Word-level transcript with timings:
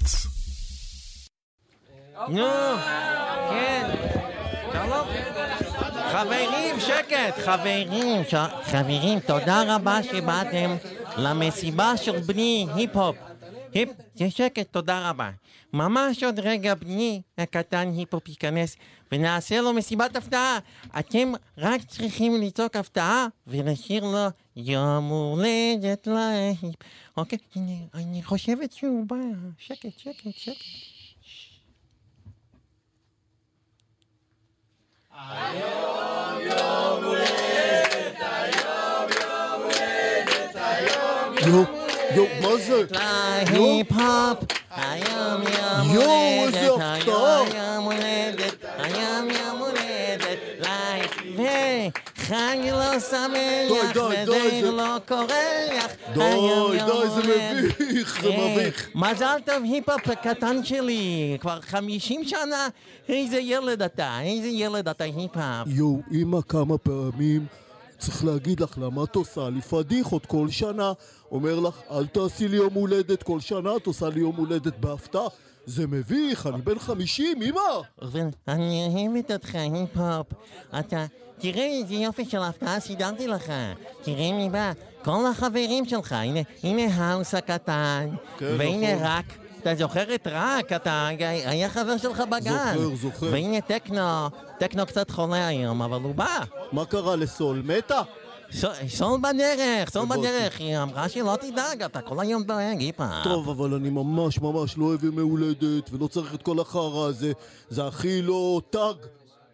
גלגלצ. 0.00 0.26
נו, 2.28 2.48
כן, 3.50 3.90
שלום. 4.72 5.08
חברים, 6.12 6.80
שקט, 6.80 7.38
חברים, 7.44 8.22
חברים, 8.62 9.20
תודה 9.20 9.74
רבה 9.74 10.02
שבאתם 10.02 10.76
למסיבה 11.16 11.96
של 11.96 12.18
בני 12.18 12.66
היפ-הופ. 12.74 13.16
היפ, 13.74 13.88
שקט, 14.28 14.72
תודה 14.72 15.10
רבה. 15.10 15.30
ממש 15.72 16.24
עוד 16.24 16.40
רגע 16.40 16.74
בני 16.74 17.22
הקטן 17.38 17.92
היפ-הופ 17.96 18.28
ייכנס 18.28 18.76
ונעשה 19.12 19.60
לו 19.60 19.72
מסיבת 19.72 20.16
הפתעה. 20.16 20.58
אתם 20.98 21.32
רק 21.58 21.80
צריכים 21.84 22.42
לצעוק 22.42 22.76
הפתעה 22.76 23.26
ולשיר 23.46 24.04
לו 24.04 24.26
יום 24.56 25.08
הולדת 25.08 26.06
להיפ. 26.06 26.74
אוקיי, 27.16 27.38
הנה, 27.56 27.72
אני 27.94 28.22
חושבת 28.22 28.72
שהוא 28.72 29.06
בא. 29.06 29.16
שקט, 29.58 29.98
שקט, 29.98 30.36
שקט. 30.36 30.64
יואו, 41.46 41.64
יואו, 42.14 42.26
מה 42.42 42.56
זה? 42.56 42.84
להיפ-הופ, 43.52 44.44
היום 44.70 45.42
יום 45.42 45.94
יואו, 45.94 46.06
הולדת, 46.06 46.54
איזה 46.54 46.74
הפתעה. 46.74 46.94
היום 46.94 47.48
יום 47.56 47.84
הולדת, 47.84 48.64
היום 48.78 49.28
יום 49.30 49.58
הולדת, 49.58 50.38
לייק, 50.60 52.09
וחג 52.30 52.56
לא 52.70 53.00
שמח, 53.00 53.90
וזה 53.90 54.60
זה- 54.60 54.70
לא 54.70 54.96
קורח, 55.08 55.30
די, 56.14 56.36
די, 56.86 57.08
זה. 57.14 57.62
מביך, 57.62 58.22
זה 58.22 58.28
היי, 58.28 58.54
מביך. 58.54 58.88
מזל 58.94 59.36
טוב 59.46 59.64
היפ-הופ 59.64 60.08
הקטן 60.08 60.64
שלי, 60.64 61.36
כבר 61.40 61.60
חמישים 61.60 62.24
שנה, 62.24 62.68
איזה 63.08 63.38
ילד 63.38 63.82
אתה, 63.82 64.20
איזה 64.22 64.48
ילד 64.48 64.88
אתה 64.88 65.04
היפ-הופ. 65.04 65.66
יואו, 65.66 66.00
אמא 66.12 66.38
כמה 66.48 66.78
פעמים 66.78 67.46
צריך 67.98 68.24
להגיד 68.24 68.60
לך 68.60 68.78
למה 68.78 69.04
את 69.04 69.16
עושה 69.16 69.48
לי 69.50 69.60
פדיחות 69.60 70.26
כל 70.26 70.48
שנה. 70.50 70.92
אומר 71.32 71.60
לך, 71.60 71.74
אל 71.90 72.06
תעשי 72.06 72.48
לי 72.48 72.56
יום 72.56 72.74
הולדת 72.74 73.22
כל 73.22 73.40
שנה, 73.40 73.76
את 73.76 73.86
עושה 73.86 74.08
לי 74.08 74.20
יום 74.20 74.36
הולדת 74.36 74.76
בהפתעה. 74.78 75.26
זה 75.70 75.86
מביך, 75.86 76.46
אני 76.46 76.62
בן 76.62 76.78
חמישים, 76.78 77.42
אמא! 77.42 77.60
אני 78.48 79.08
אוהבת 79.08 79.30
אותך, 79.30 79.54
היפ-הופ. 79.54 80.26
אתה... 80.78 81.06
תראה 81.38 81.64
איזה 81.64 81.94
יופי 81.94 82.24
של 82.24 82.42
הפתעה 82.42 82.80
סידרתי 82.80 83.28
לך. 83.28 83.52
תראה 84.02 84.32
מי 84.32 84.48
בא. 84.50 84.72
כל 85.04 85.26
החברים 85.30 85.84
שלך. 85.84 86.12
הנה, 86.12 86.40
הנה 86.62 86.94
האוס 86.94 87.34
הקטן. 87.34 88.08
כן, 88.38 88.54
והנה 88.58 88.94
נכון. 88.94 89.06
רוק. 89.06 89.24
אתה 89.60 89.74
זוכר 89.74 90.14
את 90.14 90.26
רוק? 90.30 90.72
אתה 90.72 91.08
היה 91.26 91.68
חבר 91.70 91.96
שלך 91.96 92.20
בגן. 92.20 92.74
זוכר, 92.74 92.96
זוכר. 92.96 93.26
והנה 93.32 93.60
טכנו. 93.60 94.28
טכנו 94.58 94.86
קצת 94.86 95.10
חולה 95.10 95.46
היום, 95.46 95.82
אבל 95.82 96.00
הוא 96.00 96.14
בא. 96.14 96.38
מה 96.72 96.84
קרה 96.84 97.16
לסול? 97.16 97.62
מתה? 97.64 98.02
סול 98.88 99.20
בדרך, 99.20 99.96
הבנתי. 99.96 100.20
בדרך. 100.20 100.60
היא 100.60 100.78
אמרה 100.78 101.08
שלא 101.08 101.36
תדאג, 101.40 101.82
אתה 101.82 102.00
כל 102.00 102.20
היום 102.20 102.42
דואג, 102.42 102.80
היפ-הופ. 102.80 103.24
טוב, 103.24 103.48
אבל 103.48 103.74
אני 103.74 103.90
ממש 103.90 104.38
ממש 104.40 104.78
לא 104.78 104.84
אוהב 104.84 105.04
ימי 105.04 105.20
הולדת, 105.20 105.90
ולא 105.92 106.06
צריך 106.06 106.34
את 106.34 106.42
כל 106.42 106.60
החרא 106.60 107.06
הזה. 107.08 107.32
זה 107.68 107.86
הכי 107.86 108.22
לא 108.22 108.60
תג 108.70 108.94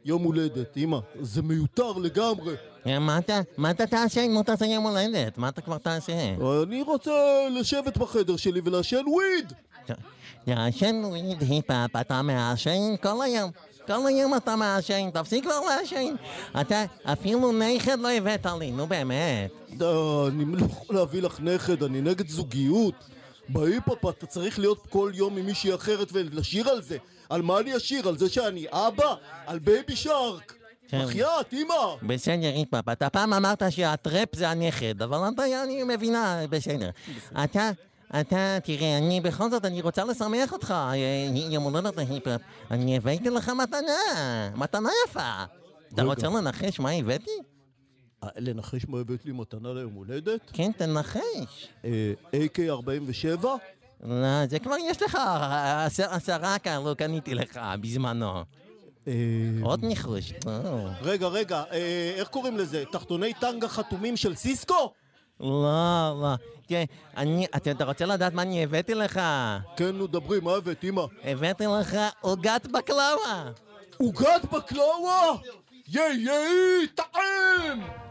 יום 0.05 0.22
הולדת, 0.22 0.77
אמא. 0.77 0.98
זה 1.20 1.42
מיותר 1.42 1.92
לגמרי. 1.92 2.55
מה 3.00 3.19
אתה, 3.19 3.41
מה 3.56 3.70
אתה 3.70 3.86
תעשה 3.86 4.20
אם 4.20 4.34
לא 4.34 4.42
תעשה 4.42 4.64
יום 4.66 4.86
הולדת? 4.86 5.38
מה 5.38 5.48
אתה 5.48 5.60
כבר 5.60 5.78
תעשה? 5.78 6.12
אני 6.62 6.83
רוצה 6.83 7.12
לשבת 7.50 7.97
בחדר 7.97 8.36
שלי 8.36 8.60
ולעשן 8.64 9.03
וויד! 9.06 9.53
לעשן 10.47 11.03
וויד 11.05 11.42
היפ-הופ, 11.42 11.97
אתה 12.00 12.22
מעשן 12.22 12.97
כל 13.03 13.22
היום. 13.22 13.50
כל 13.86 14.06
היום 14.06 14.36
אתה 14.36 14.56
מעשן, 14.56 15.10
תפסיק 15.10 15.44
כבר 15.44 15.60
לעשן. 15.60 16.14
אתה 16.60 16.84
אפילו 17.04 17.52
נכד 17.52 17.98
לא 17.98 18.10
הבאת 18.10 18.47
לי, 18.58 18.70
נו 18.70 18.86
באמת. 18.86 19.50
אני 20.28 20.44
לא 20.44 20.66
יכול 20.66 20.97
להביא 20.97 21.22
לך 21.22 21.41
נכד, 21.41 21.82
אני 21.82 22.00
נגד 22.00 22.28
זוגיות. 22.28 22.94
בהיפ-הופ 23.48 24.06
אתה 24.08 24.26
צריך 24.26 24.58
להיות 24.58 24.86
כל 24.86 25.12
יום 25.14 25.36
עם 25.36 25.46
מישהי 25.46 25.75
אחרת 25.75 26.08
ולשיר 26.12 26.69
על 26.69 26.82
זה. 26.82 26.96
על 27.28 27.42
מה 27.42 27.58
אני 27.60 27.76
אשיר? 27.76 28.08
על 28.08 28.19
זה 28.19 28.28
שאני 28.28 28.66
אבא? 28.70 29.14
על 29.46 29.58
Baby 29.59 29.97
Shark? 29.97 30.54
כן. 30.88 31.04
בחייאת, 31.04 31.52
אמא! 31.52 31.96
בסדר, 32.02 32.52
היפ-הופ, 32.54 32.88
אתה 32.88 33.10
פעם 33.10 33.32
אמרת 33.32 33.62
שהטראפ 33.70 34.28
זה 34.36 34.48
הנכד, 34.48 35.02
אבל 35.02 35.19
אני 35.64 35.82
מבינה, 35.82 36.41
בסדר. 36.50 36.91
אתה, 37.44 37.70
אתה, 38.21 38.59
תראה, 38.65 38.99
אני 38.99 39.21
בכל 39.21 39.50
זאת, 39.50 39.65
אני 39.65 39.81
רוצה 39.81 40.04
לשמח 40.04 40.53
אותך, 40.53 40.71
אה, 40.71 40.93
יום 41.50 41.65
הולדת 41.65 41.97
להיפ-הופ. 41.97 42.43
אני 42.71 42.97
הבאתי 42.97 43.31
לך 43.31 43.49
מתנה, 43.49 43.93
מתנה 44.56 44.88
יפה. 45.09 45.44
אתה. 45.94 46.03
רוצה 46.03 46.26
לנחש 46.28 46.81
מה 46.81 46.91
הבאתי? 46.91 47.31
אה, 48.25 48.28
לנחש 48.37 48.87
מה 48.88 49.00
הבאת 49.00 49.25
לי 49.25 49.32
מתנה 49.32 49.72
ליום 49.75 49.93
הולדת? 49.93 50.41
כן, 50.53 50.72
תנחש. 50.72 51.69
אה, 51.84 52.12
AK-47? 52.34 53.44
לא, 54.05 54.47
זה 54.47 54.59
כבר 54.59 54.75
יש 54.91 55.03
לך, 55.03 55.19
עשר- 55.87 56.10
עשרה 56.10 56.59
כאלו 56.59 56.97
קניתי 56.97 57.34
לך 57.34 57.60
בזמנו. 57.81 58.32
אה, 59.09 59.12
עוד 59.62 59.84
ניחוש. 59.84 60.32
רגע, 61.03 61.26
רגע, 61.28 61.62
אה, 61.72 62.12
איך 62.16 62.28
קוראים 62.28 62.56
לזה? 62.56 62.84
תחתוני 62.93 63.32
טנגה 63.41 63.69
חתומים 63.69 64.16
של 64.16 64.34
סיסקו? 64.34 64.93
לא, 65.41 66.19
לא. 66.22 66.34
תראה, 66.66 66.84
אני, 67.16 67.47
אתה 67.56 67.84
רוצה 67.84 68.06
לדעת 68.06 68.32
מה 68.34 68.42
אני 68.42 68.62
הבאתי 68.64 68.94
לך? 68.94 69.20
כן, 69.76 69.91
נו, 69.97 70.06
דברי, 70.06 70.41
מה 70.41 70.52
הבאת, 70.52 70.84
אמא? 70.84 71.02
הבאתי 71.24 71.64
לך 71.80 71.97
עוגת 72.20 72.66
בקלאווה. 72.66 73.50
עוגת 73.96 74.44
בקלאווה? 74.52 75.32
ייי 75.88 76.16
ייי, 76.16 76.86
טעים! 76.94 78.06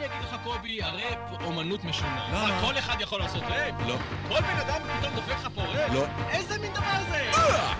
אני 0.00 0.08
אגיד 0.08 0.28
לך, 0.28 0.36
קובי, 0.44 0.82
הראפ 0.82 1.18
אומנות 1.44 1.84
משונה. 1.84 2.28
מה, 2.32 2.60
כל 2.60 2.78
אחד 2.78 2.96
יכול 3.00 3.20
לעשות 3.20 3.42
ראפ? 3.42 3.74
לא. 3.86 3.96
כל 4.28 4.40
בן 4.40 4.56
אדם 4.56 4.80
פתאום 4.98 5.14
דופק 5.14 5.28
לך 5.32 5.48
פה 5.54 5.62
ראפ? 5.62 5.92
לא. 5.92 6.04
איזה 6.30 6.58
מין 6.58 6.72
דבר 6.72 7.04
זה? 7.10 7.30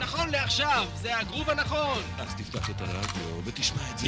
נכון 0.00 0.28
לעכשיו, 0.30 0.86
זה 0.94 1.18
הגרוב 1.18 1.50
הנכון. 1.50 2.02
אז 2.18 2.34
תפתח 2.34 2.70
את 2.70 2.80
הרדיו 2.80 3.44
ותשמע 3.44 3.82
את 3.90 3.98
זה. 3.98 4.06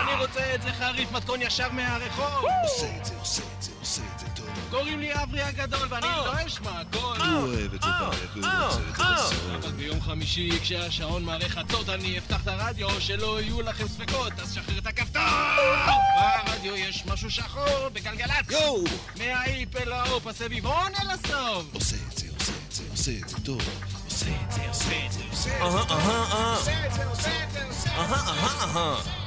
אני 0.00 0.14
רוצה 0.20 0.54
את 0.54 0.62
זה 0.62 0.72
חריף 0.72 1.12
מתכון 1.12 1.42
ישר 1.42 1.72
מהרחוב. 1.72 2.44
עושה 2.64 2.96
את 2.96 3.04
זה, 3.04 3.14
עושה 3.18 3.42
את 3.56 3.62
זה, 3.62 3.70
עושה 3.80 4.02
את 4.14 4.18
זה. 4.18 4.33
קוראים 4.74 5.00
לי 5.00 5.22
אברי 5.22 5.42
הגדול 5.42 5.88
ואני 5.90 6.06
לא 6.06 6.46
אשמע 6.46 6.70
הכל. 6.70 6.98
הוא 6.98 7.42
אוהב 7.42 7.74
את 7.74 7.82
זה 7.82 7.88
ברק, 8.00 8.14
הוא 8.34 8.44
רוצה 8.44 8.80
את 8.80 8.96
זה 8.96 9.02
בסוף. 9.14 9.34
אבל 9.54 9.72
ביום 9.72 10.00
חמישי 10.00 10.50
כשהשעון 10.62 11.24
מראה 11.24 11.48
חצות 11.48 11.88
אני 11.88 12.18
אפתח 12.18 12.42
את 12.42 12.48
הרדיו 12.48 13.00
שלא 13.00 13.40
יהיו 13.40 13.62
לכם 13.62 13.88
ספקות 13.88 14.32
אז 14.42 14.54
שחרר 14.54 14.78
את 14.78 14.86
הכפתור! 14.86 15.22
ברדיו 16.46 16.76
יש 16.76 17.06
משהו 17.06 17.30
שחור 17.30 17.88
בגלגלצ! 17.92 18.48
גו! 18.48 18.84
מהאיפ 19.18 19.76
אל 19.76 19.92
האופ 19.92 20.26
הסביבון 20.26 20.92
אל 21.02 21.10
הסוף! 21.10 21.66
עושה 21.72 21.96
את 22.12 22.18
זה, 22.18 22.26
עושה 22.38 22.52
את 22.66 22.72
זה, 22.72 22.82
עושה 22.90 23.12
את 23.22 23.28
זה 23.28 23.36
טוב. 23.44 23.60
עושה 24.04 24.26
את 24.26 24.52
זה, 24.52 24.68
עושה 24.68 25.06
את 25.06 25.12
זה, 25.12 25.20
עושה 25.30 25.56
את 25.56 25.62
זה. 25.62 25.64
עושה 25.64 26.84
את 26.84 26.92
זה, 26.94 27.04
עושה 27.04 27.44
את 27.44 27.52
זה, 27.52 27.64
עושה 27.66 27.94
את 27.94 29.04
זה! 29.04 29.23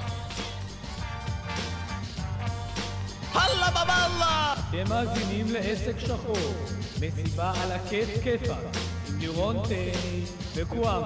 הלאה 3.37 3.71
בבאללה! 3.71 4.53
אתם 4.69 4.89
מאזינים 4.89 5.45
לעסק 5.53 5.99
שחור, 5.99 6.53
מסיבה 7.01 7.53
על 7.63 7.71
הכיף 7.71 8.09
כיפה, 8.23 8.53
עם 9.07 9.19
לירון 9.19 9.55
תהני 9.63 10.23
וקוואם. 10.55 11.01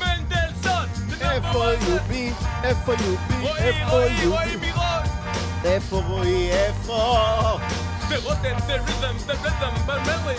מנדלסון! 0.00 0.88
איפה 1.20 1.64
יובי? 1.88 2.32
איפה 2.62 2.92
יובי? 2.92 3.48
איפה 3.58 4.04
יובי? 4.22 4.56
מירון! 4.56 5.02
איפה 5.64 5.96
רועי? 5.96 6.50
איפה? 6.50 7.18
ורותם, 8.08 8.56
דה 8.66 8.74
ריתם, 8.74 9.16
דה 9.26 9.32
ריתם, 9.32 9.74
במלי! 9.86 10.34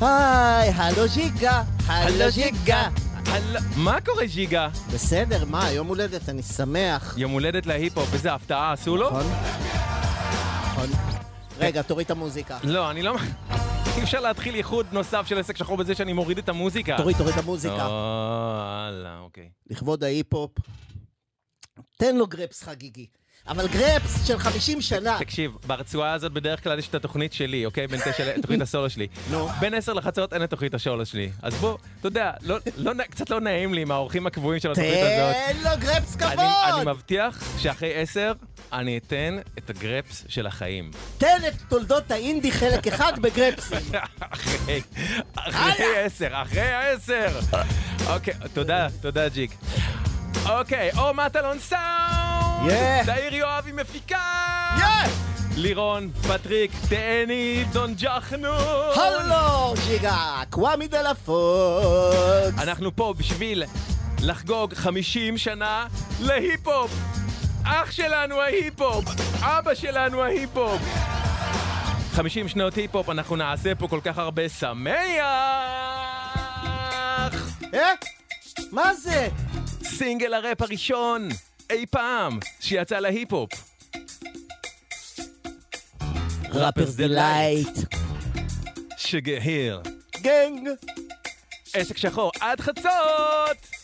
היי, 0.00 0.70
הלו 0.70 1.08
ז'יגה, 1.08 1.62
הלו 1.86 2.30
ז'יגה. 2.30 2.88
מה 3.76 4.00
קורה 4.00 4.26
ז'יגה? 4.26 4.68
בסדר, 4.94 5.44
מה, 5.44 5.70
יום 5.70 5.86
הולדת, 5.86 6.28
אני 6.28 6.42
שמח. 6.42 7.14
יום 7.18 7.32
הולדת 7.32 7.66
להיפ-הופ, 7.66 8.14
איזה 8.14 8.34
הפתעה 8.34 8.72
עשו 8.72 8.96
לו? 8.96 9.06
נכון? 9.06 9.26
נכון. 10.72 10.88
רגע, 11.58 11.82
תוריד 11.82 12.04
את 12.04 12.10
המוזיקה. 12.10 12.58
לא, 12.62 12.90
אני 12.90 13.02
לא... 13.02 13.16
אי 13.96 14.02
אפשר 14.02 14.20
להתחיל 14.20 14.54
איחוד 14.54 14.86
נוסף 14.92 15.26
של 15.26 15.38
עסק 15.38 15.56
שחור 15.56 15.76
בזה 15.76 15.94
שאני 15.94 16.12
מוריד 16.12 16.38
את 16.38 16.48
המוזיקה. 16.48 16.96
תוריד, 16.96 17.16
תוריד 17.16 17.34
את 17.34 17.38
המוזיקה. 17.42 17.86
אוקיי. 19.20 19.50
לכבוד 19.70 20.04
ההיפ-הופ. 20.04 20.50
תן 21.96 22.16
לו 22.16 22.26
גרפס 22.26 22.62
חגיגי. 22.62 23.06
אבל 23.48 23.68
גרפס 23.68 24.26
של 24.26 24.38
50 24.38 24.80
שנה. 24.80 25.16
תקשיב, 25.18 25.52
ברצועה 25.66 26.12
הזאת 26.12 26.32
בדרך 26.32 26.62
כלל 26.64 26.78
יש 26.78 26.88
את 26.88 26.94
התוכנית 26.94 27.32
שלי, 27.32 27.66
אוקיי? 27.66 27.86
בין 27.86 28.00
תשע 28.00 28.34
לתוכנית 28.36 28.60
הסולו 28.60 28.90
שלי. 28.90 29.06
נו. 29.30 29.48
בין 29.60 29.74
עשר 29.74 29.92
לחצות 29.92 30.32
אין 30.32 30.44
את 30.44 30.50
תוכנית 30.50 30.74
הסולו 30.74 31.06
שלי. 31.06 31.30
אז 31.42 31.54
בוא, 31.54 31.76
אתה 32.00 32.06
יודע, 32.08 32.30
לא- 32.42 32.56
לא 32.76 32.92
קצת 33.10 33.30
לא 33.30 33.40
נעים 33.40 33.74
לי 33.74 33.82
עם 33.82 33.90
האורחים 33.90 34.26
הקבועים 34.26 34.60
של 34.60 34.70
התוכנית 34.70 34.94
הזאת. 34.94 35.36
תן 35.48 35.56
לו 35.70 35.70
גרפס 35.78 36.16
אני, 36.22 36.32
אני 36.42 36.72
כבוד! 36.72 36.88
מבטיח 36.94 37.42
שאחרי 37.58 37.94
עשר 37.94 38.32
אני 38.72 38.98
אתן 38.98 39.38
את 39.58 39.70
הגרפס 39.70 40.24
של 40.28 40.46
החיים. 40.46 40.90
תן 41.18 41.38
את 41.48 41.54
תולדות 41.68 42.10
האינדי 42.10 42.52
חלק 42.52 42.86
אחד 42.86 43.12
בגרפסים. 43.18 43.78
אחרי, 44.20 44.80
אחרי 45.36 45.96
עשר, 46.04 46.28
אחרי 46.32 46.72
עשר. 46.92 47.40
אוקיי, 48.06 48.34
תודה, 48.54 48.88
תודה 49.00 49.28
ג'יק. 49.28 49.50
אוקיי, 50.44 50.90
אור 50.98 51.12
מטלון 51.12 51.58
סאונד! 51.58 52.72
תאיר 53.06 53.34
יואבי 53.34 53.72
מפיקה! 53.72 54.18
לירון, 55.56 56.10
פטריק, 56.28 56.72
תאני, 56.88 57.64
דון 57.72 57.94
ג'חנו! 57.94 58.52
הלו, 58.94 59.74
ג'יגה, 59.86 60.42
קוואמי 60.50 60.88
דה 60.88 61.02
לה 61.02 61.14
פוקס. 61.14 62.58
אנחנו 62.62 62.96
פה 62.96 63.14
בשביל 63.18 63.64
לחגוג 64.22 64.74
50 64.74 65.38
שנה 65.38 65.86
להיפ-הופ! 66.20 66.90
אח 67.64 67.90
שלנו 67.90 68.40
ההיפ-הופ! 68.40 69.04
אבא 69.40 69.74
שלנו 69.74 70.22
ההיפ-הופ! 70.22 70.82
50 72.12 72.48
שנות 72.48 72.74
היפ-הופ, 72.74 73.10
אנחנו 73.10 73.36
נעשה 73.36 73.74
פה 73.74 73.88
כל 73.88 74.00
כך 74.04 74.18
הרבה 74.18 74.48
שמח! 74.48 74.90
אה? 77.74 77.92
מה 78.72 78.94
זה? 78.94 79.28
סינגל 79.98 80.34
הראפ 80.34 80.62
הראשון 80.62 81.28
אי 81.70 81.86
פעם 81.86 82.38
שיצא 82.60 82.98
להיפ-הופ. 82.98 83.50
Rapper's 86.50 86.94
Delight. 86.94 87.78
Sugarhill. 88.96 89.80
גנג. 90.20 90.68
עסק 91.74 91.96
שחור 91.96 92.30
עד 92.40 92.60
חצות! 92.60 93.75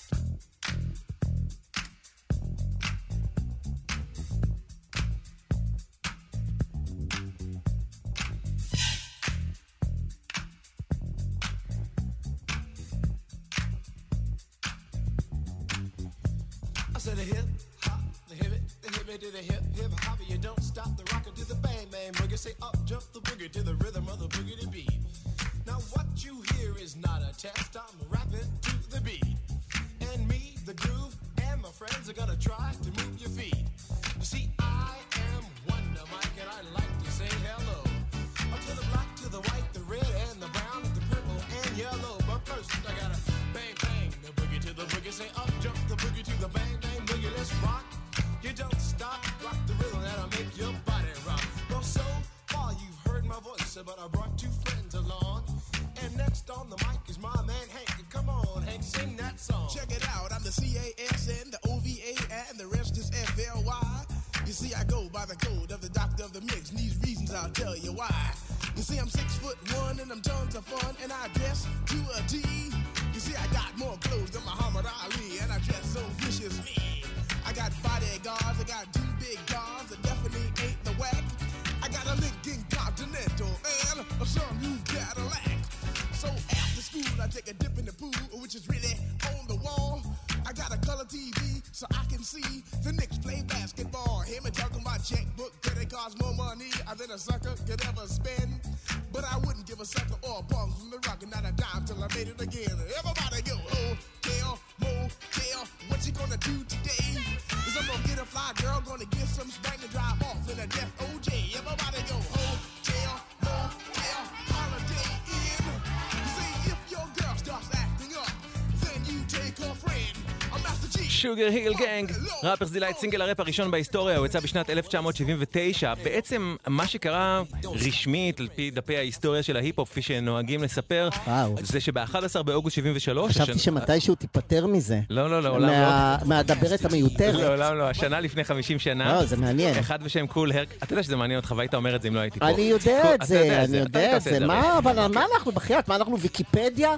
Sugarhill 121.23 121.75
Gang, 121.75 122.13
Rapper's 122.43 122.71
Delight 122.71 122.97
סינגל 122.97 123.23
הראפ 123.23 123.41
הראשון 123.41 123.71
בהיסטוריה, 123.71 124.19
הוא 124.19 124.27
יצא 124.27 124.41
בשנת 124.41 124.71
1979. 124.71 125.95
בעצם 125.95 126.57
מה 126.67 126.87
שקרה 126.87 127.43
רשמית, 127.75 128.41
על 128.41 128.49
פי 128.55 128.71
דפי 128.71 128.97
ההיסטוריה 128.97 129.43
של 129.43 129.57
ההיפ-הופ, 129.57 129.91
כפי 129.91 130.03
שנוהגים 130.03 130.63
לספר, 130.63 131.09
וואו. 131.27 131.55
זה 131.63 131.81
שב-11 131.81 132.03
באוגוסט 132.43 132.77
73... 132.77 133.31
חשבתי 133.31 133.51
השנה- 133.51 133.63
שמתישהו 133.63 134.15
תיפטר 134.15 134.67
מזה. 134.67 135.01
לא, 135.11 135.31
לא, 135.31 135.43
לעולם 135.43 135.69
לא. 135.69 135.77
מה- 135.77 136.17
מהדברת 136.25 136.85
המיותרת. 136.85 137.35
לעולם 137.43 137.79
לא, 137.79 137.89
השנה 137.91 138.21
לפני 138.21 138.45
50 138.45 138.79
שנה. 138.79 139.13
לא, 139.13 139.25
זה 139.25 139.37
מעניין. 139.37 139.79
אחד 139.79 140.03
בשם 140.03 140.27
Kool 140.27 140.53
Herc, 140.53 140.69
אתה 140.83 140.93
יודע 140.93 141.03
שזה 141.03 141.17
מעניין 141.17 141.41
אותך, 141.41 141.55
והיית 141.57 141.75
אומר 141.75 141.97
את 141.97 142.03
זה 142.03 142.09
אם 142.09 142.15
לא 142.15 142.21
הייתי 142.21 142.41
פה. 142.41 142.49
אני 142.49 142.63
יודע 142.63 143.15
את 143.15 143.23
זה, 143.27 143.65
אני 143.65 143.77
יודע 143.79 144.17
את 144.17 144.23
זה. 144.23 144.41
מה, 144.47 144.79
אבל 144.79 145.07
מה 145.07 145.25
אנחנו, 145.35 145.53
בחייאת, 145.53 145.89
מה 145.89 145.97
אנחנו 145.97 146.19
ויקיפדיה? 146.21 146.91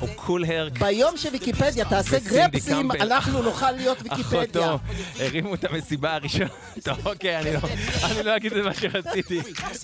או 0.00 0.06
Kool 0.16 0.44
Herc. 0.44 0.78
ביום 0.78 1.16
שוויקיפדיה 1.16 1.84
תעשה 1.84 2.18
גרפסים. 2.18 2.90
אנחנו 2.92 3.42
נוכל 3.42 3.70
להיות 3.72 3.98
ויקיפדיה. 4.02 4.42
אחותו, 4.74 4.78
הרימו 5.20 5.54
את 5.54 5.64
המסיבה 5.64 6.14
הראשונה. 6.14 6.46
טוב, 6.84 7.06
אוקיי, 7.06 7.38
אני 7.38 7.52
לא- 7.54 7.60
אני 8.04 8.22
לא 8.22 8.36
אגיד 8.36 8.52
את 8.52 8.64
מה 8.64 8.74
שרציתי. 8.74 9.40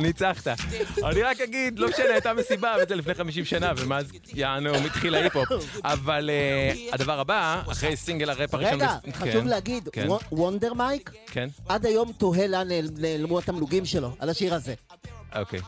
ניצחת. 0.00 0.48
אני 1.04 1.22
רק 1.22 1.40
אגיד, 1.40 1.78
לא 1.78 1.88
משנה, 1.88 2.04
הייתה 2.12 2.32
מסיבה, 2.34 2.74
וזה 2.82 2.96
לפני 2.96 3.14
50 3.14 3.44
שנה, 3.44 3.72
ומאז, 3.76 4.06
יענו, 4.34 4.80
מתחיל 4.84 5.14
ההיפ-הופ. 5.14 5.48
אבל 5.84 6.30
אה, 6.30 6.72
הדבר 6.92 7.20
הבא, 7.20 7.62
אחרי 7.72 7.96
סינגל 7.96 8.30
הראפ 8.30 8.54
הראשון... 8.54 8.74
רגע, 8.74 8.96
בס- 9.06 9.14
חשוב 9.14 9.30
כן, 9.42 9.46
להגיד, 9.46 9.88
כן, 9.92 10.06
וו- 10.08 10.18
Wonder 10.32 10.74
Mike, 10.74 11.10
כן, 11.26 11.48
עד 11.68 11.86
היום 11.86 12.12
תוהה 12.12 12.46
לאן 12.46 12.68
נעל- 12.68 12.90
נעלמו 12.98 13.38
התמלוגים 13.38 13.86
שלו, 13.86 14.16
על 14.18 14.28
השיר 14.30 14.54
הזה. 14.54 14.74
אוקיי. 15.36 15.60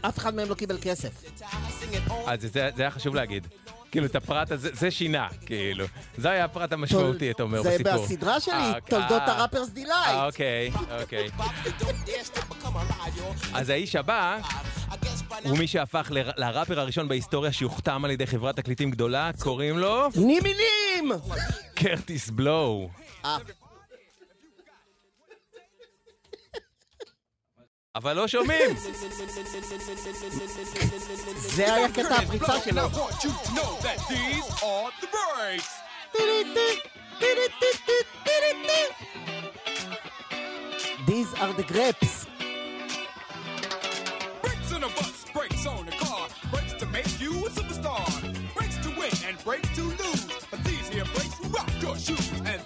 אף 0.00 0.18
אחד 0.18 0.34
מהם 0.34 0.48
לא 0.48 0.54
קיבל 0.54 0.78
כסף. 0.82 1.10
אז 2.26 2.40
זה 2.52 2.70
היה 2.78 2.90
חשוב 2.90 3.14
להגיד. 3.14 3.46
כאילו, 3.90 4.06
את 4.06 4.16
הפרט 4.16 4.52
הזה, 4.52 4.70
זה 4.72 4.90
שינה, 4.90 5.28
כאילו. 5.46 5.84
זה 6.16 6.30
היה 6.30 6.44
הפרט 6.44 6.72
המשמעותי, 6.72 7.30
אתה 7.30 7.42
אומר, 7.42 7.62
זה 7.62 7.70
בסיפור. 7.70 8.04
בסדרה 8.04 8.40
שלי, 8.40 8.54
אה, 8.54 8.74
תולדות 8.88 9.22
אה, 9.22 9.32
ה 9.32 9.36
Rapper's 9.36 9.68
אה, 9.68 9.74
Delight. 9.74 10.16
אוקיי, 10.26 10.70
אוקיי. 11.00 11.28
אז 13.54 13.68
האיש 13.68 13.96
הבא, 13.96 14.38
הוא 15.44 15.58
מי 15.58 15.66
שהפך 15.66 16.10
לראפר 16.36 16.80
הראשון 16.80 17.08
בהיסטוריה 17.08 17.52
שיוחתם 17.52 18.04
על 18.04 18.10
ידי 18.10 18.26
חברת 18.26 18.56
תקליטים 18.56 18.90
גדולה, 18.90 19.30
קוראים 19.38 19.78
לו 19.78 20.08
נימינים! 20.16 21.12
Kurtis 21.74 22.30
Blow. 22.30 22.88
אבל 27.95 28.13
לא 28.13 28.27
שומעים! 28.27 28.75
זה 31.35 31.73
היה 31.73 31.91
קטע 31.91 32.15
הפריצה 32.15 32.59
שלו. 32.65 32.81
I 32.81 32.85
want 32.85 33.23
you 33.23 33.29
to 33.29 33.53
know 33.55 33.71
that 33.81 33.97
these 34.09 34.47
are 34.63 34.91
the 35.01 35.07
breaks. 35.13 35.69
These 41.07 41.33
are 41.41 41.53
the 41.53 41.63
grapes. 41.63 42.13
Brakes 44.41 44.71
on 44.75 44.83
a 44.83 44.89
bus, 44.97 45.25
brakes 45.33 45.65
on 45.65 45.85
the 45.85 45.91
car, 46.03 46.27
brakes 46.51 46.73
to 46.81 46.85
make 46.97 47.11
you 47.19 47.31
a 47.47 47.49
superstar, 47.57 48.05
brakes 48.55 48.77
to 48.85 48.89
win 48.99 49.13
and 49.27 49.35
brakes 49.43 49.69
to 49.77 49.83
lose. 50.01 50.25
But 50.51 50.63
these 50.63 50.87
here 50.89 51.07
brakes 51.15 51.35
will 51.39 51.49
rock 51.49 51.69
your 51.81 51.95
shoes, 52.05 52.27
and 52.51 52.59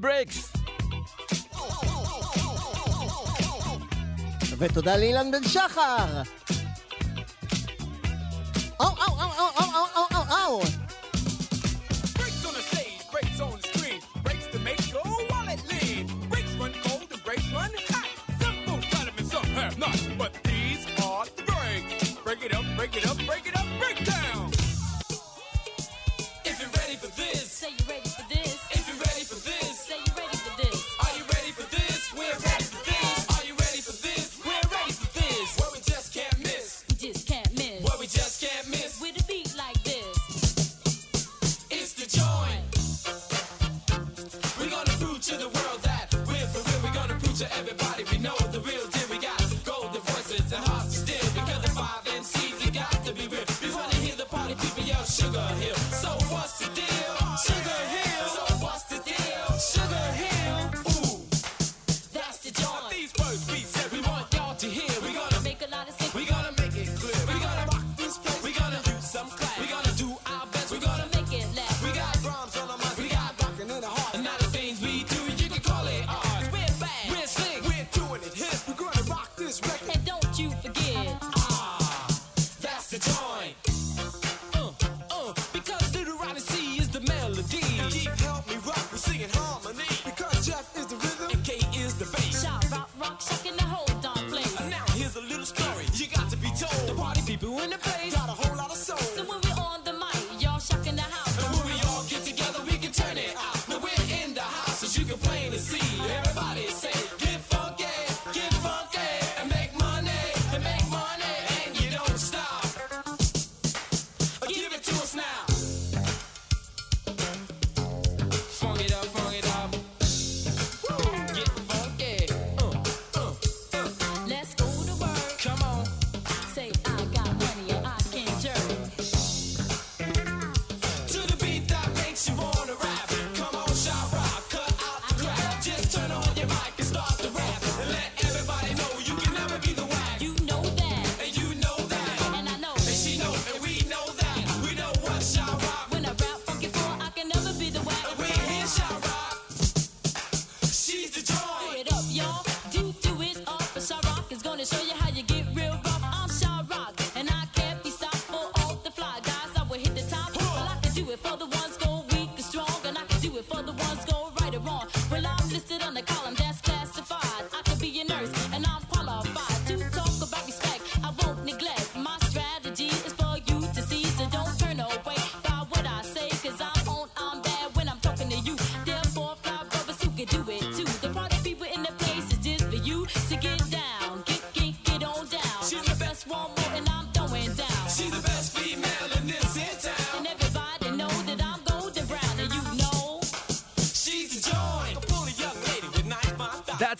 הברקס. 0.00 0.52
ותודה 4.58 4.96
לאילן 4.96 5.30
בן 5.30 5.48
שחר! 5.48 6.39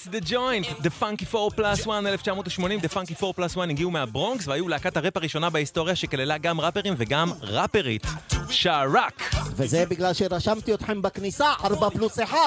That's 0.01 0.15
the 0.15 0.31
Joint, 0.33 0.67
The 0.83 0.91
Funky 0.91 1.25
4 1.27 1.51
Plus 1.51 1.87
1, 1.87 2.07
1980, 2.07 2.81
The 2.81 2.89
Funky 2.89 3.15
4 3.15 3.35
Plus 3.35 3.57
1 3.57 3.71
הגיעו 3.71 3.91
מהברונקס 3.91 4.49
והיו 4.49 4.69
להקת 4.69 4.97
הראפ 4.97 5.17
הראשונה 5.17 5.51
בהיסטוריה 5.51 5.97
שכללה 5.97 6.39
גם 6.39 6.61
ראפרים 6.61 6.95
וגם 6.99 7.33
ראפרית, 7.43 8.07
שערק. 8.51 9.35
וזה 9.57 9.85
בגלל 9.87 10.13
שרשמתי 10.13 10.75
אתכם 10.75 11.03
בכניסה, 11.03 11.53
4 11.65 11.91
פלוס 11.91 12.19
1. 12.19 12.39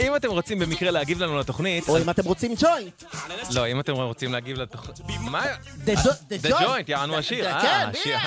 אם 0.00 0.16
אתם 0.16 0.28
רוצים 0.30 0.58
במקרה 0.58 0.90
להגיב 0.90 1.22
לנו 1.22 1.38
לתוכנית... 1.38 1.88
או 1.88 1.98
אם 1.98 2.10
אתם 2.10 2.24
רוצים 2.24 2.54
ג'וינט. 2.58 3.02
לא, 3.54 3.66
אם 3.66 3.80
אתם 3.80 3.92
רוצים 3.92 4.32
להגיב 4.32 4.56
לתוכנית... 4.56 5.00
מה? 5.20 5.44
The 5.86 6.48
Joint, 6.48 6.84
יענו 6.88 7.16
השיר. 7.16 7.60
כן, 7.60 7.66
אה, 7.66 7.86
בדיוק. 7.86 8.20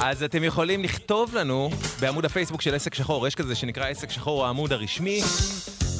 אז 0.00 0.22
אתם 0.22 0.44
יכולים 0.44 0.84
לכתוב 0.84 1.34
לנו 1.34 1.70
בעמוד 2.02 2.24
הפייסבוק 2.24 2.62
של 2.62 2.74
עסק 2.74 2.94
שחור, 2.94 3.26
יש 3.26 3.34
כזה 3.34 3.54
שנקרא 3.54 3.86
עסק 3.86 4.10
שחור 4.10 4.46
העמוד 4.46 4.72
הרשמי. 4.72 5.22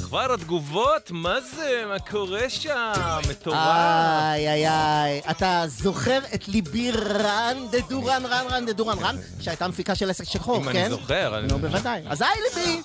כבר 0.03 0.33
התגובות, 0.33 1.11
מה 1.11 1.41
זה? 1.41 1.83
מה 1.87 1.99
קורה 1.99 2.49
שם? 2.49 2.91
מטורף. 3.29 3.57
איי, 3.57 4.49
איי, 4.49 4.67
איי. 4.69 5.21
אתה 5.31 5.63
זוכר 5.67 6.19
את 6.35 6.47
ליבי 6.47 6.91
רן 6.91 7.57
דדורן, 7.71 8.23
רן, 8.25 8.45
רן 8.49 8.65
דדורן, 8.65 8.97
רן, 8.99 9.15
שהייתה 9.39 9.67
מפיקה 9.67 9.95
של 9.95 10.09
עסק 10.09 10.23
שחור, 10.23 10.57
אם 10.57 10.71
כן? 10.73 10.79
אני 10.79 10.89
זוכר. 10.89 11.37
אני- 11.39 11.47
נו, 11.47 11.59
בוודאי. 11.59 12.01
אז 12.09 12.21
היי 12.21 12.39
ליבי! 12.55 12.81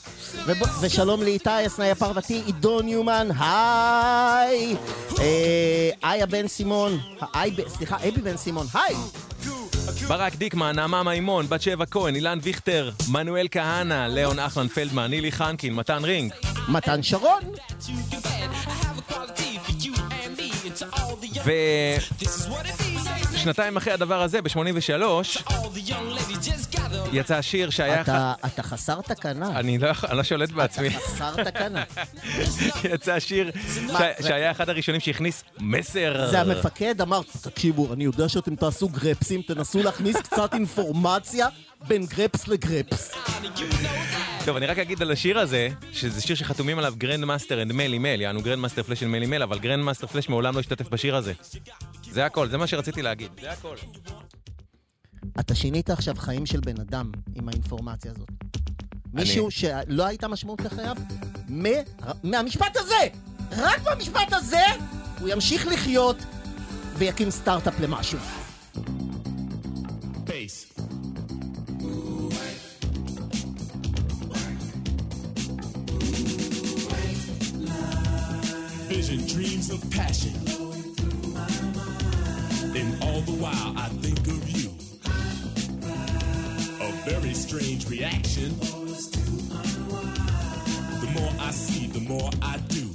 ושלום 0.80 1.22
לאיתי, 1.22 1.50
הסנאי 1.50 1.90
הפרוותי, 1.90 2.42
עידו 2.46 2.80
ניומן, 2.80 3.28
היי! 3.40 4.76
אה, 5.18 5.90
איה 6.12 6.26
בן 6.26 6.48
סימון, 6.48 6.98
היי, 7.34 7.54
סליחה, 7.68 7.96
אבי 7.96 8.20
בן 8.22 8.37
סימון, 8.37 8.66
היי! 8.75 8.94
ברק 10.07 10.35
דיקמן, 10.35 10.76
נעמה 10.76 11.02
מימון, 11.02 11.47
בת 11.49 11.62
שבע 11.62 11.87
כהן, 11.87 12.14
אילן 12.14 12.38
ויכטר, 12.43 12.90
מנואל 13.09 13.49
כהנא, 13.50 14.07
ליאון 14.07 14.38
אחלן 14.38 14.69
פלדמן, 14.69 15.07
נילי 15.11 15.33
חנקין, 15.33 15.75
מתן 15.75 16.05
רינג. 16.05 16.33
מתן 16.69 17.02
שרון. 17.02 17.43
ושנתיים 23.33 23.76
אחרי 23.76 23.92
הדבר 23.92 24.23
הזה, 24.23 24.42
ב-83, 24.42 25.02
יצא 27.12 27.35
השיר 27.37 27.71
שהיה... 27.71 28.00
אתה- 28.00 28.33
אתה 28.47 28.62
חסר 28.62 29.00
תקנה. 29.00 29.59
אני 29.59 29.78
לא 29.78 29.88
אני 30.09 30.16
לא 30.16 30.23
שולט 30.23 30.50
בעצמי. 30.50 30.90
חסר 30.90 31.45
תקנה. 31.45 31.85
יצא 32.85 33.18
שיר 33.18 33.50
מה, 33.92 33.99
ש- 34.23 34.26
שהיה 34.26 34.50
אחד 34.50 34.68
הראשונים 34.68 35.00
שהכניס 35.00 35.45
מסר. 35.61 36.26
זה 36.30 36.40
המפקד 36.40 37.00
אמר, 37.00 37.21
תקשיבו, 37.42 37.92
אני 37.92 38.04
יודע 38.04 38.28
שאתם 38.28 38.57
תעשו 38.57 38.88
גרפסים, 38.88 39.42
תנסו 39.42 39.83
להכניס 39.83 40.16
קצת 40.16 40.54
אינפורמציה 40.54 41.47
בין 41.87 42.06
גרפס 42.06 42.49
לגרפס. 42.49 43.12
טוב, 44.44 44.56
אני 44.56 44.66
רק 44.66 44.78
אגיד 44.78 45.02
על 45.02 45.11
השיר 45.11 45.38
הזה, 45.38 45.68
שזה 45.92 46.20
שיר 46.20 46.37
שחתומים 46.37 46.78
עליו 46.78 46.94
Grandmaster 46.97 47.62
and 47.62 47.73
Melle 47.73 47.99
Mel, 47.99 48.20
יענו 48.20 48.42
Grandmaster 48.42 48.82
Flash 48.82 49.00
של 49.00 49.06
Melle 49.06 49.26
Mel, 49.26 49.42
אבל 49.42 49.58
Grandmaster 49.58 50.06
Flash 50.06 50.28
מעולם 50.28 50.54
לא 50.54 50.61
השתתף 50.61 50.88
בשיר 50.88 51.16
הזה. 51.16 51.32
זה 52.11 52.26
הכל, 52.26 52.49
זה 52.49 52.58
מה 52.58 52.66
שרציתי 52.66 53.02
להגיד. 53.02 53.30
זה 53.40 53.50
הכל. 53.52 53.76
אתה 55.40 55.54
שינית 55.54 55.90
עכשיו 55.90 56.14
חיים 56.18 56.47
של 56.47 56.61
בן 56.61 56.80
אדם 56.80 57.11
עם 57.35 57.49
האינפורמציה 57.49 58.12
הזאת. 58.12 58.28
מישהו 59.12 59.50
שלא 59.50 60.06
הייתה 60.06 60.28
משמעות 60.28 60.61
לחייו, 60.61 60.97
מהמשפט 62.23 62.76
הזה, 62.76 63.08
רק 63.52 63.82
מהמשפט 63.85 64.32
הזה, 64.32 64.62
הוא 65.20 65.28
ימשיך 65.28 65.66
לחיות 65.66 66.16
ויקים 66.97 67.30
סטארט-אפ 67.30 67.80
למשהו. 67.80 68.18
Bass. 70.26 70.77
Of 79.70 79.90
passion. 79.90 80.32
And 82.75 83.02
all 83.02 83.20
the 83.20 83.32
while 83.32 83.75
I 83.76 83.88
think 84.00 84.26
of 84.26 84.48
you. 84.48 84.70
A 86.80 86.90
very 87.10 87.34
strange 87.34 87.87
reaction. 87.90 88.56
The 91.00 91.10
more 91.20 91.32
I 91.38 91.50
see, 91.50 91.87
the 91.87 92.00
more 92.00 92.30
I 92.40 92.56
do. 92.68 92.94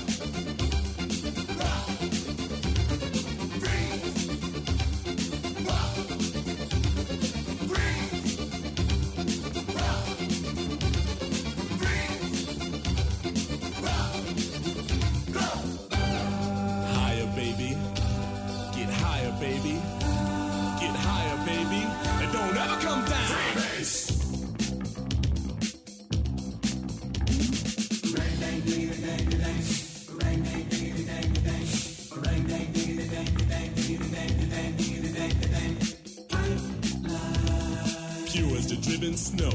and 39.11 39.19
snow. 39.19 39.51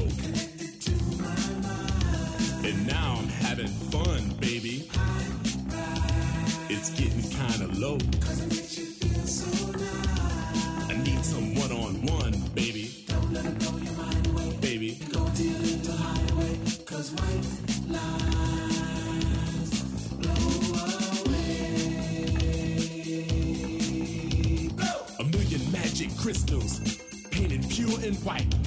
And 2.63 2.85
now 2.85 3.15
I'm 3.17 3.27
having 3.27 3.73
fun, 3.89 4.29
baby. 4.39 4.87
It's 6.69 6.91
getting 6.91 7.23
kinda 7.23 7.67
low. 7.73 7.97
I 10.89 10.95
need 11.01 11.25
some 11.25 11.55
one 11.55 11.71
on 11.71 12.05
one, 12.05 12.39
baby. 12.53 13.03
Don't 13.07 13.33
let 13.33 13.45
it 13.45 13.57
blow 13.57 13.77
your 13.77 13.93
mind 13.93 14.27
away. 14.27 14.57
Baby. 14.61 14.99
Go 15.11 15.21
white 15.21 15.41
blow 15.81 15.97
away. 16.35 16.57
A 25.19 25.23
million 25.23 25.71
magic 25.71 26.15
crystals, 26.15 26.79
painted 27.31 27.67
pure 27.69 27.99
and 28.01 28.15
white 28.23 28.66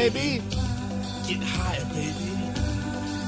baby. 0.00 0.28
Get 1.28 1.42
higher, 1.56 1.86
baby. 1.98 2.30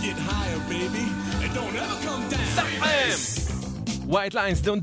Get 0.05 0.19
higher, 0.31 0.61
baby. 0.75 1.05
And 1.43 1.51
don't 1.59 1.77
ever 1.83 1.97
come 2.07 2.23
down. 2.33 2.47
White 4.17 4.35
lines, 4.41 4.59
don't, 4.67 4.83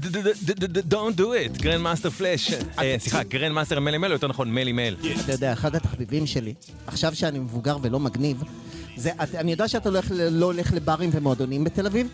don't 0.96 1.16
do 1.24 1.30
it. 1.34 1.52
Grandmaster 1.62 2.10
Flash. 2.10 2.52
סליחה, 3.00 3.24
Grandmaster 3.24 3.80
Melle 3.80 3.98
Mel, 3.98 4.08
או 4.08 4.14
יותר 4.14 4.28
נכון 4.28 4.52
Melle 4.52 4.72
Mel. 4.72 4.96
אתה 5.24 5.32
יודע, 5.32 5.54
אחד 5.54 5.76
התחביבים 5.76 6.28
שלי, 6.28 6.54
עכשיו 6.88 7.16
שאני 7.16 7.40
מבוגר 7.40 7.78
ולא 7.82 8.00
מגניב, 8.00 8.44
זה, 8.98 9.12
את, 9.24 9.36
אני 9.36 9.52
יודע 9.52 9.68
שאתה 9.68 9.90
הולך, 9.90 10.06
לא 10.12 10.46
הולך 10.46 10.74
לברים 10.74 11.10
ומועדונים 11.14 11.64
בתל 11.64 11.86
אביב, 11.86 12.08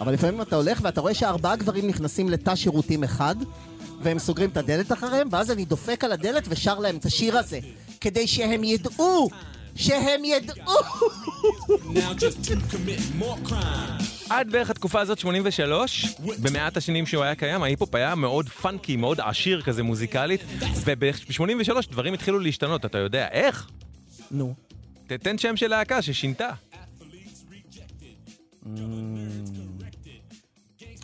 אבל 0.00 0.12
לפעמים 0.12 0.42
אתה 0.42 0.56
הולך 0.56 0.78
ואתה 0.82 1.00
רואה 1.00 1.14
שארבעה 1.14 1.56
גברים 1.56 1.86
נכנסים 1.86 2.28
לתא 2.28 2.54
שירותים 2.54 3.04
אחד, 3.04 3.36
והם 4.02 4.18
סוגרים 4.18 4.50
את 4.50 4.56
הדלת 4.56 4.92
אחריהם, 4.92 5.28
ואז 5.30 5.50
אני 5.50 5.64
דופק 5.64 6.04
על 6.04 6.12
הדלת 6.12 6.44
ושר 6.48 6.78
להם 6.78 6.96
את 6.96 7.04
השיר 7.04 7.38
הזה, 7.38 7.58
כדי 8.00 8.26
שהם 8.26 8.64
ידעו, 8.64 9.30
שהם 9.76 10.24
ידעו. 10.24 10.72
עד 14.30 14.52
בערך 14.52 14.70
התקופה 14.70 15.00
הזאת, 15.00 15.18
83, 15.18 16.06
במעט 16.42 16.76
השנים 16.76 17.06
שהוא 17.06 17.22
היה 17.22 17.34
קיים, 17.34 17.62
ההיפ-הופ 17.62 17.94
היה 17.94 18.14
מאוד 18.14 18.48
פאנקי, 18.48 18.96
מאוד 18.96 19.20
עשיר 19.20 19.62
כזה 19.62 19.82
מוזיקלית, 19.82 20.40
וב-83 20.84 21.90
דברים 21.90 22.14
התחילו 22.14 22.38
להשתנות, 22.38 22.84
אתה 22.84 22.98
יודע 22.98 23.28
איך? 23.28 23.70
נו. 24.30 24.54
תתן 25.06 25.38
שם 25.38 25.56
של 25.56 25.68
להקה 25.68 26.02
ששינתה. 26.02 26.50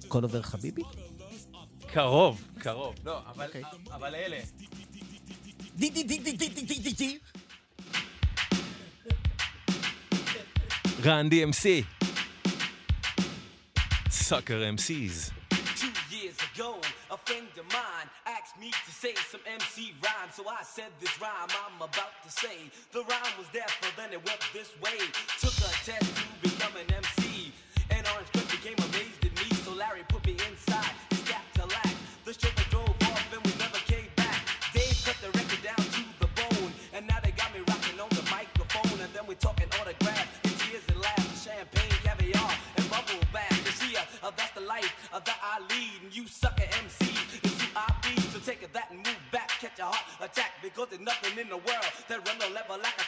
כל 0.08 0.22
עובר 0.22 0.42
חביבי? 0.42 0.82
קרוב, 1.86 2.42
קרוב. 2.58 2.94
לא, 3.04 3.18
אבל 3.34 3.46
אוקיי. 3.46 3.62
אבל 3.92 4.14
אלה. 4.14 4.36
Run 11.04 11.28
DMC. 11.28 11.84
Sucker 14.08 14.54
MCs. 14.54 15.32
Two 15.76 15.90
years 16.16 16.36
ago, 16.54 16.78
a 17.10 17.16
friend 17.18 17.46
of 17.58 17.66
mine 17.72 18.08
asked 18.26 18.58
me 18.60 18.70
to 18.70 18.92
say 18.92 19.14
some 19.28 19.40
MC 19.46 19.94
rhyme. 20.02 20.30
So 20.32 20.48
I 20.48 20.62
said 20.62 20.92
this 21.00 21.20
rhyme 21.20 21.30
I'm 21.50 21.76
about 21.76 22.22
to 22.24 22.30
say. 22.30 22.70
The 22.92 23.00
rhyme 23.00 23.34
was 23.36 23.48
there, 23.52 23.66
but 23.80 23.92
then 23.96 24.12
it 24.12 24.24
went 24.24 24.40
this 24.52 24.70
way. 24.80 24.96
Took 25.40 25.58
a 25.58 25.72
test 25.84 26.16
to 26.16 26.48
become 26.48 26.72
an 26.76 26.94
MC. 26.94 27.52
And 27.90 28.06
Orange 28.14 28.43
you 46.14 46.28
sucker 46.28 46.62
MCs 46.62 47.44
is 47.44 47.50
feed. 47.50 48.30
So 48.30 48.38
take 48.38 48.62
that 48.72 48.90
and 48.90 48.98
move 48.98 49.18
back, 49.32 49.48
catch 49.58 49.80
a 49.80 49.84
heart 49.84 50.04
attack, 50.20 50.52
because 50.62 50.86
there's 50.90 51.02
nothing 51.02 51.36
in 51.38 51.48
the 51.48 51.56
world 51.56 51.90
that 52.08 52.22
run 52.28 52.38
the 52.38 52.54
level 52.54 52.78
like 52.78 52.94
a 52.98 53.03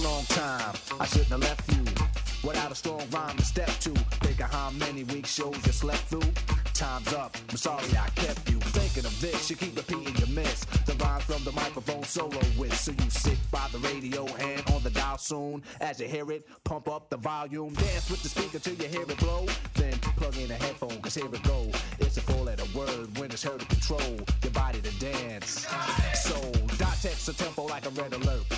long 0.00 0.24
time. 0.24 0.74
I 1.00 1.06
shouldn't 1.06 1.28
have 1.28 1.40
left 1.40 1.72
you 1.72 1.84
without 2.46 2.70
a 2.70 2.74
strong 2.74 3.02
rhyme 3.10 3.36
to 3.36 3.44
step 3.44 3.68
to. 3.80 3.90
Think 4.24 4.40
of 4.40 4.50
how 4.50 4.70
many 4.70 5.04
week 5.04 5.26
shows 5.26 5.56
you 5.66 5.72
slept 5.72 6.02
through. 6.10 6.32
Time's 6.74 7.12
up. 7.14 7.36
I'm 7.50 7.56
sorry 7.56 7.84
I 7.98 8.08
kept 8.10 8.50
you 8.50 8.58
thinking 8.60 9.04
of 9.04 9.20
this. 9.20 9.50
You 9.50 9.56
keep 9.56 9.76
repeating 9.76 10.14
your 10.16 10.28
miss. 10.28 10.64
The 10.86 10.94
rhyme 10.94 11.20
from 11.20 11.42
the 11.44 11.52
microphone 11.52 12.04
solo 12.04 12.40
with. 12.56 12.74
So 12.78 12.92
you 12.92 13.10
sit 13.10 13.38
by 13.50 13.66
the 13.72 13.78
radio, 13.78 14.26
hand 14.26 14.62
on 14.72 14.82
the 14.82 14.90
dial 14.90 15.18
soon. 15.18 15.62
As 15.80 16.00
you 16.00 16.06
hear 16.06 16.30
it, 16.30 16.46
pump 16.64 16.88
up 16.88 17.10
the 17.10 17.16
volume. 17.16 17.74
Dance 17.74 18.10
with 18.10 18.22
the 18.22 18.28
speaker 18.28 18.58
till 18.58 18.74
you 18.74 18.88
hear 18.88 19.02
it 19.02 19.18
blow. 19.18 19.46
Then 19.74 19.94
plug 20.18 20.36
in 20.36 20.50
a 20.50 20.54
headphone, 20.54 21.00
cause 21.00 21.14
here 21.14 21.26
it 21.26 21.42
go. 21.42 21.70
It's 21.98 22.16
a 22.16 22.20
four 22.20 22.44
letter 22.44 22.66
word 22.76 23.18
when 23.18 23.30
it's 23.30 23.42
heard 23.42 23.60
to 23.60 23.66
control 23.66 24.16
your 24.42 24.52
body 24.52 24.80
to 24.80 25.00
dance. 25.00 25.66
So, 26.14 26.40
dot 26.76 26.96
text 27.02 27.28
a 27.28 27.36
tempo 27.36 27.66
like 27.66 27.86
a 27.86 27.90
red 27.90 28.12
alert. 28.12 28.57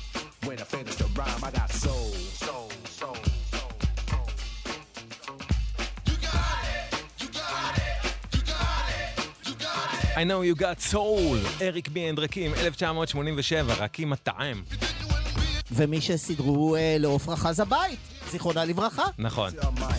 I 10.21 10.23
know 10.23 10.41
you 10.43 10.55
got 10.61 10.93
soul, 10.93 11.61
Eric 11.61 11.87
B. 11.87 12.09
and 12.09 12.19
Rakim, 12.19 12.53
1987, 12.53 13.73
Rakim 13.73 14.13
הטעם. 14.13 14.63
ומי 15.71 16.01
שסידרו 16.01 16.75
אה, 16.75 16.95
לעופרה 16.99 17.35
חזה 17.35 17.59
ביט, 17.59 17.99
זיכרונה 18.31 18.65
לברכה. 18.65 19.03
נכון. 19.17 19.53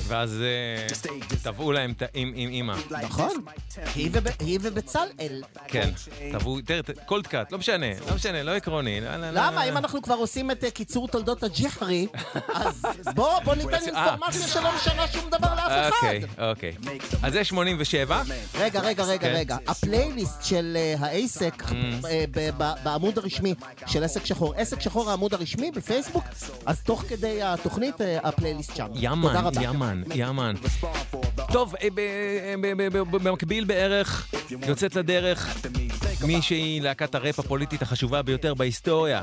ואז 0.07 0.43
אה, 0.43 0.87
תבעו 1.43 1.73
להם 1.73 1.95
ת'אמא. 2.15 2.75
נכון. 3.03 3.45
היא 4.39 4.59
ובצלאל. 4.63 5.43
כן, 5.69 5.91
תבעו, 6.33 6.59
Coldcut, 7.07 7.53
לא 7.53 7.59
משנה, 7.59 7.87
לא 8.09 8.15
משנה, 8.15 8.43
לא 8.43 8.51
עקרוני. 8.51 9.01
לא, 9.01 9.17
לא, 9.17 9.31
לא, 9.31 9.47
למה? 9.47 9.65
אם 9.65 9.77
אנחנו 9.77 10.03
כבר 10.03 10.15
עושים 10.15 10.51
את 10.51 10.65
אה, 10.65 10.71
קיצור 10.71 11.09
תולדות 11.09 11.43
הג'יחרי, 11.43 12.07
אז 12.55 12.85
בוא 13.15 13.55
ניתן 13.55 13.73
אה. 13.73 13.79
אינפורמציה 13.79 14.49
שלא 14.49 14.77
משנה 14.77 15.09
שום 15.09 15.31
דבר 15.31 15.55
לאף 15.55 15.89
אחד. 15.89 16.07
אוקיי, 16.07 16.23
אוקיי. 16.51 16.73
אז 17.23 17.33
זה 17.33 17.45
87. 17.45 18.23
רגע, 18.59 18.81
רגע, 18.81 19.05
רגע, 19.05 19.29
כן. 19.29 19.35
רגע. 19.35 19.57
הפלייליסט 19.67 20.45
של 20.45 20.77
אה, 20.77 20.95
העסק 20.99 21.63
mm. 21.63 21.73
בעמוד 22.83 23.19
הרשמי 23.19 23.55
של 23.87 24.05
עסק 24.05 24.25
שחור. 24.25 24.55
עסק 24.57 24.81
שחור 24.81 25.11
העמוד 25.11 25.35
הרשמי 25.35 25.71
בפייסבוק, 25.71 26.25
אז 26.67 26.83
תוך 26.83 27.05
כדי 27.09 27.43
התוכנית 27.43 27.95
הפלייליסט 28.23 28.77
שם. 28.77 28.87
יאמן, 28.95 29.51
יאמן, 29.61 30.03
יאמן. 30.15 30.55
טוב, 31.53 31.75
במקביל... 33.11 33.62
באפריל 33.65 33.65
בערך 33.65 34.35
יוצאת 34.69 34.97
לדרך 34.97 35.57
מי 36.27 36.43
שהיא 36.43 36.83
להקת 36.83 37.15
הראפ 37.15 37.39
הפוליטית 37.39 37.83
החשובה 37.83 38.23
ביותר 38.23 38.55
בהיסטוריה. 38.55 39.23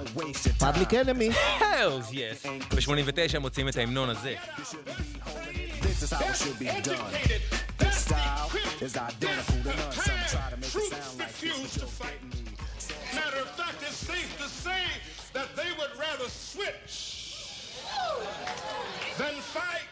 Public 0.60 0.94
Enemy. 0.94 1.30
הלס, 1.60 2.06
יס. 2.12 2.46
ב-89 2.46 3.40
מוצאים 3.40 3.70
את 3.70 3.78
ההמנון 3.78 4.10
הזה. 4.10 4.36
Matter 13.20 13.46
that 15.38 15.50
they 15.60 15.70
would 15.80 15.94
rather 16.06 16.30
switch 16.52 16.96
than 19.20 19.36
fight. 19.56 19.90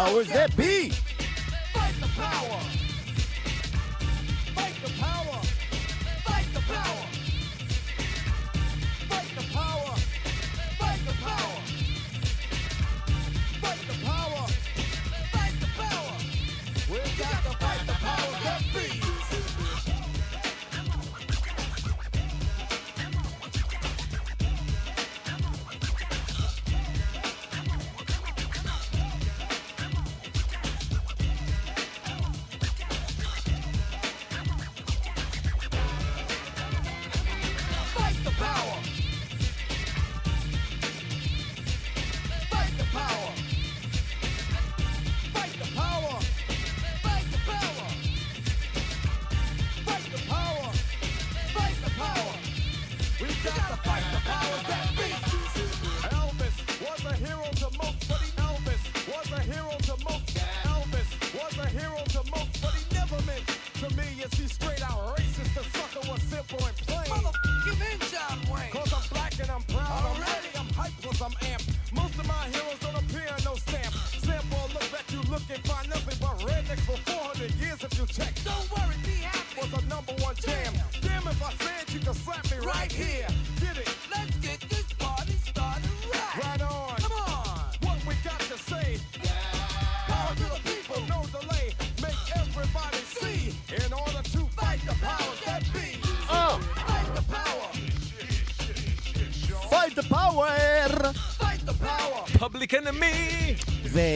powers 0.00 0.28
that 0.28 0.56
be. 0.56 0.99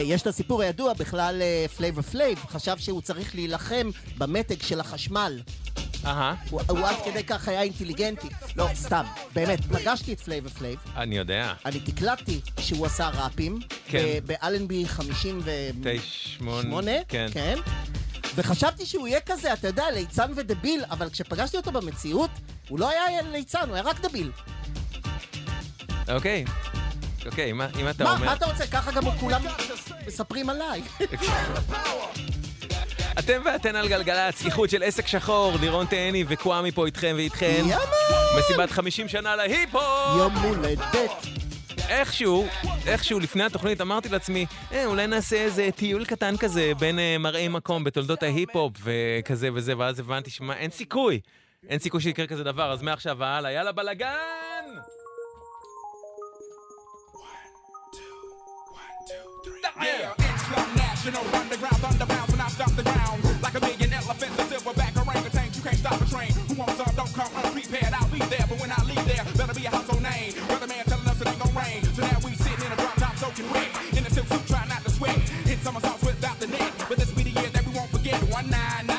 יש 0.05 0.21
את 0.21 0.27
הסיפור 0.27 0.61
הידוע 0.61 0.93
בכלל, 0.93 1.41
אה, 1.41 1.65
Flavor 1.77 1.97
Flav 1.97 2.39
חשב 2.49 2.77
שהוא 2.77 3.01
צריך 3.01 3.35
להילחם 3.35 3.89
במתג 4.17 4.61
של 4.61 4.79
החשמל. 4.79 5.41
אהה. 6.05 6.35
הוא 6.49 6.87
עד 6.87 6.95
כדי 7.05 7.23
כך 7.23 7.47
היה 7.47 7.61
אינטליגנטי. 7.61 8.27
לא, 8.55 8.67
סתם, 8.73 9.05
באמת, 9.33 9.65
פגשתי 9.65 10.13
את 10.13 10.19
Flavor 10.19 10.45
Flav. 10.45 10.79
אני 10.95 11.17
יודע. 11.17 11.53
אני 11.65 11.79
תקלטתי 11.79 12.41
שהוא 12.59 12.85
עשה 12.85 13.09
ראפים. 13.09 13.59
כן. 13.87 13.97
אה, 13.97 14.17
באלנבי 14.25 14.87
58. 14.87 16.91
כן. 17.07 17.27
כן. 17.31 17.55
וחשבתי 18.35 18.85
שהוא 18.85 19.07
יהיה 19.07 19.19
כזה, 19.25 19.53
אתה 19.53 19.67
יודע, 19.67 19.85
ליצן 19.93 20.31
ודביל, 20.35 20.83
אבל 20.89 21.09
כשפגשתי 21.09 21.57
אותו 21.57 21.71
במציאות, 21.71 22.29
הוא 22.69 22.79
לא 22.79 22.89
היה 22.89 23.21
ליצן, 23.21 23.67
הוא 23.67 23.73
היה 23.73 23.83
רק 23.83 23.99
דביל. 23.99 24.31
אוקיי. 26.09 26.45
אוקיי, 27.25 27.51
אם 27.51 27.89
אתה 27.89 28.11
אומר... 28.11 28.25
מה 28.25 28.33
אתה 28.33 28.45
רוצה? 28.45 28.67
ככה 28.67 28.91
גם 28.91 29.05
הוא 29.05 29.13
כולם... 29.19 29.41
מספרים 30.07 30.49
עליי. 30.49 30.81
אתם 33.19 33.41
ואתן 33.45 33.75
על 33.75 33.87
גלגלצ, 33.87 34.45
איחוד 34.45 34.69
של 34.69 34.83
עסק 34.83 35.07
שחור, 35.07 35.53
לירון 35.61 35.85
תהני 35.85 36.23
וקוואמי 36.27 36.71
פה 36.71 36.85
איתכם 36.85 37.13
ואיתכן. 37.15 37.63
יאמן! 37.65 38.39
מסיבת 38.39 38.71
50 38.71 39.07
שנה 39.07 39.35
להיפו! 39.35 39.79
יום 40.17 40.33
הולדת. 40.33 41.25
איכשהו, 41.89 42.47
איכשהו 42.87 43.19
לפני 43.19 43.43
התוכנית 43.43 43.81
אמרתי 43.81 44.09
לעצמי, 44.09 44.45
אה, 44.71 44.85
אולי 44.85 45.07
נעשה 45.07 45.35
איזה 45.35 45.69
טיול 45.75 46.05
קטן 46.05 46.37
כזה 46.37 46.71
בין 46.79 46.99
אה, 46.99 47.17
מראי 47.19 47.47
מקום 47.47 47.83
בתולדות 47.83 48.23
ההיפ-הופ 48.23 48.73
וכזה 48.83 49.49
וזה, 49.53 49.77
ואז 49.77 49.99
הבנתי 49.99 50.29
שמה, 50.29 50.57
אין 50.57 50.71
סיכוי. 50.71 51.19
אין 51.69 51.79
סיכוי 51.79 52.01
שיקרה 52.01 52.27
כזה 52.27 52.43
דבר, 52.43 52.71
אז 52.71 52.81
מעכשיו 52.81 53.17
והלאה, 53.19 53.51
יאללה 53.51 53.71
בלאגן! 53.71 54.65
אה, 59.73 60.13
Professional 61.05 61.25
underground 61.39 61.77
thunder 61.81 62.05
bounce 62.05 62.31
when 62.31 62.41
I 62.41 62.47
stop 62.49 62.71
the 62.75 62.83
ground. 62.83 63.19
Like 63.41 63.55
a 63.55 63.61
million 63.61 63.93
elephants, 63.93 64.37
a 64.39 64.43
silverback 64.45 64.93
orangutan. 64.97 65.49
You 65.55 65.61
can't 65.61 65.77
stop 65.77 66.01
a 66.01 66.05
train. 66.05 66.31
Who 66.49 66.53
wants 66.55 66.77
some? 66.77 66.93
Don't 66.95 67.13
come 67.13 67.31
unprepared. 67.43 67.93
I'll 67.93 68.09
be 68.09 68.19
there, 68.33 68.45
but 68.49 68.59
when 68.61 68.71
I 68.71 68.81
leave 68.85 69.05
there, 69.05 69.23
better 69.37 69.53
be 69.53 69.65
a 69.65 69.69
household 69.69 70.01
name. 70.01 70.33
Weatherman 70.49 70.83
telling 70.85 71.07
us 71.07 71.21
it 71.21 71.27
ain't 71.27 71.39
gonna 71.39 71.59
rain. 71.59 71.81
So 71.95 72.01
now 72.01 72.17
we 72.25 72.31
sitting 72.35 72.65
in 72.65 72.71
a 72.71 72.77
drop 72.77 72.95
top 72.95 73.15
soaking 73.17 73.49
wet. 73.53 73.69
In 73.97 74.05
a 74.05 74.09
silk 74.09 74.27
suit, 74.27 74.45
trying 74.47 74.69
not 74.69 74.81
to 74.85 74.91
sweat. 74.91 75.17
Hit 75.49 75.59
somersaults 75.59 76.03
without 76.03 76.39
the 76.39 76.47
net. 76.47 76.71
But 76.89 76.97
this 76.97 77.11
be 77.11 77.23
the 77.23 77.33
year 77.39 77.49
that 77.49 77.63
we 77.65 77.73
won't 77.73 77.89
forget. 77.89 78.17
One 78.33 78.49
nine 78.49 78.87
nine. 78.87 78.94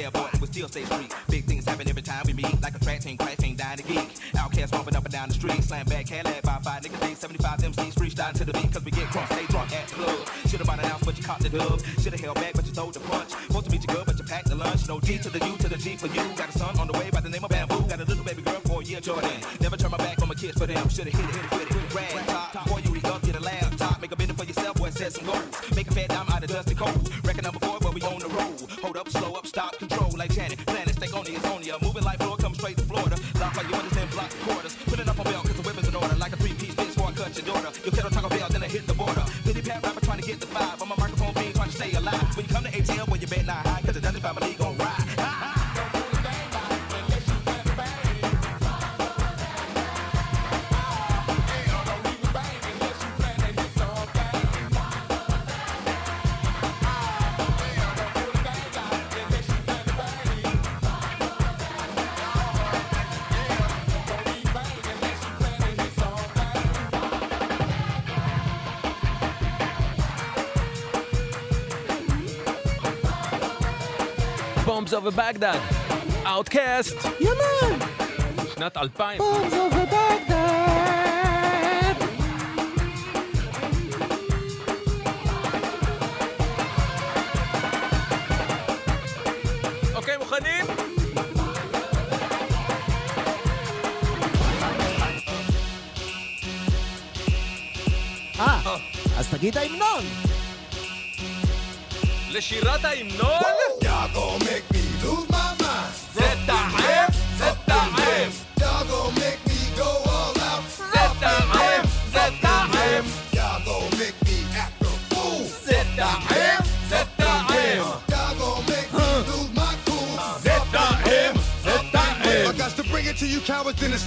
There, 0.00 0.10
boy, 0.10 0.30
we 0.40 0.46
still 0.46 0.66
stay 0.66 0.84
street. 0.86 1.14
Big 1.28 1.44
things 1.44 1.66
happen 1.66 1.86
every 1.86 2.00
time 2.00 2.22
we 2.26 2.32
meet, 2.32 2.62
like 2.62 2.74
a 2.74 2.78
track 2.78 3.00
team 3.00 3.18
crashing 3.18 3.54
down 3.54 3.76
the 3.76 3.82
geek. 3.82 4.08
Outcast 4.34 4.72
bumping 4.72 4.96
up 4.96 5.04
and 5.04 5.12
down 5.12 5.28
the 5.28 5.34
street, 5.34 5.62
slam 5.62 5.84
back, 5.84 6.06
Cadillac 6.06 6.40
by 6.40 6.58
five 6.64 6.82
niggas, 6.82 7.00
day 7.00 7.12
75 7.12 7.58
MCs 7.58 7.94
freestyle 8.00 8.32
to 8.32 8.46
the 8.46 8.52
beat, 8.54 8.72
cause 8.72 8.82
we 8.82 8.92
get 8.92 9.08
crunk, 9.08 9.26
stay 9.26 9.44
drunk 9.52 9.70
at 9.74 9.86
the 9.88 9.94
club. 9.96 10.28
Should've 10.48 10.66
bought 10.66 10.78
an 10.78 10.86
ounce, 10.86 11.04
but 11.04 11.18
you 11.18 11.22
caught 11.22 11.40
the 11.40 11.50
dub. 11.50 11.82
Should've 12.00 12.18
held 12.18 12.36
back, 12.36 12.54
but 12.54 12.64
you 12.64 12.72
throw 12.72 12.90
the 12.90 13.00
punch. 13.00 13.28
Supposed 13.28 13.66
to 13.66 13.72
meet 13.72 13.82
you 13.82 13.94
good, 13.94 14.06
but 14.06 14.16
you 14.16 14.24
packed 14.24 14.48
the 14.48 14.54
lunch. 14.54 14.88
No 14.88 15.00
D 15.00 15.18
to 15.18 15.28
the 15.28 15.44
U 15.44 15.56
to 15.58 15.68
the 15.68 15.76
G 15.76 15.96
for 15.96 16.06
you. 16.06 16.24
Got 16.34 16.48
a 16.48 16.52
son 16.52 16.78
on 16.78 16.86
the 16.86 16.98
way 16.98 17.10
by 17.10 17.20
the 17.20 17.28
name 17.28 17.44
of 17.44 17.50
Bamboo. 17.50 17.82
Got 17.86 18.00
a 18.00 18.04
little 18.04 18.24
baby 18.24 18.40
girl 18.40 18.60
for 18.64 18.82
year, 18.82 19.00
Jordan. 19.00 19.36
Never 19.60 19.76
turn 19.76 19.90
my 19.90 19.98
back 19.98 20.22
on 20.22 20.28
my 20.28 20.34
kids 20.34 20.56
for 20.56 20.64
them. 20.66 20.88
Should've 20.88 21.12
hit 21.12 21.28
it, 21.28 21.34
hit 21.36 21.60
it, 21.60 21.68
hit 21.68 21.76
it, 21.76 21.94
rag 21.94 22.26
top. 22.26 22.64
Before 22.64 22.80
you 22.80 22.89
boy, 25.00 25.08
some 25.08 25.24
goals. 25.24 25.74
Make 25.74 25.88
a 25.88 25.92
fat 25.92 26.08
dime 26.08 26.28
out 26.28 26.44
of 26.44 26.50
dusty 26.50 26.74
cold. 26.74 27.10
Record 27.24 27.44
number 27.44 27.60
four, 27.60 27.78
but 27.80 27.94
we 27.94 28.02
on 28.02 28.18
the 28.18 28.28
road. 28.28 28.60
Hold 28.82 28.96
up, 28.96 29.08
slow 29.08 29.32
up, 29.34 29.46
stop, 29.46 29.78
control 29.78 30.10
like 30.16 30.32
Janet. 30.32 30.58
Planet, 30.66 30.94
stay 30.94 31.08
on 31.08 31.26
it's 31.26 31.44
on. 31.44 31.60
Moving 31.82 32.04
like 32.04 32.18
floor, 32.18 32.36
come 32.36 32.54
straight 32.54 32.76
to 32.76 32.84
Florida. 32.84 33.16
Lock 33.38 33.56
like 33.56 33.68
you 33.68 33.74
understand, 33.74 34.10
block 34.10 34.28
the 34.30 34.36
quarters. 34.44 34.76
Put 34.86 34.98
it 34.98 35.08
up 35.08 35.18
on 35.18 35.24
belt, 35.24 35.44
cause 35.46 35.56
the 35.56 35.62
weapons 35.62 35.88
in 35.88 35.94
order. 35.94 36.14
Like 36.16 36.32
a 36.32 36.36
three-piece 36.36 36.74
bitch 36.74 36.92
before 36.94 37.08
I 37.08 37.12
cut 37.12 37.36
your 37.36 37.46
daughter. 37.46 37.70
You 37.84 37.90
kettle 37.92 38.10
Taco 38.10 38.28
Bell, 38.28 38.48
Over 75.00 75.12
Baghdad, 75.12 75.60
Outcast. 76.26 77.08
יאמן! 77.20 77.78
שנת 78.54 78.76
2000. 78.76 79.20
Bombs 79.20 79.52
over 79.52 79.92
Baghdad! 79.92 80.30
אוקיי, 89.94 90.16
מוכנים? 90.16 90.66
אה, 98.40 98.76
אז 99.18 99.28
תגיד 99.30 99.58
ההמנון! 99.58 100.04
לשירת 102.30 102.84
ההמנון? 102.84 103.59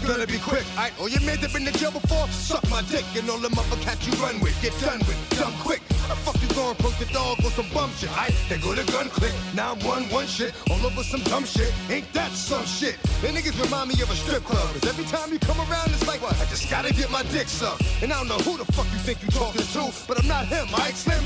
Gonna 0.08 0.28
be 0.28 0.40
quick. 0.40 0.66
Alright, 0.76 0.94
oh, 1.00 1.04
all 1.04 1.10
your 1.10 1.22
men 1.22 1.40
that 1.42 1.54
been 1.54 1.68
in 1.68 1.74
jail 1.74 1.92
before, 1.92 2.28
suck 2.30 2.64
my 2.70 2.82
dick. 2.92 3.06
And 3.16 3.30
all 3.30 3.40
the 3.40 3.50
motherfuckers 3.50 4.06
you 4.06 4.14
run 4.24 4.40
with, 4.40 4.56
get 4.62 4.74
done 4.82 5.00
with, 5.08 5.18
done 5.40 5.54
quick. 5.64 5.82
The 6.08 6.16
fuck 6.28 6.36
you 6.42 6.50
going 6.54 6.76
poke 6.76 6.98
the 7.00 7.06
dog 7.14 7.40
on 7.44 7.52
some 7.52 7.68
bum 7.74 7.90
shit? 7.98 8.12
Alright, 8.12 8.36
they 8.50 8.58
go 8.58 8.76
to 8.76 8.84
gun 8.92 9.10
click. 9.10 9.34
Now 9.56 9.74
I'm 9.74 9.80
one, 9.88 10.04
one 10.10 10.28
shit, 10.28 10.54
all 10.70 10.86
over 10.86 11.04
some 11.04 11.22
dumb 11.24 11.46
shit. 11.46 11.72
Ain't 11.90 12.12
that 12.14 12.32
some 12.32 12.66
shit? 12.66 13.02
Them 13.22 13.36
niggas 13.36 13.56
remind 13.64 13.90
me 13.90 13.96
of 14.02 14.12
a 14.12 14.16
strip 14.16 14.44
club. 14.44 14.68
'cause 14.74 14.86
every 14.88 15.06
time 15.06 15.32
you 15.32 15.40
come 15.40 15.60
around, 15.60 15.90
it's 15.92 16.06
like, 16.08 16.22
what? 16.22 16.36
I 16.40 16.46
just 16.46 16.70
gotta 16.70 16.94
get 16.94 17.10
my 17.10 17.24
dick 17.32 17.48
sucked. 17.48 17.84
And 18.02 18.12
I 18.12 18.18
don't 18.20 18.28
know 18.28 18.42
who 18.44 18.58
the 18.58 18.66
fuck 18.74 18.86
you 18.92 19.00
think 19.00 19.24
you 19.24 19.30
talking 19.30 19.66
to, 19.66 19.92
but 20.08 20.20
I'm 20.20 20.28
not 20.28 20.46
him, 20.48 20.68
alright, 20.74 20.96
Slim? 20.96 21.24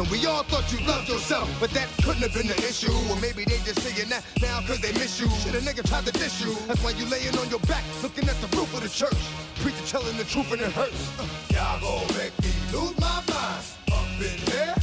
And 0.00 0.08
we 0.10 0.24
all 0.24 0.42
thought 0.44 0.64
you 0.72 0.80
loved 0.86 1.10
yourself, 1.10 1.46
but 1.60 1.68
that 1.72 1.86
couldn't 2.02 2.22
have 2.22 2.32
been 2.32 2.46
the 2.46 2.56
issue. 2.64 2.90
Or 3.12 3.20
maybe 3.20 3.44
they 3.44 3.60
just 3.68 3.82
saying 3.82 4.08
that 4.08 4.24
now 4.40 4.62
cause 4.62 4.80
they 4.80 4.92
miss 4.92 5.20
you. 5.20 5.28
Shit, 5.28 5.52
a 5.54 5.58
nigga 5.60 5.86
tried 5.86 6.06
to 6.06 6.12
diss 6.12 6.40
you. 6.40 6.56
That's 6.66 6.82
why 6.82 6.92
you 6.92 7.04
laying 7.04 7.36
on 7.36 7.50
your 7.50 7.60
back, 7.68 7.84
looking 8.02 8.26
at 8.26 8.40
the 8.40 8.48
roof 8.56 8.72
of 8.72 8.80
the 8.80 8.88
church. 8.88 9.20
Preacher 9.56 9.84
telling 9.84 10.16
the 10.16 10.24
truth 10.24 10.50
and 10.52 10.62
it 10.62 10.72
hurts. 10.72 10.96
Uh, 11.20 11.28
Y'all 11.52 11.80
gon' 11.84 12.16
make 12.16 12.32
me 12.40 12.48
lose 12.72 12.98
my 12.98 13.20
mind. 13.28 13.60
Up 13.92 14.08
in 14.24 14.40
here, 14.48 14.79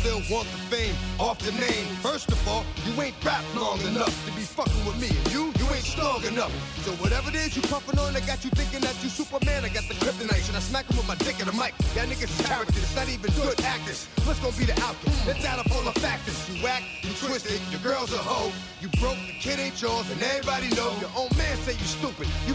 still 0.00 0.24
want 0.32 0.48
the 0.48 0.60
fame 0.72 0.96
off 1.20 1.38
the 1.44 1.52
name. 1.60 1.84
First 2.00 2.32
of 2.32 2.40
all, 2.48 2.64
you 2.88 2.92
ain't 3.02 3.14
rap 3.22 3.44
long 3.54 3.78
enough 3.84 4.08
to 4.24 4.32
be 4.32 4.40
fucking 4.40 4.84
with 4.88 4.96
me. 4.96 5.12
And 5.12 5.28
you, 5.28 5.52
you 5.60 5.66
ain't 5.76 5.84
strong 5.84 6.24
enough. 6.24 6.52
So 6.80 6.92
whatever 7.04 7.28
it 7.28 7.36
is 7.36 7.54
you 7.54 7.62
puffin' 7.68 7.98
on, 7.98 8.16
I 8.16 8.20
got 8.24 8.42
you 8.42 8.50
thinking 8.56 8.80
that 8.80 8.96
you 9.04 9.10
Superman. 9.12 9.64
I 9.64 9.68
got 9.68 9.84
the 9.92 9.94
kryptonite. 10.00 10.40
Should 10.46 10.56
I 10.56 10.64
smack 10.64 10.88
him 10.88 10.96
with 10.96 11.08
my 11.08 11.16
dick 11.20 11.38
in 11.40 11.46
the 11.46 11.52
mic? 11.52 11.76
Y'all 11.92 12.08
niggas 12.08 12.32
is 12.32 12.40
it's 12.40 12.96
not 12.96 13.08
even 13.12 13.30
good 13.36 13.60
actors. 13.60 14.08
What's 14.24 14.40
gonna 14.40 14.56
be 14.56 14.64
the 14.64 14.76
outcome? 14.80 15.12
It's 15.28 15.44
out 15.44 15.60
of 15.60 15.70
all 15.72 15.84
the 15.84 15.94
factors. 16.00 16.36
You 16.48 16.64
whack, 16.64 16.82
you 17.02 17.12
twisted, 17.20 17.60
your 17.68 17.80
girl's 17.84 18.12
a 18.14 18.18
hoe. 18.18 18.52
You 18.80 18.88
broke, 18.96 19.20
the 19.28 19.36
kid 19.36 19.60
ain't 19.60 19.76
yours, 19.82 20.08
and 20.10 20.22
everybody 20.22 20.72
know. 20.72 20.96
Your 21.04 21.12
own 21.12 21.29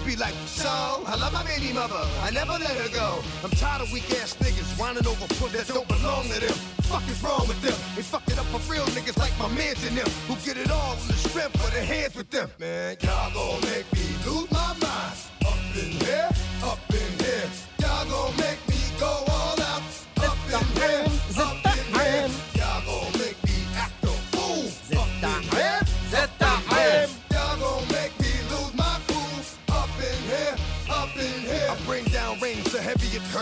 be 0.06 0.16
like, 0.16 0.36
so, 0.46 0.70
I 0.70 1.16
love 1.20 1.34
my 1.34 1.44
baby 1.44 1.74
mother. 1.74 2.06
I 2.22 2.30
never 2.30 2.54
let 2.54 2.78
her 2.78 2.90
go. 2.94 3.24
I'm 3.44 3.50
tired 3.52 3.82
of 3.82 3.92
weak 3.92 4.10
ass 4.22 4.36
niggas 4.36 4.78
whining 4.80 5.06
over 5.08 5.28
foot 5.36 5.52
that 5.54 5.68
don't 5.68 5.88
belong 5.88 6.30
to 6.30 6.40
them. 6.40 6.54
Fuck 6.86 7.08
is 7.10 7.22
wrong 7.24 7.48
with 7.48 7.60
them? 7.62 7.74
They 7.96 8.04
fuck 8.04 8.28
it 8.28 8.38
up 8.38 8.46
for 8.54 8.62
real 8.72 8.86
niggas 8.94 9.18
like 9.18 9.34
my 9.40 9.48
mans 9.50 9.84
and 9.86 9.98
them 9.98 10.08
who 10.28 10.36
get 10.46 10.58
it 10.58 10.70
all 10.70 10.92
on 10.92 11.08
the 11.08 11.14
strength 11.14 11.56
of 11.56 11.74
their 11.74 11.84
hands 11.84 12.16
with 12.16 12.30
them. 12.30 12.50
Man, 12.60 12.98
y'all 13.02 13.34
gon' 13.34 13.62
make 13.62 13.92
me 13.94 14.06
lose 14.26 14.52
my 14.52 14.76
mind. 14.78 15.18
Up 15.42 15.58
in 15.76 15.92
here, 16.06 16.30
up 16.64 16.80
in 16.94 17.26
here. 17.26 17.50
Y'all 17.82 18.06
gon' 18.06 18.38
make 18.38 18.62
me 18.70 18.78
go 19.00 19.35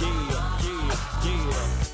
Yeah, 0.00 0.06
yeah, 0.62 0.94
yeah. 1.24 1.88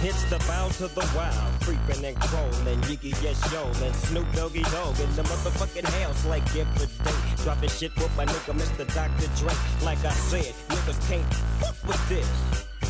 Hits 0.00 0.24
the 0.30 0.38
bow 0.46 0.68
to 0.78 0.86
the 0.86 1.10
wild, 1.16 1.34
creeping 1.62 2.04
and 2.04 2.16
crawling, 2.20 2.80
Yiggy 2.82 3.10
yes 3.20 3.52
yo, 3.52 3.64
and 3.84 3.94
Snoop 3.96 4.32
Doggy 4.34 4.62
Dog 4.62 4.98
in 5.00 5.14
the 5.16 5.22
motherfucking 5.22 5.84
house 5.84 6.24
like 6.26 6.44
every 6.54 6.86
day. 6.86 7.42
Dropping 7.42 7.68
shit 7.68 7.94
with 7.96 8.16
my 8.16 8.26
nigga 8.26 8.54
Mr. 8.54 8.86
Dr. 8.94 9.28
Dre. 9.42 9.52
Like 9.84 10.04
I 10.04 10.12
said, 10.12 10.54
niggas 10.68 11.08
can't 11.08 11.34
fuck 11.34 11.76
with 11.84 12.08
this. 12.08 12.69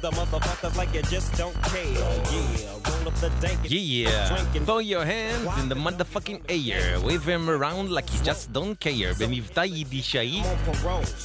The 0.00 0.10
motherfuckers 0.10 0.74
like 0.80 0.92
you 0.94 1.02
just 1.14 1.30
don't 1.40 1.58
care. 1.72 1.84
Yeah, 2.34 2.88
roll 2.88 3.08
up 3.08 3.16
the 3.22 3.30
dank. 3.42 3.58
Yeah, 3.68 4.64
throw 4.66 4.78
your 4.78 5.04
hands 5.04 5.48
in 5.60 5.66
the 5.72 5.78
motherfucking 5.86 6.38
air, 6.48 6.98
wave 7.06 7.24
them 7.30 7.44
around 7.56 7.86
like 7.96 8.08
you 8.14 8.20
just 8.30 8.52
don't 8.52 8.76
care. 8.80 9.14
במבטא 9.18 9.60
יידישאי, 9.60 10.42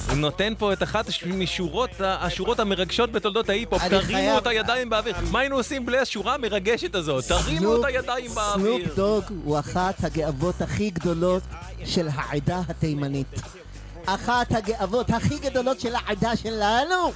הוא 0.08 0.16
נותן 0.16 0.52
פה 0.58 0.72
את 0.72 0.82
אחת 0.82 1.06
משורות, 1.26 1.90
השורות 2.00 2.60
המרגשות 2.60 3.12
בתולדות 3.12 3.48
ההיפ-הופ. 3.48 3.82
תרימו 3.82 4.38
את 4.38 4.46
הידיים 4.46 4.90
באוויר. 4.90 5.14
מה 5.30 5.40
היינו 5.40 5.56
עושים 5.56 5.86
בלי 5.86 5.98
השורה 5.98 6.34
המרגשת 6.34 6.94
הזאת? 6.94 7.24
תרימו 7.24 7.76
את 7.76 7.84
הידיים 7.84 8.30
באוויר. 8.34 8.84
סנופ 8.84 8.96
דוג 8.96 9.24
הוא 9.44 9.58
אחת 9.58 10.04
הגאוות 10.04 10.62
הכי 10.62 10.90
גדולות 10.90 11.42
של 11.84 12.08
העדה 12.12 12.60
התימנית. 12.68 13.40
אחת 14.06 14.52
הגאוות 14.52 15.10
הכי 15.10 15.38
גדולות 15.38 15.80
של 15.80 15.94
העדה 15.94 16.36
שלנו! 16.36 17.12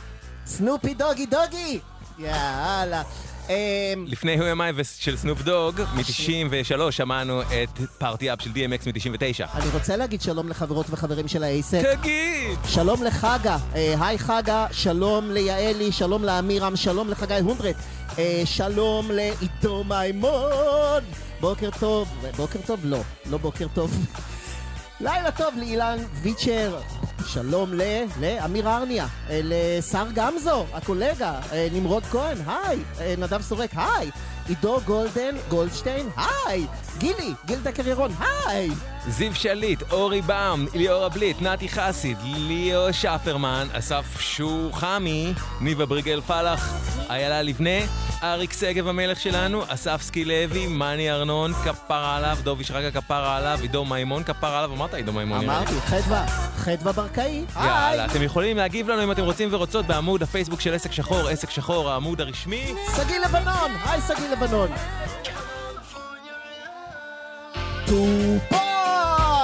סנופי 0.47 0.95
דוגי 0.95 1.27
דוגי! 1.27 1.81
יאללה. 2.19 3.03
אמ, 3.49 4.05
לפני 4.07 4.39
הוא 4.39 4.47
ימיים 4.49 4.75
של 4.99 5.17
סנופ 5.17 5.43
דוג, 5.43 5.81
מ-93 5.95 6.91
שמענו 6.91 7.43
את 7.43 7.81
פארטי 7.99 8.33
אפ 8.33 8.43
של 8.43 8.51
DMX 8.51 8.87
מ-99. 8.87 9.55
אני 9.55 9.69
רוצה 9.73 9.97
להגיד 9.97 10.21
שלום 10.23 10.49
לחברות 10.49 10.87
וחברים 10.91 11.29
של 11.29 11.43
האייסק. 11.45 11.83
תגיד! 11.93 12.59
שלום 12.65 13.03
לחגה, 13.03 13.57
אה, 13.75 13.95
היי 14.01 14.19
חגה, 14.19 14.67
שלום 14.73 15.31
ליעלי, 15.31 15.93
שלום 15.93 16.25
לאמירם, 16.25 16.77
שלום 16.77 17.09
לחגי 17.09 17.39
הונדרט, 17.39 17.77
אה, 18.19 18.43
שלום 18.45 19.11
לעידו 19.11 19.85
מימון, 19.85 21.03
בוקר 21.41 21.71
טוב, 21.81 22.09
בוקר 22.37 22.59
טוב? 22.67 22.81
לא, 22.85 23.01
לא 23.27 23.39
בוקר 23.39 23.67
טוב. 23.75 24.07
לילה 25.01 25.31
טוב 25.31 25.55
לאילן 25.57 25.99
ויצ'ר, 26.23 26.79
שלום 27.27 27.75
ל... 27.75 27.83
לאמיר 28.21 28.69
ארניה, 28.69 29.07
אה, 29.31 29.41
לשר 29.45 30.07
גמזו, 30.15 30.67
הקולגה, 30.73 31.41
אה, 31.53 31.69
נמרוד 31.73 32.03
כהן, 32.03 32.37
היי, 32.47 32.79
אה, 33.01 33.15
נדב 33.19 33.43
סורק, 33.43 33.71
היי, 33.75 34.11
עידו 34.49 34.81
גולדן, 34.87 35.37
גולדשטיין, 35.49 36.09
היי, 36.17 36.67
גילי, 36.99 37.35
גיל 37.47 37.59
דקר 37.63 37.89
ירון, 37.89 38.11
היי. 38.47 38.71
זיו 39.09 39.35
שליט, 39.35 39.83
אורי 39.93 40.23
באום, 40.23 40.67
ליאורה 40.75 41.09
בליט, 41.09 41.43
נתי 41.43 41.69
חסיד, 41.69 42.17
ליאו 42.23 42.93
שפרמן, 42.93 43.69
אסף 43.73 44.21
שוחמי, 44.21 45.33
ניבה 45.61 45.87
בריגל 45.87 46.21
פלח, 46.21 46.75
איילה 47.11 47.43
לבנה, 47.43 47.79
אריק 48.23 48.53
שגב 48.53 48.89
המלך 48.89 49.21
שלנו, 49.21 49.63
אסף 49.69 50.03
סקילבי, 50.03 50.67
מני 50.67 51.11
ארנון, 51.11 51.53
כפרה 51.55 52.17
עליו, 52.17 52.39
דובי 52.43 52.65
שרגא 52.65 52.91
כפרה 52.91 53.37
עליו, 53.37 53.59
עידו 53.63 53.85
מימון 53.85 54.23
כפרה 54.23 54.59
עליו, 54.59 54.73
אמרת 54.73 54.95
עידו 54.95 55.13
מימון. 55.13 55.45
אמרתי, 55.45 55.81
חדווה, 55.81 56.27
חדווה 56.57 56.93
ברקאי. 56.93 57.45
יאללה, 57.57 58.05
אתם 58.05 58.23
יכולים 58.23 58.57
להגיב 58.57 58.89
לנו 58.89 59.05
אם 59.05 59.13
אתם 59.13 59.23
רוצים 59.23 59.49
ורוצות 59.53 59.87
בעמוד 59.87 60.23
הפייסבוק 60.23 60.61
של 60.61 60.75
עסק 60.75 60.93
שחור, 60.93 61.29
עסק 61.29 61.51
שחור, 61.51 61.91
העמוד 61.91 62.21
הרשמי. 62.21 62.75
שגיא 62.97 63.19
לבנון, 63.19 63.71
היי 63.85 64.01
שגיא 64.01 64.29
לבנון. 64.29 64.71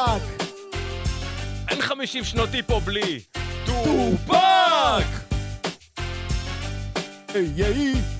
טופק! 0.07 0.44
אין 1.68 1.82
50 1.82 2.24
שנותי 2.24 2.62
פה 2.62 2.80
בלי 2.84 3.20
טופק! 3.66 5.07
היי 7.34 7.64
היי! 7.64 8.15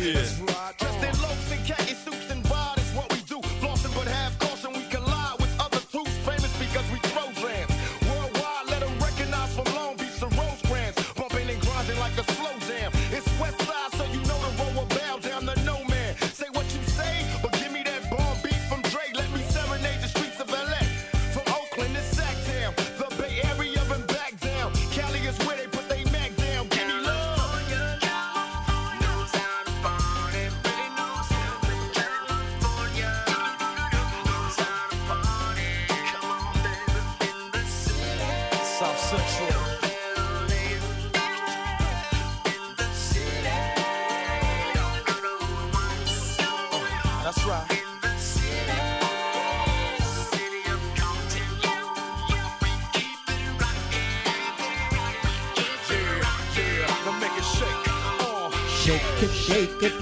Yeah. 0.00 0.49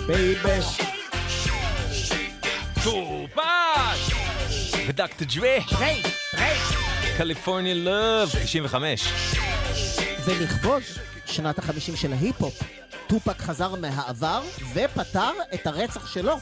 Baby. 0.09 0.61
טורפש! 2.85 4.13
ודקטה 4.89 5.25
ג'ווי. 5.29 5.59
ריי, 5.79 6.03
ריי. 6.35 6.57
California 7.17 7.75
Love, 7.75 8.31
95. 8.45 9.13
ולכבוד 10.25 10.83
שנת 11.27 11.59
החמישים 11.59 11.97
של 11.97 12.13
ההיפ-הופ, 12.13 12.63
טופק 13.07 13.39
חזר 13.39 13.75
מהעבר 13.75 14.43
ופתר 14.75 15.33
את 15.55 15.67
הרצח 15.67 16.07
שלו. 16.07 16.37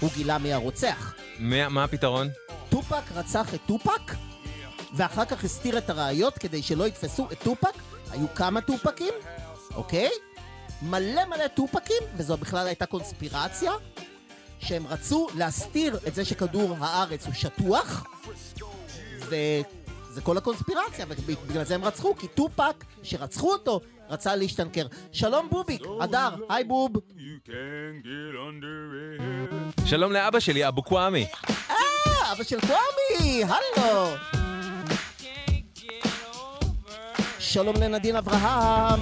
הוא 0.00 0.10
גילה 0.16 0.38
מי 0.38 0.52
הרוצח. 0.52 1.14
מה, 1.38 1.68
מה 1.68 1.84
הפתרון? 1.84 2.28
טופק 2.68 3.12
רצח 3.14 3.54
את 3.54 3.60
טופק, 3.66 4.14
ואחר 4.96 5.24
כך 5.24 5.44
הסתיר 5.44 5.78
את 5.78 5.90
הראיות 5.90 6.38
כדי 6.38 6.62
שלא 6.62 6.86
יתפסו 6.86 7.28
את 7.32 7.42
טופק. 7.42 7.74
היו 8.10 8.26
כמה 8.34 8.60
טופקים, 8.60 9.14
אוקיי? 9.74 10.10
מלא 10.82 11.24
מלא 11.24 11.46
טופקים, 11.46 12.02
וזו 12.16 12.36
בכלל 12.36 12.66
הייתה 12.66 12.86
קונספירציה, 12.86 13.72
שהם 14.58 14.86
רצו 14.86 15.28
להסתיר 15.34 15.98
את 16.06 16.14
זה 16.14 16.24
שכדור 16.24 16.76
הארץ 16.80 17.26
הוא 17.26 17.34
שטוח, 17.34 18.04
וזה 19.18 20.20
כל 20.22 20.38
הקונספירציה, 20.38 21.06
ובגלל 21.08 21.64
זה 21.64 21.74
הם 21.74 21.84
רצחו, 21.84 22.14
כי 22.16 22.28
טופק, 22.28 22.84
שרצחו 23.02 23.52
אותו, 23.52 23.80
רצה 24.08 24.36
להשתנקר. 24.36 24.86
שלום 25.12 25.48
בוביק, 25.50 25.82
אדר, 26.00 26.28
היי 26.48 26.64
בוב. 26.64 26.92
שלום 29.84 30.12
לאבא 30.12 30.40
שלי, 30.40 30.68
אבו 30.68 30.82
קוואמי. 30.82 31.26
אה, 31.70 32.32
אבא 32.32 32.44
של 32.44 32.58
קוואמי, 32.60 33.44
הלו. 33.44 34.14
שלום 37.38 37.76
לנדין 37.76 38.16
אברהם. 38.16 39.00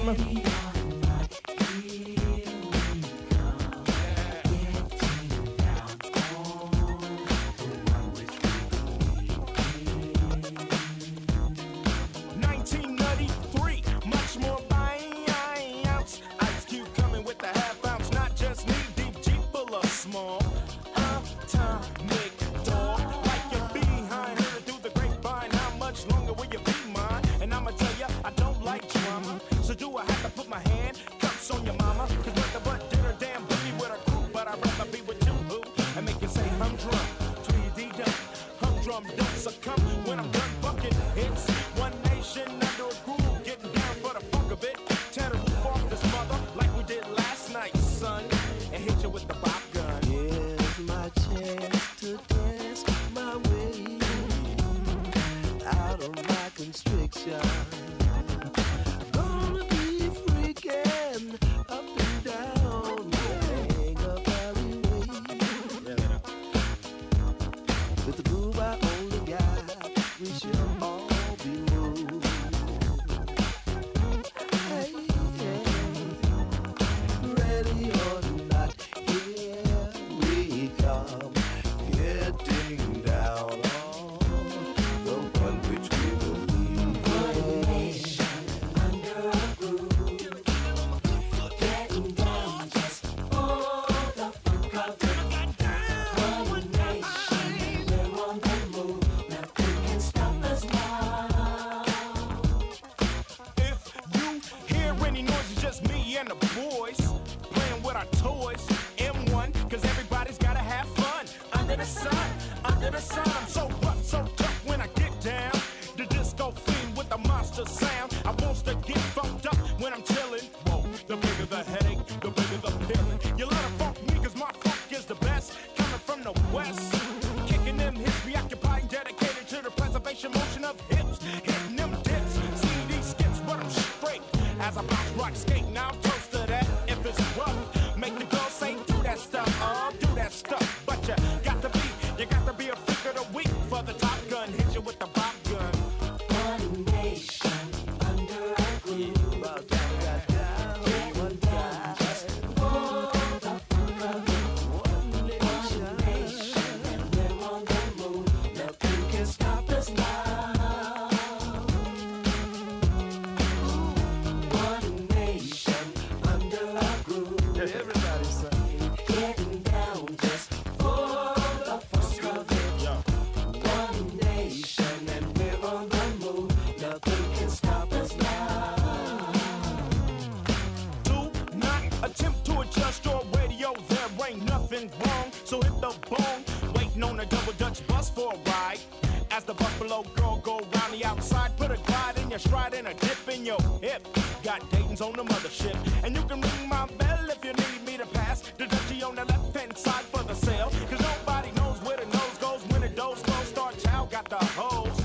Got 194.43 194.69
Dayton's 194.71 195.01
on 195.01 195.13
the 195.13 195.23
mothership, 195.23 195.77
and 196.03 196.15
you 196.15 196.23
can 196.23 196.41
ring 196.41 196.69
my 196.69 196.85
bell 196.97 197.29
if 197.29 197.43
you 197.43 197.53
need 197.53 197.85
me 197.85 197.97
to 197.97 198.05
pass. 198.07 198.41
The 198.57 198.65
Dutchie 198.65 199.03
on 199.07 199.15
the 199.15 199.25
left 199.25 199.55
hand 199.55 199.77
side 199.77 200.05
for 200.05 200.23
the 200.23 200.35
sale, 200.35 200.71
cause 200.89 201.01
nobody 201.01 201.51
knows 201.51 201.81
where 201.83 201.97
the 201.97 202.05
nose 202.05 202.37
goes 202.39 202.61
when 202.69 202.81
the 202.81 202.89
doors 202.89 203.21
close. 203.21 203.47
Star 203.47 203.71
Child 203.73 204.11
got 204.11 204.29
the 204.29 204.43
hose, 204.59 204.99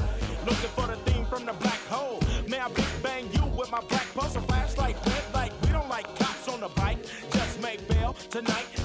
looking 0.47 0.73
for 0.77 0.87
the 0.87 0.97
theme 1.11 1.25
from 1.27 1.47
the 1.47 1.53
black 1.55 1.81
hole. 1.89 2.21
May 2.49 2.61
I 2.61 2.69
big 2.69 2.87
bang 3.03 3.29
you 3.33 3.45
with 3.57 3.71
my 3.71 3.81
black 3.89 4.07
and 4.15 4.47
flashlight, 4.47 4.97
red 5.07 5.25
light. 5.35 5.53
We 5.63 5.71
don't 5.71 5.89
like 5.89 6.07
cops 6.19 6.49
on 6.49 6.61
the 6.61 6.69
bike, 6.69 6.99
just 7.33 7.61
make 7.61 7.87
bail 7.89 8.15
tonight. 8.31 8.82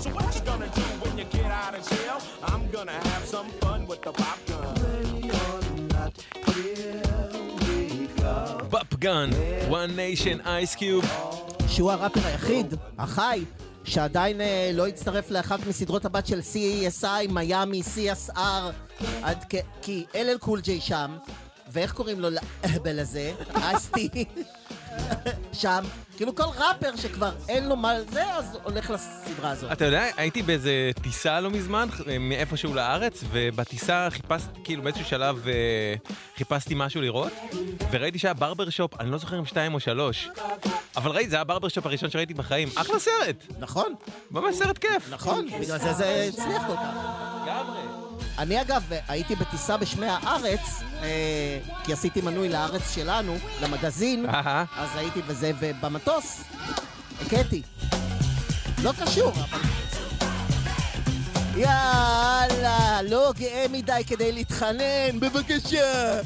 בפגן, 9.07 9.29
one 9.69 9.91
nation 9.97 10.45
ice 10.45 10.75
cube. 10.75 11.07
שהוא 11.67 11.91
הראפר 11.91 12.19
היחיד, 12.25 12.73
החי, 12.99 13.43
שעדיין 13.83 14.41
אה, 14.41 14.71
לא 14.73 14.87
הצטרף 14.87 15.31
לאחת 15.31 15.67
מסדרות 15.67 16.05
הבת 16.05 16.27
של 16.27 16.39
CSI, 16.39 17.31
מיאמי, 17.31 17.81
CSR, 17.95 18.39
עד 19.23 19.45
כ... 19.49 19.55
כי 19.81 20.05
LL 20.13 20.37
קול 20.39 20.61
ג'יי 20.61 20.81
שם, 20.81 21.17
ואיך 21.71 21.93
קוראים 21.93 22.19
לו 22.19 22.29
לאהבל 22.29 22.99
הזה? 23.03 23.33
אסטי. 23.53 24.09
שם. 25.53 25.83
כאילו 26.17 26.35
כל 26.35 26.43
ראפר 26.43 26.95
שכבר 26.95 27.31
אין 27.49 27.67
לו 27.67 27.75
מה 27.75 28.01
זה, 28.01 28.33
אז 28.33 28.57
הולך 28.63 28.89
לסדרה 28.89 29.51
הזאת. 29.51 29.71
אתה 29.71 29.85
יודע, 29.85 30.05
הייתי 30.17 30.41
באיזה 30.41 30.91
טיסה 31.01 31.39
לא 31.39 31.49
מזמן, 31.49 31.87
מאיפשהו 32.19 32.73
לארץ, 32.73 33.23
ובטיסה 33.31 34.07
חיפשתי, 34.11 34.49
כאילו 34.63 34.83
באיזשהו 34.83 35.05
שלב 35.05 35.47
אה, 35.47 35.95
חיפשתי 36.37 36.73
משהו 36.77 37.01
לראות, 37.01 37.31
וראיתי 37.91 38.19
שהיה 38.19 38.33
ברבר 38.33 38.69
שופ, 38.69 38.99
אני 38.99 39.11
לא 39.11 39.17
זוכר 39.17 39.39
אם 39.39 39.45
שתיים 39.45 39.73
או 39.73 39.79
שלוש, 39.79 40.29
אבל 40.97 41.11
ראיתי, 41.11 41.29
זה 41.29 41.35
היה 41.35 41.41
הברבר 41.41 41.67
שופ 41.67 41.85
הראשון 41.85 42.09
שראיתי 42.09 42.33
בחיים. 42.33 42.69
אחלה 42.75 42.99
סרט! 42.99 43.45
נכון. 43.59 43.93
ממש 44.31 44.55
סרט 44.55 44.77
כיף. 44.77 45.09
נכון, 45.09 45.45
בגלל 45.61 45.77
זה 45.79 45.93
זה 45.93 46.29
הצליח 46.29 46.67
כל 46.67 46.75
כך. 46.75 46.93
לגמרי. 47.43 48.06
אני 48.37 48.61
אגב 48.61 48.83
הייתי 49.07 49.35
בטיסה 49.35 49.77
בשמי 49.77 50.05
הארץ, 50.09 50.81
אה, 51.03 51.59
כי 51.83 51.93
עשיתי 51.93 52.21
מנוי 52.21 52.49
לארץ 52.49 52.95
שלנו, 52.95 53.37
למגזין, 53.61 54.25
אהה. 54.25 54.65
אז 54.77 54.89
הייתי 54.95 55.21
בזה, 55.21 55.51
ובמטוס 55.59 56.41
הכיתי. 57.21 57.61
לא 58.83 58.91
קשור, 59.05 59.31
אבל... 59.31 59.59
יאללה, 61.57 63.01
לא 63.09 63.33
גאה 63.37 63.65
מדי 63.71 64.01
כדי 64.07 64.31
להתחנן, 64.31 65.19
בבקשה! 65.19 66.21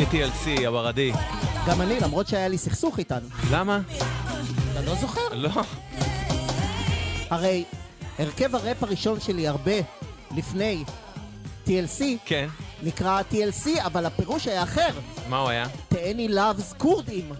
אהבתי 0.00 0.24
את 0.24 0.32
TLC, 0.32 0.66
הברדי. 0.66 1.12
גם 1.66 1.80
אני, 1.80 2.00
למרות 2.00 2.28
שהיה 2.28 2.48
לי 2.48 2.58
סכסוך 2.58 2.98
איתן. 2.98 3.18
למה? 3.50 3.80
אתה 4.72 4.80
לא 4.80 4.94
זוכר? 4.94 5.20
לא. 5.32 5.50
הרי 7.30 7.64
הרכב 8.18 8.54
הראפ 8.54 8.82
הראשון 8.82 9.20
שלי 9.20 9.48
הרבה 9.48 9.72
לפני 10.36 10.84
TLC, 11.66 12.02
כן. 12.24 12.48
נקרא 12.82 13.22
TLC, 13.32 13.68
אבל 13.86 14.06
הפירוש 14.06 14.46
היה 14.48 14.62
אחר. 14.62 14.90
מה 15.28 15.38
הוא 15.38 15.48
היה? 15.48 15.66
תהני 15.88 16.28
לאבס 16.28 16.72
כורדים. 16.72 17.32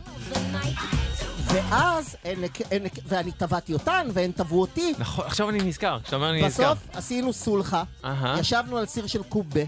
ואז, 1.45 2.17
הן, 2.25 2.39
הן, 2.71 2.83
ואני 3.07 3.31
תבעתי 3.31 3.73
אותן, 3.73 4.09
והן 4.13 4.33
תבעו 4.33 4.61
אותי. 4.61 4.95
נכון, 4.99 5.25
עכשיו 5.27 5.49
אני 5.49 5.59
נזכר, 5.59 5.99
כשאתה 6.03 6.17
אומר 6.17 6.31
אני 6.31 6.43
נזכר. 6.43 6.73
בסוף 6.73 6.89
עשינו 6.93 7.33
סולחה, 7.33 7.83
אהה. 8.05 8.41
ישבנו 8.41 8.79
על 8.79 8.87
סיר 8.87 9.07
של 9.07 9.23
קובה, 9.23 9.61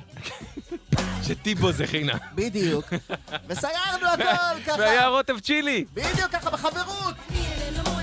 שטיבו 1.28 1.72
זה 1.72 1.86
חינה. 1.86 2.12
בדיוק, 2.34 2.84
וסיירנו 3.48 4.06
הכל 4.12 4.24
ככה. 4.66 4.76
והיה 4.78 5.06
רוטב 5.08 5.38
צ'ילי. 5.38 5.84
בדיוק 5.94 6.30
ככה, 6.32 6.50
בחברות. 6.50 7.14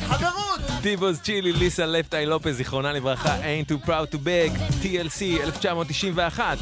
חברות. 0.01 0.59
טיבוס 0.82 1.22
צ'ילי, 1.22 1.53
ליסה 1.53 1.86
לפטאי 1.86 2.26
לופז, 2.26 2.55
זיכרונה 2.55 2.93
לברכה, 2.93 3.36
ain't 3.38 3.72
too 3.72 3.88
proud 3.88 4.15
to 4.15 4.17
beg, 4.17 4.57
TLC, 4.84 5.43
1991. 5.43 6.57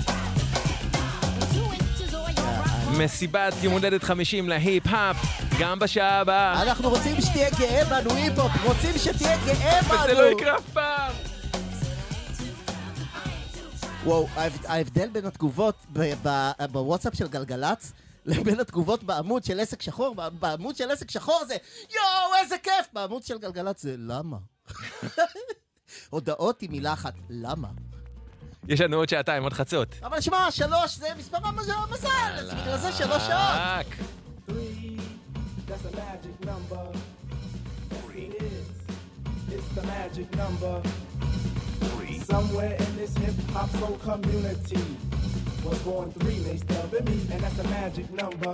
מסיבת 2.98 3.54
יום 3.62 3.74
הולדת 3.74 4.04
50 4.04 4.50
להיפ-האפ, 4.50 5.16
גם 5.60 5.80
בשעה 5.80 6.20
הבאה. 6.20 6.62
אנחנו 6.62 6.90
רוצים 6.90 7.22
שתהיה 7.22 7.50
גאה 7.60 7.86
בנו 7.86 8.16
היפ-הופ, 8.16 8.52
רוצים 8.64 8.98
שתהיה 8.98 9.38
גאה 9.46 9.82
בנו. 9.82 10.00
וזה 10.04 10.14
לא 10.14 10.32
יקרה 10.32 10.56
אף 10.56 10.70
פעם. 10.74 11.09
וואו, 14.10 14.28
ההבד- 14.36 14.66
ההבדל 14.66 15.10
בין 15.10 15.26
התגובות 15.26 15.76
בוואטסאפ 16.72 17.16
של 17.16 17.28
גלגלצ 17.28 17.92
לבין 18.26 18.60
התגובות 18.60 19.04
בעמוד 19.04 19.44
של 19.44 19.60
עסק 19.60 19.82
שחור, 19.82 20.16
בעמוד 20.40 20.76
של 20.76 20.92
עסק 20.92 21.12
שחור 21.12 21.42
זה 21.48 21.56
יואו, 21.90 22.36
איזה 22.44 22.56
כיף! 22.64 22.88
בעמוד 22.94 23.24
של 23.24 23.38
גלגלצ 23.38 23.82
זה 23.82 23.96
למה? 23.98 24.38
הודעות 26.10 26.62
עם 26.62 26.72
מילה 26.72 26.94
אחת, 26.94 27.14
למה? 27.30 27.68
יש 28.68 28.82
לנו 28.82 28.98
עוד 28.98 29.10
שעתיים, 29.10 29.44
עוד 29.44 29.54
חצות. 29.54 29.96
אבל 30.04 30.22
שמע, 30.22 30.52
שלוש 30.52 30.96
זה 30.98 31.08
מספר 31.18 31.38
המזל, 31.44 31.72
אז 32.38 32.50
בגלל 32.54 32.78
זה 32.78 32.92
שלוש 32.92 33.22
שעות. 33.24 33.86
That's 35.68 35.86
a 35.86 35.96
magic 35.96 36.46
number. 36.46 36.86
Yes, 37.92 38.06
it 38.16 38.42
is. 38.42 38.68
It's 39.56 39.70
the 39.78 39.84
magic 39.84 40.30
number. 40.42 40.76
Somewhere 42.30 42.76
in 42.76 42.96
this 42.96 43.18
hip 43.18 43.34
hop 43.54 43.72
soul 43.72 43.98
community 44.04 44.80
was 45.66 45.80
born 45.80 46.12
three 46.12 46.38
mates 46.42 46.62
and 46.62 47.06
me, 47.06 47.20
and 47.32 47.42
that's 47.42 47.58
a 47.58 47.64
magic 47.64 48.12
number. 48.12 48.54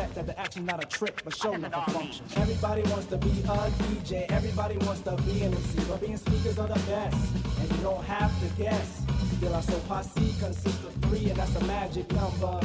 bet 0.00 0.14
that 0.14 0.26
the 0.26 0.40
action's 0.40 0.66
not 0.66 0.82
a 0.82 0.86
trick, 0.86 1.20
but 1.24 1.34
show 1.36 1.52
enough 1.52 1.74
a 1.74 1.90
function. 1.90 2.24
Everybody 2.36 2.82
wants 2.92 3.06
to 3.06 3.18
be 3.18 3.28
a 3.28 3.56
DJ, 3.82 4.30
everybody 4.30 4.76
wants 4.86 5.02
to 5.02 5.12
be 5.28 5.42
an 5.42 5.52
MC, 5.52 5.78
but 5.88 6.00
being 6.00 6.16
speakers 6.16 6.58
are 6.58 6.68
the 6.68 6.80
best, 6.90 7.22
and 7.60 7.66
you 7.72 7.82
don't 7.82 8.04
have 8.04 8.32
to 8.42 8.62
guess. 8.62 9.02
De 9.40 9.48
La 9.48 9.60
Soul 9.60 9.80
Posse 9.88 10.34
consists 10.38 10.84
of 10.84 10.94
three, 11.04 11.30
and 11.30 11.36
that's 11.38 11.54
a 11.56 11.64
magic 11.64 12.10
number. 12.12 12.60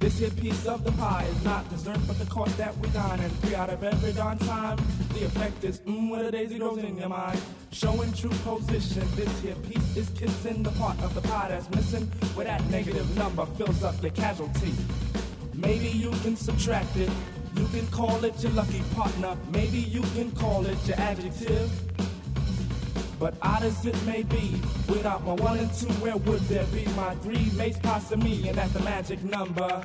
This 0.00 0.18
here 0.18 0.30
piece 0.30 0.66
of 0.66 0.84
the 0.84 0.92
pie 0.92 1.26
is 1.30 1.44
not 1.44 1.68
dessert, 1.70 1.98
but 2.06 2.18
the 2.18 2.26
course 2.26 2.54
that 2.56 2.76
we 2.78 2.88
dine. 2.90 3.20
And 3.20 3.32
three 3.40 3.54
out 3.54 3.70
of 3.70 3.82
every 3.82 4.12
darn 4.12 4.38
time, 4.38 4.78
the 5.14 5.24
effect 5.24 5.64
is 5.64 5.80
mmm 5.80 6.10
when 6.10 6.24
a 6.26 6.30
daisy 6.30 6.58
grows 6.58 6.78
in 6.78 6.96
your 6.98 7.08
mind. 7.08 7.40
Showing 7.72 8.12
true 8.12 8.36
position, 8.44 9.06
this 9.16 9.32
here 9.40 9.56
piece 9.66 9.96
is 9.96 10.10
kissing 10.10 10.62
the 10.62 10.72
part 10.72 11.00
of 11.02 11.14
the 11.14 11.22
pie 11.22 11.48
that's 11.48 11.70
missing, 11.70 12.06
where 12.34 12.46
that 12.46 12.62
negative 12.70 13.08
number 13.16 13.46
fills 13.56 13.82
up 13.82 13.96
the 14.00 14.10
casualty. 14.10 14.74
Maybe 15.56 15.88
you 15.88 16.10
can 16.22 16.36
subtract 16.36 16.96
it. 16.96 17.10
You 17.56 17.66
can 17.68 17.86
call 17.88 18.24
it 18.24 18.42
your 18.42 18.52
lucky 18.52 18.82
partner. 18.94 19.36
Maybe 19.52 19.78
you 19.78 20.02
can 20.14 20.32
call 20.32 20.66
it 20.66 20.76
your 20.86 20.98
adjective. 20.98 21.70
But 23.20 23.34
odd 23.40 23.62
as 23.62 23.86
it 23.86 23.96
may 24.04 24.24
be, 24.24 24.60
without 24.88 25.24
my 25.24 25.34
one 25.34 25.58
and 25.58 25.72
two, 25.72 25.86
where 26.02 26.16
would 26.16 26.40
there 26.42 26.66
be 26.66 26.84
my 26.96 27.14
three 27.16 27.50
mates 27.56 27.78
passing 27.78 28.18
me? 28.18 28.48
And 28.48 28.58
that's 28.58 28.72
the 28.72 28.80
magic 28.80 29.22
number. 29.22 29.84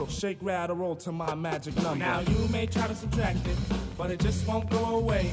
Shake, 0.08 0.38
rattle, 0.40 0.76
roll 0.76 0.96
to 0.96 1.12
my 1.12 1.34
magic 1.34 1.76
number. 1.76 2.04
Now 2.04 2.20
you 2.20 2.48
may 2.48 2.66
try 2.66 2.86
to 2.86 2.94
subtract 2.94 3.46
it, 3.46 3.56
but 3.98 4.10
it 4.10 4.18
just 4.20 4.46
won't 4.48 4.68
go 4.70 4.84
away. 4.96 5.30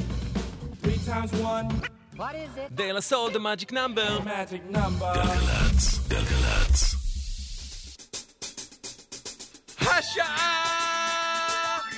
Three 0.82 1.00
times 1.06 1.32
one. 1.34 1.70
What 2.16 2.36
is 2.36 2.50
it? 2.58 2.76
De 2.76 2.92
La 2.92 3.00
Soul, 3.00 3.30
the 3.30 3.40
magic 3.40 3.72
number. 3.72 4.06
Magic 4.26 4.70
number. 4.70 5.14
גלגלצ, 5.14 6.00
גלגלצ. 6.10 6.96
השעה 9.80 10.60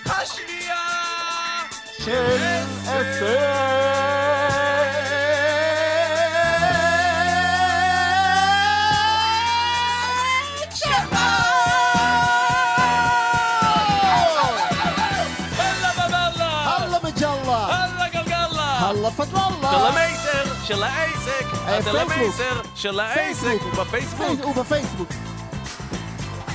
השנייה 0.06 0.86
של 2.00 2.26
הלאה 2.88 3.99
של 20.71 20.83
העסק. 20.83 21.47
אה, 21.67 21.79
של 22.75 23.01
העסק. 23.01 23.57
הוא 23.63 23.73
בפייסבוק. 23.85 24.41
הוא 24.43 24.55
בפייסבוק. 24.55 25.09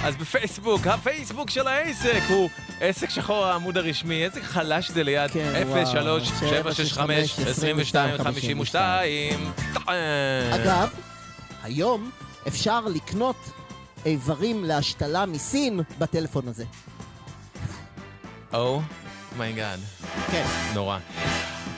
אז 0.04 0.16
בפייסבוק, 0.16 0.88
הפייסבוק 0.88 1.50
של 1.50 1.68
העסק 1.68 2.22
הוא 2.30 2.50
עסק 2.80 3.10
שחור 3.10 3.46
העמוד 3.46 3.78
הרשמי, 3.78 4.24
איזה 4.24 4.42
חלש 4.42 4.92
זה 4.92 5.04
ליד 5.04 5.32
כן, 5.32 5.64
וואו. 5.68 5.86
03 5.86 6.28
765 6.40 7.40
22 7.40 8.18
52 8.18 9.52
אגב, 10.52 10.90
היום 11.64 12.12
אפשר 12.48 12.80
לקנות 12.86 13.50
איברים 14.06 14.64
להשתלה 14.64 15.26
מסין 15.26 15.80
בטלפון 16.00 16.48
הזה. 16.48 16.66
oh 18.54 18.82
my 19.38 19.52
god. 19.52 19.80
כן. 20.32 20.46
נורא. 20.74 20.98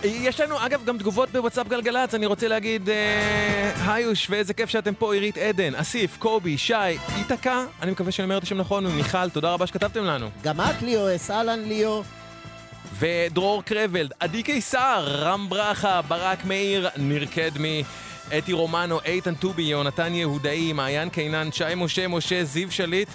יש 0.03 0.39
לנו, 0.39 0.65
אגב, 0.65 0.85
גם 0.85 0.97
תגובות 0.97 1.29
בוואטסאפ 1.31 1.67
גלגלצ, 1.67 2.13
אני 2.13 2.25
רוצה 2.25 2.47
להגיד, 2.47 2.89
אה, 2.89 3.93
היוש, 3.93 4.27
ואיזה 4.29 4.53
כיף 4.53 4.69
שאתם 4.69 4.93
פה, 4.93 5.13
עירית 5.13 5.37
עדן, 5.37 5.75
אסיף, 5.75 6.17
קובי, 6.17 6.57
שי, 6.57 6.73
איתקה, 7.17 7.63
אני 7.81 7.91
מקווה 7.91 8.11
שאני 8.11 8.23
אומר 8.23 8.37
את 8.37 8.43
השם 8.43 8.57
נכון, 8.57 8.85
ומיכל, 8.85 9.29
תודה 9.29 9.51
רבה 9.53 9.67
שכתבתם 9.67 10.03
לנו. 10.03 10.29
גם 10.43 10.61
את 10.61 10.81
ליאו, 10.81 11.15
אס 11.15 11.31
אהלן 11.31 11.59
ליאו. 11.59 12.03
ודרור 12.99 13.63
קרבלד, 13.63 14.11
עדי 14.19 14.43
קיסר, 14.43 15.05
רם 15.07 15.49
ברכה, 15.49 16.01
ברק 16.01 16.45
מאיר, 16.45 16.89
ניר 16.97 17.25
קדמי, 17.25 17.83
אתי 18.37 18.53
רומנו, 18.53 18.99
איתן 19.05 19.35
טובי, 19.35 19.63
יונתן 19.63 20.13
יהודאי, 20.13 20.73
מעיין 20.73 21.09
קינן, 21.09 21.51
שי 21.51 21.75
משה, 21.75 22.07
משה, 22.07 22.43
זיו 22.43 22.71
שליט. 22.71 23.09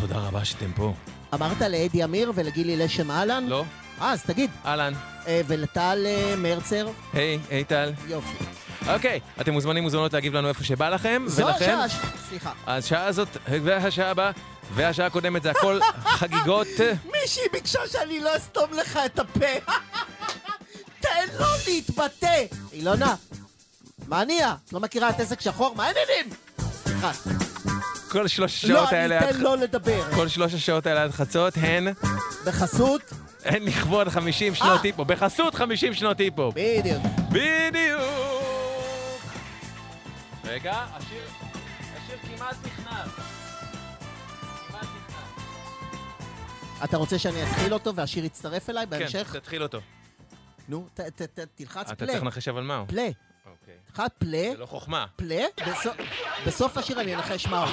תודה 0.00 0.16
רבה 0.16 0.44
שאתם 0.44 0.72
פה. 0.76 0.94
אמרת 1.34 1.60
לאדי 1.60 2.04
אמיר 2.04 2.32
ולגילי 2.34 2.76
לשם 2.76 3.10
אהלן? 3.10 3.44
לא. 3.46 3.64
אז 4.00 4.22
תגיד. 4.22 4.50
אהלן. 4.66 4.92
אה, 5.26 5.40
ולטל 5.46 6.02
אה, 6.06 6.34
מרצר? 6.36 6.86
היי, 7.12 7.38
היי 7.50 7.64
טל. 7.64 7.92
יופי. 8.08 8.44
אוקיי, 8.88 9.20
אתם 9.40 9.52
מוזמנים 9.52 9.82
מוזמנות 9.82 10.12
להגיב 10.12 10.34
לנו 10.36 10.48
איפה 10.48 10.64
שבא 10.64 10.88
לכם, 10.88 11.22
זו 11.26 11.46
ולכן... 11.46 11.78
השעה, 11.78 12.00
סליחה. 12.28 12.52
השעה 12.66 13.04
הזאת, 13.06 13.28
והשעה 13.48 14.10
הבאה, 14.10 14.30
והשעה 14.74 15.06
הקודמת 15.06 15.42
זה 15.42 15.50
הכל 15.50 15.80
חגיגות. 16.18 16.66
מישהי 17.12 17.42
ביקשה 17.52 17.78
שאני 17.92 18.20
לא 18.20 18.36
אסתום 18.36 18.72
לך 18.72 18.98
את 19.06 19.18
הפה. 19.18 19.46
תן 21.00 21.08
לו 21.38 21.46
להתבטא. 21.66 22.42
אילונה, 22.72 23.14
מה 24.08 24.24
נהיה? 24.24 24.54
את 24.66 24.72
לא 24.72 24.80
מכירה 24.80 25.10
את 25.10 25.20
עסק 25.20 25.40
שחור? 25.40 25.74
מה 25.76 25.84
העניינים? 25.86 26.36
סליחה. 26.84 27.10
כל 28.08 28.28
שלוש 28.28 28.64
לא, 28.64 28.78
השעות 28.78 28.92
אני 28.92 28.98
האלה... 28.98 29.18
אתן 29.18 29.28
עד- 29.28 29.36
לו 29.36 29.56
לדבר. 29.56 30.02
כל 30.14 30.28
שלוש 30.28 30.54
השעות 30.54 30.86
האלה 30.86 31.02
עד 31.02 31.10
חצות 31.10 31.54
הן... 31.56 31.88
בחסות? 32.44 33.02
הן 33.44 33.62
לכבוד 33.62 34.08
50 34.08 34.54
שנות 34.54 34.82
היפו. 34.82 35.04
בחסות 35.04 35.54
50 35.54 35.94
שנות 35.94 36.20
היפו. 36.20 36.50
בדיוק. 36.54 37.02
בדיוק. 37.28 38.00
רגע, 40.44 40.84
השיר... 40.92 41.22
השיר 41.96 42.16
כמעט 42.36 42.56
נכנס. 42.66 43.08
כמעט 44.68 44.82
נכנס. 44.82 45.44
אתה 46.84 46.96
רוצה 46.96 47.18
שאני 47.18 47.42
אתחיל 47.42 47.74
אותו 47.74 47.94
והשיר 47.94 48.24
יצטרף 48.24 48.70
אליי 48.70 48.86
בהמשך? 48.86 49.28
כן, 49.32 49.38
תתחיל 49.38 49.62
אותו. 49.62 49.78
נו, 50.68 50.86
ת- 50.94 51.00
ת- 51.00 51.22
ת- 51.22 51.46
תלחץ 51.54 51.90
אתה. 51.90 52.06
צריך 52.06 52.22
לנחש 52.22 52.48
אבל 52.48 52.62
מה 52.62 52.76
הוא. 52.76 52.86
תלחץ 53.94 54.10
פלה. 54.18 54.48
זה 54.52 54.58
לא 54.58 54.66
חוכמה. 54.66 55.06
פלה. 55.16 55.44
בסוף- 56.46 56.78
השיר 56.78 57.00
אני 57.00 57.14
אנחש 57.14 57.46
מה 57.46 57.64
הוא. 57.64 57.70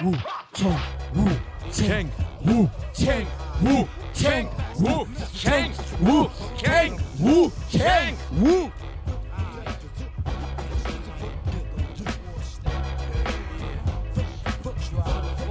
הוא, 0.00 0.14
Chang, 0.54 1.14
woo, 1.14 1.28
Chang, 1.72 2.06
woo, 2.44 2.66
Chang, 2.94 3.26
woo, 3.62 3.86
Chang, 4.14 4.46
woo, 4.76 5.06
Chang, 5.42 5.70
woo, 6.02 6.28
Chang, 6.58 6.92
woo, 7.20 7.50
Chang, 7.72 8.14
woo. 8.42 8.70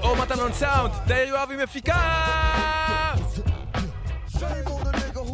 אור 0.04 0.16
מתנון 0.16 0.54
סאונד, 0.54 0.94
תאיר 1.08 1.28
יואבי 1.28 1.56
מפיקה! 1.64 1.94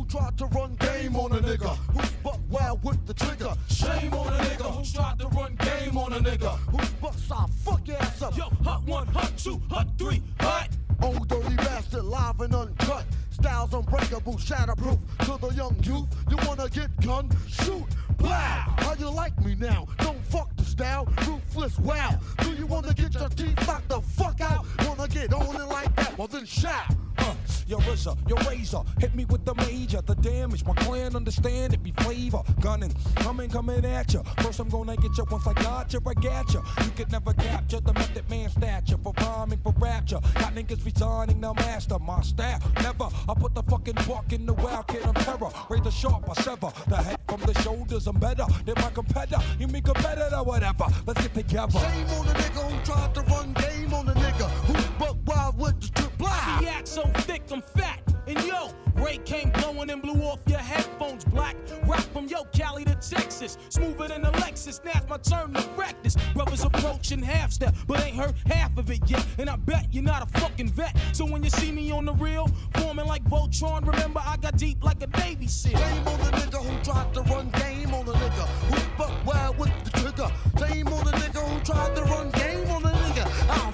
Shame 0.09 0.23
on 0.23 0.33
a 0.33 0.39
nigga 0.39 0.39
who 0.39 0.39
tried 0.39 0.39
to 0.39 0.47
run 0.47 0.75
game 0.75 1.15
on 1.15 1.31
a 1.31 1.39
nigga 1.39 1.75
who's 1.93 2.11
buck 2.23 2.39
wild 2.49 2.83
with 2.83 3.05
the 3.05 3.13
trigger. 3.13 3.53
Shame 3.69 4.13
on 4.13 4.33
a 4.33 4.37
nigga 4.39 4.71
who 4.71 4.83
tried 4.93 5.19
to 5.19 5.27
run 5.27 5.55
game 5.55 5.97
on 5.97 6.13
a 6.13 6.19
nigga 6.19 6.57
who's 6.71 6.89
buck 6.93 7.13
side 7.13 7.49
fuck 7.63 7.89
ass 7.89 8.21
up. 8.21 8.35
Yo, 8.35 8.45
hot 8.63 8.83
one, 8.83 9.07
hot 9.07 9.31
two, 9.37 9.61
hot 9.69 9.87
three, 9.97 10.21
hot. 10.39 10.69
Old 11.01 11.27
dirty 11.27 11.55
bastard, 11.57 12.03
live 12.03 12.41
and 12.41 12.55
uncut. 12.55 13.05
Styles 13.29 13.73
unbreakable, 13.73 14.35
shatterproof. 14.35 14.99
To 15.25 15.37
the 15.39 15.53
young 15.55 15.75
youth, 15.83 16.07
you 16.29 16.37
wanna 16.45 16.69
get 16.69 16.89
gun? 17.01 17.29
Shoot, 17.47 17.85
blow. 18.17 18.29
How 18.29 18.95
you 18.97 19.09
like 19.09 19.39
me 19.45 19.55
now? 19.55 19.87
Don't 19.99 20.25
fuck 20.25 20.55
the 20.57 20.65
style, 20.65 21.07
ruthless. 21.25 21.77
Wow. 21.79 22.19
Do 22.41 22.53
you 22.53 22.65
wanna 22.65 22.93
get 22.93 23.13
your 23.13 23.29
teeth 23.29 23.67
knocked 23.67 23.89
the 23.89 24.01
fuck 24.01 24.41
out? 24.41 24.65
Wanna 24.85 25.07
get 25.07 25.33
on 25.33 25.55
it 25.55 25.67
like 25.67 25.95
that? 25.95 26.17
Well 26.17 26.27
then 26.27 26.45
shout. 26.45 26.95
Uh, 27.17 27.35
your 27.69 27.79
RZA, 27.81 28.17
your 28.27 28.37
razor, 28.49 28.81
hit 28.99 29.13
me 29.13 29.25
with 29.25 29.45
the 29.45 29.53
major. 29.55 30.01
The 30.01 30.15
damage, 30.15 30.65
my 30.65 30.73
clan 30.73 31.15
understand 31.15 31.73
it 31.73 31.83
be 31.83 31.91
flavor. 31.91 32.41
Gunning, 32.59 32.93
coming, 33.17 33.49
coming 33.49 33.85
at 33.85 34.13
ya. 34.13 34.23
First 34.39 34.59
I'm 34.59 34.69
gonna 34.69 34.97
get 34.97 35.15
ya. 35.17 35.25
Once 35.29 35.45
I 35.45 35.53
got 35.53 35.93
ya, 35.93 35.99
I 36.05 36.13
got 36.15 36.53
ya. 36.53 36.61
You 36.83 36.91
could 36.91 37.11
never 37.11 37.33
capture 37.33 37.79
the 37.79 37.93
method 37.93 38.27
man 38.29 38.49
stature 38.49 38.97
for 39.03 39.13
rhyming 39.21 39.59
for 39.59 39.73
rapture. 39.77 40.19
Got 40.35 40.55
niggas 40.55 40.83
resigning, 40.83 41.39
now 41.39 41.53
master 41.53 41.99
my 41.99 42.21
staff. 42.21 42.63
Never, 42.81 43.07
I 43.27 43.33
put 43.35 43.53
the 43.53 43.63
fucking 43.63 43.95
buck 44.07 44.33
in 44.33 44.45
the 44.45 44.53
wild 44.53 44.87
kid 44.87 45.03
on 45.03 45.13
terror. 45.13 45.51
Raise 45.69 45.83
the 45.83 45.91
sharp, 45.91 46.27
I 46.29 46.41
sever 46.41 46.71
the 46.87 46.97
head 46.97 47.19
from 47.27 47.41
the 47.41 47.53
shoulders. 47.61 48.07
I'm 48.07 48.17
better 48.19 48.45
than 48.65 48.75
my 48.77 48.89
competitor. 48.89 49.41
You 49.59 49.67
mean 49.67 49.83
competitor, 49.83 50.43
whatever. 50.43 50.85
Let's 51.05 51.21
get 51.21 51.33
together. 51.35 51.79
Shame 51.79 52.09
on 52.17 52.25
the 52.25 52.33
nigga 52.33 52.71
who 52.71 52.85
tried 52.85 53.13
to 53.13 53.21
run 53.21 53.53
game 53.53 53.93
on 53.93 54.07
the 54.07 54.13
nigga 54.13 54.49
who 54.65 54.73
buck 54.97 55.17
wild 55.25 55.59
with 55.59 55.79
the 55.81 55.87
trip 55.89 56.17
The 56.17 56.69
act 56.69 56.87
so 56.87 57.03
I'm 57.51 57.61
fat. 57.61 57.99
And 58.27 58.39
yo, 58.43 58.69
Ray 58.95 59.17
came 59.25 59.49
blowing 59.49 59.89
and 59.89 60.01
blew 60.01 60.21
off 60.23 60.39
your 60.45 60.59
headphones 60.59 61.25
black. 61.25 61.55
Rock 61.85 62.01
from 62.13 62.27
yo, 62.27 62.43
Cali 62.53 62.85
to 62.85 62.95
Texas. 62.95 63.57
Smoother 63.69 64.07
than 64.09 64.25
a 64.25 64.31
Lexus. 64.33 64.83
Now 64.85 64.91
it's 64.95 65.09
my 65.09 65.17
turn 65.17 65.53
to 65.53 65.61
practice. 65.69 66.15
Brothers 66.35 66.63
approaching 66.63 67.23
half 67.23 67.51
step, 67.51 67.73
but 67.87 68.03
ain't 68.03 68.15
heard 68.15 68.35
half 68.45 68.77
of 68.77 68.91
it 68.91 68.99
yet. 69.07 69.25
And 69.39 69.49
I 69.49 69.55
bet 69.55 69.87
you're 69.91 70.03
not 70.03 70.23
a 70.23 70.39
fucking 70.39 70.69
vet. 70.69 70.95
So 71.11 71.25
when 71.25 71.43
you 71.43 71.49
see 71.49 71.71
me 71.71 71.91
on 71.91 72.05
the 72.05 72.13
real, 72.13 72.49
forming 72.75 73.07
like 73.07 73.23
Voltron, 73.23 73.85
remember 73.87 74.21
I 74.23 74.37
got 74.37 74.57
deep 74.57 74.83
like 74.83 75.01
a 75.01 75.07
Navy 75.17 75.47
SEAL. 75.47 75.77
Shame 75.77 76.07
on 76.07 76.19
the 76.19 76.31
nigga 76.37 76.63
who 76.63 76.83
tried 76.83 77.13
to 77.15 77.21
run 77.23 77.49
game 77.51 77.93
on 77.95 78.05
the 78.05 78.13
nigga 78.13 78.47
who 78.47 78.97
buck 78.97 79.25
wild 79.25 79.57
with 79.57 79.71
the 79.85 79.99
trigger. 80.01 80.29
Shame 80.59 80.87
on 80.89 81.03
the 81.03 81.11
nigga 81.11 81.41
who 81.47 81.59
tried 81.61 81.95
to 81.95 82.03
run 82.03 82.29
game 82.31 82.69
on 82.69 82.83
the 82.83 82.89
nigga. 82.89 83.49
I'll 83.49 83.71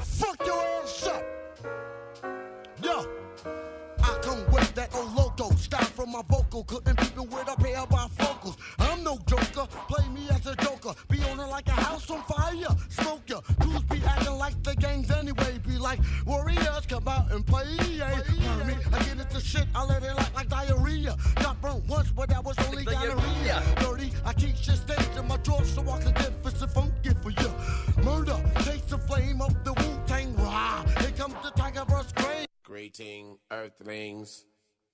from 6.06 6.14
my 6.14 6.22
vocal. 6.30 6.64
Couldn't 6.64 6.98
people 7.00 7.26
with 7.26 7.48
a 7.52 7.56
pair 7.56 7.80
of 7.80 7.90
bifocals. 7.90 8.58
I'm 8.80 9.04
no 9.04 9.18
joker. 9.26 9.68
Play 9.88 10.08
me 10.10 10.28
as 10.30 10.46
a 10.46 10.56
joker. 10.56 10.94
Be 11.10 11.22
on 11.24 11.40
it 11.40 11.48
like 11.48 11.68
a 11.68 11.72
house 11.72 12.10
on 12.10 12.22
fire. 12.24 12.68
Smoke 12.90 13.22
ya. 13.28 13.42
Dudes 13.60 13.84
be 13.84 14.02
acting 14.06 14.38
like 14.38 14.62
the 14.64 14.76
gangs 14.76 15.12
anyway. 15.12 15.60
Be 15.66 15.78
like 15.78 16.00
warriors 16.26 16.86
come 16.88 17.08
out 17.08 17.32
and 17.32 17.46
play. 17.46 17.66
Yeah. 17.90 18.22
Burn 18.40 18.68
me. 18.68 18.76
I 18.94 19.00
get 19.04 19.20
into 19.20 19.40
shit. 19.40 19.66
I 19.74 19.86
let 19.86 20.04
it 20.04 20.16
like 20.16 20.36
like 20.36 20.50
diarrhea. 20.50 21.16
Got 21.36 21.62
burnt 21.62 21.88
once, 21.88 22.12
but 22.12 22.30
that 22.30 22.44
was 22.44 22.58
only 22.68 22.84
gonorrhea. 22.84 23.64
Dirty. 23.80 24.12
I 24.26 24.34
keep 24.34 24.56
shit 24.56 24.78
staged 24.78 25.18
in 25.18 25.28
my 25.28 25.38
drawer 25.38 25.64
so 25.64 25.82
I 25.90 26.02
can 26.02 26.14
get 26.14 26.32
for 26.44 26.52
some 26.52 26.70
funky 26.70 27.12
for 27.22 27.32
you. 27.32 28.04
Murder. 28.04 28.40
Taste 28.60 28.90
the 28.90 28.98
flame 28.98 29.42
of 29.42 29.64
the 29.64 29.74
Wu 29.74 30.00
Tang. 30.06 30.36
Rah. 30.36 30.84
Here 31.00 31.12
comes 31.12 31.36
the 31.44 31.52
tiger 31.52 31.86
verse 31.86 32.12
crazy. 32.16 32.46
Greetings, 32.64 33.38
Earthlings. 33.52 34.46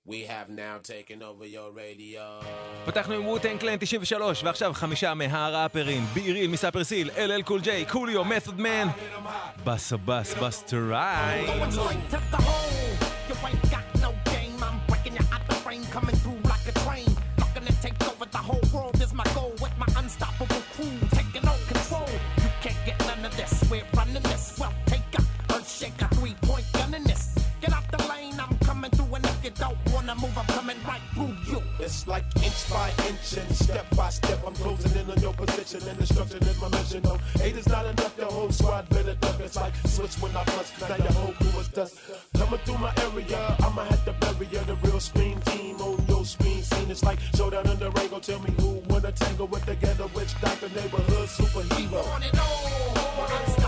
We 0.07 0.23
have 0.23 0.49
now 0.49 0.77
taken 0.83 1.21
over 1.21 1.45
your 1.45 1.69
radio. 1.75 2.21
פתחנו 2.85 3.13
עם 3.13 3.25
ווטנג 3.27 3.59
קלן 3.59 3.77
93, 3.79 4.43
ועכשיו 4.43 4.73
חמישה 4.73 5.13
מהראפרים, 5.13 6.03
ביריל 6.13 6.49
מסאפרסיל, 6.49 7.09
LL 7.09 7.43
קול 7.43 7.61
ג'יי, 7.61 7.85
קוליו, 7.85 8.25
מתוד 8.25 8.61
מן, 8.61 8.87
באסה 9.63 9.97
באס, 9.97 10.33
בסטר 10.33 10.93
Don't 30.12 30.22
move, 30.22 30.38
I'm 30.38 30.46
coming 30.46 30.76
right 30.84 31.00
through 31.14 31.36
you. 31.46 31.62
It's 31.78 32.06
like 32.06 32.24
inch 32.36 32.70
by 32.70 32.90
inch 33.08 33.36
and 33.36 33.54
step 33.54 33.86
by 33.96 34.10
step. 34.10 34.38
I'm 34.46 34.54
closing 34.54 35.00
in 35.00 35.10
on 35.10 35.20
your 35.20 35.32
position 35.32 35.88
and 35.88 35.98
destruction 35.98 36.42
is 36.42 36.60
my 36.60 36.68
mission. 36.68 37.02
No, 37.02 37.18
eight 37.40 37.56
is 37.56 37.68
not 37.68 37.86
enough. 37.86 38.16
The 38.16 38.26
whole 38.26 38.50
squad 38.50 38.88
better 38.90 39.14
duck. 39.14 39.40
It's 39.40 39.56
like 39.56 39.74
switch 39.86 40.14
when 40.16 40.36
I 40.36 40.44
bust. 40.44 40.72
Now 40.80 40.96
your 40.96 41.12
whole 41.12 41.32
crew 41.32 41.60
is 41.60 41.68
dust. 41.68 41.98
Coming 42.36 42.60
through 42.64 42.78
my 42.78 42.92
area, 42.98 43.56
I'ma 43.60 43.84
have 43.84 44.04
to 44.04 44.12
bury 44.12 44.46
you. 44.50 44.60
The 44.60 44.76
real 44.84 45.00
scream 45.00 45.40
team 45.42 45.76
on 45.80 46.04
your 46.06 46.24
screen 46.24 46.62
scene. 46.62 46.90
It's 46.90 47.04
like 47.04 47.20
showdown 47.36 47.68
in 47.70 47.78
the 47.78 47.90
ring. 47.90 48.08
Go 48.08 48.18
tell 48.18 48.40
me 48.40 48.50
who 48.58 48.82
wanna 48.88 49.12
tangle 49.12 49.46
with 49.46 49.64
the 49.66 49.76
ghetto 49.76 50.10
witch 50.14 50.38
doctor 50.40 50.68
neighborhood 50.68 51.28
superhero. 51.28 52.04
On 52.14 52.22
and 52.22 52.38
on. 52.38 53.61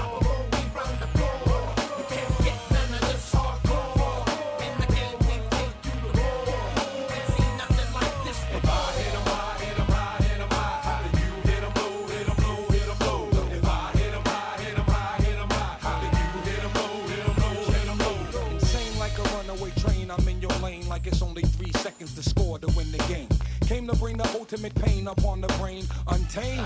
Seconds 22.07 22.15
to 22.15 22.31
score 22.31 22.59
to 22.59 22.67
win 22.77 22.91
the 22.93 22.99
game. 23.09 23.34
Came 23.67 23.87
to 23.87 23.97
bring 23.97 24.19
the 24.19 24.29
ultimate 24.39 24.75
pain 24.75 25.09
upon 25.09 25.41
the 25.41 25.49
brain, 25.59 25.85
untamed. 26.09 26.61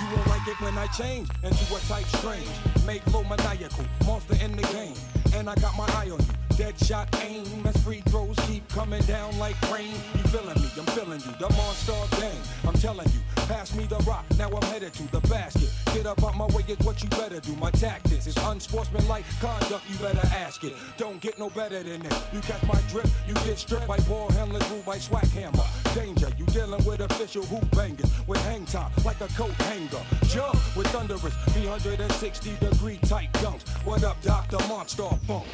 You 0.00 0.16
won't 0.16 0.26
like 0.28 0.46
it 0.46 0.60
when 0.60 0.78
I 0.78 0.86
change 0.86 1.28
into 1.42 1.74
a 1.74 1.80
type 1.88 2.06
strange. 2.06 2.48
Make 2.86 3.04
low 3.12 3.24
maniacal, 3.24 3.84
monster 4.06 4.36
in 4.42 4.52
the 4.52 4.62
game. 4.68 4.94
And 5.34 5.50
I 5.50 5.56
got 5.56 5.76
my 5.76 5.86
eye 5.88 6.10
on 6.10 6.20
you. 6.20 6.56
Dead 6.56 6.78
shot 6.78 7.08
aim 7.24 7.66
as 7.66 7.76
free 7.78 8.00
throws 8.06 8.36
keep 8.46 8.68
coming 8.68 9.02
down 9.02 9.36
like 9.40 9.60
rain. 9.72 9.90
You 10.14 10.22
feeling 10.30 10.54
me? 10.62 10.68
I'm 10.78 10.86
feeling 10.86 11.20
you. 11.20 11.32
The 11.40 11.52
monster 11.56 12.20
gang. 12.20 12.38
I'm 12.64 12.74
telling 12.74 13.08
you. 13.08 13.18
Pass 13.48 13.74
me 13.74 13.84
the 13.86 13.96
rock. 14.06 14.24
Now 14.38 14.48
I'm 14.48 14.62
headed 14.70 14.94
to 14.94 15.02
the 15.10 15.20
basket. 15.28 15.68
Get 15.92 16.06
up 16.06 16.22
out 16.22 16.36
my 16.36 16.46
way 16.46 16.64
is 16.68 16.78
what 16.86 17.02
you 17.02 17.08
better 17.10 17.40
do. 17.40 17.56
My 17.56 17.72
tactics 17.72 18.28
is 18.28 18.36
unsportsmanlike 18.36 19.24
conduct. 19.40 19.82
You 19.90 19.98
better 19.98 20.26
ask 20.28 20.62
it. 20.62 20.74
Don't 20.96 21.20
get 21.20 21.40
no 21.40 21.50
better 21.50 21.82
than 21.82 22.00
this. 22.02 22.22
You 22.32 22.40
catch 22.40 22.62
my 22.68 22.80
drip. 22.88 23.08
You 23.26 23.34
get 23.34 23.58
stripped 23.58 23.88
by 23.88 23.98
ball 24.00 24.30
handlers, 24.30 24.68
ruled 24.70 24.86
by 24.86 24.98
swag 24.98 25.28
hammer. 25.30 25.64
Danger. 25.92 26.30
You 26.38 26.43
dealing 26.46 26.84
with 26.84 27.00
official 27.00 27.44
hoop 27.44 27.68
bangers 27.70 28.10
with 28.26 28.40
hang 28.44 28.64
time 28.66 28.90
like 29.04 29.20
a 29.20 29.28
coat 29.34 29.52
hanger. 29.52 30.02
Jump 30.26 30.54
with 30.76 30.86
thunderous 30.88 31.34
360 31.50 32.56
degree 32.60 32.98
tight 33.06 33.32
dunks. 33.34 33.68
What 33.84 34.04
up, 34.04 34.20
Dr. 34.22 34.58
Monster 34.68 35.08
Funk? 35.26 35.44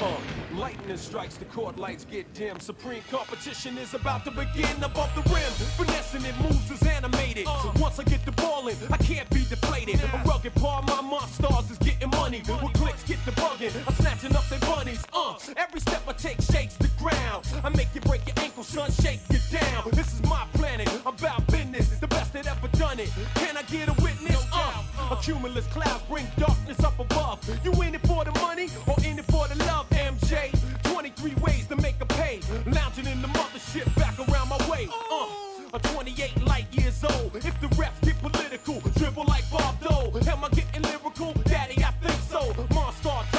Uh, 0.00 0.16
lightning 0.54 0.96
strikes, 0.96 1.36
the 1.36 1.44
court 1.46 1.78
lights 1.78 2.04
get 2.04 2.32
dim. 2.34 2.60
Supreme 2.60 3.02
competition 3.10 3.78
is 3.78 3.94
about 3.94 4.24
to 4.24 4.30
begin 4.30 4.82
above 4.82 5.10
the 5.14 5.22
rim. 5.32 5.52
Finessing 5.76 6.24
it 6.24 6.34
moves 6.40 6.70
is 6.70 6.82
animated. 6.86 7.46
So 7.46 7.72
once 7.76 7.98
I 7.98 8.04
get 8.04 8.24
the 8.24 8.32
ball 8.32 8.68
in, 8.68 8.76
I 8.90 8.96
can't 8.98 9.28
be 9.30 9.44
deflated. 9.48 10.00
A 10.02 10.22
rugged 10.26 10.54
part, 10.56 10.86
my 10.86 11.00
monsters 11.00 11.70
is 11.70 11.78
getting 11.78 12.10
money. 12.10 12.42
When 12.46 12.72
clicks 12.72 13.02
get 13.04 13.18
the 13.24 13.32
bugging, 13.32 13.74
I'm 13.86 13.94
snatching 13.94 14.36
up 14.36 14.46
their 14.48 14.60
bunnies. 14.60 15.04
Uh, 15.12 15.34
every 15.56 15.80
step 15.80 16.02
I 16.06 16.12
take 16.12 16.40
shakes 16.40 16.74
the 16.74 16.88
ground. 16.98 17.46
I 17.62 17.68
make 17.70 17.88
you 17.94 18.00
break 18.02 18.26
your 18.26 18.38
ankle, 18.44 18.62
son, 18.64 18.90
shake 18.92 19.20
you 19.30 19.38
down. 19.50 19.90
This 20.14 20.22
is 20.22 20.30
my 20.30 20.46
planet, 20.52 20.88
I'm 21.04 21.14
about 21.14 21.44
business. 21.48 21.88
The 21.98 22.06
best 22.06 22.32
that 22.34 22.46
ever 22.46 22.68
done 22.76 23.00
it. 23.00 23.10
Can 23.34 23.56
I 23.56 23.62
get 23.62 23.88
a 23.88 23.94
witness? 24.00 24.46
Uh, 24.52 25.10
a 25.10 25.16
cumulus 25.16 25.66
clouds 25.66 26.04
bring 26.08 26.24
darkness 26.38 26.78
up 26.84 26.96
above. 27.00 27.40
You 27.64 27.72
in 27.82 27.96
it 27.96 28.06
for 28.06 28.24
the 28.24 28.30
money 28.38 28.68
or 28.86 28.94
in 29.04 29.18
it 29.18 29.24
for 29.24 29.48
the 29.48 29.56
love, 29.64 29.90
MJ? 29.90 30.54
23 30.84 31.34
ways 31.42 31.66
to 31.66 31.76
make 31.82 31.96
a 32.00 32.06
pay. 32.06 32.38
Lounging 32.64 33.06
in 33.06 33.22
the 33.22 33.28
mothership 33.28 33.92
back 33.96 34.16
around 34.28 34.50
my 34.50 34.70
way. 34.70 34.88
Uh, 35.10 35.26
a 35.72 35.80
28 35.80 36.46
light 36.46 36.66
years 36.70 37.02
old. 37.02 37.34
If 37.34 37.60
the 37.60 37.66
refs 37.74 38.00
get 38.02 38.16
political, 38.22 38.80
dribble 38.96 39.24
like 39.24 39.50
Bob 39.50 39.80
Dole. 39.80 40.16
Am 40.28 40.44
I 40.44 40.48
getting 40.50 40.82
lyrical? 40.82 41.32
Daddy, 41.44 41.82
I 41.82 41.90
think 41.90 42.20
so. 42.30 42.54
Monster, 42.72 43.33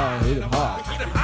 hard, 0.00 0.22
hit 0.24 0.38
it 0.38 0.42
hard. 0.44 1.19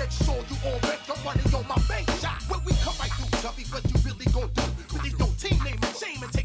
make 0.00 0.10
sure 0.10 0.40
you 0.48 0.56
all 0.64 0.80
make 0.88 1.02
the 1.04 1.14
running 1.24 1.54
on 1.54 1.68
my 1.68 1.76
bank 1.86 2.08
shot. 2.22 2.40
When 2.48 2.64
we 2.64 2.72
come 2.80 2.96
right 2.98 3.12
through, 3.12 3.40
tell 3.44 3.52
me 3.52 3.64
what 3.68 3.84
you 3.84 3.96
really 4.02 4.24
gonna 4.32 4.48
do. 4.48 4.62
Really 4.96 5.12
your 5.18 5.28
team 5.36 5.62
name 5.62 5.78
and 5.82 5.96
shame 5.96 6.22
and 6.22 6.39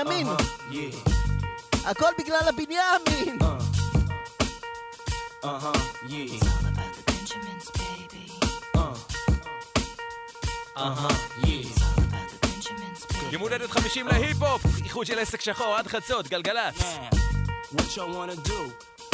הבנג'מ... 0.00 0.28
הבנימין. 0.28 0.90
הכל 1.84 2.10
בגלל 2.18 2.48
הבנימין. 2.48 3.38
Uh 5.42 5.58
huh, 5.64 5.72
yeah. 6.06 6.34
It's 6.34 6.46
all 6.52 6.66
about 6.72 6.92
the 6.96 7.02
Benjamins, 7.10 7.66
baby. 7.80 8.26
Uh. 8.74 8.94
Uh 10.76 10.94
huh, 11.00 11.16
yeah. 11.46 11.90
יום 13.32 13.42
הולדת 13.42 13.70
50 13.70 14.08
להיפ-הופ, 14.08 14.62
איחוד 14.84 15.06
של 15.06 15.18
עסק 15.18 15.40
שחור 15.40 15.76
עד 15.76 15.86
חצות, 15.86 16.28
גלגלצ. 16.28 16.74
What 17.74 17.96
y'all 17.96 18.12
wanna 18.18 18.36
do? 18.48 18.60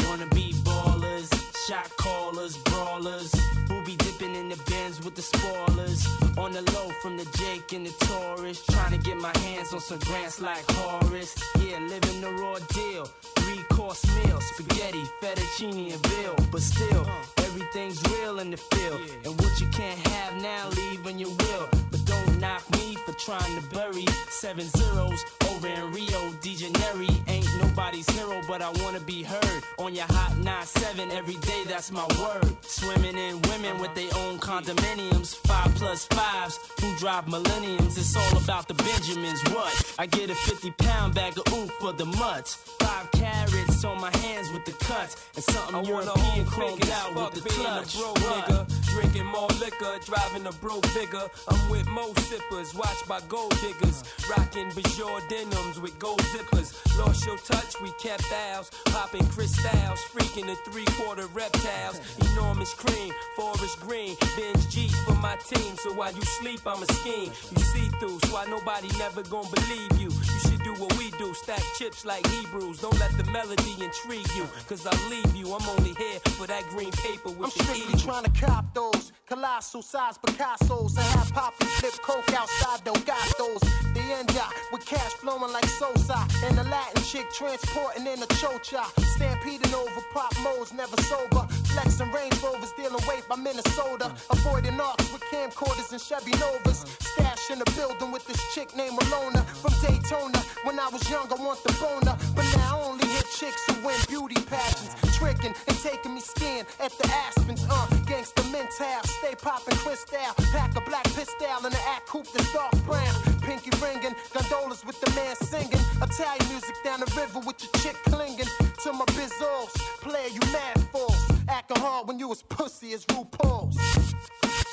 Wanna 0.06 0.28
be 0.34 0.46
ballers, 0.68 1.28
shot 1.66 1.88
callers, 2.02 2.54
brawlers, 2.68 3.32
who 3.34 3.55
be 3.86 3.94
dipping 3.96 4.34
in 4.34 4.48
the 4.48 4.56
bins 4.68 5.02
with 5.04 5.14
the 5.14 5.22
spoilers. 5.22 6.06
On 6.36 6.50
the 6.52 6.62
low 6.72 6.88
from 7.00 7.16
the 7.16 7.24
Jake 7.38 7.72
and 7.72 7.86
the 7.86 7.94
Taurus, 8.04 8.64
trying 8.66 8.90
to 8.90 8.98
get 8.98 9.16
my 9.16 9.32
hands 9.38 9.72
on 9.72 9.80
some 9.80 9.98
grants 10.00 10.40
like 10.40 10.64
Horace. 10.72 11.34
Yeah, 11.60 11.78
living 11.78 12.20
the 12.20 12.32
raw 12.32 12.58
deal. 12.74 13.04
Three 13.36 13.62
course 13.70 14.04
meal, 14.16 14.40
spaghetti, 14.40 15.04
fettuccine, 15.22 15.92
and 15.92 16.06
veal. 16.08 16.34
But 16.50 16.62
still, 16.62 17.06
everything's 17.38 18.02
real 18.10 18.40
in 18.40 18.50
the 18.50 18.56
field. 18.56 19.00
And 19.24 19.40
what 19.40 19.60
you 19.60 19.68
can't 19.68 19.98
have 20.08 20.34
now, 20.42 20.68
leave 20.70 21.04
when 21.04 21.18
you 21.18 21.28
will. 21.28 21.85
Don't 22.26 22.40
knock 22.40 22.70
me 22.72 22.96
for 22.96 23.12
trying 23.12 23.60
to 23.60 23.68
bury 23.74 24.04
seven 24.28 24.66
zeros 24.68 25.24
over 25.50 25.66
in 25.66 25.92
Rio 25.92 26.32
de 26.40 26.54
Janeiro. 26.54 27.06
Ain't 27.28 27.46
nobody's 27.62 28.08
hero, 28.10 28.40
but 28.48 28.62
I 28.62 28.70
wanna 28.82 29.00
be 29.00 29.22
heard 29.22 29.62
on 29.78 29.94
your 29.94 30.06
hot 30.06 30.32
9-7 30.40 31.10
every 31.12 31.36
day. 31.36 31.64
That's 31.66 31.90
my 31.90 32.06
word. 32.20 32.56
Swimming 32.62 33.16
in 33.16 33.40
women 33.42 33.80
with 33.80 33.94
their 33.94 34.10
own 34.24 34.38
condominiums, 34.38 35.36
five 35.46 35.74
plus 35.76 36.06
fives 36.06 36.58
who 36.80 36.94
drive 36.96 37.28
millenniums. 37.28 37.96
It's 37.96 38.16
all 38.16 38.38
about 38.38 38.68
the 38.68 38.74
Benjamins. 38.74 39.42
What? 39.50 39.94
I 39.98 40.06
get 40.06 40.30
a 40.30 40.34
50 40.34 40.70
pound 40.72 41.14
bag 41.14 41.38
of 41.38 41.52
oof 41.52 41.70
for 41.80 41.92
the 41.92 42.06
mutts. 42.06 42.56
Five 42.80 43.10
carrots 43.12 43.84
on 43.84 44.00
my 44.00 44.14
hands 44.18 44.50
with 44.52 44.64
the 44.64 44.72
cuts, 44.72 45.16
and 45.34 45.44
something 45.44 45.76
I 45.76 45.82
European 45.82 46.46
chromed 46.46 46.90
out 46.90 47.14
with 47.14 47.42
the 47.42 47.48
clutch. 47.48 47.94
a 47.94 47.98
nigga, 47.98 48.86
drinking 48.86 49.26
more 49.26 49.48
liquor, 49.60 49.98
driving 50.04 50.46
a 50.46 50.52
broke 50.52 50.82
bigger. 50.94 51.28
I'm 51.48 51.70
with 51.70 51.86
mo 52.16 52.22
sippers, 52.22 52.74
watched 52.74 53.08
by 53.08 53.20
gold 53.28 53.54
diggers, 53.60 54.02
rocking 54.30 54.70
Bajor 54.70 55.28
denims 55.28 55.80
with 55.80 55.98
gold 55.98 56.20
zippers. 56.20 56.74
Lost 56.98 57.26
your 57.26 57.38
touch, 57.38 57.80
we 57.80 57.90
kept 58.00 58.24
ours, 58.32 58.70
popping 58.86 59.26
crystals, 59.28 60.00
freaking 60.12 60.46
the 60.46 60.56
three 60.70 60.84
quarter 60.96 61.26
reptiles. 61.28 62.00
Enormous 62.32 62.72
cream, 62.74 63.12
forest 63.36 63.80
green, 63.80 64.16
binge 64.36 64.68
G 64.68 64.88
for 65.06 65.14
my 65.14 65.36
team. 65.36 65.76
So 65.76 65.92
while 65.94 66.12
you 66.12 66.22
sleep, 66.22 66.60
I'm 66.66 66.82
a 66.82 66.86
scheme. 66.86 67.30
You 67.50 67.62
see 67.62 67.88
through, 67.98 68.18
so 68.20 68.34
why 68.34 68.46
nobody 68.46 68.88
never 68.98 69.22
gonna 69.22 69.48
believe 69.50 70.00
you. 70.00 70.10
You 70.10 70.38
should 70.40 70.55
do 70.66 70.72
what 70.82 70.98
we 70.98 71.10
do, 71.12 71.32
stack 71.34 71.62
chips 71.78 72.04
like 72.04 72.26
Hebrews. 72.26 72.80
Don't 72.80 72.98
let 72.98 73.16
the 73.16 73.24
melody 73.30 73.74
intrigue 73.80 74.26
you, 74.34 74.46
cause 74.68 74.84
I'll 74.84 75.08
leave 75.08 75.34
you. 75.36 75.54
I'm 75.54 75.68
only 75.68 75.94
here 75.94 76.18
for 76.36 76.46
that 76.46 76.64
green 76.70 76.90
paper 76.90 77.30
with 77.30 77.46
I'm 77.46 77.50
strictly 77.50 77.94
eagle. 77.94 78.00
trying 78.00 78.24
to 78.24 78.34
cop 78.40 78.74
those 78.74 79.12
colossal 79.28 79.82
size 79.82 80.18
Picasso's 80.18 80.96
and 80.96 81.06
have 81.18 81.32
Poppy 81.32 81.66
flip 81.78 81.92
coke 82.02 82.32
outside 82.32 82.80
Delgados. 82.84 83.60
The 83.94 84.00
end 84.18 84.34
ya 84.34 84.46
with 84.72 84.84
cash 84.84 85.12
flowing 85.22 85.52
like 85.52 85.66
Sosa 85.66 86.26
and 86.44 86.58
the 86.58 86.64
Latin 86.64 87.02
chick 87.02 87.26
transporting 87.32 88.06
in 88.06 88.22
a 88.22 88.26
chocha. 88.26 88.84
Stampeding 89.14 89.74
over 89.74 90.02
pop 90.12 90.32
modes, 90.42 90.72
never 90.72 90.96
sober. 91.02 91.46
Flexing 91.76 92.10
Range 92.10 92.42
Rovers, 92.42 92.72
dealing 92.72 93.04
weight 93.06 93.28
by 93.28 93.36
Minnesota. 93.36 94.10
Avoiding 94.30 94.80
arcs 94.80 95.12
with 95.12 95.20
camcorders 95.28 95.92
and 95.92 96.00
Chevy 96.00 96.32
Novas. 96.40 96.86
Stash 97.00 97.50
in 97.50 97.58
the 97.58 97.70
building 97.76 98.10
with 98.10 98.26
this 98.26 98.40
chick 98.54 98.74
named 98.74 98.96
Alona 98.96 99.44
from 99.60 99.74
Daytona. 99.84 100.38
When 100.64 100.80
I 100.80 100.88
was 100.88 101.04
young, 101.10 101.28
I 101.30 101.36
want 101.36 101.62
the 101.64 101.76
boner, 101.76 102.16
but 102.34 102.46
now 102.56 102.80
I 102.80 102.88
only 102.88 103.06
hit 103.06 103.26
chicks 103.28 103.60
who 103.68 103.86
win 103.86 104.00
beauty 104.08 104.40
pageants, 104.48 104.96
tricking 105.18 105.52
and 105.68 105.76
taking 105.84 106.14
me 106.14 106.20
skiing 106.20 106.64
at 106.80 106.92
the 106.96 107.06
Aspens. 107.12 107.62
Uh, 107.68 107.86
gangsta 108.08 108.40
mental, 108.50 109.04
stay 109.20 109.34
popping 109.36 109.76
crystal, 109.76 110.32
pack 110.56 110.74
a 110.76 110.80
black 110.80 111.04
pistol 111.12 111.46
and 111.60 111.74
an 111.74 111.80
act 111.92 112.08
coupe 112.08 112.26
that's 112.32 112.50
dark 112.54 112.72
brown. 112.86 113.14
Pinky 113.42 113.70
ringing, 113.84 114.16
gondolas 114.32 114.82
with 114.86 114.98
the 115.02 115.10
man 115.12 115.36
singing, 115.36 115.84
Italian 116.00 116.48
music 116.48 116.74
down 116.82 117.00
the 117.00 117.12
river 117.20 117.40
with 117.40 117.60
your 117.60 117.72
chick 117.84 117.96
clinging 118.08 118.48
to 118.82 118.92
my 118.94 119.04
bizzles. 119.12 119.76
Player, 120.00 120.32
you 120.32 120.40
mad 120.52 120.80
fools, 120.90 121.35
acting 121.48 121.78
hard 121.80 122.08
when 122.08 122.18
you 122.18 122.28
was 122.28 122.42
pussy 122.42 122.92
as 122.92 123.04
RuPaul's. 123.06 123.76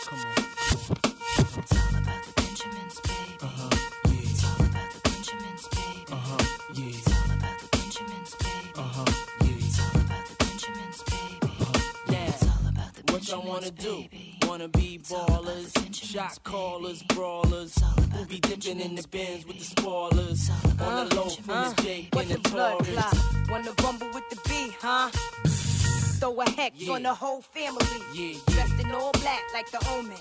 Come 0.06 0.20
on. 0.20 0.34
It's 1.56 1.72
all 1.74 1.98
about 2.00 2.24
the 2.24 2.34
Benjamins, 2.42 3.00
baby. 3.02 3.38
Uh-huh, 3.42 3.70
yeah. 4.06 4.14
It's 4.24 4.44
all 4.44 4.66
about 4.66 4.92
the 4.94 5.10
Benjamins, 5.10 5.68
baby. 5.68 6.06
Uh-huh, 6.12 6.38
yeah. 6.74 6.86
It's 6.86 7.10
all 7.10 7.32
about 7.32 7.60
the 7.60 7.68
Benjamins, 7.78 8.36
baby. 8.40 8.72
Uh-huh, 8.76 9.06
yeah. 9.42 9.56
It's 9.58 9.80
all 9.80 10.02
about 10.02 10.26
the 10.28 10.36
Benjamins, 10.46 11.04
baby. 11.04 11.40
Uh-huh, 11.44 11.80
Yeah. 12.12 12.28
It's 12.30 12.44
all 12.44 12.68
about 12.70 12.94
the 12.96 13.14
What 13.14 13.28
y'all 13.28 13.42
wanna 13.48 13.72
Benjamins, 13.72 14.10
do? 14.42 14.48
Wanna 14.48 14.68
be 14.68 15.00
ballers, 15.00 15.96
shot 15.96 16.44
callers, 16.44 17.04
brawlers. 17.04 17.76
Who 18.14 18.26
be 18.26 18.40
dipping 18.40 18.80
in 18.80 18.96
the 18.96 19.08
bins 19.08 19.46
with 19.48 19.58
the 19.58 19.64
spoilers. 19.66 20.50
On 20.80 21.10
the 21.10 21.16
low 21.16 21.30
from 21.30 21.76
the 21.76 21.82
Jake 21.82 22.10
What 22.14 22.26
and 22.26 22.32
the 22.36 22.40
the 22.42 22.50
blood 22.50 22.86
Taurus. 22.86 23.50
Wanna 23.50 23.74
rumble 23.84 24.08
with 24.14 24.30
the 24.30 24.40
B, 24.48 24.72
huh? 24.80 25.10
Throw 26.24 26.40
a 26.40 26.50
hex 26.52 26.78
Yeah. 26.78 26.94
on 26.94 27.04
the 27.04 27.14
whole 27.14 27.42
family. 27.42 28.00
Yeah, 28.14 28.40
Dressed 28.48 28.80
in 28.80 28.96
all 28.96 29.12
black 29.12 29.42
like 29.54 29.70
the 29.72 29.86
omen. 29.90 30.16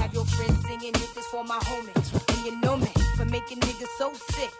Have 0.00 0.14
your 0.14 0.24
friends 0.24 0.64
singing, 0.66 0.92
this 0.92 1.14
is 1.14 1.26
for 1.26 1.44
my 1.44 1.58
homies. 1.58 2.08
And 2.30 2.46
you 2.46 2.58
know 2.62 2.78
me 2.78 2.88
for 3.18 3.26
making 3.26 3.60
niggas 3.60 3.92
so 3.98 4.14
sick. 4.30 4.50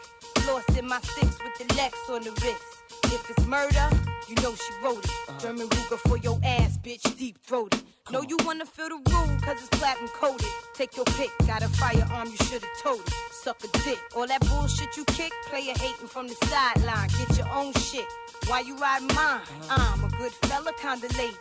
Lost 0.47 0.79
in 0.79 0.87
my 0.87 1.01
six 1.01 1.39
with 1.43 1.57
the 1.59 1.75
Lex 1.75 1.99
on 2.09 2.23
the 2.23 2.31
wrist. 2.31 2.63
If 3.07 3.31
it's 3.31 3.47
murder, 3.47 3.89
you 4.29 4.37
know 4.37 4.55
she 4.55 4.73
wrote 4.83 5.05
it. 5.05 5.11
Uh-huh. 5.11 5.41
German 5.41 5.69
Ruger 5.69 5.99
for 6.09 6.19
your 6.19 6.39
ass, 6.45 6.79
bitch, 6.79 7.03
deep 7.19 7.39
throated. 7.43 7.83
Know 8.13 8.23
you 8.23 8.37
wanna 8.45 8.65
feel 8.65 8.89
the 8.89 9.01
room, 9.11 9.41
cause 9.41 9.57
it's 9.59 9.69
platinum 9.71 10.09
coated. 10.15 10.49
Take 10.75 10.95
your 10.97 11.05
pick, 11.05 11.31
got 11.47 11.63
a 11.63 11.69
firearm, 11.69 12.29
you 12.29 12.37
should've 12.47 12.69
told 12.81 13.01
it. 13.01 13.13
Suck 13.33 13.63
a 13.65 13.79
dick. 13.79 13.99
All 14.17 14.27
that 14.29 14.41
bullshit 14.49 14.97
you 14.97 15.05
kick, 15.07 15.33
Play 15.49 15.63
player 15.63 15.75
hating 15.79 16.07
from 16.07 16.29
the 16.29 16.35
sideline. 16.47 17.09
Get 17.19 17.37
your 17.37 17.49
own 17.49 17.73
shit. 17.75 18.07
Why 18.47 18.61
you 18.61 18.77
riding 18.77 19.09
mine? 19.09 19.41
I'm 19.69 20.05
a 20.05 20.09
good 20.11 20.33
fella, 20.33 20.73
kinda 20.81 21.09
lady. 21.19 21.37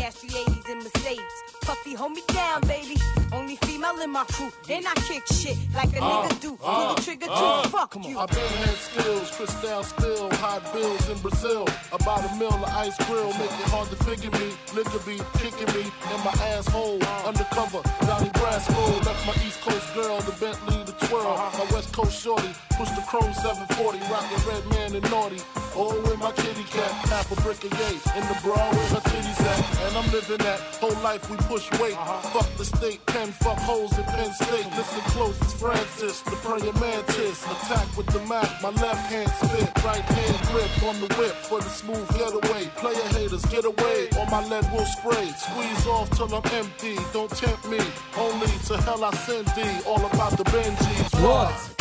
Stash 0.00 0.30
380s 0.30 0.68
in 0.70 0.78
Mercedes. 0.78 1.20
Puffy, 1.60 1.94
hold 1.94 2.12
me 2.12 2.22
down, 2.28 2.62
baby. 2.62 2.96
Only 3.32 3.56
female 3.56 4.00
in 4.00 4.10
my 4.10 4.24
crew. 4.24 4.50
And 4.70 4.86
I 4.88 4.94
kick 5.06 5.22
shit 5.26 5.58
like 5.74 5.94
a 5.94 6.02
Uh, 6.02 6.26
nigga 6.26 6.40
do. 6.40 6.58
uh, 6.64 6.86
Pull 6.86 6.94
the 6.94 7.02
trigger 7.02 7.26
uh, 7.28 7.62
too. 7.62 7.68
Fuck 7.68 7.94
you. 8.08 8.18
I've 8.18 8.28
been 8.30 8.52
had 8.64 8.76
skills, 8.76 9.30
crystal 9.36 9.82
spill, 9.84 10.30
hot 10.36 10.72
bills 10.72 11.06
in 11.10 11.18
Brazil. 11.18 11.66
About 11.92 12.24
a 12.24 12.34
mill 12.36 12.48
of 12.48 12.64
ice 12.64 12.96
grill, 13.06 13.28
make 13.34 13.52
it 13.60 13.68
hard 13.68 13.90
to 13.90 13.96
figure 14.08 14.30
me. 14.40 14.48
Nigga 14.72 14.98
be 15.04 15.16
kicking 15.38 15.68
me 15.76 15.84
in 16.14 16.20
my 16.24 16.32
asshole. 16.56 16.98
Undercover, 17.28 17.82
Johnny 18.06 18.30
Brasco. 18.40 19.04
Left 19.04 19.26
my 19.26 19.34
East 19.46 19.60
Coast 19.60 19.94
girl, 19.94 20.18
the 20.22 20.32
Bentley, 20.40 20.82
the 20.84 20.92
twirl. 21.06 21.36
My 21.60 21.66
West 21.72 21.92
Coast 21.92 22.16
shorty, 22.22 22.48
push 22.78 22.88
the 22.96 23.02
chrome 23.06 23.32
740, 23.34 23.98
rockin' 24.10 24.48
red 24.48 24.64
man 24.72 24.94
and 24.96 25.10
naughty. 25.10 25.40
Oh, 25.76 25.94
with 26.02 26.18
my 26.18 26.32
kitty 26.32 26.64
cat, 26.64 26.90
half 27.08 27.30
a 27.30 27.40
brick 27.42 27.62
of 27.64 27.72
yay. 27.78 27.96
In 28.18 28.26
the 28.26 28.38
bra 28.42 28.58
where 28.58 28.88
her 28.90 29.02
titties 29.06 29.40
at. 29.40 29.86
And 29.86 29.96
I'm 29.96 30.10
living 30.10 30.38
that 30.38 30.60
whole 30.82 30.98
life 31.02 31.30
we 31.30 31.36
push 31.48 31.70
weight. 31.78 31.94
Uh-huh. 31.94 32.20
Fuck 32.34 32.56
the 32.56 32.64
state, 32.64 33.04
pen, 33.06 33.32
fuck 33.32 33.58
holes 33.58 33.96
in 33.96 34.04
Penn 34.04 34.32
State. 34.32 34.66
Listen 34.76 35.00
close, 35.14 35.36
it's 35.42 35.54
Francis, 35.54 36.20
the 36.22 36.36
praying 36.42 36.78
mantis. 36.80 37.44
Attack 37.44 37.96
with 37.96 38.06
the 38.06 38.20
Mac, 38.26 38.50
my 38.62 38.70
left 38.82 39.06
hand 39.12 39.30
spit, 39.30 39.70
right 39.84 40.02
hand 40.02 40.36
grip 40.50 40.82
on 40.82 41.00
the 41.00 41.14
whip 41.14 41.34
for 41.46 41.60
the 41.60 41.70
smooth 41.70 42.08
getaway. 42.18 42.66
Player 42.76 43.08
haters, 43.14 43.44
get 43.46 43.64
away, 43.64 44.08
or 44.18 44.26
my 44.26 44.44
lead 44.48 44.66
will 44.72 44.86
spray. 44.86 45.30
Squeeze 45.38 45.86
off 45.86 46.10
till 46.10 46.34
I'm 46.34 46.44
empty, 46.52 46.96
don't 47.12 47.30
tempt 47.30 47.64
me. 47.68 47.80
Only 48.18 48.50
to 48.66 48.76
hell 48.82 49.04
I 49.04 49.14
send 49.22 49.46
thee, 49.54 49.80
all 49.86 50.04
about 50.04 50.36
the 50.36 50.44
Benjis. 50.44 51.22
What? 51.22 51.79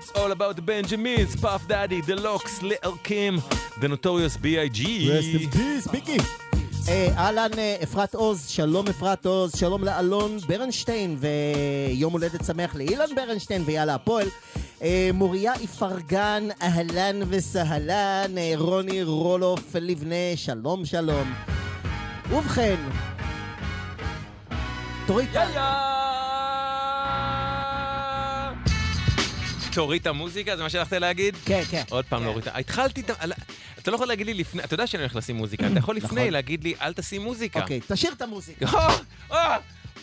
It's 0.00 0.12
all 0.12 0.32
about 0.32 0.56
the 0.56 0.62
Benjamins, 0.62 1.36
Puff 1.36 1.68
Daddy, 1.68 2.00
The 2.00 2.16
Locks, 2.16 2.62
Little 2.62 2.96
Kim, 3.04 3.42
The 3.82 3.88
Notorious 3.88 4.38
B.I.G. 4.38 4.80
Rest 5.12 5.34
in 5.34 5.50
peace, 5.50 5.92
מיקי. 5.92 6.16
אה, 6.88 7.08
אהלן 7.16 7.50
אה, 7.58 7.76
אפרת 7.82 8.14
עוז, 8.14 8.48
שלום 8.48 8.88
אפרת 8.88 9.26
עוז, 9.26 9.52
שלום 9.56 9.84
לאלון 9.84 10.38
ברנשטיין, 10.48 11.16
ויום 11.18 12.12
הולדת 12.12 12.44
שמח 12.44 12.74
לאילן 12.74 13.14
ברנשטיין 13.16 13.62
ויאללה 13.66 13.94
הפועל. 13.94 14.28
אה, 14.82 15.10
מוריה 15.14 15.52
איפרגן, 15.54 16.48
אהלן 16.62 17.20
וסהלן, 17.28 18.38
אה, 18.38 18.52
רוני 18.56 19.02
רולוף 19.02 19.74
לבנה, 19.74 20.36
שלום 20.36 20.84
שלום. 20.84 21.34
ובכן, 22.30 22.76
תוריד... 25.06 25.28
תוריד 29.72 30.00
את 30.00 30.06
המוזיקה? 30.06 30.56
זה 30.56 30.62
מה 30.62 30.70
שהלכת 30.70 30.92
להגיד? 30.92 31.36
כן, 31.44 31.62
כן. 31.70 31.82
עוד 31.90 32.04
פעם 32.04 32.22
להוריד 32.22 32.48
את. 32.48 32.52
התחלתי 32.54 33.00
את. 33.00 33.10
אתה 33.78 33.90
לא 33.90 33.94
יכול 33.94 34.08
להגיד 34.08 34.26
לי 34.26 34.34
לפני, 34.34 34.64
אתה 34.64 34.74
יודע 34.74 34.86
שאני 34.86 35.02
הולך 35.02 35.16
לשים 35.16 35.36
מוזיקה, 35.36 35.66
אתה 35.66 35.78
יכול 35.78 35.96
לפני 35.96 36.20
נכון. 36.20 36.32
להגיד 36.32 36.64
לי, 36.64 36.74
אל 36.80 36.92
תשים 36.92 37.22
מוזיקה. 37.22 37.60
אוקיי, 37.60 37.80
תשאיר 37.86 38.12
את 38.12 38.22
המוזיקה. 38.22 38.66
או, 38.72 38.78
או, 39.36 39.36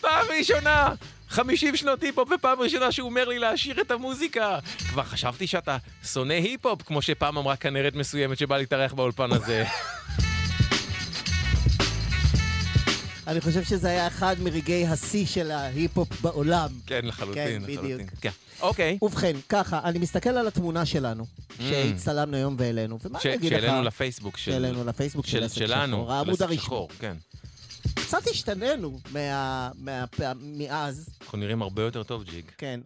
פעם 0.01 0.25
ראשונה! 0.39 0.89
50 1.29 1.75
שנות 1.75 2.03
היפ-הופ 2.03 2.29
ופעם 2.31 2.59
ראשונה 2.59 2.91
שהוא 2.91 3.09
אומר 3.09 3.27
לי 3.27 3.39
להשאיר 3.39 3.81
את 3.81 3.91
המוזיקה. 3.91 4.59
כבר 4.89 5.03
חשבתי 5.03 5.47
שאתה 5.47 5.77
שונא 6.13 6.33
היפ-הופ, 6.33 6.81
כמו 6.81 7.01
שפעם 7.01 7.37
אמרה 7.37 7.55
כנרת 7.55 7.95
מסוימת 7.95 8.37
שבאה 8.37 8.57
להתארח 8.57 8.93
באולפן 8.93 9.31
הזה. 9.31 9.63
אני 13.27 13.41
חושב 13.41 13.63
שזה 13.63 13.87
היה 13.89 14.07
אחד 14.07 14.35
מרגעי 14.39 14.87
השיא 14.87 15.25
של 15.25 15.51
ההיפ-הופ 15.51 16.21
בעולם. 16.21 16.69
כן, 16.85 16.99
לחלוטין, 17.05 17.43
כן, 17.65 17.71
לחלוטין. 17.71 17.97
בדיוק. 17.97 18.09
כן. 18.21 18.29
אוקיי. 18.61 18.97
ובכן, 19.01 19.35
ככה, 19.49 19.79
אני 19.83 19.99
מסתכל 19.99 20.29
על 20.29 20.47
התמונה 20.47 20.85
שלנו, 20.85 21.25
שהצטלמנו 21.59 22.37
היום 22.37 22.55
והעלינו, 22.59 22.99
ומה 23.05 23.19
אני 23.25 23.33
אגיד 23.35 23.53
לך? 23.53 23.61
שהעלינו 23.61 23.83
לפייסבוק 23.83 24.37
של... 24.37 24.51
שהעלינו 24.51 24.83
לפייסבוק 24.85 25.25
של 25.27 25.43
עסק 25.43 25.55
שלנו. 25.55 25.97
שחור, 25.97 26.13
העמוד. 26.13 26.53
שחור, 26.55 26.89
כן. 26.99 27.15
קצת 27.95 28.27
השתננו 28.31 28.99
מה- 29.11 29.71
מה- 29.79 30.05
מאז, 30.41 31.09
אנחנו 31.21 31.37
נראים 31.37 31.61
הרבה 31.61 31.81
יותר 31.83 32.03
טוב, 32.03 32.23
ג'יג. 32.23 32.45
כן, 32.57 32.79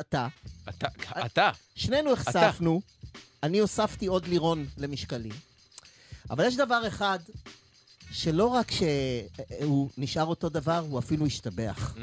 אתה. 0.00 0.28
אתה, 0.68 0.86
אתה. 1.26 1.50
שנינו 1.76 2.12
נחשפנו, 2.12 2.80
אני 3.42 3.58
הוספתי 3.58 4.06
עוד 4.06 4.26
לירון 4.26 4.66
למשקלי, 4.78 5.30
אבל 6.30 6.44
יש 6.46 6.56
דבר 6.56 6.82
אחד 6.88 7.18
שלא 8.12 8.46
רק 8.46 8.70
שהוא 8.70 9.90
נשאר 9.98 10.24
אותו 10.24 10.48
דבר, 10.48 10.78
הוא 10.78 10.98
אפילו 10.98 11.26
השתבח. 11.26 11.94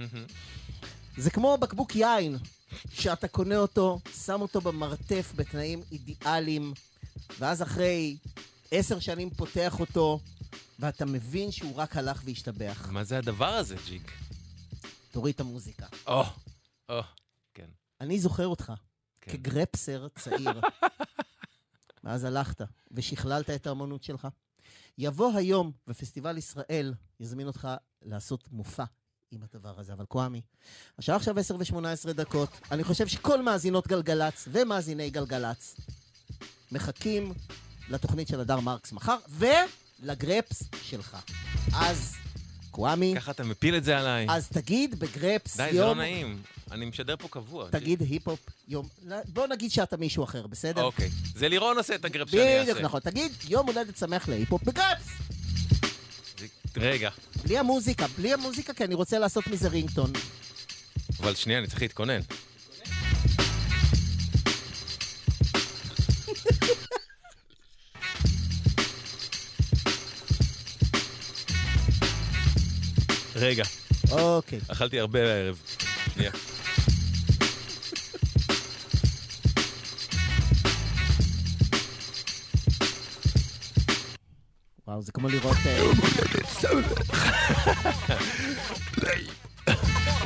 זה 1.18 1.32
כמו 1.32 1.58
בקבוק 1.58 1.96
יין, 1.96 2.38
שאתה 2.92 3.28
קונה 3.28 3.58
אותו, 3.58 4.00
שם 4.26 4.42
אותו 4.42 4.62
במרתף 4.62 5.32
בתנאים 5.36 5.82
אידיאליים, 5.92 6.74
ואז 7.40 7.62
אחרי 7.62 8.18
עשר 8.72 9.00
שנים 9.00 9.30
פותח 9.30 9.80
אותו, 9.80 10.20
ואתה 10.80 11.06
מבין 11.06 11.52
שהוא 11.52 11.76
רק 11.76 11.98
הלך 11.98 12.22
והשתבח. 12.26 12.88
מה 12.92 13.04
זה 13.04 13.18
הדבר 13.18 13.54
הזה, 13.54 13.76
ג'יג? 13.86 14.02
תוריד 15.12 15.36
את 15.36 15.40
המוזיקה. 15.40 15.86
או, 16.08 16.24
או, 16.90 17.02
כן. 17.54 17.68
אני 18.02 18.20
זוכר 18.20 18.48
אותך 18.48 18.74
כגרפסר 19.22 20.08
צעיר. 20.08 20.62
ואז 22.04 22.24
הלכת 22.24 22.62
ושכללת 22.92 23.50
את 23.50 23.68
האמנות 23.68 24.04
שלך. 24.04 24.28
יבוא 24.98 25.34
היום, 25.36 25.72
ופסטיבל 25.88 26.38
ישראל 26.38 26.94
יזמין 27.20 27.48
אותך 27.48 27.68
לעשות 28.02 28.44
מופע 28.52 28.84
עם 29.32 29.42
הדבר 29.44 29.80
הזה. 29.80 29.94
אבל 29.94 30.06
כואמי, 30.06 30.42
השעה 30.98 31.16
עכשיו 31.16 31.40
10 31.40 31.56
ו-18 31.56 32.14
דקות. 32.14 32.50
אני 32.72 32.84
חושב 32.84 33.08
שכל 33.08 33.42
מאזינות 33.42 33.88
גלגלצ 33.88 34.48
ומאזיני 34.52 35.10
גלגלצ 35.10 35.76
מחכים 36.72 37.34
לתוכנית 37.90 38.28
של 38.28 38.40
הדר 38.40 38.60
מרקס 38.60 38.92
מחר, 38.92 39.18
ולגרפס 39.30 40.64
שלך. 40.82 41.18
אז, 41.76 42.16
כואמי, 42.72 43.14
ככה 43.18 43.32
אתה 43.32 43.44
מפיל 43.44 43.76
את 43.76 43.84
זה 43.84 44.00
עליי. 44.00 44.28
אז 44.30 44.50
תגיד 44.50 45.00
בגרפס 45.00 45.58
די, 45.58 45.64
יום... 45.64 45.74
זה 45.74 45.82
לא 45.82 45.96
נעים. 45.96 46.42
אני 46.72 46.86
משדר 46.86 47.16
פה 47.20 47.28
קבוע. 47.28 47.70
תגיד 47.72 48.02
היפ-הופ 48.02 48.40
יום... 48.68 48.88
בוא 49.26 49.48
נגיד 49.48 49.72
שאתה 49.72 49.98
מישהו 49.98 50.24
אחר, 50.24 50.48
בסדר? 50.48 50.84
אוקיי. 50.84 51.10
זה 51.36 51.50
לירון 51.50 51.78
עושה 51.78 51.96
את 51.96 52.06
הגרפ 52.06 52.30
שאני 52.30 52.42
אעשה. 52.60 52.62
בדיוק 52.72 52.86
נכון. 52.86 53.00
תגיד 53.00 53.32
יום 53.50 53.68
הולדת 53.68 53.98
שמח 53.98 54.30
להיפ-הופ 54.30 54.64
בגרפס! 54.64 55.08
רגע, 56.78 57.10
בלי 57.44 57.58
המוזיקה, 57.58 58.06
בלי 58.18 58.34
המוזיקה, 58.34 58.74
כי 58.74 58.84
אני 58.84 58.96
רוצה 58.96 59.20
לעשות 59.20 59.48
מזה 59.48 59.68
רינגטון. 59.68 60.12
אבל 61.20 61.36
שנייה, 61.36 61.60
אני 61.60 61.68
צריך 61.68 61.82
להתכונן. 61.82 62.20
רגע. 73.36 73.64
אוקיי. 74.12 74.60
אכלתי 74.68 75.00
הרבה 75.00 75.20
הערב. 75.34 75.62
שנייה. 76.14 76.32
וואו, 84.90 85.02
זה 85.02 85.12
כמו 85.12 85.28
לראות... 85.30 85.58
אה, 85.66 85.80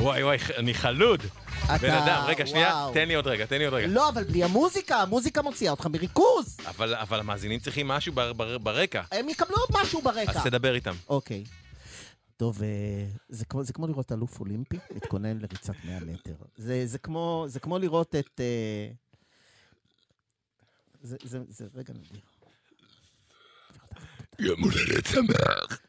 וואי 0.00 0.22
וואי, 0.22 0.36
אני 0.56 0.74
חלוד. 0.74 1.20
אתה- 1.64 1.78
בן 1.78 1.90
אדם, 1.90 2.24
רגע, 2.26 2.46
שנייה. 2.46 2.86
תן 2.94 3.08
לי 3.08 3.14
עוד 3.14 3.26
רגע, 3.26 3.46
תן 3.46 3.58
לי 3.58 3.64
עוד 3.64 3.74
רגע. 3.74 3.86
לא, 3.86 4.08
אבל 4.08 4.24
בלי 4.24 4.44
המוזיקה, 4.44 4.96
המוזיקה 4.96 5.42
מוציאה 5.42 5.70
אותך 5.70 5.86
מריכוז! 5.86 6.56
אבל 6.66 6.94
אבל 6.94 7.20
המאזינים 7.20 7.60
צריכים 7.60 7.88
משהו 7.88 8.12
בר- 8.12 8.32
בר- 8.32 8.58
ברקע. 8.58 9.02
הם 9.12 9.28
יקבלו 9.28 9.56
עוד 9.56 9.82
משהו 9.82 10.02
ברקע. 10.02 10.32
אז 10.32 10.44
תדבר 10.44 10.74
איתם. 10.74 10.94
אוקיי. 11.08 11.44
טוב, 12.36 12.62
אה, 12.62 12.68
זה 13.28 13.44
כמו, 13.44 13.64
זה 13.64 13.72
כמו 13.72 13.86
לראות 13.86 14.12
אלוף 14.12 14.40
אולימפי 14.40 14.76
מתכונן 14.94 15.38
לריצת 15.38 15.74
100 15.84 16.00
מטר. 16.00 16.34
זה, 16.56 16.86
זה, 16.86 16.98
כמו, 16.98 17.44
זה 17.48 17.60
כמו 17.60 17.78
לראות 17.78 18.14
את... 18.14 18.40
אה, 18.40 18.88
זה, 21.02 21.16
זה, 21.24 21.38
זה 21.48 21.64
רגע 21.74 21.92
נדיר. 21.94 22.20
יום 24.38 24.62
הולדת 24.62 25.06
שמח. 25.06 25.80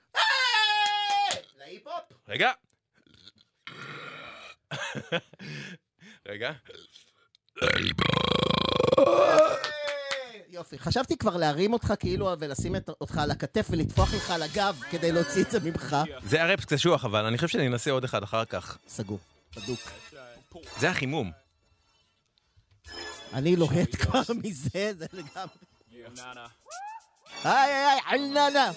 רגע. 2.28 2.52
רגע. 6.28 6.52
יופי, 10.50 10.80
חשבתי 10.80 11.18
כבר 11.18 11.38
להרים 11.38 11.74
אותך 11.74 11.94
כאילו 12.00 12.30
ולשים 12.40 12.76
את, 12.76 12.90
אותך 13.02 13.18
על 13.18 13.32
הכתף 13.32 13.68
ולטפוח 13.70 14.14
לך 14.14 14.32
על 14.32 14.44
הגב 14.44 14.82
כדי 14.92 15.12
להוציא 15.12 15.44
את 15.44 15.52
זה 15.52 15.60
ממך. 15.60 15.96
זה 16.24 16.36
היה 16.36 16.46
רפס 16.54 16.66
קשוח, 16.66 17.06
אבל 17.06 17.26
אני 17.26 17.38
חושב 17.38 17.48
שאני 17.48 17.68
אנסה 17.68 17.92
עוד 17.92 18.04
אחד 18.04 18.24
אחר 18.24 18.46
כך. 18.46 18.78
סגור, 18.88 19.20
בדוק. 19.56 19.80
זה 20.80 20.90
החימום. 20.90 21.32
אני 23.34 23.56
לוהט 23.56 23.96
כבר 23.96 24.22
מזה, 24.44 24.92
זה 24.94 25.06
לגמרי. 25.14 25.56
היי 27.44 27.74
היי 27.74 27.86
היי, 27.86 28.02
חלננה. 28.02 28.72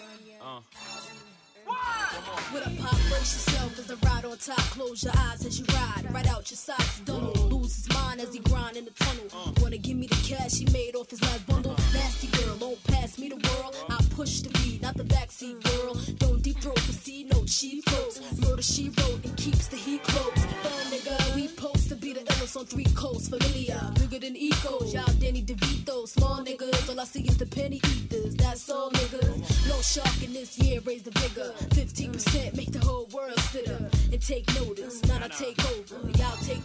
With 2.53 2.67
a 2.67 2.71
pop, 2.83 2.99
brace 3.11 3.35
yourself 3.35 3.79
as 3.79 3.91
I 3.91 3.95
ride 4.09 4.25
on 4.25 4.37
top. 4.39 4.59
Close 4.73 5.05
your 5.05 5.13
eyes 5.17 5.45
as 5.45 5.59
you 5.59 5.67
ride. 5.75 6.07
Right 6.13 6.27
out 6.29 6.51
your 6.51 6.57
socks. 6.57 7.01
Don't 7.05 7.37
lose 7.51 7.77
his 7.77 7.89
mind 7.91 8.21
as 8.21 8.33
he 8.33 8.41
grind 8.41 8.77
in 8.77 8.85
the 8.87 8.91
tunnel. 8.93 9.53
Wanna 9.61 9.77
give 9.79 9.97
me 9.97 10.07
the 10.07 10.17
cash 10.17 10.55
he 10.59 10.67
made 10.73 10.95
off 10.97 11.11
his 11.11 11.21
last 11.23 11.47
bundle? 11.47 11.77
Nasty 11.93 12.29
girl, 12.39 12.57
don't 12.57 12.83
pass 12.85 13.19
me 13.19 13.29
the 13.29 13.37
world. 13.37 13.77
I 13.91 14.03
push 14.15 14.41
the 14.41 14.51
beat, 14.61 14.81
not 14.83 14.97
the 14.97 15.05
backseat 15.05 15.63
girl. 15.63 15.95
Don't 16.17 16.43
deep 16.43 16.59
throat 16.61 16.77
the 16.87 16.93
sea, 16.93 17.25
no 17.31 17.45
cheap 17.45 17.85
throats. 17.85 18.21
Murder 18.41 18.63
she 18.63 18.91
wrote 18.99 19.25
and 19.25 19.37
keeps 19.37 19.69
the 19.69 19.77
heat 19.77 20.03
close. 20.03 20.45
Fun 20.63 20.87
nigga, 20.93 21.35
we 21.35 21.49
post 21.49 21.89
to 21.91 21.97
be 21.97 22.15
the 22.15 22.21
illest 22.21 22.57
on 22.57 22.65
three 22.65 22.89
coasts. 22.95 23.29
Familiar, 23.29 23.81
bigger 23.95 24.19
than 24.19 24.35
Ecos. 24.35 24.95
Y'all 24.95 25.13
Danny 25.21 25.43
DeVito. 25.43 26.09
Small 26.09 26.43
niggas, 26.43 26.89
all 26.89 26.99
I 26.99 27.05
see 27.05 27.23
is 27.23 27.37
the 27.37 27.47
penny 27.47 27.81
eaters. 27.93 28.35
That's 28.37 28.71
all 28.71 28.91
niggas. 28.91 29.69
No 29.69 29.81
shark 29.83 30.23
in 30.25 30.33
this 30.33 30.59
year, 30.59 30.81
raise 30.81 31.03
the 31.03 31.11
vigor. 31.11 31.53
15% 31.71 32.57
make 32.57 32.73
the 32.73 32.79
whole 32.79 33.07
world 33.13 33.39
sit 33.41 33.69
up 33.69 33.81
and 34.13 34.21
take 34.21 34.47
notice. 34.55 35.03
Now 35.05 35.25
I 35.25 35.29
take 35.29 35.59
over. 35.73 35.97
Y'all 36.19 36.37
take 36.39 36.65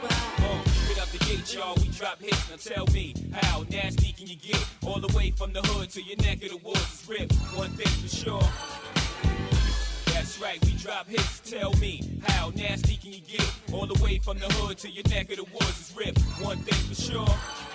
bye. 0.00 0.08
Uh, 0.38 0.62
Get 0.88 0.98
up 1.00 1.08
the 1.08 1.18
gate, 1.24 1.54
y'all. 1.54 1.74
We 1.80 1.88
drop 1.88 2.20
hits. 2.20 2.50
Now 2.50 2.56
tell 2.56 2.86
me, 2.94 3.14
how 3.32 3.64
nasty 3.70 4.12
can 4.12 4.26
you 4.26 4.36
get? 4.36 4.64
All 4.86 5.00
the 5.00 5.14
way 5.16 5.30
from 5.30 5.52
the 5.52 5.60
hood 5.62 5.90
to 5.90 6.02
your 6.02 6.16
neck 6.18 6.42
of 6.42 6.50
the 6.50 6.56
woods 6.58 7.02
is 7.02 7.08
ripped. 7.08 7.34
One 7.56 7.70
thing 7.70 7.86
for 7.86 8.08
sure. 8.08 8.42
That's 10.12 10.40
right, 10.40 10.62
we 10.64 10.72
drop 10.72 11.06
hits. 11.08 11.40
Tell 11.40 11.72
me, 11.74 12.18
how 12.26 12.50
nasty 12.54 12.96
can 12.96 13.12
you 13.12 13.20
get? 13.20 13.46
All 13.72 13.86
the 13.86 14.02
way 14.02 14.18
from 14.18 14.38
the 14.38 14.46
hood 14.46 14.78
to 14.78 14.90
your 14.90 15.04
neck 15.08 15.30
of 15.30 15.36
the 15.36 15.44
woods 15.44 15.80
is 15.80 15.94
ripped. 15.96 16.20
One 16.42 16.58
thing 16.58 16.94
for 16.94 17.00
sure. 17.00 17.67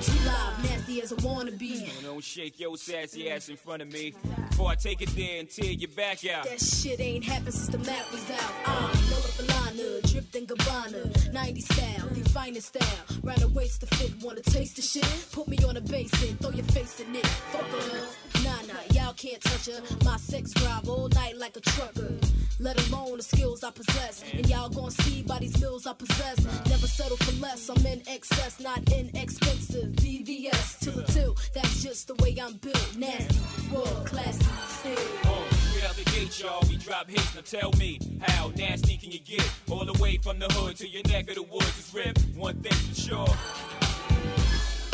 Too 0.00 0.12
live, 0.24 0.62
nasty 0.62 1.02
as 1.02 1.12
I 1.12 1.16
wanna 1.26 1.50
be. 1.50 1.90
Don't 2.02 2.22
shake 2.22 2.60
your 2.60 2.76
sassy 2.76 3.30
ass 3.30 3.48
in 3.48 3.56
front 3.56 3.82
of 3.82 3.92
me 3.92 4.14
before 4.48 4.70
I 4.70 4.76
take 4.76 5.02
it 5.02 5.08
there 5.16 5.40
and 5.40 5.50
tear 5.50 5.72
your 5.72 5.90
back 5.90 6.24
out. 6.26 6.44
That 6.44 6.60
shit 6.60 7.00
ain't 7.00 7.24
happened 7.24 7.54
since 7.54 7.68
the 7.68 7.78
map 7.78 8.10
was 8.12 8.30
out. 8.30 8.52
I'm 8.64 9.10
Lola 9.10 9.30
Falana, 9.38 10.12
dripped 10.12 10.36
in 10.36 10.46
Gabbana, 10.46 11.32
90 11.32 11.60
style, 11.60 12.08
the 12.10 12.28
finest 12.30 12.68
style. 12.68 13.20
Right 13.22 13.42
away 13.42 13.68
to 13.80 13.86
fit, 13.86 14.12
wanna 14.22 14.40
taste 14.40 14.76
the 14.76 14.82
shit? 14.82 15.26
Put 15.32 15.48
me 15.48 15.58
on 15.66 15.76
a 15.76 15.80
bass 15.80 16.12
and 16.22 16.38
throw 16.40 16.50
your 16.50 16.66
face 16.66 17.00
in 17.00 17.14
it. 17.16 17.26
Fuck 17.26 17.62
her, 17.62 18.42
nah 18.44 18.62
nah, 18.68 18.94
y'all 18.94 19.14
can't 19.14 19.40
touch 19.40 19.66
her. 19.66 19.82
My 20.04 20.16
sex 20.16 20.52
drive 20.52 20.88
all 20.88 21.08
night 21.08 21.36
like 21.36 21.56
a 21.56 21.60
trucker. 21.60 22.14
Let 22.60 22.76
alone 22.88 23.18
the 23.18 23.22
skills 23.22 23.62
I 23.62 23.70
possess, 23.70 24.24
and 24.32 24.48
y'all 24.48 24.68
gon' 24.68 24.90
see 24.90 25.22
by 25.22 25.38
these 25.38 25.56
bills 25.56 25.86
I 25.86 25.92
possess. 25.92 26.44
Never 26.68 26.88
settle 26.88 27.16
for 27.18 27.40
less. 27.40 27.70
I'm 27.70 27.86
in 27.86 28.02
excess, 28.08 28.58
not 28.58 28.80
inexpensive. 28.92 29.87
VVS 29.92 30.78
to 30.80 30.90
the 30.90 31.02
two, 31.04 31.34
that's 31.54 31.82
just 31.82 32.08
the 32.08 32.14
way 32.22 32.36
I'm 32.40 32.54
built. 32.54 32.96
Nasty, 32.96 33.38
world 33.72 34.06
classy, 34.06 34.44
still. 34.66 34.98
Uh, 35.24 35.88
Out 35.88 35.94
the 35.96 36.04
gate, 36.10 36.38
y'all, 36.40 36.62
we 36.68 36.76
drop 36.76 37.08
hits. 37.08 37.34
Now 37.34 37.40
tell 37.42 37.72
me, 37.78 37.98
how 38.22 38.50
nasty 38.56 38.96
can 38.96 39.10
you 39.10 39.20
get? 39.20 39.48
All 39.70 39.84
the 39.84 39.92
way 40.02 40.16
from 40.18 40.38
the 40.38 40.46
hood 40.52 40.76
to 40.76 40.88
your 40.88 41.02
neck 41.08 41.28
of 41.28 41.36
the 41.36 41.42
woods 41.42 41.78
is 41.78 41.92
ripped. 41.94 42.20
One 42.36 42.56
thing 42.62 42.72
for 42.72 42.94
sure. 42.94 43.28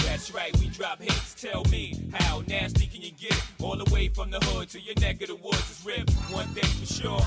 That's 0.06 0.32
right, 0.32 0.56
we 0.58 0.68
drop 0.68 1.00
hits. 1.02 1.34
Tell 1.34 1.64
me, 1.64 2.08
how 2.12 2.42
nasty 2.46 2.86
can 2.86 3.02
you 3.02 3.10
get? 3.12 3.40
All 3.60 3.76
the 3.76 3.90
way 3.92 4.08
from 4.08 4.30
the 4.30 4.38
hood 4.40 4.68
to 4.70 4.80
your 4.80 4.94
neck 5.00 5.20
of 5.22 5.28
the 5.28 5.36
woods 5.36 5.70
is 5.70 5.84
ripped. 5.84 6.12
One 6.32 6.46
thing 6.48 6.64
for 6.64 6.86
sure. 6.86 7.20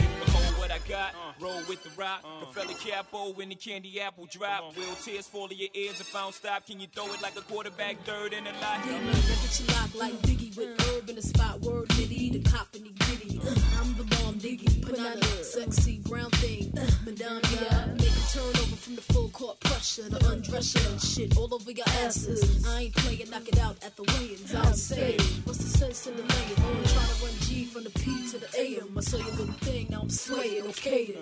You 0.00 0.06
behold 0.24 0.58
what 0.58 0.70
I 0.70 0.78
got, 0.88 1.14
roll 1.40 1.60
with 1.68 1.82
the 1.82 1.90
rock. 1.96 2.24
Confetti 2.42 2.74
capo 2.74 3.32
when 3.32 3.48
the 3.48 3.54
candy 3.54 4.00
apple 4.00 4.26
drop. 4.30 4.76
Will 4.76 4.94
tears 4.96 5.26
fall 5.26 5.48
to 5.48 5.54
your 5.54 5.68
ears 5.74 6.00
if 6.00 6.14
I 6.14 6.22
don't 6.22 6.34
stop? 6.34 6.66
Can 6.66 6.80
you 6.80 6.86
throw 6.94 7.12
it 7.12 7.22
like 7.22 7.36
a 7.36 7.42
quarterback 7.42 8.02
third 8.04 8.32
in 8.32 8.46
a 8.46 8.52
lot? 8.52 8.80
Yeah, 8.86 8.98
man, 9.00 9.12
get 9.12 9.60
you 9.60 9.66
locked 9.74 9.94
like 9.94 10.14
Biggie 10.22 10.56
with 10.56 10.80
herb 10.88 11.08
in 11.08 11.16
the 11.16 11.22
spot. 11.22 11.60
Word 11.60 11.88
nitty, 11.90 12.32
the 12.32 12.50
cop 12.50 12.74
in 12.74 12.84
the 12.84 12.90
giddy. 12.90 13.38
Uh, 13.38 13.54
I'm 13.80 13.94
the 13.96 14.04
bomb 14.16 14.34
diggy, 14.38 14.84
banana, 14.84 15.22
sexy 15.42 15.98
brown 15.98 16.30
thing. 16.32 16.72
Uh, 16.78 16.86
Madame, 17.04 17.40
yeah, 17.52 17.86
make 17.86 18.00
it 18.00 18.01
Turn 18.32 18.44
over 18.44 18.76
from 18.76 18.94
the 18.96 19.02
full 19.02 19.28
court 19.28 19.60
pressure, 19.60 20.08
the 20.08 20.16
undressing 20.30 20.90
and 20.90 20.98
shit 20.98 21.36
all 21.36 21.52
over 21.52 21.70
your 21.70 21.84
asses. 22.00 22.66
I 22.66 22.84
ain't 22.84 22.96
playing, 22.96 23.28
knock 23.28 23.46
it 23.46 23.58
out 23.58 23.76
at 23.84 23.94
the 23.94 24.04
weigh-ins. 24.04 24.54
I'll 24.54 24.72
say, 24.72 25.18
what's 25.44 25.58
the 25.58 25.68
sense 25.68 26.06
in 26.06 26.16
the 26.16 26.22
laying? 26.22 26.56
I'm 26.56 26.82
trying 26.82 27.08
to 27.08 27.24
run 27.26 27.34
G 27.40 27.66
from 27.66 27.84
the 27.84 27.90
P 27.90 28.26
to 28.30 28.38
the 28.38 28.48
AM. 28.58 28.96
I 28.96 29.00
saw 29.02 29.18
your 29.18 29.32
little 29.32 29.52
thing, 29.60 29.88
now 29.90 30.00
I'm 30.00 30.08
swaying, 30.08 30.66
okay. 30.68 31.14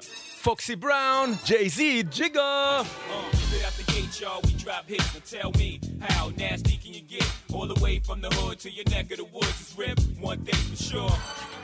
Foxy 0.00 0.74
Brown, 0.74 1.38
Jay 1.44 1.68
Z, 1.68 2.02
Jigga. 2.10 2.38
Uh, 2.40 2.84
straight 3.32 3.64
out 3.64 3.72
the 3.74 3.92
gate, 3.92 4.20
y'all, 4.20 4.40
we 4.42 4.52
drop 4.54 4.88
hits. 4.88 5.14
Now 5.14 5.20
tell 5.42 5.52
me, 5.52 5.78
how 6.00 6.32
nasty 6.36 6.76
can 6.76 6.92
you 6.92 7.02
get? 7.02 7.30
All 7.52 7.68
the 7.68 7.80
way 7.80 8.00
from 8.00 8.20
the 8.20 8.30
hood 8.30 8.58
to 8.58 8.70
your 8.70 8.84
neck 8.90 9.12
of 9.12 9.18
the 9.18 9.24
woods 9.26 9.60
is 9.60 9.72
ripped. 9.78 10.02
One 10.18 10.44
thing 10.44 10.56
for 10.56 10.82
sure. 10.82 11.63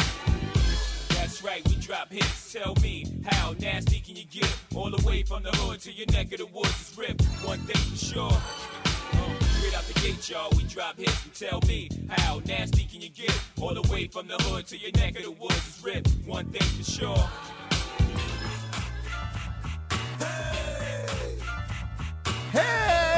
That's 1.30 1.44
right, 1.44 1.68
we 1.68 1.76
drop 1.76 2.10
hits. 2.10 2.52
Tell 2.52 2.74
me, 2.82 3.06
how 3.24 3.54
nasty 3.60 4.00
can 4.00 4.16
you 4.16 4.24
get? 4.24 4.52
All 4.74 4.90
the 4.90 5.00
way 5.06 5.22
from 5.22 5.44
the 5.44 5.50
hood 5.50 5.78
to 5.82 5.92
your 5.92 6.06
neck 6.08 6.32
of 6.32 6.38
the 6.38 6.46
woods 6.46 6.90
is 6.90 6.98
ripped. 6.98 7.22
One 7.44 7.60
thing 7.60 7.76
for 7.76 8.04
sure. 8.04 8.32
Uh, 8.32 9.34
right 9.62 9.76
out 9.76 9.84
the 9.84 10.00
gate, 10.00 10.28
y'all, 10.28 10.50
we 10.56 10.64
drop 10.64 10.98
hits. 10.98 11.24
And 11.24 11.32
tell 11.32 11.60
me, 11.68 11.88
how 12.08 12.40
nasty 12.46 12.82
can 12.82 13.00
you 13.00 13.10
get? 13.10 13.32
All 13.60 13.74
the 13.74 13.82
way 13.92 14.08
from 14.08 14.26
the 14.26 14.38
hood 14.38 14.66
to 14.66 14.76
your 14.76 14.90
neck 14.96 15.18
of 15.18 15.22
the 15.22 15.30
woods 15.30 15.68
is 15.68 15.80
ripped. 15.84 16.10
One 16.26 16.46
thing 16.46 16.62
for 16.62 16.90
sure. 16.90 17.30
Hey! 20.18 21.38
Hey! 22.50 23.09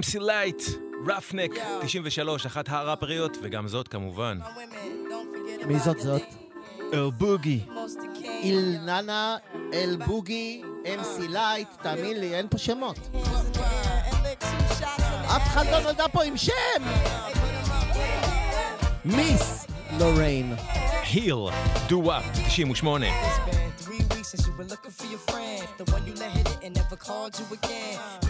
אמסי 0.00 0.18
לייט, 0.18 0.62
Ruffneck, 1.06 1.50
93, 1.80 2.46
אחת 2.46 2.68
הראפריות, 2.68 3.36
וגם 3.42 3.68
זאת 3.68 3.88
כמובן. 3.88 4.38
מי 5.66 5.78
זאת 5.78 6.00
זאת? 6.00 6.22
אל 6.92 7.10
בוגי. 7.10 7.60
אילננה, 8.42 9.36
אל 9.72 9.96
בוגי, 10.06 10.62
אמסי 10.94 11.28
לייט, 11.28 11.68
תאמין 11.82 12.20
לי, 12.20 12.34
אין 12.34 12.46
פה 12.50 12.58
שמות. 12.58 12.98
אף 15.26 15.46
אחד 15.46 15.66
לא 15.66 15.80
נולדה 15.80 16.08
פה 16.08 16.24
עם 16.24 16.36
שם! 16.36 16.82
מיס 19.04 19.66
לורין 19.98 20.54
היל, 21.12 21.36
Doo 21.88 22.00
Wop, 22.04 22.24
98. 22.46 23.06
Three 23.84 24.04
weeks 24.14 24.28
since 24.28 24.46
you 24.46 24.52
were 24.58 24.64
looking 24.64 24.92
for 24.98 25.06
your 25.12 25.22
friend, 25.30 25.66
the 25.78 25.84
one 25.92 26.02
you 26.06 26.14
let 26.14 26.30
hit 26.36 26.48
it 26.54 26.58
and 26.64 26.72
never 26.76 26.96
called 26.96 27.32
you 27.40 27.46
again. 27.58 28.29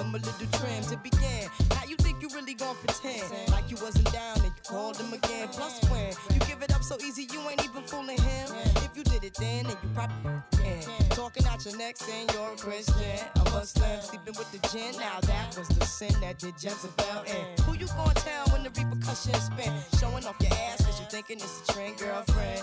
Him 0.00 0.14
a 0.14 0.18
little 0.18 0.58
trim 0.58 0.82
to 0.84 0.96
begin. 0.96 1.48
Now 1.70 1.84
you 1.86 1.96
think 1.96 2.22
you 2.22 2.28
really 2.34 2.54
gonna 2.54 2.78
pretend 2.78 3.22
like 3.50 3.70
you 3.70 3.76
wasn't 3.82 4.10
down 4.12 4.36
and 4.36 4.46
you 4.46 4.62
called 4.66 4.96
him 4.96 5.12
again? 5.12 5.48
Plus 5.48 5.78
when 5.90 6.12
you 6.32 6.40
give 6.46 6.62
it 6.62 6.74
up 6.74 6.82
so 6.82 6.96
easy, 7.04 7.28
you 7.32 7.40
ain't 7.48 7.62
even 7.64 7.82
fooling 7.84 8.18
him. 8.18 8.48
If 8.76 8.96
you 8.96 9.04
did 9.04 9.24
it 9.24 9.34
then, 9.34 9.66
and 9.66 9.76
you 9.82 9.90
probably 9.94 10.42
can. 10.52 10.82
Talking 11.10 11.46
out 11.46 11.64
your 11.64 11.76
neck 11.76 11.96
saying 11.96 12.28
you're 12.32 12.52
a 12.52 12.56
Christian, 12.56 13.18
a 13.36 13.44
Muslim, 13.50 14.00
sleeping 14.00 14.34
with 14.38 14.50
the 14.52 14.60
gin. 14.68 14.96
Now 14.98 15.20
that 15.20 15.56
was 15.58 15.68
the 15.68 15.84
sin 15.84 16.14
that 16.20 16.38
did 16.38 16.54
Jezebel 16.62 17.24
in. 17.26 17.64
Who 17.64 17.74
you 17.74 17.86
gonna 17.88 18.14
tell 18.14 18.46
when 18.52 18.62
the 18.62 18.70
repercussions 18.70 19.44
spin? 19.44 19.72
Showing 20.00 20.24
off 20.24 20.36
your 20.40 20.52
ass 20.54 20.84
cause 20.84 20.98
you 20.98 21.06
thinking 21.10 21.36
it's 21.36 21.68
a 21.68 21.72
trend, 21.72 21.98
girlfriend. 21.98 22.62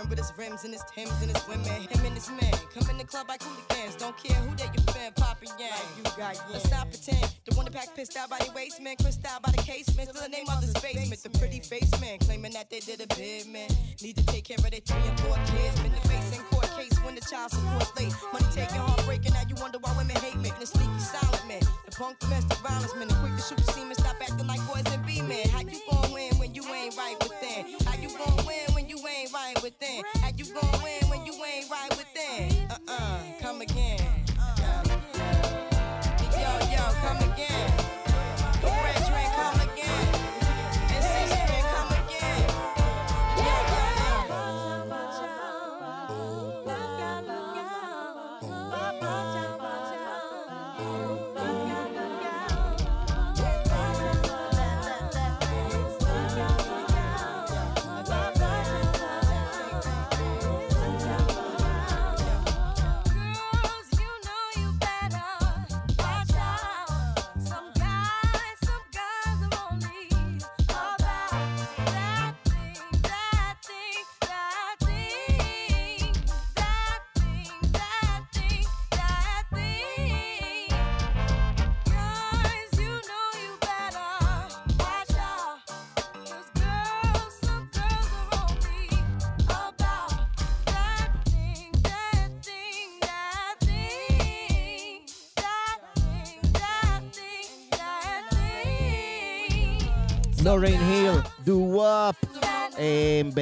Concerned 0.00 0.10
with 0.10 0.18
his 0.18 0.32
rims 0.38 0.64
and 0.64 0.72
his 0.72 0.82
Timbs 0.94 1.12
and 1.22 1.30
his 1.30 1.48
women. 1.48 1.66
Him 1.66 2.04
and 2.04 2.14
his 2.14 2.30
men 2.30 2.52
come 2.74 2.88
in 2.90 2.98
the 2.98 3.04
club 3.04 3.26
like 3.28 3.42
hooligans. 3.42 3.96
Don't 3.96 4.16
care 4.16 4.36
who 4.36 4.56
they 4.56 4.64
your 4.64 4.84
fan, 4.94 5.12
Papa 5.16 5.46
Yang. 5.58 5.72
you 5.96 6.02
got 6.16 6.40
Let's 6.52 6.70
not 6.70 6.90
pretend. 6.90 7.26
The 7.44 7.54
one 7.54 7.64
that 7.66 7.74
pack 7.74 7.94
pissed 7.94 8.16
out 8.16 8.30
by 8.30 8.38
the 8.38 8.52
waistman, 8.52 8.96
crissed 8.96 9.24
out 9.26 9.42
by 9.42 9.50
the 9.52 9.62
casement. 9.62 10.08
Still 10.08 10.22
the 10.22 10.28
name 10.28 10.46
of 10.48 10.60
this 10.60 10.72
basement. 10.80 11.22
The 11.22 11.30
pretty 11.38 11.60
face 11.60 11.90
man 12.00 12.18
claiming 12.18 12.52
that 12.52 12.70
they 12.70 12.80
did 12.80 13.00
a 13.00 13.06
bid, 13.14 13.46
man. 13.48 13.68
Need 14.02 14.16
to 14.16 14.24
take 14.26 14.44
care 14.44 14.56
of 14.58 14.70
their 14.70 14.80
three 14.80 15.04
and 15.04 15.20
four 15.20 15.36
kids. 15.46 15.80
Been 15.80 15.92
the 15.92 16.08
face 16.08 16.36
in 16.36 16.42
court 16.50 16.70
case 16.76 16.96
when 17.04 17.14
the 17.14 17.20
child 17.22 17.50
support 17.50 17.90
late. 17.98 18.14
Money 18.32 18.46
taking, 18.54 18.80
heartbreaking. 18.80 19.32
Now 19.32 19.44
you 19.48 19.56
wonder 19.60 19.78
why 19.78 19.92
women 19.96 20.16
hate 20.16 20.36
me. 20.36 20.50
The 20.58 20.66
sneaky 20.66 21.00
silent 21.00 21.46
man. 21.46 21.62
The 21.86 21.92
punk 21.96 22.18
domestic 22.18 22.58
violence 22.58 22.94
man. 22.96 23.08
The 23.08 23.14
quick 23.20 23.36
to 23.36 23.42
shoot 23.42 23.58
the 23.58 23.72
semen. 23.72 23.94
Stop 23.94 24.16
acting 24.20 24.46
like 24.46 24.60
boys 24.66 24.84
and 24.92 25.04
be 25.04 25.20
men. 25.22 25.48
How 25.48 25.60
you 25.60 25.78
gon' 25.90 25.99
thing. 29.78 30.19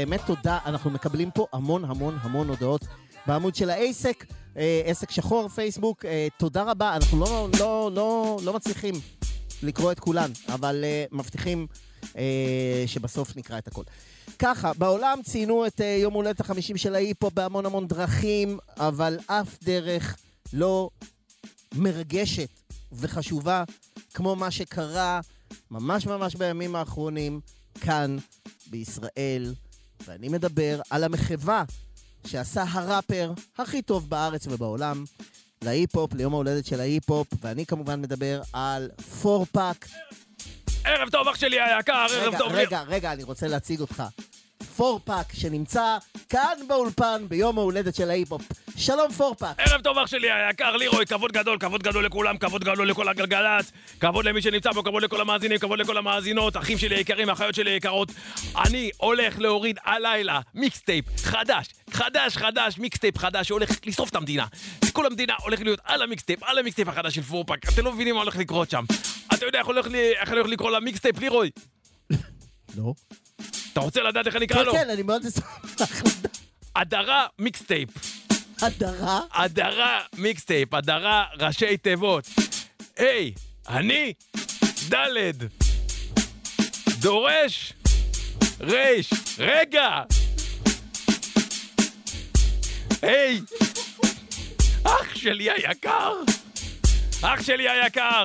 באמת 0.09 0.21
תודה, 0.27 0.59
אנחנו 0.67 0.91
מקבלים 0.91 1.31
פה 1.31 1.47
המון 1.53 1.85
המון 1.85 2.19
המון 2.21 2.49
הודעות 2.49 2.85
בעמוד 3.27 3.55
של 3.55 3.71
העסק, 3.71 4.25
אה, 4.57 4.83
עסק 4.85 5.11
שחור, 5.11 5.49
פייסבוק. 5.49 6.05
אה, 6.05 6.29
תודה 6.39 6.63
רבה, 6.63 6.97
אנחנו 6.97 7.21
לא, 7.21 7.49
לא, 7.59 7.91
לא, 7.95 8.39
לא 8.45 8.55
מצליחים 8.55 8.95
לקרוא 9.63 9.93
את 9.93 10.01
כולן, 10.01 10.31
אבל 10.49 10.85
אה, 10.85 11.05
מבטיחים 11.13 11.67
שבסוף 12.87 13.37
נקרא 13.37 13.59
את 13.59 13.69
הכל. 13.69 13.83
ככה, 14.39 14.73
בעולם 14.79 15.19
ציינו 15.25 15.67
את 15.67 15.81
יום 16.03 16.15
הולדת 16.15 16.41
החמישים 16.41 16.77
של 16.77 16.95
ההיפ-הופ 16.95 17.33
בהמון 17.33 17.67
המון 17.67 17.87
דרכים, 17.89 18.59
אבל 18.77 19.19
אף 19.27 19.63
דרך 19.63 20.17
לא 20.53 20.91
מרגשת 21.75 22.49
וחשובה 22.93 23.65
כמו 24.15 24.37
מה 24.37 24.51
שקרה 24.51 25.21
ממש 25.71 26.07
ממש 26.07 26.35
בימים 26.35 26.77
האחרונים 26.77 27.41
כאן 27.81 28.17
בישראל, 28.71 29.55
ואני 30.07 30.29
מדבר 30.29 30.81
על 30.91 31.05
המחווה 31.05 31.65
שעשה 32.27 32.65
הראפר 32.69 33.33
הכי 33.59 33.83
טוב 33.83 34.11
בארץ 34.11 34.47
ובעולם 34.47 35.05
להיפ-הופ, 35.63 36.15
ליום 36.15 36.35
ההולדת 36.35 36.67
של 36.67 36.81
ההיפ-הופ, 36.81 37.27
ואני 37.41 37.67
כמובן 37.67 38.01
מדבר 38.01 38.43
על 38.53 38.91
פורפאק. 39.23 39.89
ערב 40.85 41.11
טוב, 41.11 41.29
אח 41.29 41.37
שלי 41.37 41.61
היקר, 41.61 42.07
ערב 42.11 42.39
טוב. 42.39 42.53
רגע, 42.53 42.83
רגע, 42.83 43.13
אני 43.13 43.23
רוצה 43.23 43.49
להציג 43.49 43.81
אותך. 43.81 44.03
פורפאק 44.77 45.33
שנמצא 45.33 45.97
כאן 46.29 46.59
באולפן 46.69 47.25
ביום 47.29 47.59
ההולדת 47.59 47.95
של 47.95 48.11
ההיפ-הופ. 48.11 48.43
שלום 48.77 49.13
פורפאק. 49.13 49.57
ערב 49.59 49.81
טוב, 49.81 49.99
אח 49.99 50.07
שלי 50.07 50.31
היקר, 50.31 50.77
לירוי, 50.77 51.07
כבוד 51.07 51.33
גדול, 51.33 51.59
כבוד 51.59 51.83
גדול 51.83 52.07
לכולם, 52.07 52.39
כבוד 52.39 52.65
גדול 52.65 52.91
לכל 52.91 53.09
הגלגלצ, 53.09 53.73
כבוד 54.01 54.25
למי 54.25 54.43
שנמצא 54.43 54.73
פה, 54.73 54.83
כבוד 54.83 55.03
לכל 55.03 55.21
המאזינים, 55.21 55.59
כבוד 55.59 55.79
לכל 55.79 55.97
המאזינות, 55.97 56.57
אחים 56.57 56.79
שלי 56.79 57.01
יקרים, 57.01 57.31
אחיות 57.31 57.55
שלי 57.55 57.71
יקרות. 57.71 58.09
אני 58.57 58.91
הולך 58.97 59.39
להוריד 59.39 59.79
הלילה 59.85 60.41
מיקסטייפ 60.55 61.05
חדש, 61.17 61.67
חדש, 61.91 62.37
חדש, 62.37 62.79
מיקסטייפ 62.79 63.19
חדש 63.19 63.49
שהולך 63.49 63.71
לשרוף 63.87 64.11
את 64.11 64.15
המדינה. 64.17 64.47
כל 64.93 65.07
המדינה 65.07 65.35
הולך 65.43 65.61
להיות 65.61 65.81
על 65.85 66.03
המיקסטייפ, 66.03 66.43
על 66.43 66.59
המיקסטייפ 66.59 66.89
החדש 66.89 67.15
של 67.15 67.23
פורפאק. 67.23 67.69
אתם 67.69 67.85
לא 67.85 67.93
מבינים 67.93 68.15
מה 68.15 68.21
הולך 68.21 68.37
לקרות 68.37 68.71
שם. 68.71 68.85
אתה 69.35 69.47
יודע 69.47 69.59
איך 69.59 69.67
הולך 69.67 70.47
לקרוא 70.47 70.71
למיקסטייפ, 70.71 71.19
לירוי? 71.19 71.51
לא. 72.77 72.93
אתה 73.79 73.85
רוצה 73.85 74.03
לדעת 74.03 74.27
איך 74.27 74.37
אני 74.37 74.45
אקרא 74.45 74.59
כן, 74.59 74.65
לו? 74.65 74.73
כן, 74.73 74.91
אני 74.91 75.03
מאוד 75.03 75.23
אשמח. 75.27 76.03
הדרה 76.77 77.27
מיקסטייפ. 77.39 77.89
הדרה? 78.63 79.21
הדרה 79.33 80.01
מיקסטייפ, 80.17 80.75
הדרה 80.75 81.25
ראשי 81.41 81.77
תיבות. 81.77 82.29
היי, 82.97 83.33
אני 83.69 84.13
דלת. 84.89 85.35
דורש 87.01 87.73
ריש. 88.61 89.11
רגע! 89.39 90.03
היי! 93.03 93.41
אח 94.85 95.15
שלי 95.15 95.51
היקר! 95.51 96.13
אח 97.23 97.43
שלי 97.43 97.69
היקר! 97.69 98.25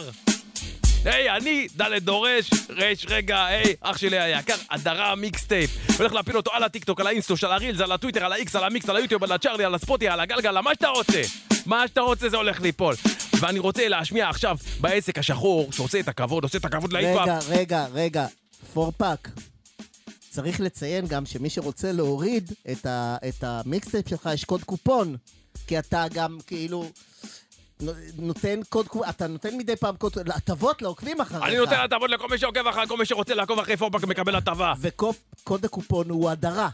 היי, 1.05 1.29
אני 1.29 1.67
דלת 1.75 2.03
דורש, 2.03 2.49
ריש, 2.69 3.05
רגע, 3.09 3.45
היי, 3.45 3.75
אח 3.81 3.97
שלי 3.97 4.19
היקר, 4.19 4.55
הדרה 4.69 5.15
מיקסטייפ. 5.15 5.99
הולך 5.99 6.13
להפיל 6.13 6.37
אותו 6.37 6.51
על 6.53 6.63
הטיקטוק, 6.63 6.99
על 6.99 7.07
האינסטוש, 7.07 7.43
על 7.43 7.51
הרילס, 7.51 7.81
על 7.81 7.91
הטוויטר, 7.91 8.25
על 8.25 8.31
האיקס, 8.31 8.55
על 8.55 8.63
המיקס, 8.63 8.89
על 8.89 8.95
היוטיוב, 8.95 9.23
על 9.23 9.31
הצ'ארלי, 9.31 9.65
על 9.65 9.75
הספוטי, 9.75 10.07
על 10.07 10.19
הגלגל, 10.19 10.61
מה 10.61 10.71
שאתה 10.73 10.87
רוצה. 10.87 11.21
מה 11.65 11.87
שאתה 11.87 12.01
רוצה 12.01 12.29
זה 12.29 12.37
הולך 12.37 12.61
ליפול. 12.61 12.95
ואני 13.39 13.59
רוצה 13.59 13.87
להשמיע 13.87 14.29
עכשיו 14.29 14.57
בעסק 14.81 15.17
השחור, 15.17 15.71
שעושה 15.71 15.99
את 15.99 16.07
הכבוד, 16.07 16.43
עושה 16.43 16.57
את 16.57 16.65
הכבוד 16.65 16.93
להיפ-הופ. 16.93 17.27
רגע, 17.27 17.39
רגע, 17.49 17.85
רגע. 17.93 18.27
פורפאק. 18.73 19.29
צריך 20.29 20.59
לציין 20.59 21.07
גם 21.07 21.25
שמי 21.25 21.49
שרוצה 21.49 21.91
להוריד 21.91 22.51
את, 22.71 22.85
ה, 22.85 23.17
את 23.29 23.43
המיקסטייפ 23.43 24.09
שלך, 24.09 24.29
יש 24.33 24.43
קוד 24.43 24.63
קופון. 24.63 25.15
כי 25.67 25.79
אתה 25.79 26.05
גם 26.13 26.37
כאילו 26.47 26.89
נותן 28.17 28.59
קוד, 28.69 28.87
קו- 28.87 29.03
אתה 29.09 29.27
נותן 29.27 29.57
מדי 29.57 29.75
פעם 29.75 29.95
קוד, 29.97 30.13
הטבות 30.35 30.81
לעוקבים 30.81 31.21
אחריך. 31.21 31.43
אני 31.43 31.55
נותן 31.57 31.75
הטבות 31.79 32.09
לכל 32.09 32.27
מי 32.29 32.37
שעוקב 32.37 32.67
אחרי, 32.67 32.87
כל 32.87 32.97
מי 32.97 33.05
שרוצה 33.05 33.33
לעקוב 33.33 33.59
אחרי 33.59 33.77
פורפק 33.77 34.03
מקבל 34.07 34.35
הטבה. 34.35 34.73
וקוד 34.81 35.65
הקופון 35.65 36.09
הוא 36.09 36.29
הדרה. 36.29 36.69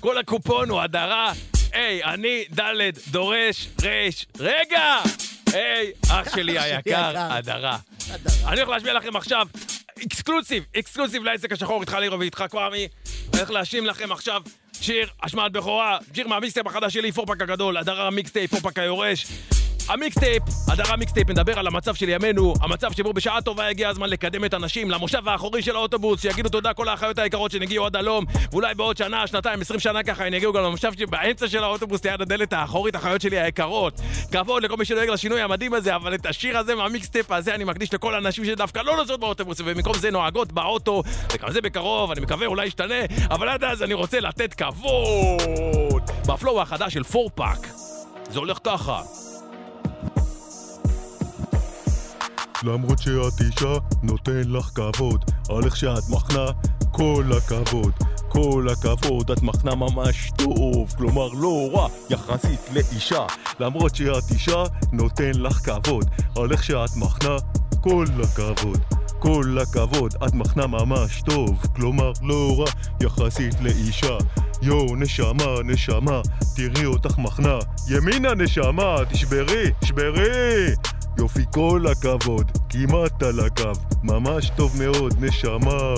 קוד 0.00 0.18
הקופון 0.18 0.70
הוא 0.70 0.80
הדרה. 0.80 1.32
היי, 1.72 2.04
אני 2.04 2.44
ד' 2.60 2.70
דורש 3.10 3.68
רש. 3.82 4.26
רגע! 4.38 5.00
היי, 5.52 5.92
אח 6.08 6.36
שלי 6.36 6.58
היקר. 6.58 7.12
הדרה. 7.16 7.78
אני 8.46 8.60
הולך 8.60 8.68
להשמיע 8.68 8.92
לכם 8.94 9.16
עכשיו 9.16 9.46
exclusive, 10.06 10.64
exclusive 10.78 11.22
לעסק 11.22 11.52
השחור, 11.52 11.80
איתך 11.80 11.92
לירוי 11.92 12.18
ואיתך. 12.18 12.44
אני 12.72 12.88
הולך 13.34 13.50
להשמיע 13.50 13.86
לכם 13.86 14.12
עכשיו 14.12 14.42
שיר, 14.80 15.08
השמעת 15.22 15.52
בכורה, 15.52 15.98
שיר 16.14 16.28
מהמיקסטייפ 16.28 16.66
החדש 16.66 16.94
שלי, 16.94 17.12
פורפק 17.12 17.42
הגדול, 17.42 17.76
הדרה 17.76 18.10
מיקסטייפ, 18.10 18.50
פורפק 18.50 18.78
היורש. 18.78 19.26
המיקסטייפ, 19.88 20.42
הדרה 20.68 20.96
מיקסטייפ 20.96 21.30
מדבר 21.30 21.58
על 21.58 21.66
המצב 21.66 21.94
של 21.94 22.08
ימינו, 22.08 22.54
המצב 22.60 22.92
שבו 22.92 23.12
בשעה 23.12 23.42
טובה 23.42 23.68
הגיע 23.68 23.88
הזמן 23.88 24.08
לקדם 24.10 24.44
את 24.44 24.54
הנשים 24.54 24.90
למושב 24.90 25.28
האחורי 25.28 25.62
של 25.62 25.76
האוטובוס, 25.76 26.22
שיגידו 26.22 26.48
תודה 26.48 26.72
כל 26.74 26.88
האחיות 26.88 27.18
היקרות 27.18 27.50
שהגיעו 27.50 27.86
עד 27.86 27.96
הלום, 27.96 28.24
ואולי 28.52 28.74
בעוד 28.74 28.96
שנה, 28.96 29.26
שנתיים, 29.26 29.60
עשרים 29.60 29.80
שנה 29.80 30.02
ככה, 30.02 30.24
הן 30.24 30.34
יגיעו 30.34 30.52
גם 30.52 30.62
למושב 30.62 30.92
שבאמצע 30.98 31.48
של 31.48 31.64
האוטובוס 31.64 32.04
ליד 32.04 32.22
הדלת 32.22 32.52
האחורית, 32.52 32.94
אחיות 32.94 33.20
שלי 33.20 33.40
היקרות. 33.40 34.00
כבוד 34.32 34.62
לכל 34.62 34.76
מי 34.76 34.84
שדואג 34.84 35.08
לשינוי 35.08 35.40
המדהים 35.40 35.74
הזה, 35.74 35.94
אבל 35.94 36.14
את 36.14 36.26
השיר 36.26 36.58
הזה 36.58 36.74
מהמיקסטייפ 36.74 37.32
הזה 37.32 37.54
אני 37.54 37.64
מקדיש 37.64 37.94
לכל 37.94 38.14
הנשים 38.14 38.44
שדווקא 38.44 38.78
לא 38.78 38.96
נוסעות 38.96 39.20
באוטובוס, 39.20 39.60
ובמקום 39.60 39.94
זה 39.98 40.10
נוהגות 40.10 40.52
באוטו, 40.52 41.02
וגם 41.32 41.50
זה 41.50 41.60
בקרוב, 41.60 42.10
אני 42.10 42.20
מקווה 42.20 42.46
אולי 42.46 42.66
ישתנה, 42.66 43.00
אבל 43.30 43.48
עד 43.48 43.64
אז 43.64 43.82
אני 43.82 43.94
רוצה 43.94 44.20
לתת 44.20 44.54
כבוד! 44.54 46.02
ב 46.28 46.35
flow 46.35 46.62
החדש 46.62 46.94
של 46.94 47.02
פורפאק. 47.02 47.68
זה 48.30 48.38
הולך 48.38 48.58
ככה. 48.64 49.02
למרות 52.64 52.98
שאת 52.98 53.40
אישה, 53.40 53.74
נותן 54.02 54.42
לך 54.46 54.70
כבוד. 54.74 55.24
על 55.48 55.64
איך 55.64 55.76
שאת 55.76 56.08
מחנה, 56.10 56.46
כל 56.92 57.24
הכבוד. 57.36 57.92
כל 58.28 58.66
הכבוד, 58.72 59.30
את 59.30 59.42
מחנה 59.42 59.74
ממש 59.74 60.30
טוב. 60.36 60.92
כלומר, 60.96 61.28
לא 61.28 61.70
רע 61.72 61.88
יחסית 62.10 62.60
לאישה. 62.72 63.26
למרות 63.60 63.94
שאת 63.94 64.30
אישה, 64.30 64.64
נותן 64.92 65.30
לך 65.34 65.70
כבוד. 65.70 66.04
על 66.36 66.52
איך 66.52 66.64
שאת 66.64 66.96
מחנה, 66.96 67.36
כל 67.80 68.06
הכבוד. 68.22 68.80
כל 69.18 69.58
הכבוד, 69.62 70.14
את 70.26 70.34
מחנה 70.34 70.66
ממש 70.66 71.22
טוב. 71.22 71.66
כלומר, 71.76 72.12
לא 72.22 72.56
רע 72.58 72.70
יחסית 73.00 73.54
לאישה. 73.60 74.16
יואו, 74.62 74.96
נשמה, 74.96 75.54
נשמה, 75.64 76.20
תראי 76.56 76.86
אותך 76.86 77.18
מחנה. 77.18 77.58
ימינה, 77.88 78.34
נשמה, 78.34 78.96
תשברי, 79.10 79.70
תשברי! 79.80 80.74
יופי, 81.18 81.44
כל 81.52 81.84
הכבוד, 81.92 82.50
כמעט 82.68 83.22
על 83.22 83.40
הקו, 83.40 83.72
ממש 84.02 84.50
טוב 84.56 84.72
מאוד, 84.82 85.14
נשמה. 85.20 85.94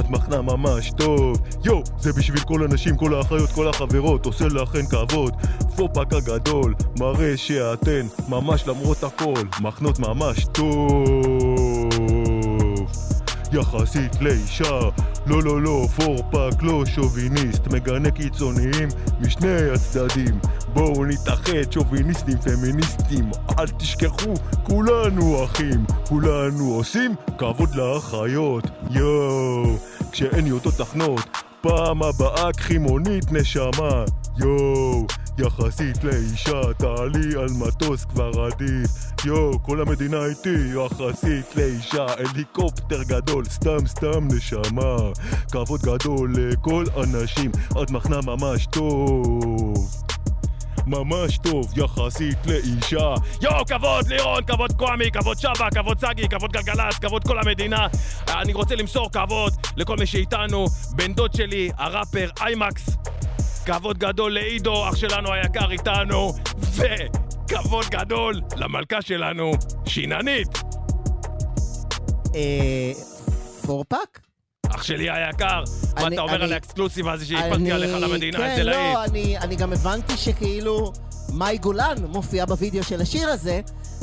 את 0.00 0.10
מחנה 0.10 0.42
ממש 0.42 0.90
טוב. 0.96 1.36
יואו, 1.64 1.82
זה 1.98 2.12
בשביל 2.12 2.40
כל 2.40 2.64
הנשים, 2.64 2.96
כל 2.96 3.14
האחיות, 3.14 3.50
כל 3.50 3.68
החברות, 3.68 4.26
עושה 4.26 4.46
לכן 4.46 4.86
כבוד. 4.86 5.34
פופק 5.76 6.12
הגדול, 6.12 6.74
מראה 6.98 7.36
שאתן, 7.36 8.06
ממש 8.28 8.66
למרות 8.66 9.04
הכל, 9.04 9.42
מחנות 9.60 9.98
ממש 9.98 10.46
טוב. 10.52 11.04
יחסית 13.52 14.20
לאישה 14.20 14.80
לא 15.26 15.42
לא 15.42 15.62
לא, 15.62 15.86
פורפק 15.96 16.62
לא 16.62 16.86
שוביניסט 16.86 17.66
מגנה 17.66 18.10
קיצוניים 18.10 18.88
משני 19.20 19.70
הצדדים 19.74 20.38
בואו 20.72 21.04
נתאחד 21.04 21.72
שוביניסטים 21.72 22.38
פמיניסטים 22.38 23.30
אל 23.58 23.66
תשכחו, 23.66 24.34
כולנו 24.62 25.44
אחים 25.44 25.84
כולנו 26.08 26.64
עושים 26.74 27.14
כבוד 27.38 27.74
לאחיות. 27.74 28.64
יואו 28.90 29.76
כשאין 30.12 30.46
יותר 30.46 30.70
תחנות 30.70 31.28
פעם 31.60 32.02
הבאה 32.02 32.52
קחי 32.52 32.78
מונית 32.78 33.32
נשמה. 33.32 34.04
יואו 34.38 35.06
יחסית 35.38 36.04
לאישה 36.04 36.60
תעלי 36.78 37.36
על 37.36 37.48
מטוס 37.58 38.04
כבר 38.04 38.30
עדיף. 38.44 38.90
יואו 39.24 39.62
כל 39.62 39.80
המדינה 39.80 40.24
איתי 40.24 40.56
יחסית 40.74 41.56
לאישה 41.56 42.06
הליקופטר 42.18 43.02
גדול 43.02 43.44
סתם 43.44 43.86
סתם 43.86 44.28
נשמה. 44.36 44.96
כבוד 45.52 45.80
גדול 45.80 46.34
לכל 46.36 46.84
הנשים 46.96 47.50
את 47.82 47.90
מחנה 47.90 48.20
ממש 48.26 48.66
טוב 48.66 49.67
ממש 50.88 51.38
טוב 51.38 51.78
יחסית 51.78 52.38
לאישה 52.46 53.14
יואו, 53.42 53.66
כבוד 53.66 54.08
לירון, 54.08 54.44
כבוד 54.44 54.72
קוואמי, 54.72 55.10
כבוד 55.10 55.38
שבא, 55.38 55.70
כבוד 55.74 55.98
סגי, 56.00 56.28
כבוד 56.28 56.52
גלגלצ, 56.52 56.98
כבוד 56.98 57.24
כל 57.24 57.38
המדינה. 57.38 57.86
אני 58.28 58.52
רוצה 58.52 58.74
למסור 58.74 59.10
כבוד 59.12 59.52
לכל 59.76 59.96
מי 59.96 60.06
שאיתנו, 60.06 60.66
בן 60.96 61.12
דוד 61.12 61.32
שלי, 61.32 61.70
הראפר 61.76 62.28
איימקס. 62.40 62.88
כבוד 63.66 63.98
גדול 63.98 64.34
לעידו, 64.34 64.88
אח 64.88 64.96
שלנו 64.96 65.32
היקר 65.32 65.70
איתנו, 65.70 66.32
וכבוד 66.58 67.86
גדול 67.90 68.40
למלכה 68.56 69.02
שלנו, 69.02 69.52
שיננית. 69.86 70.48
אה... 72.34 72.92
פורפק? 73.66 74.27
אח 74.68 74.82
שלי 74.82 75.10
היקר, 75.10 75.64
מה 76.00 76.08
אתה 76.08 76.20
אומר 76.20 76.42
על 76.42 76.52
ה 76.52 76.58
exclusive 76.58 77.08
הזה 77.08 77.26
שהפקתי 77.26 77.72
עליך 77.72 77.90
למדינה, 78.00 78.38
כן, 78.38 78.44
איזה 78.44 78.62
להיט. 78.64 78.94
לא, 78.94 79.04
אני, 79.04 79.38
אני 79.38 79.56
גם 79.56 79.72
הבנתי 79.72 80.16
שכאילו 80.16 80.92
מאי 81.32 81.58
גולן 81.58 81.96
מופיעה 82.08 82.46
בווידאו 82.46 82.82
של 82.82 83.00
השיר 83.00 83.28
הזה, 83.28 83.60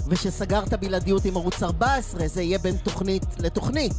ושסגרת 0.08 0.74
בלעדיות 0.74 1.26
עם 1.26 1.38
ערוץ 1.38 1.64
14, 1.64 2.28
זה 2.28 2.42
יהיה 2.42 2.60
בין 2.60 2.76
תוכנית 2.78 3.24
לתוכנית. 3.40 3.94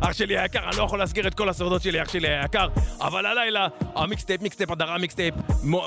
אח 0.00 0.12
שלי 0.12 0.38
היקר, 0.38 0.68
אני 0.68 0.76
לא 0.76 0.82
יכול 0.82 0.98
להזכיר 0.98 1.26
את 1.28 1.34
כל 1.34 1.48
הסודות 1.48 1.82
שלי, 1.82 2.02
אח 2.02 2.08
שלי 2.08 2.28
היקר, 2.28 2.68
אבל 3.00 3.26
הלילה 3.26 3.66
המיקסטייפ, 3.94 4.42
מיקסטייפ, 4.42 4.70
הדרה 4.70 4.98
מיקסטייפ, 4.98 5.34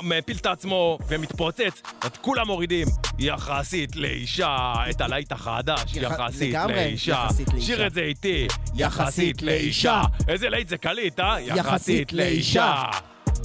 מפיל 0.02 0.36
את 0.36 0.46
עצמו 0.46 0.98
ומתפוצץ, 1.08 1.82
את 2.06 2.16
כולם 2.16 2.46
מורידים, 2.46 2.86
יחסית 3.18 3.96
לאישה, 3.96 4.56
את 4.90 5.00
הלהיט 5.00 5.32
החדש, 5.32 5.82
יח- 5.96 6.12
יחסית 6.12 6.54
לאישה. 6.68 7.26
שיר 7.60 7.86
את 7.86 7.94
זה 7.94 8.00
איתי, 8.00 8.46
יחסית 8.74 9.42
לאישה. 9.42 10.02
איזה 10.28 10.48
להיט 10.48 10.68
זה 10.68 10.78
קליט, 10.78 11.20
אה? 11.20 11.40
יחסית 11.40 12.12
לאישה. 12.12 12.82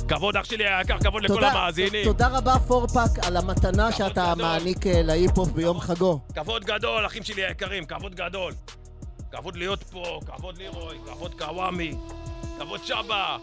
כבוד 0.07 0.35
אח 0.37 0.43
שלי 0.43 0.63
היקר, 0.67 0.97
כבוד 0.99 1.23
לכל 1.23 1.43
המאזינים. 1.43 2.03
תודה 2.03 2.27
רבה 2.27 2.55
פורפק 2.67 3.25
על 3.27 3.37
המתנה 3.37 3.91
שאתה 3.91 4.33
מעניק 4.37 4.87
אה, 4.87 5.01
להיפ-הופ 5.01 5.49
ביום 5.51 5.79
חגו. 5.79 6.19
כבוד 6.35 6.65
גדול, 6.65 7.05
אחים 7.05 7.23
שלי 7.23 7.45
היקרים, 7.45 7.85
כבוד 7.85 8.15
גדול. 8.15 8.53
כבוד 9.35 9.55
להיות 9.55 9.83
פה, 9.83 10.19
כבוד 10.25 10.57
לירוי, 10.57 10.97
כבוד 11.05 11.41
קוואמי, 11.41 11.93
כבוד 12.59 12.83
שבא. 12.83 13.37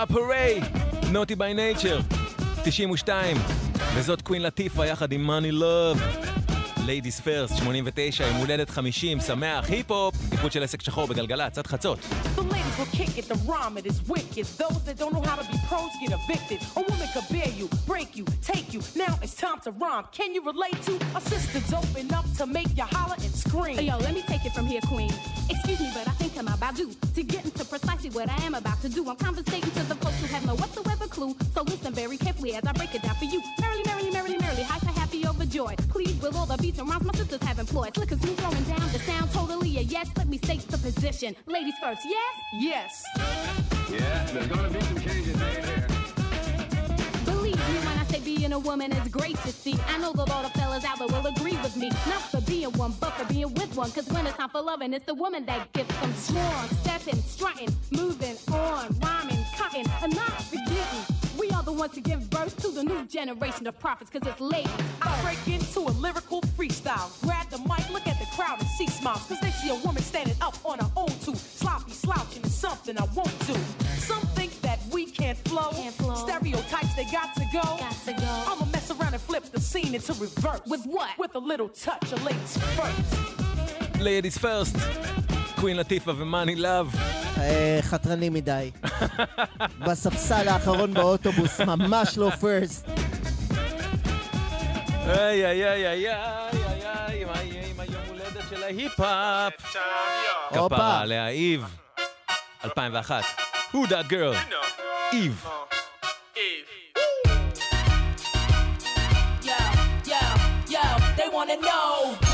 היפ-הופ 0.00 0.10
הרי, 0.10 0.60
נוטי 1.12 1.34
ביי 1.34 1.54
נייצ'ר, 1.54 2.00
92, 2.64 3.36
וזאת 3.94 4.22
קווין 4.22 4.42
לטיפה 4.42 4.86
יחד 4.86 5.12
עם 5.12 5.22
מאני 5.22 5.52
לוב. 5.52 6.00
ליידיס 6.86 7.20
פרסט, 7.20 7.56
89, 7.56 8.26
יום 8.26 8.36
הולדת 8.36 8.70
50, 8.70 9.20
שמח, 9.20 9.68
היפ-הופ, 9.68 10.14
איחוד 10.32 10.52
של 10.52 10.62
עסק 10.62 10.82
שחור 10.82 11.06
בגלגלצ, 11.06 11.58
עד 11.58 11.66
חצות. 11.66 11.98
The 12.36 12.40
ladies 12.40 12.78
will 12.78 12.96
kick 13.00 13.18
it, 13.18 13.26
the 13.28 13.38
rhyme 13.50 13.76
it 13.80 13.86
is 13.92 13.98
wicked. 14.14 14.46
Those 14.62 14.80
that 14.86 14.96
don't 15.00 15.12
know 15.16 15.24
how 15.30 15.36
to 15.40 15.46
be 15.52 15.58
pros 15.68 15.92
get 16.02 16.12
evicted. 16.18 16.58
A 16.80 16.82
woman 16.90 17.08
could 17.14 17.28
bear 17.34 17.50
you, 17.60 17.66
break 17.92 18.10
you, 18.18 18.24
take 18.52 18.68
you. 18.74 18.80
Now 19.04 19.12
it's 19.24 19.36
time 19.46 19.58
to 19.66 19.70
rhyme. 19.82 20.04
Can 20.18 20.30
you 20.36 20.42
relate 20.52 20.78
to 20.88 20.94
a 21.18 21.20
sister 21.32 21.60
dope 21.74 21.96
enough 22.04 22.26
to 22.40 22.44
make 22.58 22.70
you 22.80 22.86
holler 22.96 23.18
and 23.26 23.34
scream? 23.44 23.76
Yo, 23.90 23.96
let 24.06 24.14
me 24.18 24.22
take 24.32 24.44
it 24.48 24.52
from 24.56 24.66
here, 24.72 24.82
Queen. 24.92 25.12
Excuse 25.54 25.80
me, 25.84 25.90
but 25.96 26.04
I 26.12 26.14
think 26.20 26.32
I'm 26.40 26.50
about 26.58 26.74
due 26.80 26.90
to 27.16 27.22
get 27.34 27.42
into 27.48 27.62
precisely 27.74 28.10
what 28.16 28.26
I 28.36 28.38
am 28.48 28.54
about 28.62 28.78
to 28.84 28.88
do. 28.96 29.00
I'm 29.10 29.20
conversating 29.28 29.69
so 31.61 31.65
listen 31.65 31.93
very 31.93 32.17
carefully 32.17 32.55
as 32.55 32.63
I 32.65 32.71
break 32.71 32.95
it 32.95 33.03
down 33.03 33.13
for 33.17 33.25
you. 33.25 33.39
Merrily, 33.59 33.83
merrily, 33.85 34.09
merrily, 34.09 34.37
merrily, 34.39 34.63
hyper 34.63 34.99
happy 34.99 35.27
overjoyed. 35.27 35.77
Please, 35.89 36.19
with 36.19 36.35
all 36.35 36.47
the 36.47 36.57
beats 36.57 36.79
and 36.79 36.89
rhymes 36.89 37.03
my 37.03 37.13
sisters 37.13 37.43
have 37.43 37.59
employed. 37.59 37.93
Slick 37.93 38.11
as 38.11 38.19
smooth 38.19 38.39
throwing 38.39 38.63
down 38.63 38.91
the 38.91 38.97
sound, 38.97 39.31
totally 39.31 39.77
a 39.77 39.81
yes. 39.81 40.09
Let 40.17 40.27
me 40.27 40.39
state 40.39 40.61
the 40.69 40.79
position. 40.79 41.35
Ladies 41.45 41.75
first, 41.79 42.01
yes? 42.03 42.35
Yes. 42.53 43.03
Yeah, 43.91 44.25
there's 44.33 44.47
gonna 44.47 44.69
be 44.71 44.81
some 44.81 44.99
changes 45.01 45.37
made 45.37 45.63
here. 45.63 45.87
Believe 47.25 47.57
me 47.69 47.75
when 47.85 47.97
I 47.99 48.05
say 48.09 48.21
being 48.21 48.53
a 48.53 48.59
woman 48.59 48.91
is 48.91 49.07
great 49.09 49.37
to 49.43 49.51
see. 49.51 49.77
I 49.87 49.99
know 49.99 50.13
that 50.13 50.31
all 50.31 50.41
the 50.41 50.49
fellas 50.49 50.83
out 50.83 50.97
there 50.97 51.09
will 51.09 51.27
agree 51.27 51.57
with 51.57 51.77
me. 51.77 51.89
Not 52.09 52.23
for 52.31 52.41
being 52.41 52.71
one, 52.71 52.95
but 52.99 53.13
for 53.13 53.31
being 53.31 53.53
with 53.53 53.75
one. 53.75 53.91
Cause 53.91 54.07
when 54.07 54.25
it's 54.25 54.35
time 54.35 54.49
for 54.49 54.63
loving, 54.63 54.93
it's 54.93 55.05
the 55.05 55.13
woman 55.13 55.45
that 55.45 55.71
gets 55.73 55.95
them 56.01 56.11
strong. 56.15 56.69
Stepping, 56.81 57.21
strutting, 57.21 57.69
moving 57.91 58.35
on, 58.51 58.97
rhyming, 58.99 59.45
cutting, 59.55 59.85
and 60.01 60.15
not 60.15 60.25
forgetting 60.25 60.40
wants 61.81 61.95
to 61.95 62.01
give 62.01 62.29
birth 62.29 62.55
to 62.61 62.67
the 62.67 62.83
new 62.83 63.03
generation 63.07 63.65
of 63.65 63.79
prophets, 63.79 64.11
cause 64.11 64.21
it's 64.23 64.39
late. 64.39 64.69
I 65.01 65.19
break 65.23 65.47
into 65.47 65.79
a 65.79 65.93
lyrical 65.97 66.41
freestyle. 66.55 67.09
Grab 67.23 67.49
the 67.49 67.57
mic, 67.57 67.89
look 67.89 68.05
at 68.05 68.19
the 68.19 68.27
crowd, 68.35 68.59
and 68.59 68.67
see 68.67 68.85
smiles. 68.85 69.25
Cause 69.25 69.39
they 69.41 69.49
see 69.49 69.69
a 69.69 69.75
woman 69.83 70.03
standing 70.03 70.35
up 70.41 70.55
on 70.63 70.77
her 70.77 70.91
own 70.95 71.09
two. 71.25 71.33
Sloppy 71.33 71.93
slouching 71.93 72.43
is 72.43 72.53
something 72.53 72.95
I 72.99 73.05
won't 73.15 73.35
do. 73.47 73.55
Some 73.97 74.21
think 74.37 74.61
that 74.61 74.77
we 74.91 75.07
can't 75.07 75.39
flow. 75.39 75.71
Can't 75.71 75.95
flow. 75.95 76.13
Stereotypes, 76.13 76.93
they 76.93 77.05
got 77.05 77.33
to 77.33 77.47
go. 77.51 77.61
Got 77.61 77.95
to 78.05 78.13
go. 78.13 78.43
I'ma 78.45 78.65
mess 78.65 78.91
around 78.91 79.15
and 79.15 79.21
flip 79.23 79.45
the 79.45 79.59
scene 79.59 79.95
into 79.95 80.13
reverse. 80.13 80.61
With 80.67 80.85
what? 80.85 81.17
With 81.17 81.33
a 81.33 81.39
little 81.39 81.69
touch 81.69 82.11
of 82.11 82.23
ladies 82.23 82.57
first. 82.77 83.99
Ladies 83.99 84.37
first. 84.37 84.75
קווין 85.61 85.77
לטיפה 85.77 86.11
ומאני 86.17 86.55
לאב. 86.55 86.95
אה, 87.37 87.79
חתרני 87.81 88.29
מדי. 88.29 88.71
בספסל 89.79 90.47
האחרון 90.47 90.93
באוטובוס, 90.93 91.61
ממש 91.61 92.17
לא 92.17 92.29
פרסט. 92.29 92.87
איי 95.07 95.45
איי 95.45 95.65
איי 95.65 95.87
איי 95.87 95.87
איי 95.87 96.09
איי 96.09 96.87
איי, 97.07 97.25
מה 97.25 97.43
יהיה 97.43 97.67
עם 97.67 97.79
היום 97.79 98.03
הולדת 98.07 98.43
של 98.49 98.63
ההיפ-הופ? 98.63 99.75
הופה. 100.49 100.75
כפרה 100.75 100.99
עליה, 101.01 101.29
איב. 101.29 101.65
2001. 102.65 103.23
Who 103.73 103.77
that 103.87 104.11
girl? 104.11 104.53
איב. 105.13 105.45
Yo, 109.43 109.59
yo, 110.11 110.21
yo, 110.73 110.83
they 111.17 111.29
wanna 111.35 111.57
know. 111.67 112.30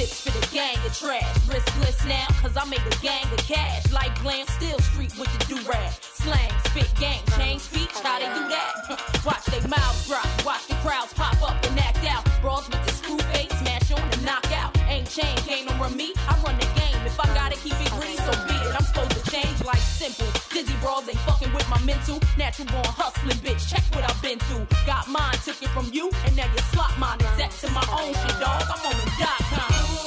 Lips 0.00 0.24
for 0.24 0.32
the 0.32 0.46
gang 0.48 0.78
of 0.86 0.96
trash. 0.96 1.28
Riskless 1.44 2.08
now, 2.08 2.26
cause 2.40 2.56
I 2.56 2.64
made 2.64 2.80
a 2.80 2.96
gang 3.04 3.26
of 3.36 3.42
cash. 3.44 3.92
Like 3.92 4.12
glam, 4.22 4.46
still 4.56 4.78
street 4.80 5.12
with 5.20 5.28
the 5.36 5.40
do-rag. 5.52 5.92
Slang, 6.00 6.52
spit, 6.64 6.88
gang, 6.98 7.20
change 7.36 7.60
speech, 7.60 7.92
how 8.00 8.18
they 8.18 8.30
do 8.32 8.48
that? 8.48 8.72
Watch 9.26 9.44
they 9.52 9.60
mouths 9.68 10.08
drop, 10.08 10.26
watch 10.46 10.66
the 10.68 10.74
crowds 10.80 11.12
pop 11.12 11.36
up 11.42 11.56
and 11.66 11.78
act 11.78 12.04
out. 12.08 12.24
Brawls 12.40 12.66
with 12.70 12.82
the 12.86 12.92
screw 12.92 13.18
face, 13.32 13.52
smash 13.60 13.92
on 13.92 14.00
and 14.00 14.24
knock 14.24 14.48
out. 14.52 14.72
Ain't 14.88 15.08
chain, 15.10 15.36
game 15.46 15.66
don't 15.66 15.78
run 15.78 15.94
me, 15.94 16.14
I 16.28 16.32
run 16.44 16.56
the 16.56 16.68
game. 16.80 17.00
If 17.04 17.20
I 17.20 17.26
gotta 17.34 17.56
keep 17.60 17.76
it 17.84 17.92
green, 18.00 18.16
so 18.16 18.32
be 18.48 18.56
it. 18.56 18.72
I'm 18.72 18.86
supposed 18.88 19.12
to 19.12 19.30
change 19.30 19.62
like 19.64 19.84
simple. 20.00 20.26
Dizzy 20.52 20.74
brawls 20.80 21.08
ain't 21.08 21.20
fucking 21.28 21.52
with 21.52 21.68
my 21.68 21.80
mental. 21.84 22.18
Natural 22.38 22.68
born 22.68 22.88
hustling, 22.88 23.36
bitch. 23.44 23.68
Check 23.68 23.84
what 23.94 24.08
I've 24.08 24.20
been 24.22 24.38
through. 24.48 24.66
Got 24.86 25.08
mine, 25.08 25.36
took 25.44 25.62
it 25.62 25.68
from 25.76 25.90
you, 25.92 26.10
and 26.24 26.36
now 26.36 26.48
you 26.48 26.62
slot 26.72 26.98
mine. 26.98 27.19
Exact 27.50 27.60
to 27.60 27.70
my 27.72 28.00
own 28.00 28.14
shit, 28.14 28.40
dog. 28.40 28.62
I'm 28.62 28.86
on 28.86 28.92
the 28.92 29.10
dot 29.18 29.38
com. 29.40 29.99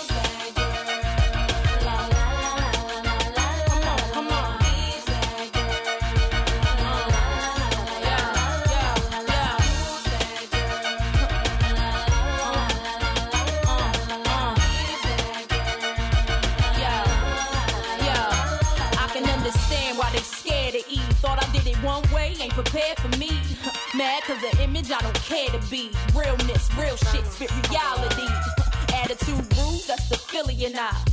Care 25.34 25.60
to 25.60 25.68
be. 25.70 25.90
Realness, 26.16 26.70
real 26.78 26.96
shit, 26.96 27.26
spit 27.26 27.52
reality. 27.70 28.28
Attitude 28.94 29.46
rude, 29.58 29.82
that's 29.88 30.08
the 30.10 30.18
Philly 30.18 30.66
and 30.66 30.76
I. 30.78 31.13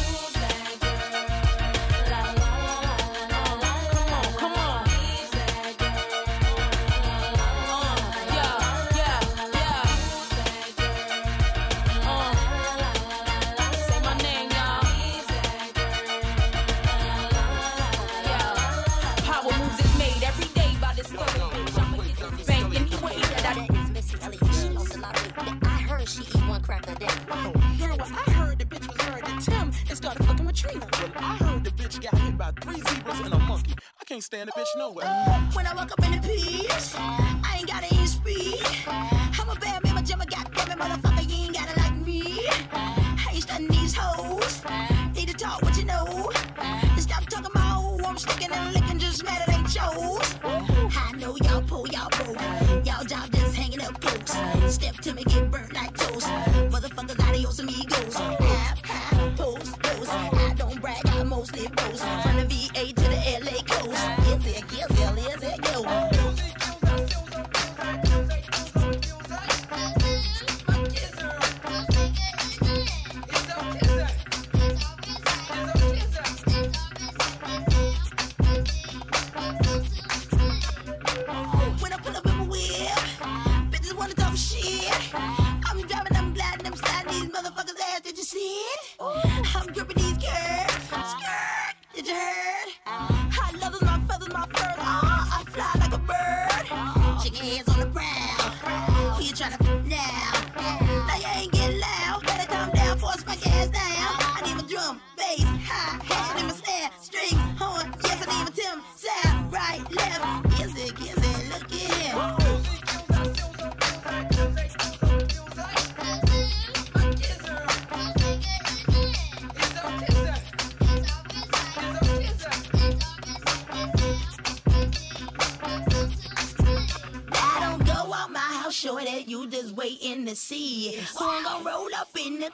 Fucking. 30.17 30.45
Well, 30.45 31.11
I 31.15 31.37
heard 31.37 31.63
the 31.63 31.71
bitch 31.71 32.01
got 32.01 32.17
hit 32.19 32.37
by 32.37 32.51
three 32.61 32.75
zebras 32.75 33.19
and 33.21 33.33
a 33.33 33.39
monkey. 33.39 33.73
I 33.99 34.05
can't 34.05 34.23
stand 34.23 34.49
the 34.49 34.59
bitch 34.59 34.67
nowhere. 34.77 35.05
When 35.53 35.65
I 35.65 35.73
walk 35.73 35.91
up 35.91 36.03
in 36.05 36.11
the 36.11 36.27
piece, 36.27 36.95
I 36.97 37.57
ain't 37.57 37.67
got 37.67 37.83
any 37.83 38.05
speed. 38.05 38.59
I'm 38.87 39.49
a 39.49 39.55
bad 39.55 39.83
man, 39.83 39.95
my 39.95 40.01
jimmer 40.01 40.29
got 40.29 40.47
it, 40.47 40.77
motherfucker, 40.77 41.29
you 41.29 41.45
ain't 41.45 41.55
gotta 41.55 41.79
like 41.79 41.95
me. 42.05 42.47
I 42.71 43.29
ain't 43.33 43.43
studying 43.43 43.69
these 43.69 43.95
hoes. 43.95 44.63
Need 45.15 45.29
to 45.29 45.33
talk 45.33 45.61
what 45.61 45.77
you 45.77 45.85
know. 45.85 46.31
Stop 46.97 47.25
talking 47.27 47.51
about 47.53 47.81
who 47.81 48.05
I'm 48.05 48.17
sticking 48.17 48.51
and 48.51 48.73
licking, 48.73 48.99
just 48.99 49.23
mad 49.23 49.47
it 49.47 49.53
ain't 49.53 49.69
shows. 49.69 50.35
I 50.43 51.13
know 51.17 51.35
y'all 51.43 51.61
pull, 51.61 51.87
y'all 51.87 52.09
pull. 52.11 52.35
Y'all 52.83 53.05
job 53.05 53.31
just 53.31 53.55
hanging 53.55 53.81
up 53.81 53.99
close. 54.01 54.73
Step 54.73 54.95
to 54.97 55.13
me, 55.13 55.23
get 55.23 55.49
burnt 55.49 55.73
like 55.73 55.90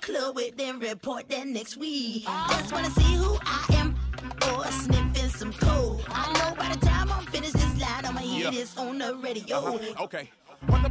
the 0.02 0.06
club 0.14 0.36
with, 0.36 0.58
then 0.58 0.80
report 0.80 1.30
that 1.30 1.48
next 1.48 1.78
week. 1.78 2.24
Just 2.26 2.72
wanna 2.72 2.90
see 2.92 3.16
who 3.16 3.38
I 3.42 3.66
am. 3.76 3.96
Or 4.54 4.66
sniffing 4.68 5.30
some 5.30 5.54
cold. 5.54 6.06
I 6.10 6.32
know 6.34 6.56
by 6.56 6.74
the 6.74 6.86
time 6.86 7.12
I'm 7.12 7.26
finished 7.28 7.54
this 7.54 7.82
line, 7.82 8.06
I'ma 8.06 8.20
hear 8.20 8.46
Yeah. 8.46 8.52
this 8.52 8.78
on 8.78 8.98
the 8.98 9.16
radio. 9.16 9.58
Uh-huh. 9.58 10.04
Okay. 10.06 10.30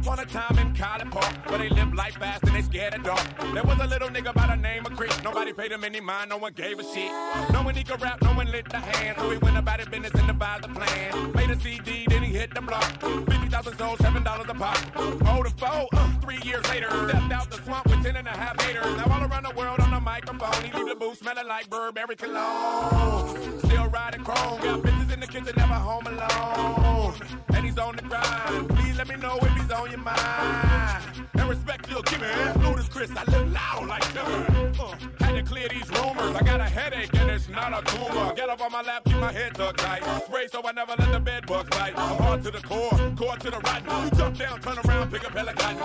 Upon 0.07 0.19
a 0.19 0.25
time 0.25 0.57
in 0.59 0.73
College 0.73 1.11
Park, 1.11 1.49
where 1.49 1.57
they 1.57 1.67
live 1.67 1.93
life 1.93 2.13
fast 2.13 2.41
and 2.43 2.55
they 2.55 2.61
scared 2.61 2.93
of 2.93 3.03
dark. 3.03 3.27
There 3.53 3.63
was 3.63 3.77
a 3.81 3.87
little 3.87 4.07
nigga 4.07 4.33
by 4.33 4.47
the 4.47 4.55
name 4.55 4.85
of 4.85 4.95
Chris. 4.95 5.21
Nobody 5.21 5.51
paid 5.51 5.73
him 5.73 5.83
any 5.83 5.99
mind, 5.99 6.29
no 6.29 6.37
one 6.37 6.53
gave 6.53 6.79
a 6.79 6.83
shit. 6.83 7.11
No 7.51 7.61
one 7.61 7.75
he 7.75 7.83
could 7.83 8.01
rap, 8.01 8.21
no 8.21 8.29
one 8.29 8.49
lit 8.49 8.69
the 8.69 8.79
hand. 8.79 9.17
So 9.19 9.29
he 9.29 9.37
went 9.37 9.57
about 9.57 9.79
his 9.79 9.89
business 9.89 10.13
and 10.13 10.25
devised 10.25 10.63
a 10.63 10.69
plan. 10.69 11.33
Made 11.33 11.49
a 11.49 11.59
CD, 11.59 12.05
then 12.07 12.23
he 12.23 12.31
hit 12.31 12.55
the 12.55 12.61
block. 12.61 12.89
50,000 13.01 13.77
sold, 13.77 13.97
$7 13.99 14.49
a 14.49 14.53
pop. 14.53 14.77
Oh, 14.95 15.43
the 15.43 15.49
foe, 15.57 15.89
uh, 15.91 16.19
three 16.21 16.39
years 16.41 16.65
later. 16.69 16.87
Stepped 17.09 17.33
out 17.33 17.51
the 17.51 17.57
swamp 17.65 17.85
with 17.87 18.01
10 18.01 18.15
and 18.15 18.27
a 18.29 18.31
half 18.31 18.61
haters. 18.61 18.85
Now 18.95 19.13
all 19.13 19.29
around 19.29 19.43
the 19.43 19.55
world 19.57 19.81
on 19.81 19.91
the 19.91 19.99
microphone. 19.99 20.63
He 20.63 20.71
leave 20.71 20.87
the 20.87 20.95
booth 20.95 21.17
smelling 21.17 21.49
like 21.49 21.69
Burberry 21.69 22.15
cologne. 22.15 23.59
Still 23.59 23.87
riding 23.87 24.23
chrome, 24.23 24.61
got 24.61 24.81
in 25.16 25.20
the 25.20 25.26
kitchen, 25.26 25.54
never 25.56 25.74
home 25.74 26.06
alone. 26.06 27.14
And 27.54 27.64
he's 27.64 27.78
on 27.78 27.96
the 27.96 28.02
grind. 28.02 28.68
Please 28.70 28.96
let 28.98 29.08
me 29.08 29.16
know 29.16 29.38
if 29.40 29.52
he's 29.58 29.70
on 29.70 29.90
your 29.90 30.00
mind. 30.00 31.02
And 31.34 31.48
respect 31.48 31.90
you'll 31.90 32.02
give 32.02 32.20
me. 32.20 32.28
Notice 32.62 32.88
Chris, 32.88 33.10
I 33.16 33.24
live 33.30 33.52
loud 33.52 33.86
like 33.88 34.02
timber. 34.12 34.72
Uh, 34.80 34.94
had 35.24 35.34
to 35.34 35.42
clear 35.42 35.68
these 35.68 35.88
rumors. 35.90 36.34
I 36.36 36.42
got 36.42 36.60
a 36.60 36.64
headache 36.64 37.14
and 37.14 37.30
it's 37.30 37.48
not 37.48 37.70
a 37.78 37.82
tumor. 37.90 38.34
Get 38.34 38.48
up 38.48 38.60
on 38.60 38.72
my 38.72 38.82
lap, 38.82 39.02
keep 39.04 39.16
my 39.16 39.32
head 39.32 39.54
tucked 39.54 39.80
tight. 39.80 40.02
Spray 40.26 40.46
so 40.52 40.62
I 40.66 40.72
never 40.72 40.94
let 40.98 41.12
the 41.12 41.20
bed 41.20 41.46
bugs 41.46 41.70
bite. 41.70 41.94
I'm 41.96 42.16
hard 42.18 42.42
to 42.44 42.50
the 42.50 42.60
core, 42.60 42.90
core 43.16 43.36
to 43.36 43.50
the 43.50 43.60
rotten. 43.60 44.04
You 44.04 44.10
jump 44.18 44.38
down, 44.38 44.60
turn 44.60 44.78
around, 44.84 45.10
pick 45.10 45.26
a 45.26 45.30
pelican. 45.30 45.76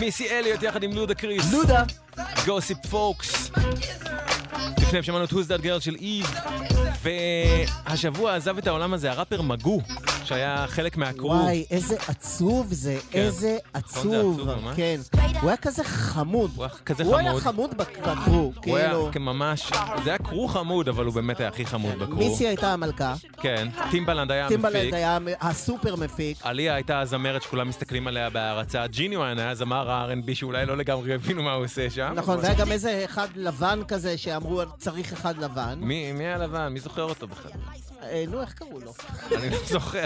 מיסי 0.00 0.30
אליוט 0.30 0.62
יחד 0.62 0.82
עם 0.82 0.92
לודה 0.92 1.14
קריס. 1.14 1.52
לודה. 1.52 1.82
גוסיפ 2.45 2.77
פוקס. 2.89 3.51
לפני 4.81 5.03
שמענו 5.03 5.23
את 5.25 5.29
Who's 5.31 5.35
That 5.59 5.63
Girl 5.63 5.79
של 5.79 5.95
איב. 5.95 6.25
והשבוע 7.03 8.35
עזב 8.35 8.57
את 8.57 8.67
העולם 8.67 8.93
הזה 8.93 9.11
הראפר 9.11 9.41
מגו, 9.41 9.81
שהיה 10.25 10.65
חלק 10.67 10.97
מה 10.97 11.06
crew. 11.06 11.29
וואי, 11.29 11.65
איזה 11.71 11.95
עצוב 12.07 12.67
זה, 12.69 12.97
כן. 13.11 13.19
איזה 13.19 13.57
נכון, 13.75 14.09
זה 14.11 14.17
עצוב. 14.19 14.49
כן. 14.75 14.99
הוא 15.41 15.49
היה 15.49 15.57
כזה 15.57 15.83
חמוד. 15.83 16.51
הוא 16.55 16.63
היה 16.65 16.73
כזה 16.85 17.03
הוא 17.03 17.15
היה 17.17 17.29
חמוד. 17.29 17.41
חמוד 17.43 17.77
בק- 17.77 17.97
ב 17.99 18.08
crew, 18.08 18.53
הוא 18.65 18.77
היה 18.77 18.89
כאילו. 19.11 19.25
ממש, 19.25 19.71
זה 20.03 20.09
היה 20.09 20.17
crew 20.17 20.47
חמוד, 20.47 20.89
אבל 20.89 21.05
הוא 21.05 21.13
באמת 21.13 21.39
היה 21.39 21.49
הכי 21.49 21.65
חמוד 21.65 21.99
ב 21.99 22.02
crew. 22.02 22.15
מיסי 22.15 22.47
הייתה 22.47 22.73
המלכה, 22.73 23.13
כן, 23.41 23.67
טימבלנד 23.91 24.31
היה 24.31 24.47
טימבלנד 24.47 24.75
המפיק. 24.75 24.93
היה 24.93 25.17
הסופר 25.41 25.95
מפיק. 25.95 26.37
אליה 26.43 26.75
הייתה 26.75 26.99
הזמרת 26.99 27.41
שכולם 27.43 27.69
מסתכלים 27.69 28.07
עליה 28.07 28.29
בהערצה. 28.29 28.87
ג'ינואיין 28.87 29.39
היה 29.39 29.55
זמר 29.55 29.91
ה-R&B 29.91 30.35
שאולי 30.35 30.65
לא 30.65 30.77
לגמרי 30.77 31.13
הבינו 31.13 31.43
מה 31.43 31.53
הוא 31.53 31.65
עושה 31.65 31.89
שם. 31.89 32.00
נכון, 32.09 32.39
והיה 32.39 32.53
גם 32.53 32.71
איזה 32.71 33.01
אחד 33.05 33.27
לבן 33.35 33.79
כזה 33.87 34.17
שאמרו 34.17 34.61
צריך 34.77 35.13
אחד 35.13 35.37
לבן. 35.37 35.79
מי 35.81 36.11
מי 36.11 36.27
הלבן? 36.27 36.67
מי 36.67 36.79
זוכר 36.79 37.03
אותו 37.03 37.27
בכלל? 37.27 37.51
אה, 38.03 38.23
נו, 38.27 38.41
איך 38.41 38.53
קראו 38.53 38.79
לו? 38.79 38.93
אני 39.37 39.49
לא 39.49 39.57
זוכר. 39.65 40.05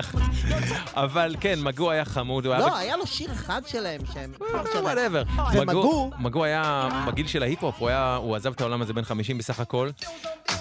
אבל 0.94 1.36
כן, 1.40 1.60
מגו 1.62 1.92
היה 1.92 2.06
חמוד. 2.06 2.46
לא, 2.46 2.76
היה 2.78 2.98
לו 2.98 3.08
שיר 3.08 3.32
אחד 3.32 3.62
שלהם 3.68 4.02
שהם... 4.14 4.34
Whatever. 4.82 5.24
ומגו, 5.54 6.12
מגו 6.20 6.44
היה 6.44 6.90
בגיל 7.08 7.28
של 7.28 7.44
ההיפ-הופ, 7.44 7.76
הוא 8.18 8.36
עזב 8.36 8.52
את 8.54 8.62
העולם 8.62 8.82
הזה 8.82 8.94
בן 8.94 9.04
50 9.04 9.38
בסך 9.38 9.60
הכל. 9.60 9.90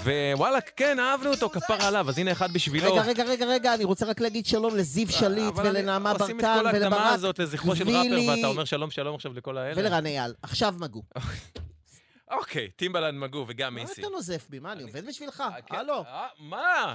ווואלה, 0.05 0.61
כן, 0.61 0.99
אהבנו 1.01 1.31
אותו, 1.31 1.51
כפר 1.51 1.75
עליו, 1.87 2.09
אז 2.09 2.19
הנה 2.19 2.33
אחד 2.33 2.53
בשבילו. 2.53 2.93
רגע, 2.95 3.03
רגע, 3.03 3.25
רגע, 3.25 3.47
רגע, 3.47 3.75
אני 3.75 3.85
רוצה 3.85 4.07
רק 4.07 4.21
להגיד 4.21 4.47
שלום 4.47 4.77
לזיו 4.77 5.09
שליט 5.13 5.45
אבל 5.49 5.67
אני- 5.67 5.79
ולנעמה 5.79 6.11
עושים 6.11 6.39
את 6.41 6.45
ברקן 6.45 6.61
כל 6.61 6.67
ההקדמה 6.67 6.97
ולברק 6.97 7.13
הזאת 7.15 7.39
לזכרו 7.39 7.77
של 7.77 7.89
ראפר, 7.89 8.31
ואתה 8.31 8.47
אומר 8.47 8.65
שלום 8.65 8.91
שלום 8.91 9.15
עכשיו 9.15 9.33
לכל 9.37 9.59
האלה. 9.59 9.75
ולרן 9.81 10.07
אייל. 10.07 10.33
עכשיו 10.43 10.75
מגו. 10.79 11.03
אוקיי, 12.31 12.69
טימבלנד 12.77 13.19
מגו 13.19 13.45
וגם 13.49 13.75
מה 13.75 13.81
מיסי. 13.81 14.01
אתה 14.01 14.11
נוזף 14.11 14.47
בי? 14.51 14.59
מה, 14.59 14.73
אני 14.73 14.83
עובד 14.83 15.07
בשבילך? 15.07 15.43
הלו. 15.71 16.05
מה? 16.39 16.95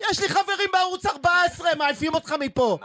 יש 0.00 0.20
לי 0.20 0.28
חברים 0.28 0.68
בערוץ 0.72 1.06
14, 1.06 1.74
מעיפים 1.78 2.14
אותך 2.14 2.32
מפה. 2.40 2.78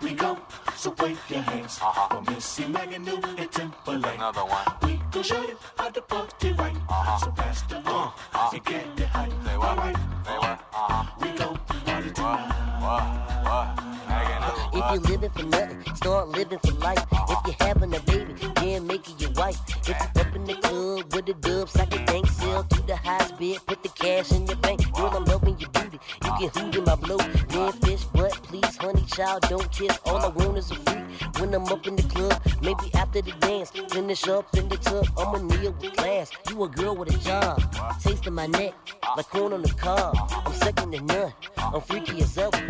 we 0.00 0.12
go. 0.14 0.36
So 0.76 0.90
wave 1.00 1.18
your 1.30 1.42
hands 1.42 1.78
for 1.78 2.22
Missy 2.30 2.64
Maganu 2.64 3.14
and 3.40 3.50
Timberlake. 3.52 4.14
Another 4.16 4.44
one. 4.44 4.66
We 4.82 5.00
gon' 5.12 5.22
show 5.22 5.42
you 5.42 5.56
how 5.78 5.88
to 5.90 6.02
party 6.02 6.52
right. 6.52 6.76
So 7.20 7.30
pass 7.30 7.62
the 7.62 7.80
law 7.80 8.14
and 8.52 8.64
get 8.64 8.96
the 8.96 9.06
hype. 9.06 9.32
All 9.66 9.76
right. 9.76 9.96
We 11.20 11.28
gon' 11.38 11.58
party 11.66 12.10
tonight. 12.10 12.64
If 14.76 14.84
you're 14.90 15.00
living 15.10 15.30
for 15.30 15.44
nothing, 15.44 15.94
start 15.94 16.28
living 16.28 16.58
for 16.58 16.72
life. 16.88 17.04
If 17.12 17.38
you're 17.46 17.68
having 17.68 17.94
a 17.94 18.00
baby, 18.00 18.34
then 18.56 18.86
make 18.86 19.08
it 19.08 19.20
your 19.22 19.30
wife. 19.32 19.58
If 19.68 19.88
you're 19.88 19.96
up 20.26 20.34
in 20.36 20.44
the 20.44 20.54
club 20.54 21.14
with 21.14 21.26
the 21.26 21.34
dubs, 21.34 21.76
like 21.76 21.94
a 21.94 22.04
bank 22.04 22.26
sell 22.26 22.64
to 22.64 22.82
the 22.82 22.96
highest 22.96 23.38
bid, 23.38 23.64
put 23.66 23.82
the 23.82 23.88
cash 23.90 24.32
in 24.32 24.46
your 24.46 24.56
bank. 24.56 24.80
Girl, 24.92 25.12
I'm 25.16 25.24
loving 25.24 25.56
your 25.58 25.70
beauty. 25.70 25.98
You 26.22 26.48
can 26.50 26.62
hoot 26.62 26.76
in 26.76 26.84
my 26.84 26.94
blow. 26.94 27.18
Then 27.18 27.72
fish, 27.72 28.04
but 28.12 28.32
please, 28.44 28.76
honey, 28.76 29.04
child, 29.06 29.42
don't 29.48 29.70
kiss. 29.72 29.98
All 30.06 30.18
I 30.18 30.28
want 30.28 30.58
is 30.58 30.70
a 30.70 30.74
freak. 30.74 31.04
When 31.38 31.54
I'm 31.54 31.64
up 31.66 31.86
in 31.86 31.96
the 31.96 32.02
club, 32.02 32.40
maybe 32.62 32.92
after 32.94 33.22
the 33.22 33.32
dance, 33.40 33.70
finish 33.92 34.26
up 34.28 34.54
in 34.56 34.68
the 34.68 34.76
tub. 34.76 35.06
I'm 35.18 35.34
a 35.34 35.42
kneel 35.42 35.72
with 35.80 35.96
class. 35.96 36.30
You 36.48 36.64
a 36.64 36.68
girl 36.68 36.96
with 36.96 37.14
a 37.14 37.18
job, 37.18 37.62
tasting 38.00 38.34
my 38.34 38.46
neck 38.46 38.74
like 39.16 39.28
corn 39.28 39.52
on 39.52 39.62
the 39.62 39.70
cob. 39.70 40.16
I'm 40.30 40.52
second 40.54 40.92
to 40.92 41.00
none. 41.00 41.32
I'm 41.56 41.80
freaky 41.80 42.20
as 42.22 42.36
ever. 42.38 42.60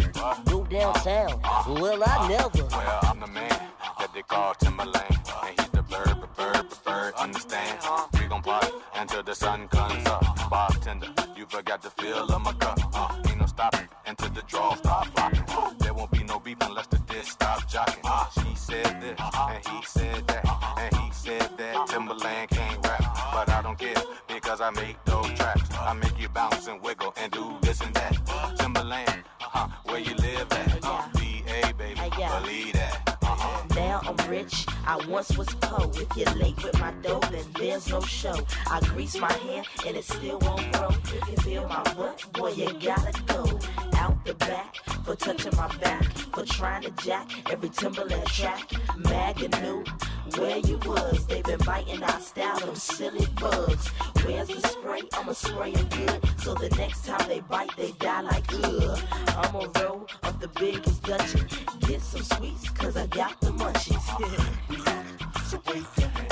Go 0.47 0.65
downtown. 0.65 1.41
Well, 1.69 2.03
I 2.05 2.29
never. 2.29 2.65
Well, 2.65 3.01
I'm 3.03 3.21
the 3.21 3.27
man 3.27 3.61
that 3.99 4.13
they 4.15 4.23
call 4.23 4.55
Timberland. 4.55 5.19
And 5.45 5.61
he's 5.61 5.69
the 5.71 5.83
bird, 5.83 6.21
the 6.21 6.29
bird, 6.37 6.71
the 6.71 6.77
bird. 6.85 7.15
Understand? 7.15 7.79
We 8.21 8.27
gon' 8.27 8.43
party 8.43 8.73
until 8.95 9.23
the 9.23 9.35
sun 9.35 9.69
comes 9.69 10.07
up. 10.07 10.51
Bartender, 10.51 11.09
you 11.37 11.47
forgot 11.47 11.83
to 11.83 11.91
fill 11.91 12.31
up 12.31 12.43
my 12.43 12.53
cup. 12.55 12.79
Uh, 12.93 13.09
no 13.57 13.65
stopping 13.71 13.89
the 14.35 14.43
draw 14.49 14.75
stop 14.75 15.07
rocking. 15.17 15.45
There 15.79 15.95
won't 15.95 16.11
be 16.11 16.25
no 16.25 16.39
beef 16.41 16.57
unless 16.61 16.87
the 16.89 16.99
disc 16.99 17.33
stop 17.33 17.63
jocking. 17.71 18.03
She 18.35 18.57
said 18.57 19.01
this, 19.01 19.19
and 19.21 19.67
he 19.67 19.87
said 19.87 20.27
that, 20.27 20.45
and 20.79 20.97
he 20.97 21.13
said 21.13 21.51
that 21.57 21.87
Timberland 21.89 22.51
can't 22.51 22.87
rap. 22.87 23.03
But 23.33 23.49
I 23.51 23.63
don't 23.63 23.79
care 23.79 24.03
because 24.29 24.61
I 24.61 24.71
make 24.71 24.97
those 25.05 25.31
tracks. 25.33 25.69
I 25.79 25.93
make 25.95 26.19
you 26.19 26.29
bounce 26.29 26.67
and 26.67 26.81
wiggle 26.83 27.15
and 27.17 27.31
do 27.31 27.57
this 27.63 27.81
and 27.81 27.95
that. 27.95 28.57
Timberland, 28.59 29.25
uh, 29.55 29.69
where 29.85 30.01
you 30.01 30.15
live 30.17 30.53
at? 30.53 30.74
Now 33.95 34.01
I'm 34.11 34.29
rich, 34.29 34.67
I 34.89 34.97
once 35.07 35.39
was 35.39 35.47
poor. 35.61 35.89
If 35.95 36.17
you're 36.17 36.35
late 36.35 36.61
with 36.65 36.81
my 36.81 36.91
dough, 37.03 37.21
then 37.31 37.45
there's 37.57 37.89
no 37.89 38.01
show. 38.01 38.35
I 38.69 38.81
grease 38.81 39.17
my 39.17 39.33
hair 39.33 39.63
and 39.87 39.97
it 39.97 40.03
still 40.03 40.41
won't 40.41 40.73
grow. 40.73 40.89
If 40.89 41.29
you 41.31 41.37
feel 41.45 41.69
my 41.69 41.81
butt, 41.95 42.25
boy, 42.33 42.51
you 42.51 42.73
gotta 42.81 43.13
go. 43.27 43.45
Out 43.99 44.25
the 44.25 44.35
back 44.35 44.75
for 45.05 45.15
touching 45.15 45.55
my 45.57 45.69
back, 45.77 46.03
for 46.35 46.45
trying 46.45 46.83
to 46.83 46.91
jack 47.05 47.31
every 47.53 47.69
Timberland 47.69 48.27
track. 48.27 48.69
Mag 48.97 49.41
and 49.45 49.63
new, 49.63 49.85
where 50.39 50.59
you 50.59 50.79
was, 50.87 51.27
they 51.27 51.43
been 51.43 51.59
biting 51.61 52.03
our 52.03 52.21
style, 52.21 52.59
them 52.61 52.75
silly 52.75 53.27
bugs. 53.41 53.89
Where's 54.25 54.49
the 54.49 54.61
spray? 54.69 55.03
I'ma 55.13 55.33
spray 55.33 55.73
'em 55.73 55.89
good, 55.89 56.21
so 56.41 56.55
the 56.55 56.71
next 56.77 57.05
time 57.05 57.29
they 57.29 57.41
bite, 57.41 57.77
they 57.77 57.93
die 57.93 58.23
like 58.23 58.45
ugh. 58.65 59.01
I'ma 59.29 59.67
roll 59.81 60.07
up 60.23 60.41
the 60.41 60.49
biggest 60.49 61.03
Dutchie, 61.03 61.81
get 61.89 62.01
some 62.01 62.23
sweets, 62.23 62.71
cause 62.71 62.97
I 62.97 63.07
got 63.07 63.41
the 63.41 63.51
munchies. 63.51 64.05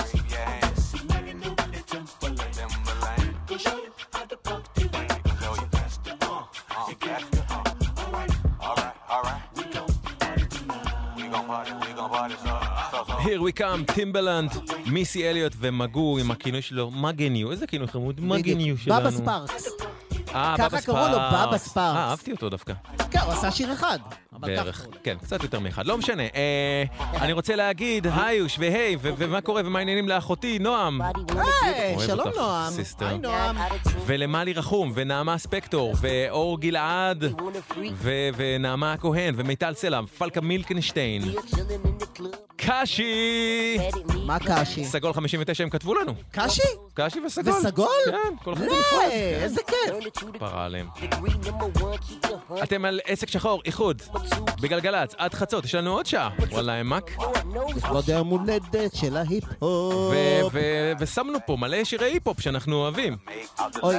Here 13.22 13.40
we 13.40 13.60
come, 13.60 13.94
טימבלנד, 13.94 14.50
מיסי 14.86 15.30
אליוט 15.30 15.52
ומגו 15.58 16.18
עם 16.18 16.30
הכינוי 16.30 16.62
שלו, 16.62 16.90
מגניו, 16.90 17.50
איזה 17.50 17.66
כינוי 17.66 17.88
חמוד, 17.88 18.20
מגניו 18.20 18.78
שלנו. 18.78 19.00
בבא 19.00 19.10
ספארקס. 19.10 19.68
אה, 20.34 20.54
ככה 20.58 20.68
בבא 20.68 20.80
קראו 20.80 21.08
לו, 21.12 21.18
בבא 21.18 21.58
ספארקס. 21.58 21.96
אה, 21.96 22.08
אהבתי 22.10 22.32
אותו 22.32 22.48
דווקא. 22.48 22.72
כן, 23.10 23.18
הוא 23.18 23.32
עשה 23.32 23.50
שיר 23.50 23.72
אחד. 23.72 23.98
ככה 24.30 24.38
בערך, 24.38 24.86
כן, 25.02 25.16
קצת 25.18 25.42
יותר 25.42 25.60
מאחד, 25.60 25.86
לא 25.86 25.98
משנה. 25.98 26.22
אה, 26.22 26.84
אני 27.20 27.32
רוצה 27.32 27.56
להגיד 27.56 28.06
היוש 28.16 28.58
והי, 28.58 28.96
ומה 29.02 29.40
קורה 29.40 29.62
ומה 29.64 29.78
העניינים 29.78 30.08
לאחותי, 30.08 30.58
נועם. 30.58 31.00
היי, 31.02 31.94
אוהב 31.94 32.06
שלום 32.06 32.28
נועם. 32.36 32.72
היי 33.00 33.18
נועם. 33.18 33.56
ולמלי 34.06 34.52
רחום, 34.52 34.92
ונעמה 34.94 35.38
ספקטור, 35.38 35.94
ואור 36.00 36.60
גלעד, 36.60 37.24
ונעמה 38.36 38.92
הכהן, 38.92 39.34
ומיטל 39.36 39.74
סלע, 39.74 40.00
פלקה 40.18 40.40
מילקנשטיין. 40.40 41.22
קאשי! 42.66 43.78
מה 44.26 44.38
קאשי? 44.38 44.84
סגול 44.84 45.12
59 45.12 45.64
הם 45.64 45.70
כתבו 45.70 45.94
לנו. 45.94 46.14
קאשי? 46.30 46.62
קאשי 46.94 47.20
וסגול. 47.20 47.52
וסגול? 47.54 47.88
כן, 48.06 48.36
כל 48.44 48.52
אחד 48.52 48.60
בנפרד. 48.60 49.10
איזה 49.12 49.60
כיף. 49.66 50.24
פרה 50.38 50.64
עליהם. 50.64 50.88
אתם 52.62 52.84
על 52.84 53.00
עסק 53.04 53.28
שחור, 53.28 53.62
איחוד, 53.64 54.02
בגלגלצ, 54.60 55.14
עד 55.18 55.34
חצות, 55.34 55.64
יש 55.64 55.74
לנו 55.74 55.92
עוד 55.92 56.06
שעה. 56.06 56.30
וואלה, 56.50 56.80
אמק. 56.80 57.10
לכבוד 57.76 58.10
היום 58.10 58.28
הולדת 58.28 58.94
של 58.94 59.16
ההיפ-הופ. 59.16 60.14
ושמנו 60.98 61.38
פה 61.46 61.56
מלא 61.56 61.84
שירי 61.84 62.06
היפ-הופ 62.06 62.40
שאנחנו 62.40 62.76
אוהבים. 62.76 63.16
אוי, 63.82 63.96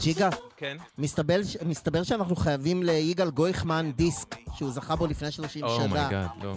ג'יגה. 0.00 0.28
כן. 0.56 0.76
מסתבר, 0.98 1.36
מסתבר 1.66 2.02
שאנחנו 2.02 2.36
חייבים 2.36 2.82
ליגאל 2.82 3.30
גויכמן 3.30 3.90
דיסק, 3.96 4.36
שהוא 4.54 4.70
זכה 4.70 4.96
בו 4.96 5.06
לפני 5.06 5.30
30 5.30 5.62
שנה. 5.68 5.84
oh 5.84 5.95
my 5.95 6.05
God, 6.05 6.26
לא. 6.42 6.52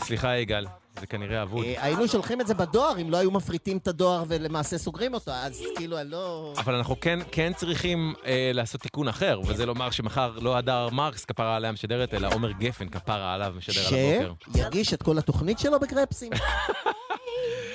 סליחה, 0.00 0.36
יגאל, 0.36 0.66
זה 1.00 1.06
כנראה 1.06 1.42
אבוד. 1.42 1.64
אה, 1.64 1.84
היינו 1.84 2.08
שולחים 2.08 2.40
את 2.40 2.46
זה 2.46 2.54
בדואר 2.54 3.00
אם 3.00 3.10
לא 3.10 3.16
היו 3.16 3.30
מפריטים 3.30 3.76
את 3.76 3.88
הדואר 3.88 4.24
ולמעשה 4.28 4.78
סוגרים 4.78 5.14
אותו, 5.14 5.30
אז 5.30 5.62
כאילו, 5.76 6.00
אני 6.00 6.10
לא... 6.10 6.52
אבל 6.58 6.74
אנחנו 6.74 7.00
כן, 7.00 7.18
כן 7.32 7.52
צריכים 7.56 8.14
אה, 8.26 8.50
לעשות 8.54 8.80
תיקון 8.80 9.08
אחר, 9.08 9.40
וזה 9.46 9.66
לומר 9.66 9.90
שמחר 9.90 10.38
לא 10.42 10.56
הדר 10.56 10.88
מרקס 10.92 11.24
כפרה 11.24 11.56
עליה 11.56 11.72
משדרת, 11.72 12.14
אלא 12.14 12.28
עומר 12.34 12.52
גפן 12.52 12.88
כפרה 12.88 13.34
עליו 13.34 13.54
משדר 13.56 13.88
על 13.88 13.94
הבוקר. 13.94 14.32
שיגיש 14.52 14.94
את 14.94 15.02
כל 15.02 15.18
התוכנית 15.18 15.58
שלו 15.58 15.80
בגרפסים. 15.80 16.32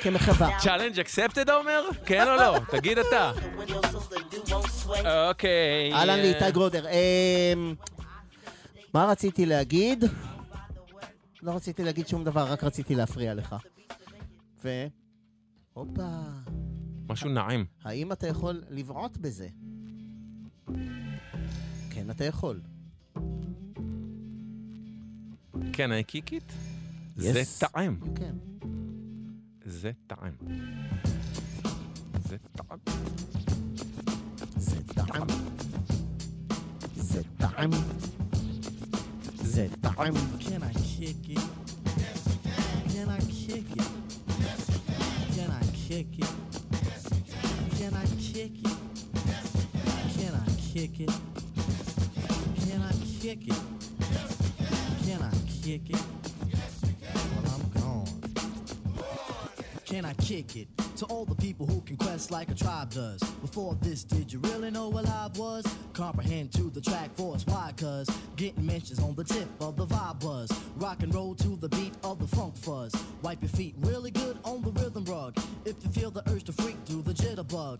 כמחווה. 0.03 0.49
challenge 0.59 0.99
accepted, 0.99 1.49
עומר? 1.49 1.83
כן 2.05 2.27
או 2.27 2.35
לא? 2.35 2.57
תגיד 2.69 2.97
אתה. 2.97 3.31
אוקיי. 5.29 5.93
אהלן 5.93 6.19
אה, 6.19 6.23
לאיתי 6.23 6.51
גרודר. 6.51 6.85
אמ, 6.87 7.75
מה 8.93 9.05
רציתי 9.05 9.45
להגיד? 9.45 10.05
לא 11.43 11.51
רציתי 11.51 11.83
להגיד 11.83 12.07
שום 12.07 12.23
דבר, 12.23 12.51
רק 12.51 12.63
רציתי 12.63 12.95
להפריע 12.95 13.33
לך. 13.33 13.55
ו... 14.63 14.87
הופה. 15.73 16.21
משהו 17.09 17.29
נעים. 17.29 17.65
האם 17.83 18.11
אתה 18.11 18.27
יכול 18.27 18.63
לבעוט 18.69 19.17
בזה? 19.17 19.47
כן, 21.89 22.09
אתה 22.09 22.25
יכול. 22.25 22.61
כן, 25.73 25.89
I 25.91 26.11
kick 26.11 26.29
it? 26.29 26.51
Yes, 27.17 27.21
זה 27.21 27.41
טעם. 27.59 27.99
can. 28.15 28.65
זה 29.65 29.91
טעם. 30.07 30.33
זה 32.23 32.37
טעם. 32.51 32.79
זה 34.57 34.83
טעם. 34.83 35.27
זה 36.95 37.21
טעם. 37.37 37.71
זה 39.95 40.01
טעם. 40.01 40.13
Can 40.39 40.61
I 40.61 40.71
kick 40.79 41.29
it? 41.31 41.43
Can 42.93 43.09
I 43.09 43.19
kick 43.45 43.69
it? 43.77 43.89
Can 45.35 45.51
I 45.51 45.65
kick 45.85 46.19
it? 46.19 46.31
Can 47.77 47.93
I 47.93 48.05
kick 48.31 48.55
it? 48.63 48.75
Can 50.17 50.33
I 50.33 50.47
kick 50.71 50.99
it? 50.99 51.11
Can 52.65 52.81
I 52.81 52.93
kick 53.21 53.47
it? 53.47 53.61
Can 55.05 55.21
I 55.21 55.33
kick 55.61 55.89
it? 55.89 56.22
Can 59.93 60.05
I 60.05 60.13
kick 60.13 60.55
it? 60.55 60.67
To 60.95 61.05
all 61.05 61.23
the 61.23 61.35
people 61.35 61.67
who 61.67 61.79
can 61.81 61.97
quest 61.97 62.31
like 62.31 62.49
a 62.49 62.55
tribe 62.55 62.89
does. 62.89 63.21
Before 63.41 63.77
this, 63.79 64.03
did 64.03 64.33
you 64.33 64.39
really 64.39 64.71
know 64.71 64.89
what 64.89 65.07
I 65.07 65.29
was? 65.35 65.63
Comprehend 65.93 66.51
to 66.53 66.71
the 66.71 66.81
track 66.81 67.15
force. 67.15 67.45
Why? 67.45 67.71
Cause 67.77 68.09
getting 68.35 68.65
mentions 68.65 68.97
on 68.97 69.13
the 69.13 69.23
tip 69.23 69.47
of 69.61 69.75
the 69.75 69.85
vibe 69.85 70.19
buzz. 70.19 70.51
Rock 70.77 71.03
and 71.03 71.13
roll 71.13 71.35
to 71.35 71.49
the 71.57 71.69
beat 71.69 71.93
of 72.03 72.17
the 72.17 72.35
funk 72.35 72.57
fuzz. 72.57 72.91
Wipe 73.21 73.43
your 73.43 73.49
feet 73.49 73.75
really 73.81 74.09
good 74.09 74.39
on 74.43 74.63
the 74.63 74.71
rhythm 74.71 75.05
rug. 75.05 75.37
If 75.63 75.75
you 75.83 75.91
feel 75.91 76.09
the 76.09 76.27
urge 76.31 76.45
to 76.45 76.53
freak 76.53 76.77
through 76.87 77.03
the 77.03 77.13
jitterbug, 77.13 77.79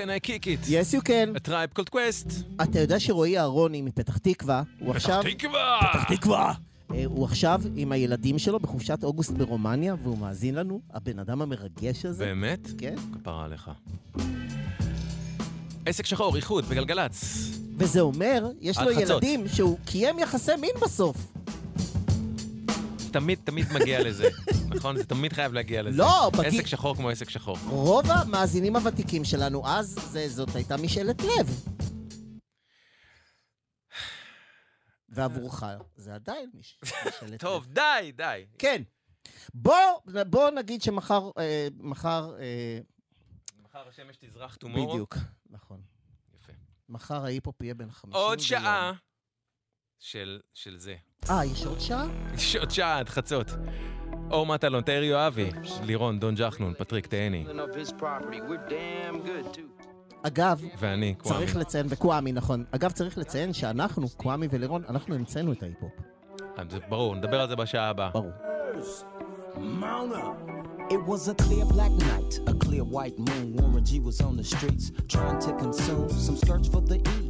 Can 0.00 0.08
I 0.08 0.18
kick 0.28 0.46
it? 0.46 0.60
Yes, 0.68 0.94
you 0.94 1.02
can. 1.02 1.36
A 1.36 1.40
tribe 1.40 1.74
called 1.74 1.90
quest. 1.90 2.32
אתה 2.62 2.78
יודע 2.80 3.00
שרועי 3.00 3.38
אהרוני 3.38 3.82
מפתח 3.82 4.18
תקווה, 4.18 4.62
הוא 4.78 4.90
עכשיו... 4.90 5.22
תקווה! 5.22 5.78
פתח 5.92 6.14
תקווה! 6.14 6.52
אה, 6.94 7.02
הוא 7.04 7.24
עכשיו 7.24 7.60
עם 7.76 7.92
הילדים 7.92 8.38
שלו 8.38 8.58
בחופשת 8.58 9.04
אוגוסט 9.04 9.30
ברומניה, 9.30 9.94
והוא 10.02 10.18
מאזין 10.18 10.54
לנו, 10.54 10.80
הבן 10.94 11.18
אדם 11.18 11.42
המרגש 11.42 12.04
הזה. 12.04 12.24
באמת? 12.24 12.68
כן. 12.78 12.94
כפרה 13.14 13.44
עליך. 13.44 13.70
עסק 15.86 16.06
שחור, 16.06 16.36
איחוד, 16.36 16.64
בגלגלצ. 16.64 17.24
וזה 17.76 18.00
אומר, 18.00 18.50
יש 18.60 18.78
לו 18.78 18.86
חצות. 18.94 19.02
ילדים 19.02 19.48
שהוא 19.48 19.78
קיים 19.84 20.18
יחסי 20.18 20.52
מין 20.60 20.70
בסוף. 20.82 21.16
תמיד, 23.12 23.38
תמיד 23.44 23.66
מגיע 23.72 24.04
לזה, 24.04 24.28
נכון? 24.76 24.96
זה 24.96 25.06
תמיד 25.06 25.32
חייב 25.32 25.52
להגיע 25.52 25.82
לזה. 25.82 25.98
לא, 25.98 26.30
בגיל- 26.38 26.46
עסק 26.46 26.66
שחור 26.66 26.96
כמו 26.96 27.10
עסק 27.10 27.30
שחור. 27.30 27.58
רוב 27.68 28.04
המאזינים 28.10 28.76
הוותיקים 28.76 29.24
שלנו 29.24 29.66
אז, 29.68 29.86
זה, 30.10 30.28
זאת 30.28 30.54
הייתה 30.54 30.76
משאלת 30.76 31.22
לב. 31.22 31.64
ועבורך 35.08 35.64
זה 35.96 36.14
עדיין 36.14 36.50
מש- 36.54 36.78
משאלת 36.84 37.22
לב. 37.32 37.36
טוב, 37.46 37.66
די, 37.66 38.12
די. 38.16 38.46
כן. 38.58 38.82
בוא, 39.54 39.74
בוא 40.26 40.50
נגיד 40.50 40.82
שמחר, 40.82 41.30
אה, 41.38 41.68
מחר, 41.78 42.36
אה, 42.40 42.78
מחר 43.62 43.88
השמש 43.88 44.16
תזרח 44.16 44.56
טומורו. 44.56 44.92
בדיוק, 44.92 45.16
נכון. 45.50 45.80
יפה. 46.34 46.52
מחר 46.88 47.24
ההיפ-הופ 47.24 47.62
יהיה 47.62 47.74
בן 47.74 47.90
50 47.90 48.12
עוד 48.14 48.38
שעה 48.38 48.92
של, 49.98 50.40
של 50.54 50.78
זה. 50.78 50.96
אה, 51.30 51.44
יש 51.44 51.66
עוד 51.66 51.80
שעה? 51.80 52.06
יש 52.34 52.56
עוד 52.56 52.70
שעה 52.70 52.98
עד 52.98 53.08
חצות. 53.08 53.46
אור 54.30 54.46
מטלון, 54.46 54.82
תאיר 54.82 55.02
יואבי, 55.04 55.50
לירון, 55.82 56.18
דון 56.20 56.34
ג'חנון, 56.34 56.74
פטריק 56.78 57.06
תהני. 57.06 57.44
אגב, 60.22 60.62
ואני, 60.78 61.14
קוואמי. 61.14 61.38
צריך 61.38 61.56
לציין, 61.56 61.86
וקוואמי, 61.88 62.32
נכון. 62.32 62.64
אגב, 62.70 62.90
צריך 62.90 63.18
לציין 63.18 63.52
שאנחנו, 63.52 64.08
קוואמי 64.16 64.48
ולירון, 64.50 64.82
אנחנו 64.88 65.14
המצאנו 65.14 65.52
את 65.52 65.62
ההיפ-הופ. 65.62 65.92
אה, 66.58 66.64
זה 66.70 66.78
ברור, 66.88 67.16
נדבר 67.16 67.40
על 67.40 67.48
זה 67.48 67.56
בשעה 67.56 67.88
הבאה. 67.88 68.10
ברור. 68.10 68.30
It 70.90 71.02
was 71.06 71.28
a 71.28 71.34
clear 71.44 71.64
black 71.76 71.92
night, 72.10 72.32
a 72.52 72.54
clear 72.64 72.84
white 72.96 73.16
moon. 73.28 73.46
Warren 73.56 73.84
G 73.84 74.00
was 74.00 74.20
on 74.20 74.36
the 74.36 74.46
streets 74.54 74.90
trying 75.14 75.38
to 75.46 75.52
consume 75.64 76.08
some 76.26 76.36
skirts 76.42 76.68
for 76.72 76.80
the 76.80 76.98
E 77.16 77.29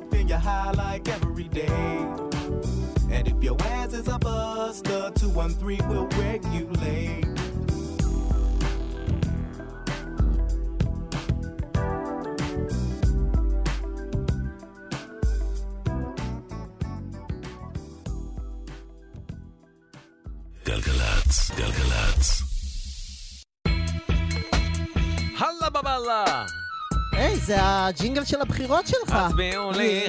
113 5.59 5.87
will 5.89 6.07
regulate. 6.17 7.25
גלגלצ, 20.65 21.51
גלגלצ. 21.57 22.41
הלאה 25.37 25.69
בבאללה! 25.69 26.45
היי, 27.13 27.35
זה 27.37 27.55
הג'ינגל 27.59 28.25
של 28.25 28.41
הבחירות 28.41 28.87
שלך. 28.87 29.11
הצביעו 29.11 29.71
לי, 29.71 30.07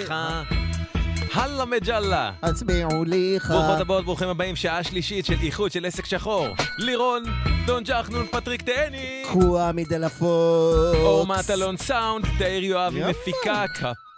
הלאה 1.35 1.65
מג'אלה. 1.65 2.33
הצביעו 2.43 3.05
לי 3.05 3.37
לך. 3.37 3.51
ברוכות 3.51 3.81
הבאות, 3.81 4.05
ברוכים 4.05 4.29
הבאים, 4.29 4.57
שעה 4.57 4.85
שלישית 4.85 5.27
של 5.27 5.37
איחוד 5.43 5.73
של 5.73 5.85
עסק 5.85 6.07
שחור. 6.07 6.47
לירון, 6.79 7.23
דון 7.67 7.83
ג'חנון, 7.83 8.27
פטריק 8.27 8.63
תהני. 8.63 9.23
קוואמי 9.33 9.83
מדלפות. 9.83 10.95
אור 10.95 11.27
מטלון 11.27 11.77
סאונד, 11.77 12.27
תאיר 12.39 12.65
יואבי 12.65 12.99
יאמן. 12.99 13.11
מפיקה, 13.11 13.65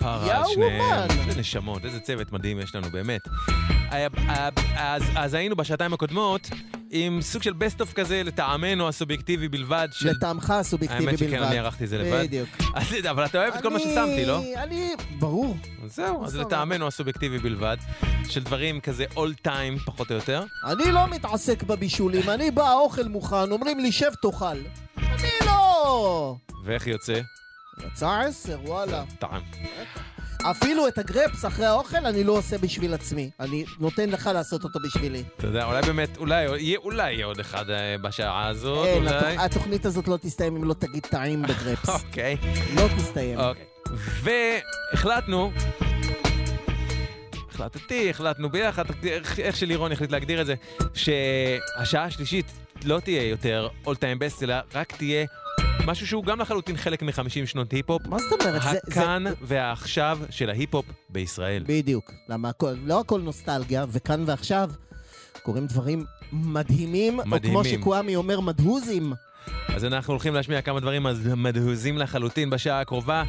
כפרה 0.04 0.36
על 0.38 0.44
שניהם. 0.54 1.08
איזה 1.28 1.40
נשמות, 1.40 1.84
איזה 1.84 2.00
צוות 2.00 2.32
מדהים 2.32 2.60
יש 2.60 2.74
לנו, 2.74 2.90
באמת. 2.90 3.28
אז, 4.76 5.02
אז 5.16 5.34
היינו 5.34 5.56
בשעתיים 5.56 5.92
הקודמות 5.92 6.48
עם 6.90 7.22
סוג 7.22 7.42
של 7.42 7.52
best 7.52 7.80
of 7.80 7.92
כזה, 7.92 8.22
לטעמנו 8.22 8.88
הסובייקטיבי 8.88 9.48
בלבד. 9.48 9.88
של... 9.92 10.10
לטעמך 10.10 10.50
הסובייקטיבי 10.50 11.06
האמת 11.06 11.18
בלבד. 11.20 11.32
שכן, 11.36 11.42
אני 11.42 11.58
ערכתי 11.58 11.84
את 11.84 11.88
זה 11.88 11.98
לבד. 11.98 12.22
בדיוק. 12.24 12.48
אז, 12.74 12.86
אבל 13.10 13.24
אתה 13.24 13.38
אוהב 13.38 13.54
את 13.54 13.62
כל 13.62 13.70
מה 13.70 13.76
אני- 13.76 13.84
ששמתי, 13.84 14.24
לא? 14.26 14.40
אני, 14.56 14.90
ברור. 15.18 15.56
זהו, 15.86 16.24
אז. 16.24 16.36
לטעמנו 16.36 16.86
הסובייקטיבי 16.86 17.38
בלבד, 17.38 17.76
של 18.28 18.42
דברים 18.42 18.80
כזה 18.80 19.04
all 19.16 19.34
time, 19.34 19.78
פחות 19.78 20.10
או 20.10 20.16
יותר. 20.16 20.44
אני 20.66 20.92
לא 20.92 21.06
מתעסק 21.06 21.62
בבישולים, 21.62 22.30
אני 22.30 22.50
בא, 22.50 22.68
האוכל 22.68 23.08
מוכן, 23.08 23.50
אומרים 23.52 23.78
לי 23.80 23.92
שב 23.92 24.10
תאכל. 24.22 24.46
אני 24.98 25.28
לא... 25.46 26.36
ואיך 26.64 26.86
יוצא? 26.86 27.20
יצא 27.86 28.08
עשר, 28.20 28.58
וואלה. 28.64 29.04
טעם. 29.18 29.42
אפילו 30.50 30.88
את 30.88 30.98
הגרפס 30.98 31.44
אחרי 31.44 31.66
האוכל 31.66 32.06
אני 32.06 32.24
לא 32.24 32.32
עושה 32.32 32.58
בשביל 32.58 32.94
עצמי. 32.94 33.30
אני 33.40 33.64
נותן 33.80 34.10
לך 34.10 34.30
לעשות 34.34 34.64
אותו 34.64 34.78
בשבילי. 34.80 35.22
אתה 35.36 35.46
יודע, 35.46 35.64
אולי 35.64 35.82
באמת, 35.82 36.16
אולי 36.16 36.58
יהיה, 36.58 36.78
אולי 36.78 37.22
עוד 37.22 37.40
אחד 37.40 37.70
אה, 37.70 37.96
בשעה 38.02 38.48
הזאת, 38.48 38.86
אין, 38.86 39.02
אולי. 39.08 39.36
התוכ- 39.36 39.40
התוכנית 39.40 39.86
הזאת 39.86 40.08
לא 40.08 40.16
תסתיים 40.16 40.56
אם 40.56 40.64
לא 40.64 40.74
תגיד 40.74 41.02
טעים 41.10 41.42
בגרפס. 41.42 41.88
אוקיי. 42.04 42.36
לא 42.76 42.88
תסתיים. 42.98 43.38
אוקיי. 43.40 43.64
והחלטנו, 44.92 45.52
החלטתי, 47.50 48.10
החלטנו 48.10 48.50
ביחד, 48.50 48.84
איך- 49.06 49.38
איך 49.40 49.56
שלירון 49.56 49.92
החליט 49.92 50.10
להגדיר 50.10 50.40
את 50.40 50.46
זה, 50.46 50.54
שהשעה 50.94 52.04
השלישית 52.04 52.46
לא 52.84 53.00
תהיה 53.00 53.28
יותר 53.28 53.68
all 53.86 53.90
time 53.94 54.18
best, 54.38 54.42
אלא 54.42 54.54
רק 54.74 54.92
תהיה 54.96 55.26
משהו 55.86 56.06
שהוא 56.06 56.24
גם 56.24 56.40
לחלוטין 56.40 56.76
חלק 56.76 57.02
מ-50 57.02 57.46
שנות 57.46 57.72
היפ-הופ. 57.72 58.06
מה 58.06 58.16
זאת 58.18 58.40
אומרת? 58.40 58.62
זה- 58.62 58.78
הכאן 58.90 59.24
והעכשיו 59.42 60.18
של 60.30 60.50
ההיפ-הופ 60.50 60.86
בישראל. 61.10 61.64
בדיוק. 61.66 62.10
למה 62.28 62.48
הכל, 62.48 62.74
לא 62.84 63.00
הכל 63.00 63.20
נוסטלגיה, 63.20 63.84
וכאן 63.88 64.24
ועכשיו 64.26 64.70
קורים 65.42 65.66
דברים 65.66 66.04
מדהימים, 66.32 67.18
או 67.18 67.24
כמו 67.24 67.30
מדהימים. 67.36 67.64
שקוואמי 67.64 68.16
אומר, 68.16 68.40
מדהוזים. 68.40 69.12
אז 69.68 69.84
אנחנו 69.84 70.12
הולכים 70.12 70.34
להשמיע 70.34 70.62
כמה 70.62 70.80
דברים 70.80 71.06
מדהוזים 71.36 71.98
לחלוטין 71.98 72.50
בשעה 72.50 72.80
הקרובה. 72.80 73.22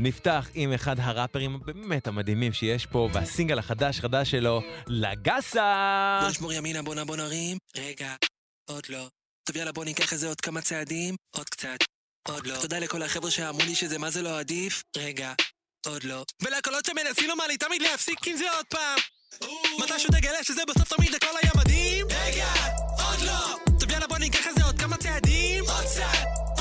נפתח 0.00 0.48
עם 0.54 0.72
אחד 0.72 0.96
הראפרים 1.00 1.58
באמת 1.66 2.06
המדהימים 2.06 2.52
שיש 2.52 2.86
פה, 2.86 3.08
והסינגל 3.12 3.58
החדש 3.58 4.00
חדש 4.00 4.30
שלו, 4.30 4.62
לגסה! 4.86 6.18
בוא 6.22 6.28
נשמור 6.30 6.52
ימינה, 6.52 6.82
בוא 6.82 7.16
נרים. 7.16 7.56
רגע, 7.76 8.14
עוד 8.70 8.82
לא. 8.88 9.08
טוב 9.44 9.56
יאללה 9.56 9.72
בוא 9.72 9.84
ניקח 9.84 10.12
איזה 10.12 10.28
עוד 10.28 10.40
כמה 10.40 10.60
צעדים. 10.60 11.14
עוד 11.36 11.48
קצת. 11.48 11.78
עוד 12.28 12.46
לא. 12.46 12.56
תודה 12.60 12.78
לכל 12.78 13.02
החבר'ה 13.02 13.30
שאמרו 13.30 13.62
לי 13.66 13.74
שזה 13.74 13.98
מה 13.98 14.10
זה 14.10 14.22
לא 14.22 14.38
עדיף. 14.38 14.82
רגע, 14.96 15.32
עוד 15.86 16.04
לא. 16.04 16.24
ולקולות 16.42 16.84
שמנסים 16.84 17.28
לומר 17.28 17.46
לי 17.46 17.56
תמיד 17.56 17.82
להפסיק 17.82 18.26
עם 18.28 18.36
זה 18.36 18.50
עוד 18.56 18.66
פעם. 18.68 18.98
מתישהו 19.78 20.10
תגלה 20.10 20.44
שזה 20.44 20.62
בסוף 20.68 20.88
תמיד 20.96 21.14
הכל 21.14 21.26
היה 21.42 21.50
מדהים. 21.56 22.06
רגע, 22.06 22.52
עוד 22.88 23.20
לא. 23.26 23.56
טוב 23.80 23.90
יאללה 23.90 24.06
בוא 24.06 24.18
ניקח 24.18 24.46
איזה 24.46 24.64
עוד 24.64 24.78
כמה 24.78 24.96
צעדים. 24.96 25.64
עוד 25.64 25.84
קצת. 25.84 26.02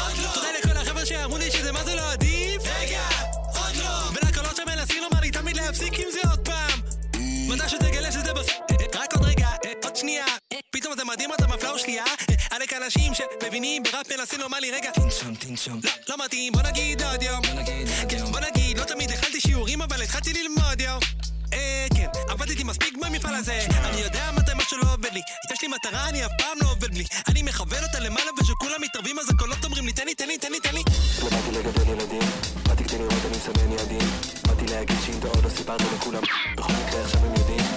עוד 0.02 0.18
לא. 0.24 0.32
תודה 0.34 0.48
לכל 0.60 0.78
החבר'ה 0.78 1.06
שאמרו 1.06 1.38
לי 1.38 1.52
שזה 1.52 1.72
מה 1.72 1.84
זה 1.84 1.96
לא 1.96 2.12
עדיף. 2.12 2.62
רגע, 2.66 3.08
עוד 3.46 3.76
לא. 3.76 4.10
ולקולות 4.14 4.56
שמנסים 4.56 5.04
לומר 5.04 5.22
לי 5.22 5.32
תמיד 5.32 5.56
להפסיק 5.58 5.94
עם 5.94 6.08
זה 6.12 6.20
עוד 6.30 6.40
פעם. 6.46 6.80
מתישהו 7.50 7.80
תגלה 7.80 8.12
שזה 8.12 8.34
בסוף... 8.34 8.56
רק 8.96 9.14
עוד 9.14 9.21
שנייה. 9.96 10.26
אה, 10.54 10.58
פתאום 10.72 10.94
זה 10.98 11.04
מדהים 11.04 11.34
אתה 11.34 11.48
מפלאו 11.48 11.80
שנייה. 11.80 12.04
עלק 12.52 12.74
אנשים 12.74 13.14
שמבינים 13.14 13.84
בראפ 13.84 14.12
מנסים 14.12 14.40
לומר 14.40 14.60
לי 14.60 14.72
רגע. 14.72 14.92
תנשום, 14.92 15.36
תנשום. 15.36 15.80
לא, 15.84 15.92
לא 16.10 16.26
מתאים, 16.26 16.54
בוא 16.54 16.62
נגיד 16.62 17.02
עוד 17.02 17.24
יום. 17.24 17.36
עוד 17.36 18.12
יום. 18.12 18.32
בוא 18.32 18.40
נגיד, 18.40 18.78
לא 18.78 18.84
תמיד 18.84 19.12
הכנתי 19.12 19.42
שיעורים 19.42 19.82
אבל 19.82 20.02
התחלתי 20.02 20.34
ללמוד 20.34 20.82
יום. 20.82 21.00
אה, 21.54 21.88
כן, 21.96 22.08
עבדתי 22.30 22.64
מספיק 22.64 22.98
במפעל 22.98 23.36
הזה 23.36 23.66
אני 23.84 24.02
יודע 24.02 24.32
מתי 24.38 24.52
משהו 24.56 24.78
לא 24.78 24.94
עובד 24.94 25.14
לי 25.14 25.22
יש 25.54 25.62
לי 25.62 25.68
מטרה, 25.68 26.10
אני 26.10 26.26
אף 26.26 26.32
פעם 26.38 26.58
לא 26.62 26.72
עובד 26.72 26.94
בלי 26.94 27.04
אני 27.28 27.44
מכוון 27.44 27.84
אותה 27.84 28.00
למעלה 28.00 28.32
ושכולם 28.42 28.82
מתערבים 28.82 29.20
אז 29.20 29.30
הקולות 29.30 29.66
אומרים 29.66 29.86
לי 29.86 29.94
תן 29.94 30.06
לי, 30.06 30.16
תן 30.16 30.28
לי, 30.28 30.38
תן 30.38 30.52
לי, 30.52 30.60
תן 30.60 30.76
לי 30.76 30.84
למדתי 31.22 31.52
לגדל 31.52 31.90
ילדים, 31.90 32.22
באתי 32.68 32.84
כדי 32.84 32.98
לראות 32.98 33.26
אני 33.26 33.38
מסמן 33.38 33.72
יעדים 33.72 34.10
באתי 34.48 34.66
להגיד 34.74 34.98
שאם 35.06 35.20
אתה 35.20 35.28
עוד 35.28 35.44
לא 35.44 35.50
סיפרת 35.50 35.82
לכולם 35.82 36.24
בכל 36.58 36.74
מקרה 36.74 37.02
עכשיו 37.04 37.26
הם 37.26 37.36
יודעים 37.36 37.60
אתה 37.60 37.71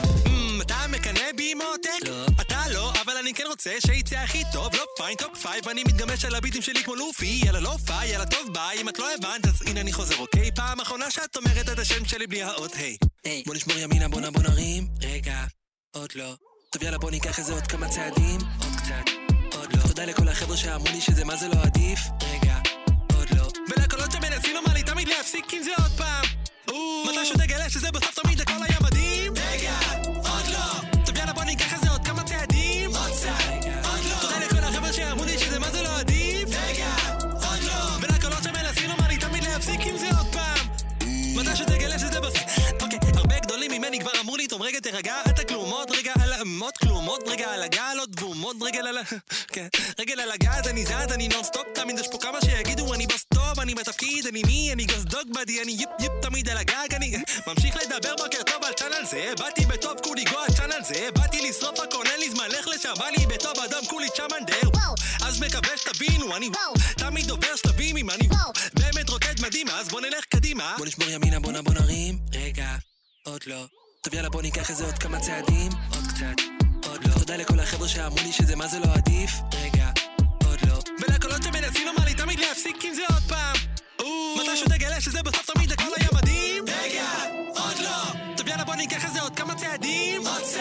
מקנא 1.44 1.54
בי 1.54 1.54
מותק? 1.54 2.08
לא. 2.08 2.26
אתה 2.40 2.68
לא, 2.72 2.92
אבל 3.02 3.16
אני 3.16 3.34
כן 3.34 3.44
רוצה 3.46 3.70
שיצא 3.86 4.16
הכי 4.16 4.42
טוב, 4.52 4.74
לא 4.74 4.84
fine, 4.96 5.16
top 5.16 5.38
five, 5.42 5.68
אני 5.68 5.84
מתגמש 5.84 6.24
על 6.24 6.34
הביטים 6.34 6.62
שלי 6.62 6.84
כמו 6.84 6.94
לופי, 6.94 7.40
יאללה 7.44 7.60
לא 7.60 7.76
פיי, 7.86 8.08
יאללה 8.08 8.26
טוב 8.26 8.52
ביי, 8.52 8.80
אם 8.80 8.88
את 8.88 8.98
לא 8.98 9.14
הבנת 9.14 9.46
אז 9.46 9.62
הנה 9.66 9.80
אני 9.80 9.92
חוזר, 9.92 10.16
אוקיי? 10.18 10.50
פעם 10.54 10.80
אחרונה 10.80 11.10
שאת 11.10 11.36
אומרת 11.36 11.68
את 11.68 11.78
השם 11.78 12.04
שלי 12.04 12.26
בלי 12.26 12.42
האות, 12.42 12.72
היי. 12.74 12.96
בוא 13.46 13.54
נשמור 13.54 13.78
ימינה, 13.78 14.08
בוא 14.08 14.20
נע 14.20 14.30
בוא 14.30 14.42
נרים, 14.42 14.86
רגע, 15.02 15.44
עוד 15.94 16.10
לא. 16.14 16.34
טוב 16.70 16.82
יאללה 16.82 16.98
בוא 16.98 17.10
ניקח 17.10 17.38
איזה 17.38 17.52
עוד 17.52 17.66
כמה 17.66 17.88
צעדים, 17.88 18.38
עוד 18.60 18.72
קצת, 18.76 19.10
עוד 19.56 19.76
לא. 19.76 19.82
תודה 19.88 20.04
לכל 20.04 20.28
החבר'ה 20.28 20.56
שאמרו 20.56 20.88
לי 20.92 21.00
שזה 21.00 21.24
מה 21.24 21.36
זה 21.36 21.48
לא 21.48 21.62
עדיף, 21.62 22.00
רגע, 22.22 22.56
עוד 23.16 23.28
לא. 23.36 23.48
ולקולות 23.68 24.12
שמנסים 24.12 24.54
לומר 24.54 24.74
לי 24.74 24.82
תמיד 24.82 25.08
להפסיק 25.08 25.54
עם 25.54 25.62
זה 25.62 25.70
עוד 25.82 25.92
פעם. 25.96 26.24
מתישהו 27.08 27.36
תגלה 27.36 27.70
שזה 27.70 27.90
בסוף 27.90 28.14
תמיד 28.14 28.40
הכל 28.40 28.52
היה 28.68 28.78
מדהים. 28.82 29.23
מתישהו 41.44 41.66
תגלה 41.66 41.98
שזה 41.98 42.20
בסוף... 42.20 42.42
אוקיי, 42.82 42.98
הרבה 43.14 43.38
גדולים 43.38 43.70
ממני 43.70 44.00
כבר 44.00 44.10
אמרו 44.20 44.36
לי, 44.36 44.46
טוב 44.46 44.62
רגע 44.62 44.80
תירגע, 44.80 45.14
אתה 45.28 45.44
כלום, 45.44 45.70
עוד 45.70 45.90
רגע 45.90 46.12
על 46.22 46.32
אמות 46.32 46.78
כלום, 46.78 47.04
עוד 47.04 47.22
רגע 47.26 47.54
על 47.54 47.62
הגל, 47.62 47.96
עוד 47.98 48.16
בום, 48.20 48.42
עוד 48.42 48.62
רגל 48.62 48.86
על 48.86 48.98
ה... 48.98 49.02
כן, 49.54 49.66
רגל 49.98 50.20
על 50.20 50.30
הגז, 50.30 50.68
אני 50.68 50.84
זז, 50.84 51.12
אני 51.12 51.28
נונסטופ, 51.28 51.62
תמיד 51.74 51.98
יש 51.98 52.08
פה 52.12 52.18
כמה 52.18 52.38
שיגידו, 52.40 52.94
אני 52.94 53.06
בוס 53.06 53.24
טוב, 53.34 53.60
אני 53.60 53.74
בתפקיד, 53.74 54.26
אני 54.26 54.42
מי, 54.46 54.72
אני 54.72 54.84
גוס 54.84 55.04
דוג 55.04 55.32
בדי, 55.34 55.62
אני 55.62 55.72
יפ 55.72 55.88
יפ 56.00 56.12
תמיד 56.22 56.48
על 56.48 56.56
הגג, 56.56 56.94
אני 56.94 57.16
ממשיך 57.46 57.76
לדבר 57.76 58.14
בוקר 58.16 58.42
טוב 58.42 58.64
על 58.64 58.72
צ'אנל 58.72 59.04
זה, 59.10 59.32
באתי 59.38 59.66
בטוב 59.66 59.94
כולי 60.02 60.24
גו 60.24 60.38
על 60.38 60.54
צ'אנל 60.56 60.84
זה, 60.84 61.08
באתי 61.14 61.48
לשרוף 61.48 61.80
הכל, 61.80 62.06
אין 62.06 62.20
לי 62.20 62.30
זמן, 62.30 62.48
לך 62.48 62.68
לשם, 62.68 62.92
בא 62.98 63.34
בטוב 63.34 63.58
אדום 63.64 63.86
כולי 63.86 64.08
צ'מנדר, 64.16 64.70
אז 65.22 65.40
מקווה 65.40 65.76
שתבינו, 65.76 66.36
אני 66.36 66.48
תמיד 66.96 67.30
עובר 67.30 67.56
שלבים 67.56 67.96
עם 67.96 68.10
אני 68.10 68.28
מדהים, 69.46 69.68
אז 69.68 69.88
בוא 69.88 70.00
נלך 70.00 70.24
קדימה. 70.24 70.74
בוא 70.78 70.86
נשמור 70.86 71.08
ימינה, 71.08 71.40
בוא 71.40 71.52
נע 71.52 71.60
בוא 71.60 71.74
נרים, 71.74 72.18
רגע, 72.34 72.76
עוד 73.24 73.40
לא. 73.46 73.66
טוב 74.02 74.14
יאללה 74.14 74.28
בוא 74.28 74.42
ניקח 74.42 74.70
איזה 74.70 74.84
עוד 74.84 74.98
כמה 74.98 75.20
צעדים, 75.20 75.72
עוד 75.90 76.04
קצת, 76.08 76.42
עוד 76.86 77.04
לא. 77.04 77.14
תודה 77.18 77.36
לכל 77.36 77.60
החבר'ה 77.60 77.88
שאמרו 77.88 78.18
לי 78.22 78.32
שזה 78.32 78.56
מה 78.56 78.66
זה 78.66 78.78
לא 78.78 78.86
עדיף, 78.94 79.30
רגע, 79.54 79.90
עוד 80.44 80.58
לא. 80.68 80.78
ולקולות 81.00 81.42
שמנסים 81.42 81.86
לומר 81.86 82.04
לי 82.04 82.14
תמיד 82.14 82.38
להפסיק 82.40 82.84
עם 82.84 82.94
זה 82.94 83.02
עוד 83.12 83.22
פעם. 83.28 83.56
מתישהו 84.38 84.66
תגלה 84.68 85.00
שזה 85.00 85.22
בסוף 85.22 85.50
תמיד 85.50 85.72
הכל 85.72 85.92
היה 85.96 86.08
מדהים. 86.14 86.64
רגע, 86.68 87.08
עוד 87.48 87.78
לא. 87.78 88.36
טוב 88.36 88.48
יאללה 88.48 88.64
בוא 88.64 88.74
ניקח 88.74 89.04
איזה 89.04 89.20
עוד 89.20 89.36
כמה 89.36 89.54
צעדים, 89.54 90.26
עוד 90.26 90.42
קצת, 90.42 90.60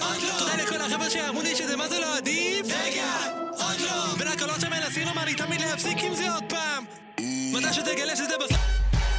עוד 0.00 0.22
לא. 0.22 0.38
תודה 0.38 0.56
לכל 0.56 0.80
החבר'ה 0.80 1.10
שאמרו 1.10 1.42
לי 1.42 1.56
שזה 1.56 1.76
מה 1.76 1.88
זה 1.88 2.00
לא 2.00 2.16
עדיף. 2.16 2.66
רגע, 2.66 3.12
עוד 3.50 3.80
לא. 3.80 4.14
ולקולות 4.18 4.60
שמנסים 4.60 5.06
לומר 5.06 5.24
לי 5.24 5.34
תמיד 5.34 5.60
להפסיק 5.60 5.98
עם 5.98 6.14
זה 6.14 6.32
עוד 6.34 6.44
פעם. 6.48 6.84
מתישהו 7.52 7.82
תגלה 7.84 8.16
שזה 8.16 8.34
בסוף... 8.44 8.60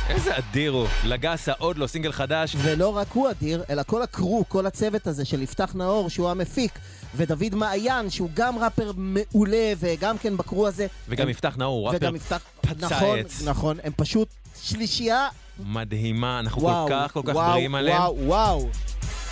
איזה 0.10 0.38
אדיר 0.38 0.72
הוא. 0.72 0.88
לגסה, 1.04 1.52
עוד 1.58 1.78
לא, 1.78 1.88
סינגל 1.88 2.12
חדש. 2.12 2.56
ולא 2.58 2.98
רק 2.98 3.08
הוא 3.14 3.30
אדיר, 3.30 3.64
אלא 3.70 3.82
כל 3.88 4.02
הקרו, 4.02 4.44
כל 4.48 4.66
הצוות 4.66 5.08
הזה 5.08 5.26
של 5.26 5.42
יפתח 5.42 5.72
נאור, 5.76 6.10
שהוא 6.10 6.30
המפיק, 6.30 6.80
ודוד 7.16 7.56
מעיין, 7.56 8.10
שהוא 8.10 8.30
גם 8.34 8.58
ראפר 8.60 8.92
מעולה, 8.96 9.74
וגם 9.80 10.18
כן 10.18 10.38
בקרו 10.38 10.68
הזה. 10.68 10.88
וגם 11.10 11.24
הם- 11.24 11.30
יפתח 11.30 11.56
נאור, 11.58 11.78
הוא 11.80 11.88
ראפר 11.88 11.98
וגם 12.06 12.16
יפתח... 12.16 12.40
פצע 12.62 12.86
נכון, 12.96 13.20
עץ. 13.20 13.42
נכון, 13.46 13.78
הם 13.84 13.92
פשוט 13.98 14.28
שלישייה. 14.64 15.28
מדהימה, 15.60 16.40
אנחנו 16.40 16.62
וואו, 16.62 16.88
כל 16.88 16.94
כך 16.94 17.14
כל 17.14 17.22
כך 17.28 17.36
וואו, 17.36 17.52
גאים 17.54 17.76
עליהם. 17.76 17.98
וואו, 18.02 18.18
וואו. 18.26 18.70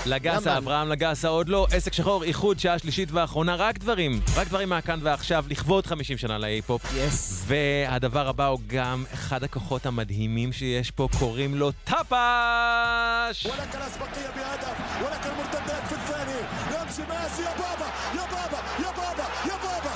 לגסה, 0.06 0.50
למה? 0.50 0.58
אברהם 0.58 0.88
לגסה, 0.88 1.28
עוד 1.28 1.48
לא, 1.48 1.66
עסק 1.70 1.92
שחור, 1.92 2.24
איחוד, 2.24 2.58
שעה 2.58 2.78
שלישית 2.78 3.08
ואחרונה, 3.12 3.54
רק 3.54 3.78
דברים, 3.78 4.20
רק 4.36 4.48
דברים 4.48 4.68
מהכאן 4.68 4.98
ועכשיו, 5.02 5.44
לכבוד 5.48 5.86
50 5.86 6.18
שנה 6.18 6.38
להיפ-הופ. 6.38 6.82
יס. 6.96 7.44
והדבר 7.46 8.28
הבא 8.28 8.46
הוא 8.46 8.60
גם 8.66 9.04
אחד 9.14 9.44
הכוחות 9.44 9.86
המדהימים 9.86 10.52
שיש 10.52 10.90
פה, 10.90 11.08
קוראים 11.18 11.54
לו 11.54 11.70
טאפש! 11.84 13.46
ولك 13.46 13.74
الأسبقية 13.74 14.28
بهدف 14.36 14.76
ولك 15.04 15.26
المرتدات 15.26 15.86
في 15.88 15.94
الثاني 15.94 16.38
يمشي 16.70 17.02
ماشي 17.08 17.42
يا 17.42 17.54
بابا 17.56 17.86
يا 18.14 18.26
بابا 18.30 18.58
يا 18.78 18.90
بابا 18.90 19.24
يا 19.46 19.54
بابا 19.54 19.54
يا 19.54 19.56
بابا 19.62 19.87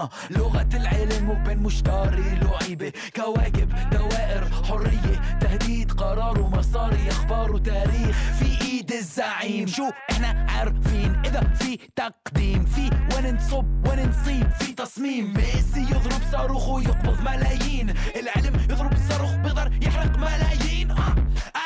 آه 0.00 0.10
لغة 0.30 0.68
العلم 0.74 1.30
وبين 1.30 1.58
مشتري 1.58 2.38
لعيبة 2.42 2.92
كواكب 3.16 3.90
دوائر 3.90 4.48
حرية. 4.68 5.38
تهديد 5.40 5.92
قرار 5.92 6.40
ومصاري 6.40 7.08
أخبار 7.08 7.52
وتاريخ 7.52 8.16
في 8.38 8.60
إيد 8.64 8.92
الزعيم. 8.92 9.66
شو 9.66 9.90
إحنا 10.10 10.46
عارفين؟ 10.48 11.22
إذا 11.24 11.54
في 11.54 11.78
تقديم 11.96 12.66
في 12.66 12.90
وين 13.14 13.36
نصب 13.36 13.64
وين 13.88 14.08
نصيب 14.08 14.50
في 14.50 14.72
تصميم. 14.72 15.34
ميسي 15.34 15.80
يضرب 15.80 16.22
صاروخ 16.32 16.68
ويقبض 16.68 17.20
ملايين. 17.20 17.94
العلم 18.16 18.66
يضرب 18.70 18.92
الصاروخ 18.92 19.34
بيقدر 19.34 19.78
يحرق 19.82 20.18
ملايين. 20.18 20.90
آه 20.90 21.14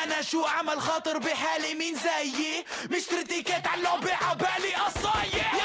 أنا 0.03 0.21
شو 0.21 0.45
عمل 0.45 0.81
خاطر 0.81 1.17
بحالي؟ 1.17 1.73
مين 1.79 1.95
زيي؟ 1.95 2.65
مشتري 2.97 3.23
تيكت 3.23 3.67
على 3.67 3.77
اللعبة 3.79 4.11
عبالي 4.21 4.71
قصاية 4.85 5.60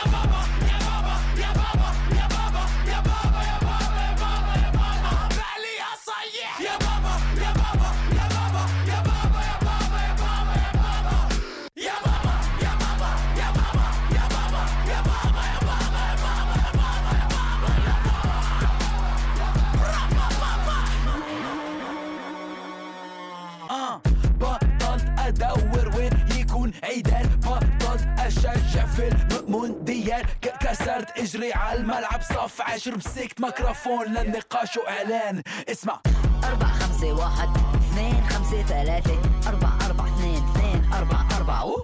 ك- 30.11 30.59
كسرت 30.61 31.19
إجري 31.19 31.53
على 31.53 31.79
الملعب 31.81 32.23
صف 32.23 32.61
عشر 32.61 32.97
مسكت 32.97 33.41
ميكروفون 33.41 34.07
للنقاش 34.07 34.77
وإعلان. 34.77 35.43
اسمع. 35.69 36.01
أربعة 36.45 36.73
خمسة 36.73 37.13
واحد 37.13 37.49
اثنين 37.75 38.27
خمسة 38.31 38.63
ثلاثة. 38.63 39.19
أربعة 39.49 39.79
أربعة 39.87 40.07
اثنين 40.17 40.45
اثنين 40.51 40.93
أربعة 40.93 41.27
أربعة. 41.37 41.75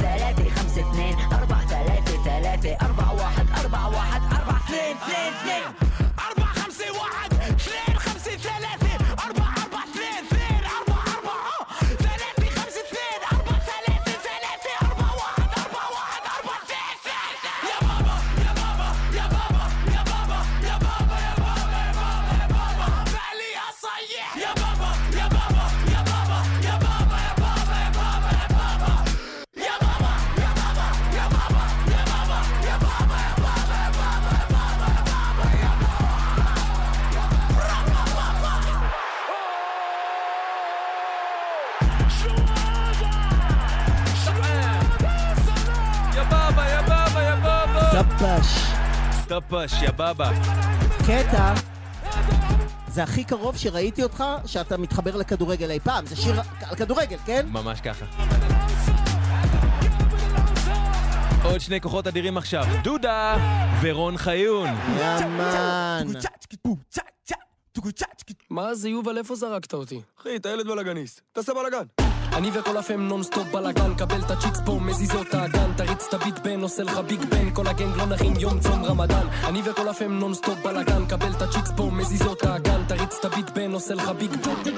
ثلاثة 0.00 0.50
خمسة 0.54 0.90
اثنين 0.90 1.16
أربعة 1.32 1.66
ثلاثة 1.66 2.24
ثلاثة. 2.24 2.86
أربعة 2.86 3.14
واحد 3.14 3.46
أربعة 3.64 3.88
واحد 3.88 4.22
أربعة 4.22 4.56
اثنين 4.64 4.96
اثنين 4.96 5.32
اثنين. 5.32 5.91
סטופש, 49.32 49.82
יא 49.82 49.90
בבא. 49.90 50.32
קטע. 51.06 51.54
זה 52.88 53.02
הכי 53.02 53.24
קרוב 53.24 53.56
שראיתי 53.56 54.02
אותך 54.02 54.24
שאתה 54.46 54.76
מתחבר 54.76 55.16
לכדורגל 55.16 55.70
אי 55.70 55.80
פעם. 55.80 56.06
זה 56.06 56.16
שיר 56.16 56.40
על 56.70 56.76
כדורגל, 56.76 57.16
כן? 57.26 57.46
ממש 57.50 57.80
ככה. 57.80 58.06
עוד 61.44 61.60
שני 61.60 61.80
כוחות 61.80 62.06
אדירים 62.06 62.36
עכשיו, 62.36 62.64
דודה 62.82 63.36
ורון 63.80 64.16
חיון. 64.16 64.68
יאמן. 65.00 66.06
מה 68.50 68.74
זה 68.74 68.88
יובל, 68.88 69.18
איפה 69.18 69.34
זרקת 69.34 69.74
אותי? 69.74 70.00
אחי, 70.20 70.36
אתה 70.36 70.48
ילד 70.48 70.66
בלאגניסט, 70.66 71.20
תעשה 71.32 71.52
בלאגן. 71.54 71.84
אני 72.32 72.50
וכל 72.54 72.76
ה 72.76 72.82
fam 72.82 73.00
nonstop 73.00 73.48
בלאגן, 73.52 73.94
קבל 73.94 74.20
את 74.20 74.30
ה 74.30 74.34
chicks 74.34 74.60
פה, 74.66 74.78
מזיזות 74.80 75.26
את 75.28 75.34
האגן, 75.34 75.72
תריץ 75.76 76.06
את 76.08 76.14
ה 76.14 76.19
beat 76.19 76.38
בן, 76.38 76.60
עושה 76.60 76.82
לך 76.82 76.98
ביג 76.98 77.20
בן, 77.24 77.54
כל 77.54 77.66
ה 77.66 77.72
gang 77.72 77.96
לא 77.96 78.06
נחים 78.06 78.32
יום 78.38 78.60
צום 78.60 78.84
רמדאן. 78.84 79.26
אני 79.44 79.62
וכל 79.64 79.88
ה 79.88 79.94
fam 79.94 80.12
nonstop 80.12 80.58
בלאגן, 80.64 81.06
קבל 81.06 81.30
את 81.36 81.42
ה 81.42 81.46
chicks 81.46 81.70
פה, 81.76 81.90
מזיזות 81.92 82.38
את 82.38 82.46
האגן, 82.46 82.84
תריץ 82.88 83.16
את 83.20 83.24
ה 83.24 83.29
beat 83.29 83.50
בן, 83.50 83.72
עושה 83.72 83.94
לך 83.94 84.08
ביג 84.08 84.30
בן. 84.30 84.70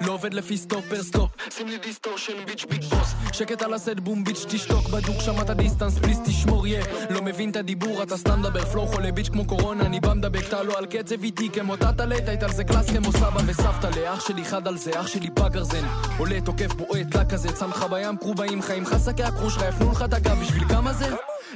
לא 0.00 0.12
עובד 0.12 0.34
לפי 0.34 0.56
סטופ 0.56 0.84
פר 0.88 1.02
סטופ, 1.02 1.30
שים 1.50 1.68
לי 1.68 1.78
דיסטורשן 1.78 2.44
ביץ' 2.46 2.64
ביג 2.70 2.84
בוס. 2.84 3.14
שקט 3.32 3.62
על 3.62 3.74
הסט 3.74 4.00
בום 4.02 4.24
ביץ' 4.24 4.44
תשתוק, 4.48 4.88
בדוק 4.88 5.20
שם 5.20 5.40
את 5.40 5.50
הדיסטנס, 5.50 5.98
פליז 5.98 6.20
תשמור 6.24 6.66
יא. 6.66 6.82
לא 7.10 7.22
מבין 7.22 7.50
את 7.50 7.56
הדיבור, 7.56 8.02
אתה 8.02 8.16
סתם 8.16 8.40
מדבר, 8.40 8.64
פלואו 8.64 8.86
חולה 8.86 9.12
ביץ' 9.12 9.28
כמו 9.28 9.44
קורונה, 9.44 9.86
אני 9.86 10.00
בא 10.00 10.14
מדבק, 10.14 10.48
אתה 10.48 10.62
לא 10.62 10.78
על 10.78 10.86
קצב 10.86 11.22
איטי 11.22 11.48
כמו 11.48 11.74
היית 12.10 12.42
על 12.42 12.52
זה 12.52 12.64
קלאס 12.64 12.90
כמו 12.90 13.12
סבא 13.12 13.40
וסבתא 13.46 13.86
לאח 13.86 14.20
שלי 14.28 14.44
חד 14.44 14.68
על 14.68 14.76
זה, 14.76 15.00
אח 15.00 15.06
שלי 15.06 15.30
בגרזן. 15.38 15.84
עולה, 16.18 16.40
תוקף, 16.40 16.72
בועט, 16.74 17.14
לה 17.14 17.24
כזה, 17.24 17.48
שם 17.58 17.70
לך 17.70 17.86
בים, 17.90 18.16
קרובעים, 18.16 18.62
חיים 18.62 18.82
לך 18.82 18.96
שקי 19.04 19.22
הכחוש 19.22 19.54
שלך, 19.54 19.64
יפנו 19.68 19.92
לך 19.92 20.02
את 20.02 20.14
הגב, 20.14 20.38
בשביל 20.42 20.68
כמה 20.68 20.92
זה? 20.92 21.06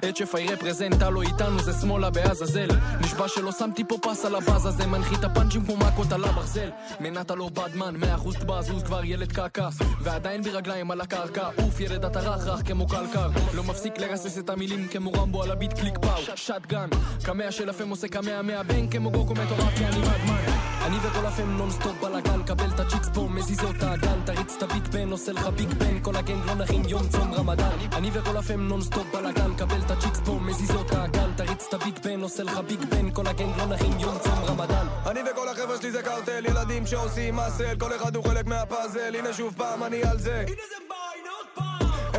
את 0.08 0.16
שפי 0.16 0.46
רפרזנט, 0.48 1.02
הלו 1.02 1.22
איתנו 1.22 1.62
זה 1.62 1.72
שמאלה 1.80 2.10
בעזאזל. 2.10 2.68
נשבע 3.00 3.28
שלא 3.28 3.52
שמתי 3.52 3.84
פה 3.88 3.96
פס 4.02 4.24
על 4.24 4.34
הבאז 4.34 4.66
הזה 4.66 4.86
מנחית 4.86 5.24
הפאנצ'ים 5.24 5.66
כמו 5.66 5.76
מכות 5.76 6.12
על 6.12 6.24
הברזל. 6.24 6.70
מנת 7.00 7.30
לא 7.30 7.48
בדמן, 7.48 7.96
מאה 7.96 8.14
אחוז 8.14 8.36
תבזוז 8.36 8.82
כבר 8.82 9.04
ילד 9.04 9.32
קעקע. 9.32 9.68
ועדיין 10.00 10.42
ברגליים 10.42 10.90
על 10.90 11.00
הקרקע 11.00 11.48
עוף 11.56 11.80
ילד 11.80 12.04
אתה 12.04 12.20
רך 12.20 12.46
רך 12.46 12.60
כמו 12.66 12.86
קלקר. 12.86 13.28
לא 13.54 13.64
מפסיק 13.64 13.98
לרסס 13.98 14.38
את 14.38 14.50
המילים 14.50 14.88
כמו 14.88 15.12
רמבו 15.12 15.42
על 15.42 15.50
הביט 15.50 15.72
קליק 15.72 15.98
פאו. 15.98 16.36
שטגן 16.36 16.88
קמע 17.24 17.50
של 17.50 17.70
הפם 17.70 17.88
עושה 17.88 18.08
קמע 18.08 18.42
מהבן 18.42 18.90
כמו 18.90 19.10
גוקו 19.10 19.32
מטורף 19.32 19.78
כי 19.78 19.86
אני 19.86 19.98
מדמן 19.98 20.71
אני 20.86 20.96
וכל 21.02 21.26
הפם 21.26 21.50
נונסטופ 21.56 22.00
בלאגן 22.02 22.42
קבל 22.42 22.70
את 22.74 22.80
הצ'יקס 22.80 23.08
פה 23.14 23.28
מזיזות 23.30 23.76
את 23.76 23.82
האגן 23.82 24.18
תריץ 24.24 24.54
את 24.56 24.62
הביט 24.62 24.88
בן 24.88 25.10
עושה 25.10 25.32
לך 25.32 25.46
ביג 25.46 25.68
בן 25.68 26.02
כל 26.02 26.16
הגנג 26.16 26.46
לא 26.46 26.54
נכין 26.54 26.82
יום 26.88 27.08
צום 27.08 27.34
רמדאן. 27.34 27.78
אני 27.92 28.10
וכל 28.12 28.36
הפם 28.36 28.60
נונסטופ 28.60 29.06
בלאגן 29.14 29.54
קבל 29.54 29.80
את 29.86 29.90
הצ'יקס 29.90 30.20
פה 30.24 30.32
מזיזות 30.32 30.86
את 30.86 30.94
האגן 30.94 31.30
תריץ 31.36 31.66
את 31.68 31.74
הביט 31.74 32.06
בן 32.06 32.20
עושה 32.20 32.42
לך 32.42 32.58
ביג 32.58 32.80
בן 32.84 33.10
כל 33.10 33.26
הגנג 33.26 33.56
לא 33.58 33.66
נכין 33.66 34.00
יום 34.00 34.18
צום 34.18 34.44
רמדאן. 34.44 34.86
אני 35.06 35.20
וכל 35.30 35.48
החבר'ה 35.48 35.76
שלי 35.80 35.90
זה 35.90 36.02
קרטל, 36.02 36.46
ילדים 36.46 36.86
שעושים 36.86 37.36
מסל, 37.36 37.76
כל 37.78 37.96
אחד 37.96 38.16
הוא 38.16 38.24
חלק 38.24 38.46
מהפאזל, 38.46 39.14
הנה 39.14 39.32
שוב 39.32 39.54
פעם 39.56 39.84
אני 39.84 40.02
על 40.02 40.18
זה. 40.18 40.44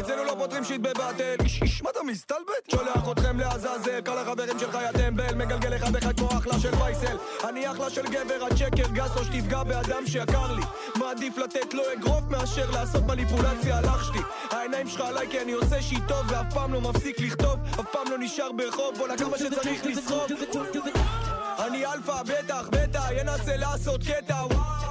אצלנו 0.03 0.23
לא 0.23 0.35
פותרים 0.39 0.63
שיט 0.63 0.81
בבטל 0.81 1.35
איש 1.43 1.61
איש 1.61 1.84
מה 1.84 1.89
אתה 1.89 1.99
מסתלבט? 2.03 2.71
שולח 2.71 3.11
אתכם 3.11 3.39
לעזאזל 3.39 4.01
כל 4.01 4.17
החברים 4.17 4.59
שלך 4.59 4.77
יא 4.85 4.91
טמבל. 4.91 5.35
מגלגל 5.35 5.75
אחד 5.75 5.95
אחד 5.95 6.17
כמו 6.17 6.30
אחלה 6.30 6.59
של 6.59 6.75
וייסל 6.75 7.17
אני 7.49 7.71
אחלה 7.71 7.89
של 7.89 8.01
גבר 8.01 8.45
הצ'קר 8.51 8.88
גס 8.93 9.17
או 9.17 9.23
שתפגע 9.23 9.63
באדם 9.63 10.07
שיקר 10.07 10.53
לי. 10.53 10.61
מעדיף 10.95 11.38
לתת 11.38 11.73
לו 11.73 11.84
אגרוף 11.93 12.23
מאשר 12.30 12.71
לעשות 12.71 13.03
מניפולציה 13.03 13.77
על 13.77 13.85
אח 13.85 14.03
שלי. 14.03 14.21
העיניים 14.49 14.88
שלך 14.88 15.01
עליי 15.01 15.27
כי 15.30 15.41
אני 15.41 15.51
עושה 15.51 15.81
שיט 15.81 16.03
טוב 16.07 16.25
ואף 16.27 16.53
פעם 16.53 16.73
לא 16.73 16.81
מפסיק 16.81 17.19
לכתוב. 17.19 17.59
אף 17.80 17.85
פעם 17.91 18.11
לא 18.11 18.17
נשאר 18.19 18.51
ברחוב 18.51 18.97
בואנה 18.97 19.17
כמה 19.17 19.38
שצריך 19.38 19.85
לסחוב 19.85 20.21
אני 21.59 21.85
אלפא 21.85 22.23
בטח 22.23 22.69
בטח 22.71 23.09
ינסה 23.11 23.57
לעשות 23.57 24.01
קטע 24.03 24.35
וואו 24.35 24.82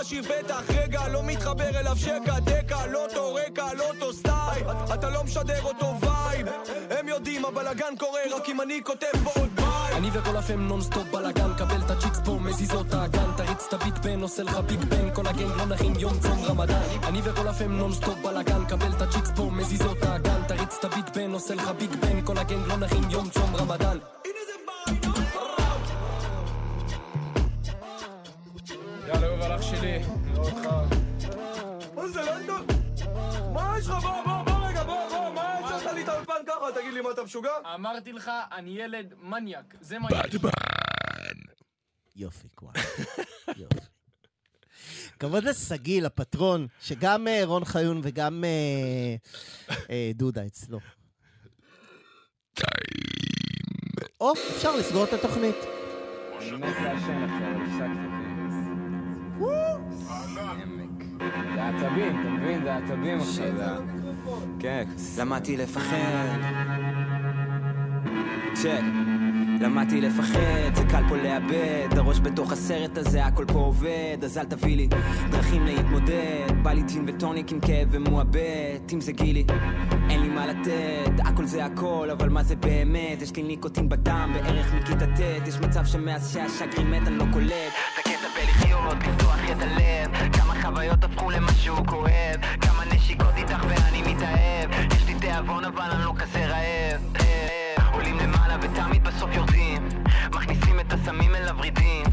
משאיר 0.00 0.22
פתח, 0.22 0.62
רגע, 0.68 1.08
לא 1.08 1.22
מתחבר 1.22 1.80
אליו 1.80 1.96
שקע, 1.96 2.38
דקה, 2.38 2.86
לא 2.86 3.04
אותו 3.04 3.34
רקע, 3.34 3.74
לא 3.74 3.84
אותו 3.88 4.12
סטייל. 4.12 4.64
אתה 4.94 5.10
לא 5.10 5.24
משדר 5.24 5.62
אותו 5.62 5.94
vibe. 6.00 6.46
הם 6.90 7.08
יודעים, 7.08 7.44
הבלאגן 7.44 7.96
קורה 7.98 8.20
רק 8.36 8.48
אם 8.48 8.60
אני 8.60 8.80
כותב 8.84 9.18
בו 9.24 9.30
עוד 9.40 9.50
ביי 9.56 9.94
אני 9.96 10.10
וכל 10.12 10.36
ה 10.36 10.42
fam 10.42 10.60
nonstop 10.60 11.08
בלאגן, 11.10 11.54
קבל 11.58 11.80
את 11.86 11.90
ה 11.90 11.94
chicks 11.94 12.20
פה, 12.24 12.38
מזיזות 12.40 12.94
האגן 12.94 13.32
תריץ 13.36 13.64
את 13.68 13.72
ה 13.72 13.77
beat 13.77 13.98
בן, 13.98 14.20
עושה 14.20 14.42
לך 14.42 14.56
ביג 14.56 14.80
בן 14.80 15.14
כל 15.14 15.26
ה 15.26 15.32
gang 15.32 15.56
לא 15.56 15.66
נחים 15.66 15.92
יום 15.98 16.12
צום 16.20 16.44
רמדאן. 16.44 16.82
אני 17.02 17.20
וכל 17.24 17.48
ה 17.48 17.54
fam 17.54 17.72
nonstop 17.72 18.18
בלאגן, 18.22 18.64
קבל 18.64 18.92
את 18.96 19.02
ה 19.02 19.06
chicks 19.06 19.30
פה, 19.36 19.42
מזיזות 19.42 20.02
האגן 20.02 20.42
תריץ 20.48 20.76
את 20.78 20.84
ה 20.84 20.90
beat 20.90 21.16
בן, 21.16 21.32
עושה 21.32 21.54
לך 21.54 21.70
ביג 21.78 21.90
בן 21.90 22.24
כל 22.24 22.38
ה 22.38 22.44
gang 22.44 22.66
לא 22.66 22.76
נחים 22.76 23.10
יום 23.10 23.30
צום 23.30 23.56
רמדאן 23.56 23.98
אתה 37.14 37.22
משוגע? 37.22 37.50
אמרתי 37.74 38.12
לך, 38.12 38.30
אני 38.52 38.70
ילד 38.70 39.14
מניאק, 39.22 39.74
זה 39.80 39.98
מה 39.98 40.08
יופי, 42.16 42.48
קוואי. 42.48 42.74
יופי. 43.62 43.80
כבוד 45.18 45.44
לשגיא, 45.44 46.02
לפטרון, 46.02 46.66
שגם 46.80 47.28
אה, 47.28 47.40
רון 47.44 47.64
חיון 47.64 48.00
וגם 48.02 48.44
אה, 48.44 49.16
אה, 49.90 50.10
דודה 50.14 50.46
אצלו. 50.46 50.80
או, 54.20 54.32
אפשר 54.56 54.76
לסגור 54.76 55.04
את 55.04 55.12
התוכנית. 55.12 55.56
זה 61.54 61.64
עצבים, 61.64 62.20
אתה 62.20 62.28
מבין? 62.28 62.62
זה 62.64 62.76
עצבים 62.76 63.20
עכשיו. 63.20 64.03
כן. 64.58 64.84
למדתי 65.18 65.56
לפחד. 65.56 66.38
צ'ק. 68.54 68.82
למדתי 69.60 70.00
לפחד, 70.00 70.74
זה 70.74 70.84
קל 70.90 71.02
פה 71.08 71.16
לאבד, 71.16 71.98
הראש 71.98 72.20
בתוך 72.20 72.52
הסרט 72.52 72.98
הזה, 72.98 73.24
הכל 73.24 73.44
פה 73.44 73.58
עובד, 73.58 74.18
אז 74.24 74.38
אל 74.38 74.44
תביא 74.44 74.76
לי 74.76 74.88
דרכים 75.30 75.64
להתמודד, 75.64 76.62
בא 76.62 76.72
לי 76.72 76.82
ג'ין 76.82 77.04
וטוניק 77.06 77.52
עם 77.52 77.60
כאב 77.60 77.88
ומועבד, 77.90 78.92
אם 78.92 79.00
זה 79.00 79.12
גילי, 79.12 79.44
אין 80.10 80.20
לי 80.20 80.28
מה 80.28 80.46
לתת, 80.46 81.12
הכל 81.24 81.44
זה 81.46 81.64
הכל, 81.64 82.08
אבל 82.12 82.28
מה 82.28 82.42
זה 82.42 82.56
באמת, 82.56 83.22
יש 83.22 83.36
לי 83.36 83.42
ניקוטין 83.42 83.88
בדם, 83.88 84.30
בערך 84.34 84.74
מכיתה 84.74 85.06
ט', 85.06 85.48
יש 85.48 85.58
מצב 85.60 85.84
שמאז 85.84 86.32
שהשגרי 86.32 86.84
מת 86.84 87.08
אני 87.08 87.18
לא 87.18 87.24
קולט, 87.32 87.50
את 87.50 87.98
הקטע 87.98 88.28
בלחיות, 88.36 88.96
לפתוח 89.08 89.38
את 89.52 89.62
הלב, 89.62 90.32
כמה 90.32 90.62
חוויות 90.62 91.04
הפכו 91.04 91.30
למשהו 91.30 91.76
כואב, 91.86 92.40
יש 95.34 95.40
לי 95.40 95.46
תיאבון 95.46 95.64
אבל 95.64 95.90
אני 95.90 96.04
לא 96.04 96.12
כזה 96.18 96.46
רעב, 96.46 97.00
עולים 97.92 98.18
למעלה 98.18 98.56
ותמיד 98.62 99.04
בסוף 99.04 99.30
יורדים, 99.32 99.88
מכניסים 100.32 100.80
את 100.80 100.92
הסמים 100.92 101.34
אל 101.34 101.48
הוורידים, 101.48 102.06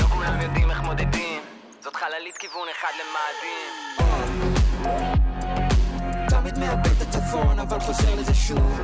לא 0.00 0.02
כולם 0.02 0.40
יודעים 0.40 0.70
איך 0.70 0.80
מודדים, 0.80 1.42
זאת 1.80 1.96
חללית 1.96 2.36
כיוון 2.38 2.68
אחד 2.76 2.88
למאדים. 3.00 3.72
תמיד 6.28 6.58
מאבד 6.58 6.86
את 6.86 7.02
הצפון 7.02 7.58
אבל 7.58 7.80
חוזר 7.80 8.14
לזה 8.14 8.34
שוב. 8.34 8.80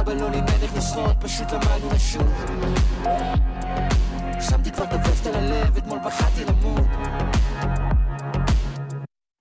אבא 0.00 0.12
לא 0.12 0.30
לימד 0.30 0.62
איך 0.62 0.76
לשחות, 0.76 1.16
פשוט 1.20 1.52
למדנו 1.52 1.90
לשוב. 1.94 2.44
שמתי 4.40 4.70
כבר 4.72 4.84
את 4.84 4.92
הווסט 4.92 5.26
על 5.26 5.34
הלב, 5.34 5.76
אתמול 5.76 5.98
פחדתי 6.04 6.44
למות. 6.44 6.86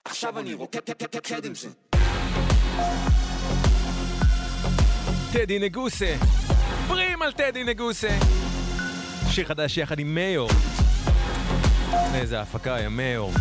עכשיו 0.05 0.39
אני 0.39 0.53
רוקד 0.53 1.45
עם 1.45 1.55
זה 1.55 1.69
טדי 5.31 5.59
נגוסה. 5.59 6.15
פרים 6.87 7.21
על 7.21 7.31
טדי 7.31 7.63
נגוסה. 7.63 8.17
שיר 9.29 9.45
חדש 9.45 9.77
יחד 9.77 9.99
עם 9.99 10.15
מאיור. 10.15 10.49
איזה 12.13 12.41
הפקה, 12.41 12.77
יא 12.79 12.87
מאיור. 12.87 13.31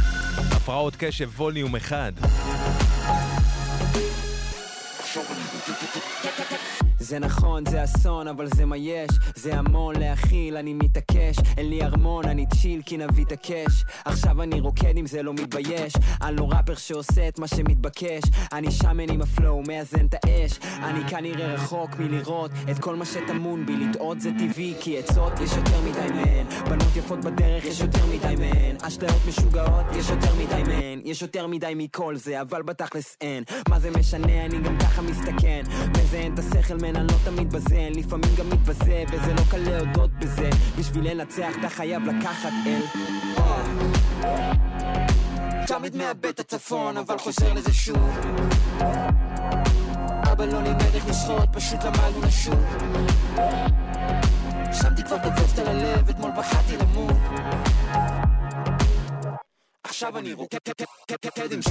הפרעות 0.50 0.96
קשב 0.98 1.30
ווליום 1.36 1.76
אחד. 1.76 2.12
זה 7.06 7.18
נכון, 7.18 7.66
זה 7.66 7.84
אסון, 7.84 8.28
אבל 8.28 8.46
זה 8.46 8.64
מה 8.64 8.76
יש. 8.76 9.10
זה 9.34 9.58
המון 9.58 9.96
להכיל, 9.96 10.56
אני 10.56 10.74
מתעקש. 10.74 11.36
אין 11.56 11.70
לי 11.70 11.82
ארמון, 11.82 12.24
אני 12.24 12.46
צ'יל 12.46 12.82
כי 12.86 12.96
נביא 12.96 13.24
את 13.24 13.32
הקש. 13.32 13.84
עכשיו 14.04 14.42
אני 14.42 14.60
רוקד 14.60 14.96
עם 14.96 15.06
זה, 15.06 15.22
לא 15.22 15.34
מתבייש. 15.34 15.92
אני 16.22 16.36
לא 16.36 16.48
ראפר 16.50 16.74
שעושה 16.74 17.28
את 17.28 17.38
מה 17.38 17.46
שמתבקש. 17.48 18.22
אני 18.52 18.70
שמן 18.70 19.10
עם 19.10 19.22
הפלואו, 19.22 19.62
מאזן 19.68 20.06
את 20.06 20.14
האש. 20.14 20.58
אני 20.62 21.08
כנראה 21.08 21.54
רחוק 21.54 21.90
מלראות 21.98 22.50
את 22.70 22.78
כל 22.78 22.96
מה 22.96 23.04
שטמון 23.04 23.66
בי. 23.66 23.76
לטעות 23.76 24.20
זה 24.20 24.30
טבעי, 24.38 24.74
כי 24.80 24.98
עצות 24.98 25.32
יש 25.40 25.50
יותר 25.56 25.80
מדי 25.80 26.12
מהן. 26.14 26.46
בנות 26.68 26.96
יפות 26.96 27.24
בדרך, 27.24 27.64
יש 27.64 27.80
יותר 27.80 28.06
מדי 28.06 28.34
מהן. 28.38 28.76
אשליות 28.82 29.22
משוגעות, 29.28 29.86
יש 29.98 30.10
יותר 30.10 30.34
מדי 30.34 30.62
מהן. 30.66 31.00
יש 31.04 31.22
יותר 31.22 31.46
מדי 31.46 31.72
מכל 31.76 32.16
זה, 32.16 32.40
אבל 32.40 32.62
בתכלס 32.62 33.16
אין. 33.20 33.44
מה 33.68 33.80
זה 33.80 33.90
משנה, 33.90 34.44
אני 34.44 34.60
גם 34.60 34.78
ככה 34.78 35.02
מסתכן. 35.02 35.62
מזיין 35.98 36.34
את 36.34 36.38
השכל, 36.38 36.76
מן 36.76 36.95
אני 36.96 37.06
לא 37.06 37.18
תמיד 37.24 37.52
בזה 37.52 37.88
לפעמים 37.94 38.30
גם 38.38 38.50
מתבזה, 38.50 39.04
וזה 39.12 39.34
לא 39.34 39.42
קל 39.50 39.58
להודות 39.58 40.10
בזה. 40.18 40.50
בשביל 40.78 41.10
לנצח 41.10 41.50
אתה 41.60 41.68
חייב 41.68 42.02
לקחת 42.02 42.52
אל. 42.66 42.82
תמיד 45.66 45.96
מאבד 45.96 46.26
את 46.26 46.40
הצפון, 46.40 46.96
אבל 46.96 47.18
חוזר 47.18 47.52
לזה 47.52 47.74
שוב. 47.74 48.18
אבא 50.32 50.44
לא 50.44 50.62
לימד 50.62 50.94
איך 50.94 51.08
לשחות, 51.08 51.48
פשוט 51.52 51.84
למדנו 51.84 52.22
לשוב 52.26 52.64
שמתי 54.72 55.02
כבר 55.02 55.16
את 55.16 55.58
על 55.58 55.66
הלב, 55.66 56.08
אתמול 56.08 56.30
פחדתי 56.36 56.76
למות. 56.76 57.16
עכשיו 59.84 60.18
אני 60.18 60.32
רוקד 60.32 60.58
עם 61.52 61.62
זה 61.62 61.70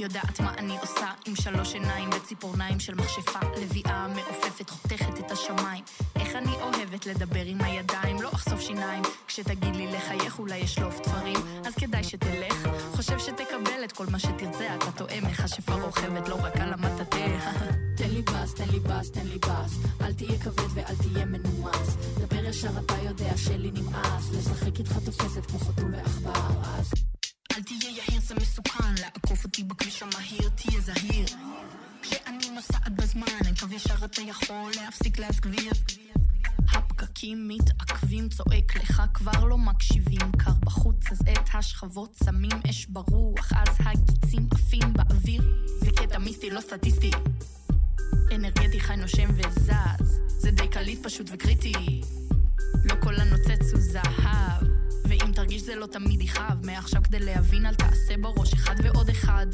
יודעת 0.00 0.40
מה 0.40 0.54
אני 0.58 0.78
עושה 0.80 1.06
עם 1.26 1.36
שלוש 1.36 1.74
עיניים 1.74 2.10
וציפורניים 2.16 2.80
של 2.80 2.94
מכשפה 2.94 3.38
לביאה 3.62 4.08
מעופפת 4.08 4.70
חותכת 4.70 5.18
את 5.18 5.30
השמיים 5.30 5.84
איך 6.16 6.36
אני 6.36 6.52
אוהבת 6.52 7.06
לדבר 7.06 7.44
עם 7.44 7.60
הידיים, 7.60 8.22
לא 8.22 8.30
אחשוף 8.34 8.60
שיניים 8.60 9.02
כשתגיד 9.26 9.76
לי 9.76 9.86
לחייך 9.86 10.38
אולי 10.38 10.64
אשלוף 10.64 11.00
תפרים 11.00 11.36
אז 11.66 11.74
כדאי 11.74 12.04
שתלך, 12.04 12.68
חושב 12.92 13.18
שתקבל 13.18 13.84
את 13.84 13.92
כל 13.92 14.06
מה 14.10 14.18
שתרצה 14.18 14.74
אתה 14.74 14.90
טועה 14.96 15.20
מכשפה 15.20 15.74
רוכבת 15.74 16.28
לא 16.28 16.34
רק 16.34 16.56
על 16.56 16.72
המטאטה 16.72 17.16
תן 18.00 18.10
לי 18.10 18.22
בס, 18.22 18.54
תן 18.54 18.68
לי 18.68 18.80
בס, 18.80 19.10
תן 19.10 19.26
לי 19.26 19.38
בס. 19.38 19.78
אל 20.00 20.12
תהיה 20.12 20.38
כבד 20.38 20.68
ואל 20.74 20.94
תהיה 20.96 21.24
מנומס. 21.24 21.96
דבר 22.18 22.44
ישר 22.44 22.78
אתה 22.78 22.94
יודע 23.04 23.36
שלי 23.36 23.70
נמאס. 23.70 24.30
לשחק 24.32 24.78
איתך 24.78 24.98
תופסת 25.04 25.46
כמו 25.46 25.58
חתול 25.58 25.94
ועכבר. 25.94 26.62
אז 26.62 27.09
אל 27.56 27.62
תהיה 27.62 27.90
יהיר 27.90 28.20
זה 28.20 28.34
מסוכן, 28.34 28.94
לעקוף 29.00 29.44
אותי 29.44 29.64
בכביש 29.64 30.02
המהיר, 30.02 30.48
תהיה 30.48 30.80
זהיר. 30.80 31.26
כשאני 32.02 32.50
נוסעת 32.54 32.96
בזמן, 32.96 33.22
אני 33.40 33.52
מקווה 33.52 33.76
ישר 33.76 34.04
אתה 34.04 34.22
יכול 34.22 34.72
להפסיק 34.76 35.18
להסגביר. 35.18 35.72
הפקקים 36.72 37.48
מתעכבים, 37.48 38.28
צועק 38.28 38.76
לך 38.76 39.02
כבר 39.14 39.44
לא 39.44 39.58
מקשיבים. 39.58 40.32
קר 40.38 40.50
בחוץ 40.64 40.96
אז 41.10 41.20
את 41.32 41.48
השכבות 41.54 42.16
שמים 42.24 42.60
אש 42.70 42.86
ברוח, 42.86 43.52
אז 43.52 43.76
הגיצים 43.78 44.48
עפים 44.52 44.92
באוויר. 44.92 45.42
זה 45.80 45.90
קטע 45.90 46.18
מיסטי, 46.18 46.50
לא 46.50 46.60
סטטיסטי. 46.60 47.10
אנרגטי 48.34 48.80
חי 48.80 48.96
נושם 48.96 49.28
וזז, 49.34 50.20
זה 50.28 50.50
די 50.50 50.68
קליט 50.68 51.06
פשוט 51.06 51.30
וקריטי. 51.32 52.00
לא 52.84 52.94
כל 53.02 53.14
הנוצץ 53.20 53.72
הוא 53.72 53.80
זהב, 53.80 54.79
ואם 55.10 55.32
תרגיש 55.32 55.62
זה 55.62 55.74
לא 55.74 55.86
תמיד 55.86 56.22
יכאב, 56.22 56.66
מעכשיו 56.66 57.02
כדי 57.02 57.18
להבין 57.18 57.66
אל 57.66 57.74
תעשה 57.74 58.16
בראש 58.20 58.52
אחד 58.52 58.74
ועוד 58.82 59.08
אחד. 59.08 59.46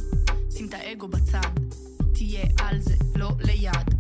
שים 0.51 0.69
את 0.69 0.75
האגו 0.75 1.09
בצד, 1.09 1.51
תהיה 2.15 2.45
על 2.59 2.81
זה, 2.81 2.95
לא 3.15 3.31
ליד. 3.41 3.95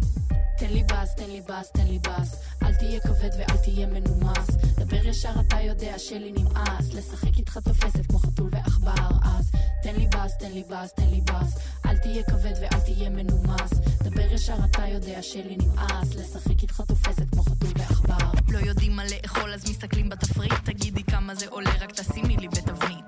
תן 0.59 0.71
לי 0.71 0.83
בס, 0.83 1.15
תן 1.15 1.31
לי 1.31 1.41
בס, 1.41 1.71
תן 1.73 1.87
לי 1.87 1.99
בס. 1.99 2.43
אל 2.63 2.75
תהיה 2.75 3.01
כבד 3.01 3.31
ואל 3.39 3.57
תהיה 3.57 3.87
מנומס. 3.87 4.47
דבר 4.77 5.07
ישר 5.07 5.33
אתה 5.41 5.61
יודע 5.61 5.99
שלי 5.99 6.33
נמאס. 6.33 6.95
לשחק 6.95 7.37
איתך 7.37 7.59
תופסת 7.65 8.07
כמו 8.09 8.19
חתול 8.19 8.49
ועכבר. 8.53 9.09
אז 9.25 9.51
תן 9.83 9.95
לי 9.95 10.07
בס, 10.07 10.37
תן 10.39 10.53
לי 10.53 10.65
בס, 10.69 10.93
תן 10.93 11.09
לי 11.11 11.21
בס. 11.21 11.59
אל 11.87 11.99
תהיה 11.99 12.23
כבד 12.23 12.55
ואל 12.61 12.81
תהיה 12.81 13.11
מנומס. 13.11 13.73
דבר 14.03 14.33
ישר 14.33 14.57
אתה 14.71 14.87
יודע 14.87 15.23
שלי 15.23 15.57
נמאס. 15.57 16.15
לשחק 16.15 16.63
איתך 16.63 16.81
תופסת 16.81 17.31
כמו 17.33 17.43
חתול 17.43 17.71
ועכבר. 17.77 18.31
לא 18.49 18.59
יודעים 18.59 18.93
מה 18.97 19.03
לאכול 19.05 19.53
אז 19.55 19.71
מסתכלים 19.71 20.09
בתפריט 20.09 20.53
תגידי 20.65 21.03
כמה 21.05 21.35
זה 21.35 21.47
עולה 21.49 21.71
רק 21.81 21.93
תשימי 21.93 22.37
לי 22.37 22.49
בתבנית 22.49 23.06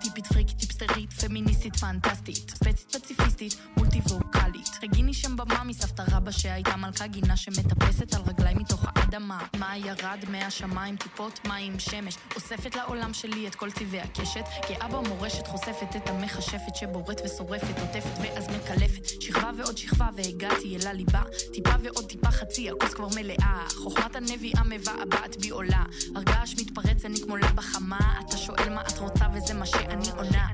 טיפסטרית 0.78 1.12
פמיניסטית 1.12 1.76
פנטסטית 1.76 2.50
ספצ 2.50 2.86
ספציפיסטית 2.90 3.56
מולטי 3.76 3.98
ווקאלית 3.98 4.70
רגיני 4.82 5.14
שם 5.14 5.36
במה 5.36 5.64
מסבתא 5.64 6.04
רבא 6.10 6.30
שהייתה 6.30 6.76
מלכה 6.76 7.06
גינה 7.06 7.36
שמטפסת 7.36 8.14
על 8.14 8.22
רגליים 8.26 8.58
מתוך 8.58 8.84
האדמה. 8.84 9.46
מה 9.58 9.76
ירד 9.76 10.18
מהשמיים? 10.30 10.96
טיפות 10.96 11.40
מים 11.48 11.78
שמש. 11.78 12.16
אוספת 12.36 12.76
לעולם 12.76 13.14
שלי 13.14 13.48
את 13.48 13.54
כל 13.54 13.70
צבעי 13.70 14.00
הקשת 14.00 14.44
גאה 14.68 14.88
במורשת 14.88 15.46
חושפת 15.46 15.96
את 15.96 16.08
המכשפת 16.08 16.76
שבורט 16.76 17.20
ושורפת 17.24 17.78
עוטפת 17.80 18.18
ואז 18.22 18.48
מקלפת. 18.48 19.22
שכבה 19.22 19.50
ועוד 19.58 19.78
שכבה 19.78 20.08
והגעתי 20.16 20.76
אל 20.76 20.86
הליבה. 20.86 21.22
טיפה 21.52 21.74
ועוד 21.82 22.08
טיפה 22.08 22.30
חצי 22.30 22.70
הכוס 22.70 22.94
כבר 22.94 23.08
מלאה. 23.16 23.64
חוכמת 23.82 24.16
הנביאה 24.16 24.62
מבעבעת 24.64 25.36
בי 25.40 25.48
עולה. 25.48 25.84
הרגש 26.14 26.54
מתפרץ 26.60 27.04
אני 27.04 27.20
כמו 27.24 27.36
לבה 27.36 27.62
חמה. 27.62 28.20
אתה 28.26 28.36
שואל 28.36 28.74
מה 28.74 28.80
את 28.80 28.98
רוצה 28.98 29.24
וזה 29.34 29.54
מה 29.54 29.66
שאני 29.66 30.10
עונה 30.16 30.48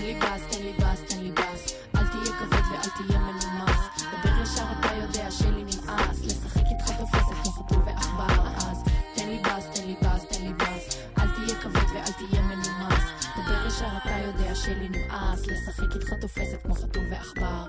תן 0.00 0.06
לי 0.06 0.14
בס, 0.14 0.42
תן 0.50 0.62
לי 0.62 0.72
בס, 0.72 1.00
תן 1.08 1.20
לי 1.22 1.30
בס. 1.30 1.74
אל 1.96 2.06
תהיה 2.06 2.38
כבד 2.38 2.62
ואל 2.72 2.90
תהיה 2.96 3.18
מנומס. 3.18 3.80
דבר 3.96 4.42
ישר 4.42 4.64
אתה 4.80 4.94
יודע 4.94 5.30
שלי 5.30 5.64
נמאס. 5.64 6.24
לשחק 6.24 6.62
איתך 6.70 6.90
תופסת 6.98 7.34
כמו 7.42 7.52
חתול 7.52 7.78
ועכבר 7.86 8.46
אז. 8.56 8.84
תן 9.16 9.28
לי 9.28 9.38
בס, 9.38 9.66
תן 9.74 9.86
לי 9.86 9.94
בס, 10.02 10.24
תן 10.24 10.42
לי 10.46 10.52
בס. 10.52 10.96
אל 11.18 11.26
תהיה 11.34 11.60
כבד 11.62 11.94
ואל 11.94 12.12
תהיה 12.12 12.42
מנומס. 12.42 13.04
דבר 13.36 13.66
ישר 13.66 13.88
אתה 14.02 14.16
יודע 14.26 14.54
שלי 14.54 14.88
נמאס. 14.88 15.46
לשחק 15.46 15.94
איתך 15.94 16.12
תופסת 16.20 16.62
כמו 16.62 16.74
חתול 16.74 17.04
ועכבר. 17.10 17.64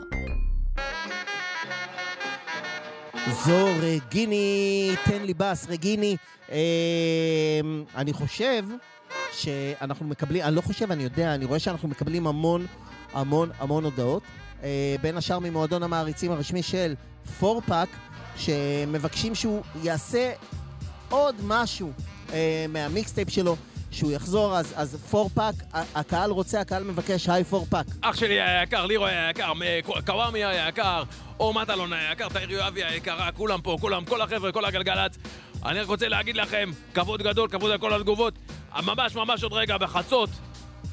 זו 3.45 3.65
רגיני, 3.81 4.95
תן 5.05 5.21
לי 5.21 5.33
בס, 5.33 5.67
רגיני. 5.69 6.17
אה, 6.51 7.61
אני 7.95 8.13
חושב 8.13 8.63
שאנחנו 9.31 10.07
מקבלים, 10.07 10.43
אני 10.43 10.55
לא 10.55 10.61
חושב, 10.61 10.91
אני 10.91 11.03
יודע, 11.03 11.35
אני 11.35 11.45
רואה 11.45 11.59
שאנחנו 11.59 11.87
מקבלים 11.87 12.27
המון, 12.27 12.65
המון, 13.13 13.49
המון 13.59 13.83
הודעות. 13.83 14.23
אה, 14.63 14.95
בין 15.01 15.17
השאר 15.17 15.39
ממועדון 15.39 15.83
המעריצים 15.83 16.31
הרשמי 16.31 16.63
של 16.63 16.93
פורפאק, 17.39 17.89
שמבקשים 18.35 19.35
שהוא 19.35 19.61
יעשה 19.83 20.31
עוד 21.09 21.35
משהו 21.43 21.91
אה, 22.33 22.65
מה 22.69 22.83
mixtape 22.83 23.29
שלו. 23.29 23.55
שהוא 23.91 24.11
יחזור, 24.11 24.57
אז, 24.57 24.73
אז 24.75 24.95
פורפאק, 25.09 25.55
הקהל 25.73 26.31
רוצה, 26.31 26.61
הקהל 26.61 26.83
מבקש, 26.83 27.29
היי 27.29 27.43
פורפאק. 27.43 27.85
אח 28.01 28.15
שלי 28.15 28.41
היקר, 28.41 28.85
לירוי 28.85 29.11
היקר, 29.11 29.53
קוואמי 30.05 30.45
היקר, 30.45 31.03
אור 31.39 31.53
מטלון 31.53 31.93
היקר, 31.93 32.29
תאיר 32.29 32.51
יואבי 32.51 32.83
היקרה, 32.83 33.31
כולם 33.31 33.61
פה, 33.61 33.77
כולם, 33.81 34.05
כל 34.05 34.21
החבר'ה, 34.21 34.51
כל 34.51 34.65
הגלגלצ. 34.65 35.17
אני 35.65 35.79
רק 35.79 35.87
רוצה 35.87 36.07
להגיד 36.07 36.35
לכם, 36.35 36.69
כבוד 36.93 37.21
גדול, 37.21 37.49
כבוד 37.49 37.71
על 37.71 37.77
כל 37.77 37.93
התגובות. 37.93 38.33
ממש 38.79 39.15
ממש 39.15 39.43
עוד 39.43 39.53
רגע 39.53 39.77
בחצות. 39.77 40.29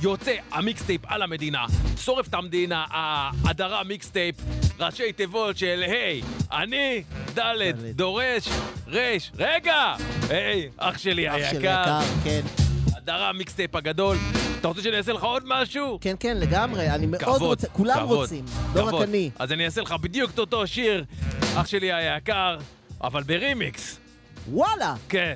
יוצא 0.00 0.34
ה 0.52 0.58
mixtape 0.58 1.00
על 1.06 1.22
המדינה, 1.22 1.66
שורף 1.96 2.28
את 2.28 2.34
המדינה, 2.34 2.84
ההדרה 2.90 3.84
mixtape, 3.84 4.36
ראשי 4.80 5.12
תיבות 5.12 5.56
של 5.56 5.84
היי, 5.86 6.22
אני, 6.52 7.02
ד', 7.38 7.42
דורש, 7.94 8.48
ר', 8.92 8.98
רגע! 9.38 9.94
היי, 10.30 10.68
אח 10.76 10.98
שלי 10.98 11.28
אח 11.28 11.34
שלי 11.34 11.38
היקר. 11.44 11.58
יקר, 11.58 12.00
כן. 12.24 12.40
הדרה 12.96 13.28
ה 13.28 13.34
mixtape 13.34 13.74
הגדול. 13.74 14.16
אתה 14.60 14.68
רוצה 14.68 14.82
שאני 14.82 14.96
אעשה 14.96 15.12
לך 15.12 15.22
עוד 15.24 15.42
משהו? 15.46 15.98
כן, 16.00 16.14
כן, 16.20 16.36
לגמרי, 16.36 16.90
אני 16.90 17.06
מאוד 17.06 17.22
כבוד, 17.22 17.42
רוצה, 17.42 17.68
כולם 17.68 17.96
כבוד, 17.98 18.18
רוצים, 18.18 18.44
לא 18.74 18.82
רק 18.82 18.88
כבוד. 18.88 19.02
אני. 19.02 19.30
אז 19.38 19.52
אני 19.52 19.64
אעשה 19.64 19.80
לך 19.80 19.92
בדיוק 19.92 20.30
את 20.30 20.38
אותו 20.38 20.66
שיר, 20.66 21.04
אח 21.56 21.66
שלי 21.66 21.92
היקר, 21.92 22.56
אבל 23.02 23.22
ברימיקס. 23.22 23.98
וואלה! 24.50 24.94
כן. 25.08 25.34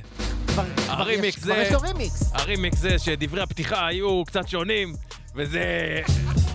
כבר 0.53 0.65
הרימיקס 0.89 1.41
זה... 1.41 1.53
כבר 1.53 1.63
יש 1.63 1.73
לו 1.73 1.81
רימיקס. 1.81 2.33
הרימיקס 2.35 2.79
זה 2.79 2.99
שדברי 2.99 3.43
הפתיחה 3.43 3.87
היו 3.87 4.25
קצת 4.25 4.49
שונים, 4.49 4.95
וזה... 5.35 6.01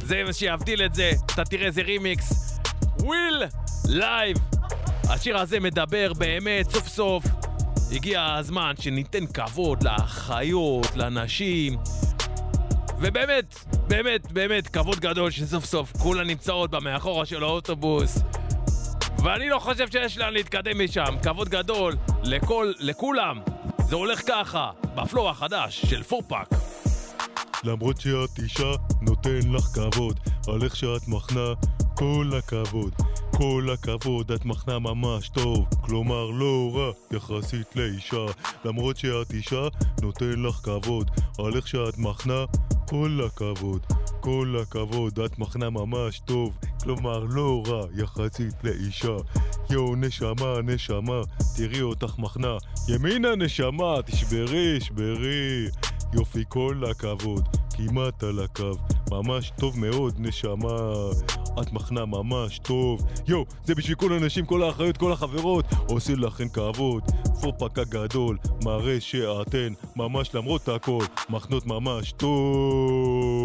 זה 0.02 0.24
מה 0.24 0.34
שיבדיל 0.34 0.86
את 0.86 0.96
זה. 0.96 1.12
אתה 1.26 1.44
תראה 1.44 1.66
איזה 1.66 1.82
רימיקס. 1.82 2.60
we're 3.00 3.44
live. 3.88 4.38
השיר 5.10 5.38
הזה 5.38 5.60
מדבר 5.60 6.14
באמת, 6.14 6.72
סוף 6.72 6.88
סוף. 6.88 7.26
הגיע 7.92 8.34
הזמן 8.34 8.74
שניתן 8.80 9.26
כבוד 9.26 9.84
לאחיות, 9.84 10.96
לנשים. 10.96 11.78
ובאמת, 13.00 13.56
באמת, 13.88 14.32
באמת, 14.32 14.68
כבוד 14.68 15.00
גדול 15.00 15.32
שסוף 15.32 15.66
סוף 15.66 15.92
כולן 15.98 16.28
נמצאות 16.28 16.72
במאחורה 16.72 17.26
של 17.26 17.44
האוטובוס. 17.44 18.20
ואני 19.24 19.50
לא 19.50 19.60
חושב 19.60 19.92
שיש 19.92 20.18
לאן 20.18 20.34
להתקדם 20.34 20.84
משם. 20.84 21.16
כבוד 21.24 21.50
גדול 21.50 21.96
לכל, 22.24 22.72
לכולם. 22.80 23.40
זה 23.90 23.96
הולך 23.96 24.22
ככה, 24.28 24.72
בפלואו 24.96 25.30
החדש 25.30 25.86
של 25.86 26.04
פורפאק. 26.04 26.50
למרות 27.64 28.02
שאת 28.02 28.40
אישה, 28.40 28.72
נותן 29.02 29.40
לך 29.52 29.64
כבוד, 29.64 30.20
על 30.48 30.64
איך 30.64 30.76
שאת 30.76 31.08
מחנה, 31.08 31.54
כל 31.96 32.32
הכבוד. 32.38 32.94
כל 33.38 33.68
הכבוד, 33.74 34.32
את 34.32 34.46
מחנה 34.46 34.80
ממש 34.80 35.30
טוב, 35.30 35.66
כלומר 35.82 36.26
לא 36.26 36.72
רע 36.74 37.18
יחסית 37.18 37.76
לאישה. 37.76 38.26
למרות 38.66 38.98
שאת 38.98 39.32
אישה, 39.34 39.68
נותן 40.02 40.42
לך 40.42 40.56
כבוד, 40.56 41.12
על 41.40 41.56
איך 41.56 41.68
שאת 41.68 41.98
מחנה, 41.98 42.46
כל 42.88 43.20
הכבוד. 43.26 43.82
כל 44.20 44.56
הכבוד, 44.62 45.20
את 45.20 45.40
מחנה 45.40 45.70
ממש 45.70 46.20
טוב, 46.20 46.58
כלומר 46.84 47.20
לא 47.20 47.64
רע 47.68 47.86
יחסית 47.96 48.54
לאישה. 48.64 49.18
יואו, 49.70 49.96
נשמה, 49.96 50.62
נשמה, 50.64 51.22
תראי 51.58 51.82
אותך 51.82 52.20
מחנה. 52.20 52.58
ימינה 52.90 53.36
נשמה, 53.36 53.96
תשברי, 54.06 54.82
שברי. 54.82 55.68
יופי, 56.14 56.44
כל 56.48 56.82
הכבוד, 56.92 57.48
כמעט 57.70 58.24
על 58.24 58.40
הקו. 58.40 58.72
ממש 59.12 59.52
טוב 59.60 59.80
מאוד, 59.80 60.16
נשמה. 60.20 60.78
את 61.62 61.74
מחנה 61.74 62.06
ממש 62.06 62.60
טוב. 62.60 63.06
יואו, 63.28 63.46
זה 63.64 63.76
בשביל 63.76 63.96
כל 63.96 64.14
הנשים, 64.14 64.46
כל 64.46 64.64
האחיות, 64.64 64.98
כל 64.98 65.12
החברות. 65.12 65.66
עושים 65.88 66.20
לכן 66.20 66.50
כבוד. 66.50 67.04
פופק 67.42 67.80
הגדול, 67.80 68.38
מראה 68.64 69.02
שאתן, 69.02 69.74
ממש 69.96 70.36
למרות 70.36 70.70
הכל, 70.70 71.04
מחנות 71.30 71.66
ממש 71.66 72.12
טוב. 72.12 73.38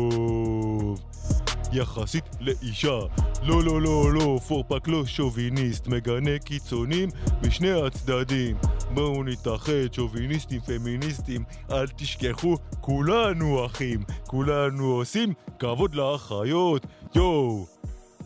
יחסית 1.73 2.25
לאישה. 2.41 2.99
לא, 3.43 3.63
לא, 3.63 3.83
לא, 3.83 4.13
לא, 4.13 4.39
פורפק 4.49 4.89
לא 4.89 5.07
שוביניסט, 5.07 5.87
מגנה 5.87 6.39
קיצונים 6.39 7.09
משני 7.47 7.73
הצדדים. 7.87 8.57
בואו 8.95 9.25
נתאחד, 9.25 9.93
שוביניסטים, 9.93 10.61
פמיניסטים, 10.61 11.45
אל 11.71 11.87
תשכחו, 11.87 12.57
כולנו 12.81 13.67
אחים, 13.67 14.01
כולנו 14.27 14.85
עושים 14.85 15.33
כבוד 15.59 15.95
לאחיות. 15.95 16.87
יואו, 17.15 17.67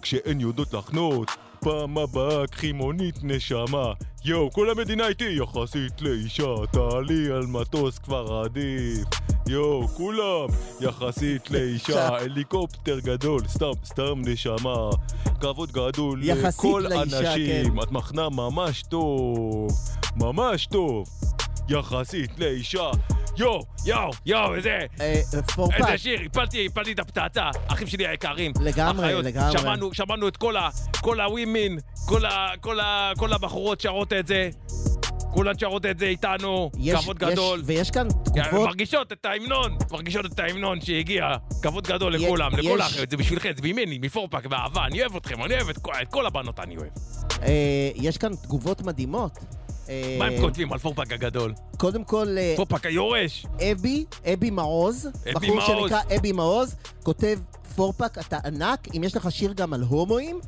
כשאין 0.02 0.40
יודעות 0.40 0.74
לחנות, 0.74 1.30
פעם 1.60 1.98
הבאה 1.98 2.46
קחי 2.46 2.72
מונית 2.72 3.18
נשמה. 3.22 3.92
יואו, 4.24 4.52
כל 4.52 4.70
המדינה 4.70 5.08
איתי 5.08 5.38
יחסית 5.42 6.02
לאישה, 6.02 6.54
תעלי 6.72 7.30
על 7.30 7.46
מטוס 7.46 7.98
כבר 7.98 8.42
עדיף. 8.44 9.08
יואו, 9.48 9.88
כולם 9.88 10.46
יחסית 10.80 11.50
לאישה, 11.50 12.08
הליקופטר 12.08 12.98
גדול, 13.00 13.40
סתם, 13.48 13.72
סתם 13.84 14.22
נשמה. 14.26 14.90
כבוד 15.40 15.72
גדול 15.72 16.20
לכל 16.22 16.92
הנשים, 16.92 17.74
כן. 17.74 17.82
את 17.82 17.92
מחנה 17.92 18.28
ממש 18.28 18.82
טוב, 18.82 19.68
ממש 20.16 20.66
טוב. 20.66 21.08
יחסית 21.68 22.38
לאישה. 22.38 22.90
יואו, 23.38 23.60
יואו, 23.86 24.10
יואו, 24.26 24.54
איזה... 24.54 24.78
פורפק. 25.54 25.74
איזה 25.80 25.98
שיר, 25.98 26.20
הפלתי, 26.26 26.66
הפלתי 26.66 26.92
את 26.92 26.98
הפצצה, 26.98 27.44
אחים 27.68 27.86
שלי 27.86 28.06
היקרים. 28.06 28.52
לגמרי, 28.60 29.06
אחיות, 29.06 29.24
לגמרי. 29.24 29.58
שמענו, 29.58 29.94
שמענו 29.94 30.28
את 30.28 30.36
כל 30.36 30.56
ה... 30.56 30.68
כל 31.00 31.20
הווימין, 31.20 31.78
כל 32.06 32.24
ה... 32.26 32.48
כל 32.60 32.80
ה... 32.80 33.12
כל 33.18 33.32
הבחורות 33.32 33.80
שרות 33.80 34.12
את 34.12 34.26
זה. 34.26 34.48
כולן 35.34 35.58
שרות 35.58 35.86
את 35.86 35.98
זה 35.98 36.06
איתנו, 36.06 36.70
יש- 36.78 37.00
כבוד 37.02 37.22
יש- 37.22 37.28
גדול. 37.28 37.62
ויש 37.64 37.90
כאן 37.90 38.08
תגובות... 38.24 38.66
מרגישות 38.68 39.12
את 39.12 39.26
ההמנון, 39.26 39.76
מרגישות 39.92 40.26
את 40.26 40.38
ההמנון 40.38 40.80
שהגיע. 40.80 41.24
כבוד 41.62 41.86
גדול 41.88 42.14
יש- 42.14 42.22
לכולם, 42.22 42.52
לכל 42.52 42.62
יש- 42.62 42.80
האחיות, 42.80 43.10
זה 43.10 43.16
בשבילכם, 43.16 43.50
זה 43.56 43.62
ממני, 43.62 43.98
מפורפק, 44.02 44.46
באהבה, 44.46 44.84
אני 44.86 45.00
אוהב 45.00 45.16
אתכם, 45.16 45.44
אני 45.44 45.54
אוהב 45.54 45.68
את 45.68 45.78
כל- 45.78 45.92
את 46.02 46.08
כל 46.08 46.26
הבנות, 46.26 46.60
אני 46.60 46.76
אוהב. 46.76 46.88
אה, 47.42 47.52
יש 47.94 48.18
כאן 48.18 48.34
תגובות 48.42 48.82
מדהימות. 48.82 49.38
אה, 49.88 50.16
מה 50.18 50.24
הם 50.24 50.40
כותבים 50.40 50.72
על 50.72 50.78
פורפק 50.78 51.12
הגדול? 51.12 51.54
קודם 51.76 52.04
כל... 52.04 52.26
אה, 52.38 52.52
פורפק 52.56 52.86
היורש. 52.86 53.46
אבי, 53.72 54.04
אבי 54.32 54.50
מעוז, 54.50 55.08
אבי 55.22 55.32
בחור 55.32 55.54
מעוז. 55.56 55.90
שנקרא 55.90 56.16
אבי 56.16 56.32
מעוז, 56.32 56.76
כותב 57.02 57.38
פורפק, 57.76 58.18
אתה 58.18 58.38
ענק, 58.44 58.88
אם 58.96 59.04
יש 59.04 59.16
לך 59.16 59.32
שיר 59.32 59.52
גם 59.52 59.72
על 59.72 59.82
הומואים, 59.82 60.40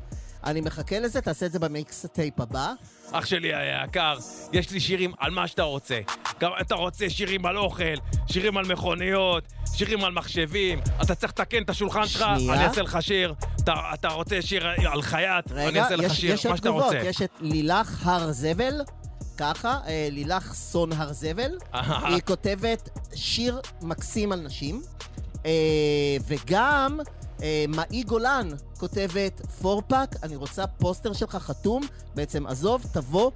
אני 0.45 0.61
מחכה 0.61 0.99
לזה, 0.99 1.21
תעשה 1.21 1.47
את 1.47 1.53
זה 1.53 1.59
ב 1.59 2.07
mixtape 2.13 2.41
הבא. 2.41 2.73
אח 3.13 3.27
שלי 3.27 3.55
היקר, 3.55 4.19
יש 4.53 4.71
לי 4.71 4.81
שירים 4.81 5.13
על 5.19 5.31
מה 5.31 5.47
שאתה 5.47 5.63
רוצה. 5.63 6.01
גם 6.41 6.51
אתה 6.61 6.75
רוצה 6.75 7.11
שירים 7.11 7.47
על 7.47 7.59
אוכל, 7.59 7.95
שירים 8.27 8.57
על 8.57 8.65
מכוניות, 8.65 9.45
שירים 9.75 10.05
על 10.05 10.13
מחשבים, 10.13 10.81
אתה 11.03 11.15
צריך 11.15 11.33
לתקן 11.33 11.63
את 11.63 11.71
השולחן 11.71 12.07
שלך. 12.07 12.23
אני 12.23 12.65
אעשה 12.65 12.83
לך 12.83 12.99
שיר. 13.01 13.35
אתה, 13.65 13.75
אתה 13.95 14.09
רוצה 14.09 14.43
שיר 14.43 14.67
על 14.93 15.03
חייט, 15.03 15.53
אני 15.53 15.67
רגע, 15.67 15.83
אעשה 15.83 15.97
לך 15.97 16.13
יש, 16.13 16.21
שיר, 16.21 16.35
יש 16.35 16.47
מה 16.47 16.57
שאתה 16.57 16.69
תגובות, 16.69 16.85
רוצה. 16.85 16.99
יש 16.99 17.23
את 17.23 17.31
לילך 17.41 18.07
הר 18.07 18.33
זבל, 18.33 18.75
ככה, 19.39 19.81
אה, 19.87 20.09
לילך 20.11 20.55
סון 20.55 20.93
הר 20.93 21.13
זבל. 21.13 21.59
היא 21.73 22.23
כותבת 22.27 22.89
שיר 23.15 23.61
מקסים 23.83 24.33
על 24.33 24.41
נשים, 24.41 24.83
אה, 25.47 26.17
וגם 26.27 27.01
אה, 27.43 27.65
מאי 27.69 28.03
גולן 28.03 28.49
כותבת 28.79 29.47
פורפק, 29.47 30.09
אני 30.23 30.37
רוצה 30.37 30.67
פוסטר 30.67 31.13
שלך 31.13 31.37
חתום, 31.37 31.83
בעצם 32.15 32.47
עזוב, 32.47 32.85
תבוא, 32.93 33.31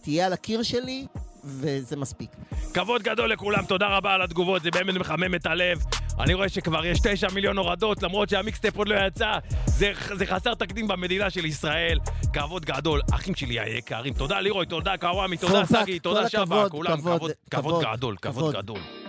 תהיה 0.00 0.26
על 0.26 0.32
הקיר 0.32 0.62
שלי, 0.62 1.06
וזה 1.44 1.96
מספיק. 1.96 2.30
כבוד 2.74 3.02
גדול 3.02 3.32
לכולם, 3.32 3.64
תודה 3.64 3.86
רבה 3.96 4.14
על 4.14 4.22
התגובות, 4.22 4.62
זה 4.62 4.70
באמת 4.70 4.94
מחמם 4.94 5.34
את 5.34 5.46
הלב. 5.46 5.78
אני 6.20 6.34
רואה 6.34 6.48
שכבר 6.48 6.86
יש 6.86 6.98
תשע 7.02 7.26
מיליון 7.34 7.58
הורדות, 7.58 8.02
למרות 8.02 8.28
שהמיקסטייפ 8.28 8.76
עוד 8.76 8.88
לא 8.88 8.94
יצא. 9.06 9.38
זה, 9.66 9.92
זה 10.12 10.26
חסר 10.26 10.54
תקדים 10.54 10.88
במדינה 10.88 11.30
של 11.30 11.44
ישראל. 11.44 11.98
כבוד 12.32 12.64
גדול, 12.64 13.00
אחים 13.14 13.34
שלי 13.34 13.60
היקרים. 13.60 14.14
תודה 14.14 14.40
לירוי, 14.40 14.66
תודה 14.66 14.96
קוואמי, 14.96 15.36
תודה 15.36 15.64
סגי, 15.66 15.98
תודה 15.98 16.20
הכבוד, 16.26 16.70
כולם, 16.70 16.96
כבוד, 16.96 17.16
כבוד, 17.18 17.32
כבוד 17.50 17.74
כבוד, 17.74 17.84
גדול, 17.96 18.16
כבוד 18.22 18.34
כבוד. 18.34 18.54
גדול. 18.54 18.99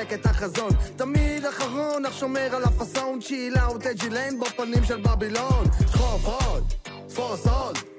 מחזק 0.00 0.12
את 0.12 0.26
החזון. 0.26 0.70
תמיד 0.96 1.46
אחרון, 1.46 2.06
אך 2.06 2.12
שומר 2.12 2.54
על 2.54 2.64
צ'יל 3.20 3.54
אאוט 3.58 3.86
אג'י 3.86 4.10
ליין 4.10 4.40
בפנים 4.40 4.84
של 4.84 5.00
בבילון. 5.00 5.64
שחוף 5.92 6.24
עוד, 6.24 6.64
תפוס 7.08 7.46
עוד. 7.46 7.89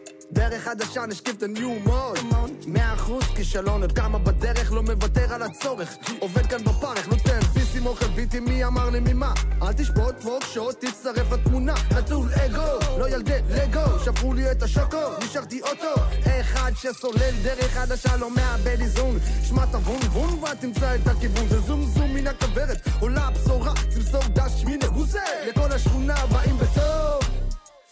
דרך 0.41 0.63
חדשה 0.63 1.05
נשקיף 1.05 1.35
את 1.37 1.43
הניו 1.43 1.69
מוד 1.69 2.19
מאה 2.67 2.93
אחוז 2.93 3.23
כישלון 3.35 3.81
עוד 3.81 3.91
כמה 3.91 4.19
בדרך 4.19 4.71
לא 4.71 4.83
מוותר 4.83 5.33
על 5.33 5.43
הצורך. 5.43 5.97
עובד 6.19 6.45
כאן 6.45 6.63
בפרך 6.63 7.07
נותן 7.07 7.39
ביסים 7.53 7.85
אוכל 7.85 8.07
ביטי 8.07 8.39
מי 8.39 8.65
אמר 8.65 8.89
לי 8.89 8.99
ממה? 8.99 9.33
אל 9.61 9.73
תשבות 9.73 10.15
פוק 10.21 10.43
שוט 10.43 10.85
תצטרף 10.85 11.31
לתמונה. 11.31 11.73
נטול 11.97 12.29
אגו 12.33 12.99
לא 12.99 13.09
ילדי 13.09 13.39
לגו. 13.49 13.99
שפכו 14.05 14.33
לי 14.33 14.51
את 14.51 14.63
השוקו 14.63 14.97
נשארתי 15.23 15.61
אוטו. 15.61 16.01
אחד 16.25 16.71
שסולל 16.75 17.33
דרך 17.43 17.73
חדשה 17.73 18.17
לא 18.17 18.35
מאבד 18.35 18.81
איזון. 18.81 19.19
שמע 19.43 19.63
את 19.63 19.75
הוון 19.75 20.01
וון 20.11 20.43
ותמצא 20.43 20.95
את 20.95 21.07
הכיוון. 21.07 21.47
זה 21.47 21.59
זום 21.59 21.85
זום 21.85 22.13
מן 22.13 22.27
הכוורת. 22.27 22.87
עולה 22.99 23.21
הבשורה 23.21 23.73
צמסור 23.89 24.23
דש 24.33 24.65
מן 24.65 24.83
הגוסה 24.83 25.23
לכל 25.47 25.71
השכונה 25.71 26.25
באים 26.25 26.57
בטוב 26.57 26.90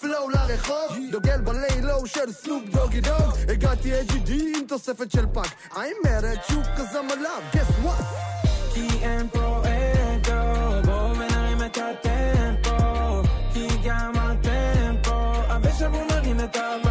פלואו 0.10 0.30
לרחוב, 0.30 0.98
דוגל 1.11 1.41
בלילו 1.41 2.07
של 2.07 2.31
סנופ 2.31 2.64
דוגי 2.65 3.02
דוג. 3.02 3.34
הגעתי 3.49 4.02
AGD 4.02 4.31
עם 4.31 4.68
תוספת 4.68 5.11
של 5.11 5.26
פאק. 5.34 5.48
I'm 5.72 5.77
mad 5.77 6.23
at 6.23 6.52
you 6.52 6.56
cause 6.76 6.95
I'm 6.95 7.11
alive, 7.11 7.56
guess 7.56 7.86
what? 7.86 8.03
כי 8.73 8.88
אין 9.02 9.30
פה 9.30 9.61
אגו, 9.61 10.81
בואו 10.86 11.15
ונרים 11.15 11.64
את 11.65 11.77
הטמפו, 11.77 13.22
כי 13.53 13.68
גם 13.86 14.14
פה, 15.03 15.34
אבל 15.56 15.72
שבו 15.80 16.03
נרים 16.10 16.40
את 16.40 16.56
הווייב, 16.56 16.89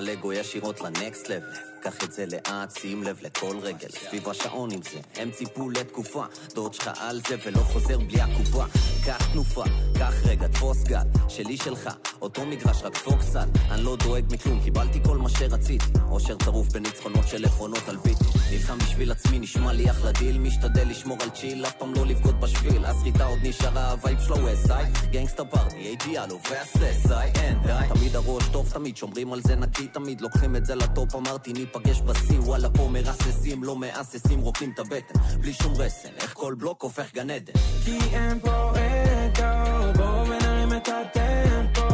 הלגו 0.00 0.32
ישירות 0.32 0.80
לנקסט 0.80 1.28
לבל. 1.28 1.46
קח 1.82 2.04
את 2.04 2.12
זה 2.12 2.24
לאט, 2.26 2.70
שים 2.78 3.02
לב 3.02 3.18
לכל 3.22 3.58
רגל. 3.62 3.88
סביב 3.88 4.28
השעון 4.28 4.70
עם 4.70 4.80
זה, 4.82 5.00
הם 5.16 5.30
ציפו 5.30 5.70
לתקופה. 5.70 6.24
דוד 6.54 6.74
שלך 6.74 6.90
על 7.00 7.20
זה 7.28 7.36
ולא 7.46 7.58
חוזר 7.58 7.98
בלי 7.98 8.20
הקופה. 8.20 8.64
קח 9.06 9.32
תנופה, 9.32 9.64
קח 9.98 10.14
רגע, 10.24 10.48
תפוס 10.48 10.84
גל. 10.84 10.98
שלי 11.28 11.56
שלך, 11.56 11.90
אותו 12.20 12.46
מגרש, 12.46 12.82
רק 12.82 12.96
פוקסל. 12.96 13.48
אני 13.70 13.82
לא 13.82 13.96
דואג 13.96 14.24
מכלום, 14.30 14.60
קיבלתי 14.64 15.00
כל 15.04 15.18
מה 15.18 15.28
שרציתי. 15.28 15.84
אושר 16.10 16.36
צרוף 16.44 16.68
בניצחונות 16.68 17.28
של 17.28 17.44
עפרונות 17.44 17.88
על 17.88 17.96
ביטי. 17.96 18.24
נלחם 18.52 18.78
בשביל 18.78 19.10
עצמי, 19.10 19.38
נשמע 19.38 19.72
לי 19.72 19.90
אחלה 19.90 20.12
דיל. 20.12 20.38
משתדל 20.38 20.88
לשמור 20.88 21.16
על 21.20 21.30
צ'יל, 21.30 21.66
אף 21.66 21.74
פעם 21.78 21.94
לא 21.94 22.06
לבגוד 22.06 22.40
בשביל. 22.40 22.84
הסריטה 22.84 23.26
עוד 23.26 23.38
נשארה, 23.42 23.90
הווייב 23.90 24.20
שלו 24.20 24.52
אסאי. 24.52 24.84
גנגסטה 25.12 25.44
פארטי, 25.44 25.76
אייג'י 25.76 26.18
אלו 26.18 26.38
והססאי. 26.50 27.30
אין 27.34 27.58
די. 27.62 27.94
תמיד 27.94 28.16
הראש 28.16 28.44
טוב, 28.52 28.70
תמיד 28.72 28.96
שומרים 28.96 29.32
על 29.32 29.40
זה 29.42 29.56
נקי, 29.56 29.88
תמיד 29.92 30.20
לוקחים 30.20 30.56
את 30.56 30.66
זה 30.66 30.74
לטופ. 30.74 31.14
אמרתי, 31.14 31.52
ניפגש 31.52 32.00
בשיא, 32.00 32.40
וואלה 32.40 32.70
פה 32.70 32.88
מרססים, 32.92 33.64
לא 33.64 33.76
מהססים, 33.76 34.40
רוקנים 34.40 34.70
את 34.74 34.78
הבטן. 34.78 35.38
בלי 35.40 35.52
שום 35.52 35.74
רסן, 35.76 36.08
איך 36.16 36.34
כל 36.34 36.54
בלוק 36.58 36.82
הופך 36.82 37.14
גן 37.14 37.30
עדן. 37.30 37.52
כי 37.84 37.98
אין 38.12 38.40
פה 38.40 38.70
אגו, 38.70 39.92
בואו 39.96 40.26
ונרים 40.26 40.72
את 40.76 40.88
הטמפו, 40.88 41.88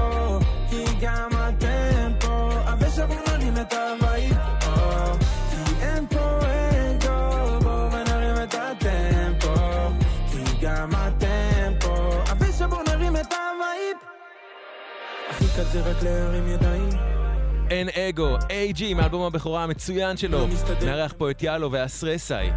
כי 0.71 0.85
גם 1.01 1.29
הטמפו, 1.33 2.51
כי 2.81 2.87
שבו 12.57 12.83
נרים 12.89 13.17
את 13.17 13.33
ה 13.33 13.44
vibe. 13.44 13.97
הכי 15.31 15.45
קל 15.57 15.65
זה 15.73 15.81
רק 15.81 16.03
להרים 16.03 16.49
ידיים. 16.49 17.16
אין 17.71 17.89
אגו, 17.89 18.37
איי-ג'י, 18.51 18.95
מאלבום 18.95 19.23
הבכורה 19.23 19.63
המצוין 19.63 20.17
שלו. 20.17 20.39
לא 20.39 20.47
נארח 20.85 21.15
פה 21.19 21.31
את 21.31 21.43
יאלו 21.43 21.73
והסרסאי. 21.73 22.51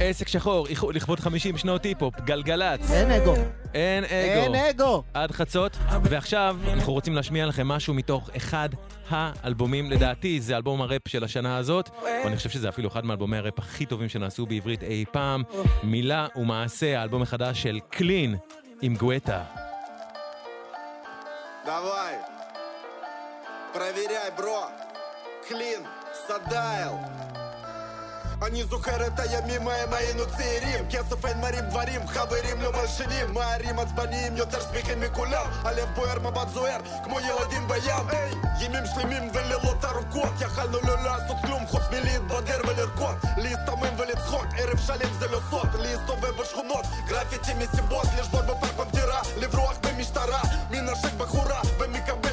עסק 0.00 0.28
שחור, 0.28 0.66
לכבוד 0.94 1.20
50 1.20 1.56
שנות 1.56 1.84
היפ-הופ, 1.84 2.20
גלגלצ. 2.20 2.90
אין 2.90 3.10
אגו. 3.10 3.34
אין 3.74 4.04
אגו. 4.04 4.12
אין 4.14 4.54
אגו. 4.54 5.02
עד 5.14 5.30
חצות. 5.32 5.76
ועכשיו 6.02 6.56
אנחנו 6.72 6.92
רוצים 6.92 7.14
להשמיע 7.14 7.46
לכם 7.46 7.68
משהו 7.68 7.94
מתוך 7.94 8.30
אחד 8.36 8.68
האלבומים, 9.10 9.90
לדעתי 9.90 10.40
זה 10.40 10.56
אלבום 10.56 10.82
הראפ 10.82 11.08
של 11.08 11.24
השנה 11.24 11.56
הזאת, 11.56 11.90
ואני 12.24 12.36
חושב 12.36 12.50
שזה 12.50 12.68
אפילו 12.68 12.88
אחד 12.88 13.04
מאלבומי 13.04 13.36
הראפ 13.36 13.58
הכי 13.58 13.86
טובים 13.86 14.08
שנעשו 14.08 14.46
בעברית 14.46 14.82
אי 14.82 15.04
פעם. 15.12 15.42
מילה 15.82 16.26
ומעשה, 16.36 17.00
האלבום 17.00 17.22
החדש 17.22 17.62
של 17.62 17.78
קלין 17.90 18.36
עם 18.82 18.96
גואטה. 18.96 19.42
דבוי. 21.64 22.29
Проверяй, 23.73 24.31
бро. 24.31 24.69
Клин, 25.47 25.85
Садайл. 26.27 26.99
Они 28.41 28.63
зухарата 28.63 29.23
я 29.25 29.41
мимо 29.41 29.71
моїну 29.91 30.25
цирім 30.37 30.87
Кесов 30.91 31.25
ен 31.25 31.39
марім 31.39 31.69
дворім, 31.69 32.07
хаверім 32.07 32.63
ло 32.63 32.71
мальшинім 32.71 33.33
Марім 33.33 33.79
ацбанім, 33.79 34.37
йотер 34.37 34.61
спіхем 34.61 34.99
мікулям 34.99 35.47
Але 35.63 35.83
в 35.83 35.95
боєр 35.95 36.21
мабат 36.21 36.49
зуер, 36.53 36.81
кмо 37.03 37.21
єладін 37.21 37.67
баям 37.69 38.09
Ємім 38.61 38.85
шлемім 38.85 39.29
велело 39.29 39.77
тарукот 39.81 40.31
Я 40.41 40.47
хальну 40.47 40.79
люля 40.79 41.27
сот 41.27 41.37
клюм, 41.41 41.67
хос 41.71 41.91
міліт 41.91 42.21
бадер 42.29 42.65
велер 42.67 42.89
кот 42.99 43.17
Ліст 43.37 43.65
тамим 43.65 43.95
велит 43.97 44.17
сход, 44.27 44.45
ерев 44.59 44.79
шалім 44.87 45.13
зелю 45.19 45.41
сот 45.51 45.71
Ліст 45.85 46.09
ове 46.09 46.31
башхунот, 46.37 46.85
графіті 47.09 47.55
місі 47.59 47.81
бос 47.89 48.07
Ліж 48.19 48.27
борбе 48.27 48.53
парк 48.61 48.75
бамтіра, 48.77 49.21
лівруах 49.37 49.75
беміштара 49.83 50.43
Міна 50.71 50.95
шек 50.95 51.13
бахура, 51.19 51.61
бемікабель 51.79 52.28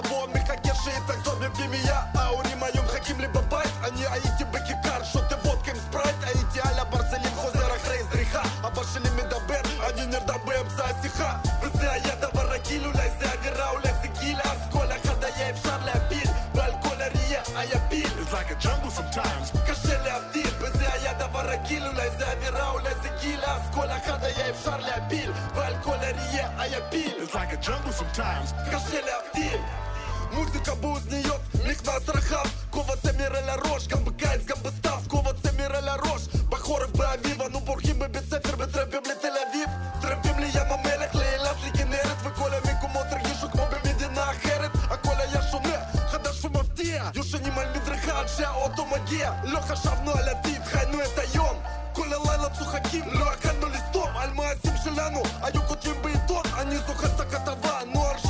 Башабон, 0.00 0.30
михакеши, 0.34 0.92
так 1.06 1.16
зобі 1.24 1.46
бімія 1.58 2.06
Аури 2.14 2.54
моем 2.60 2.86
хаким 2.88 3.20
либо 3.20 3.40
байт 3.50 3.72
Они 3.84 4.04
аити 4.04 4.44
бэки 4.52 4.74
кар, 4.82 5.04
шо 5.12 5.20
ты 5.28 5.36
водкаем 5.44 5.76
спрайт 5.76 6.16
Аити 6.24 6.60
аля 6.68 6.84
барселин, 6.92 7.34
хозера 7.36 7.76
хрейс 7.84 8.06
дриха 8.06 8.42
Абашили 8.62 9.10
медабер, 9.16 9.66
они 9.86 10.06
нерда 10.06 10.36
бэм 10.46 10.66
сасиха 10.70 11.42
Высы 11.62 11.86
аяда 11.86 12.30
варакилю, 12.32 12.90
лайся 12.94 13.28
авирау, 13.34 13.74
лайся 13.84 14.08
гиля 14.18 14.50
Сколя 14.66 14.96
хада 15.04 15.28
я 15.38 15.50
и 15.50 15.52
в 15.52 15.58
шарле 15.62 15.92
апиль 15.92 16.30
Бальколя 16.54 17.08
рия, 17.14 17.42
а 17.58 17.64
я 17.64 17.78
пиль 17.90 18.16
It's 18.20 18.32
like 18.32 18.50
a 18.50 18.56
jungle 18.58 18.90
sometimes 18.90 19.52
Кашели 19.66 20.08
авдиль, 20.08 20.54
высы 20.58 20.84
аяда 20.94 21.28
варакилю, 21.28 21.92
лайся 21.94 22.26
авирау, 22.32 22.76
лайся 22.82 23.10
гиля 23.22 23.60
Сколя 23.70 24.00
хада 24.06 24.28
я 24.38 24.48
и 24.48 24.52
в 24.52 24.64
шарле 24.64 24.92
апиль 24.92 25.34
Бальколя 25.54 26.12
рия, 26.12 26.50
а 26.58 26.66
я 26.66 26.80
пиль 26.90 27.14
It's 27.20 27.34
like 27.34 27.52
a 27.52 27.56
jungle 27.56 27.92
sometimes 27.92 28.54
Кашели 28.70 29.10
авдиль 29.10 29.60
Музика 30.36 30.74
бузнійот, 30.74 31.40
міг 31.66 31.78
нас 31.86 32.02
рахав 32.14 32.46
Кова 32.70 32.94
це 33.02 33.12
міреля 33.12 33.56
рош, 33.56 33.82
гамби 33.92 34.12
кайц, 34.20 34.40
гамби 34.50 34.70
став 34.78 35.08
Кова 35.08 35.32
це 35.42 35.52
міреля 35.52 35.96
рош, 35.96 36.22
бахорив 36.50 36.96
би 36.96 37.04
авіва 37.04 37.46
Ну 37.52 37.60
борхім 37.60 37.98
би 37.98 38.08
біцефір, 38.08 38.56
би 38.56 38.66
трепім 38.66 39.00
лі 39.00 39.14
Тель-Авів 39.22 39.68
Трепім 40.02 40.44
лі 40.44 40.50
я 40.54 40.64
мамелях, 40.64 41.14
лі 41.14 41.26
елят, 41.36 41.56
лі 41.66 41.78
кінерет 41.78 42.18
Ви 42.24 42.30
коля 42.38 42.60
мі 42.66 42.72
кумотр, 42.80 43.18
їжук 43.28 43.54
моби 43.54 43.76
мідіна 43.84 44.22
ахерет 44.22 44.70
А 44.88 44.96
коля 44.96 45.24
я 45.34 45.42
шуне, 45.50 45.78
хадаш 46.10 46.36
фу 46.40 46.48
мафтія 46.50 47.12
Юши 47.14 47.38
німаль 47.38 47.70
мідриха, 47.74 48.12
адже 48.20 48.48
ото 48.64 48.86
магія 48.86 49.42
Льоха 49.54 49.76
шавну 49.76 50.10
аля 50.12 50.34
тіт, 50.44 50.62
хай 50.72 50.88
ну 50.92 50.98
это 50.98 51.24
йон 51.34 51.56
Коля 51.96 52.18
лайла 52.18 52.50
цухаким, 52.58 53.04
льоха 53.14 53.52
ну 53.60 53.66
листом 53.66 54.10
Альма 54.22 54.44
асим 54.44 54.76
шеляну, 54.84 55.22
а 55.42 55.48
юкот 55.48 55.86
їм 55.86 55.94
би 56.04 56.10
і 56.10 56.28
тон 56.28 56.44
Ані 56.60 56.76
зухата 56.76 57.24
катава, 57.24 57.82
ну 57.94 58.00
аршаль 58.00 58.29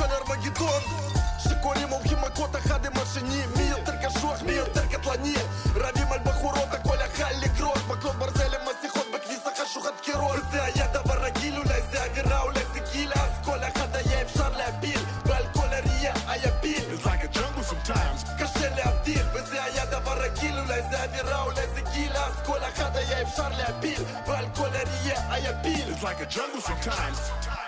молхи 2.51 2.51
макота 2.51 2.59
хаде 2.69 2.89
машини 2.89 3.45
Мия 3.57 3.75
терка 3.85 4.09
шох, 4.19 4.41
мия 4.41 4.65
терка 4.65 4.99
тлани 4.99 5.35
Рави 5.75 6.05
мальба 6.09 6.31
хурота, 6.31 6.79
коля 6.83 7.07
халли 7.17 7.49
крот 7.57 7.81
Маклон 7.87 8.17
барзеле 8.17 8.59
масихот, 8.65 9.07
бекниса 9.11 9.51
хашухат 9.57 10.01
керол 10.01 10.35
Зе 10.51 10.61
я 10.75 10.87
да 10.93 11.01
варагилю, 11.05 11.63
ляй 11.63 11.83
зе 11.91 11.99
авирау, 11.99 12.51
ляй 12.51 12.65
зе 12.73 12.83
гиля 12.93 13.21
Коля 13.45 13.71
хада 13.75 13.99
я 14.09 14.21
и 14.21 14.25
в 14.25 14.37
шарле 14.37 14.63
апиль 14.63 15.05
Баль 15.25 15.47
коля 15.53 15.81
рия, 15.81 16.13
а 16.27 16.37
я 16.37 16.51
пиль 16.61 16.87
It's 16.93 17.05
like 17.05 17.23
a 17.23 17.27
jungle 17.27 17.63
sometimes 17.63 18.19
Кашеле 18.39 18.83
авдиль, 18.83 19.27
зе 19.49 19.61
я 19.75 19.85
да 19.85 19.99
варагилю, 19.99 20.63
ляй 20.67 20.83
зе 20.89 20.97
авирау, 20.97 21.51
ляй 21.51 21.67
зе 21.75 21.81
гиля 21.93 22.25
Коля 22.45 22.69
хада 22.75 23.01
я 23.01 23.21
и 23.21 23.25
в 23.25 23.35
шарле 23.35 23.63
апиль 23.63 24.05
Баль 24.27 24.49
коля 24.55 24.83
рия, 24.89 25.17
а 25.31 25.39
я 25.39 25.53
пиль 25.63 25.89
It's 25.91 26.03
like 26.03 26.21
a 26.21 26.25
jungle 26.25 26.61
sometimes 26.61 27.60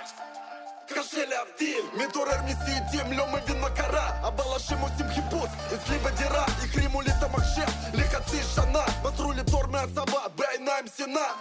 קשה 0.94 1.24
להבדיל 1.26 1.84
מתעורר 1.94 2.42
מסיוטים, 2.44 3.12
לא 3.18 3.26
מבין 3.26 3.60
מה 3.60 3.70
קרה 3.70 4.08
הבלשים 4.22 4.78
עושים 4.78 5.06
חיפוש 5.14 5.50
אצלי 5.74 5.98
בדירה 5.98 6.44
החרימו 6.44 7.00
לי 7.00 7.10
את 7.10 7.22
המחשב 7.22 7.66
לחצי 7.94 8.42
שנה 8.54 8.84
מסרו 9.02 9.32
לי 9.32 9.44
פטור 9.44 9.66
מהצבא 9.66 10.26
בעיניים 10.36 10.84
שנאה 10.96 11.32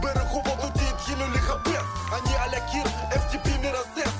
ברחובות 0.00 0.58
אותי 0.64 0.84
התחילו 0.88 1.28
לחפש 1.28 1.84
אני 2.12 2.36
על 2.36 2.54
הקיר, 2.54 2.84
FTP 3.10 3.48
מרסס 3.62 3.92
רב 3.96 3.96
שלי 3.96 4.11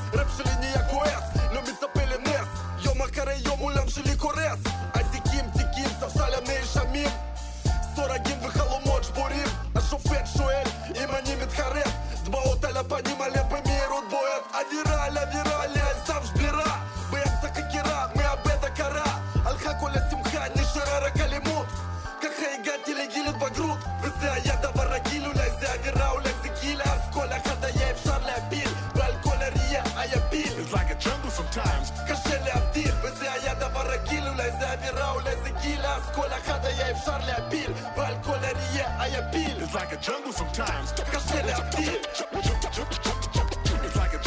אז 36.03 36.11
כל 36.15 36.27
אחד 36.43 36.65
היה 36.65 36.91
אפשר 36.91 37.19
להפיל 37.27 37.70
ועל 37.97 38.15
כל 38.23 38.35
הראייה 38.35 39.03
היה 39.03 39.23
פיל 39.33 39.57
It's 39.65 39.74
like 39.74 39.93
a 39.93 40.07
jungle 40.09 40.39
sometimes. 40.39 41.03
קשה 41.11 41.47
להבדיל 41.47 41.99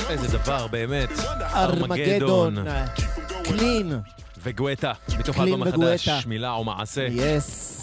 איזה 0.09 0.37
דבר, 0.37 0.67
באמת. 0.67 1.09
ארמגדון. 1.41 2.55
קלין. 3.43 3.99
וגואטה, 4.43 4.93
מתוך 5.19 5.37
האלבום 5.39 5.63
החדש. 5.63 6.09
מילה 6.25 6.51
או 6.51 6.63
מעשה. 6.63 7.07
יס. 7.11 7.74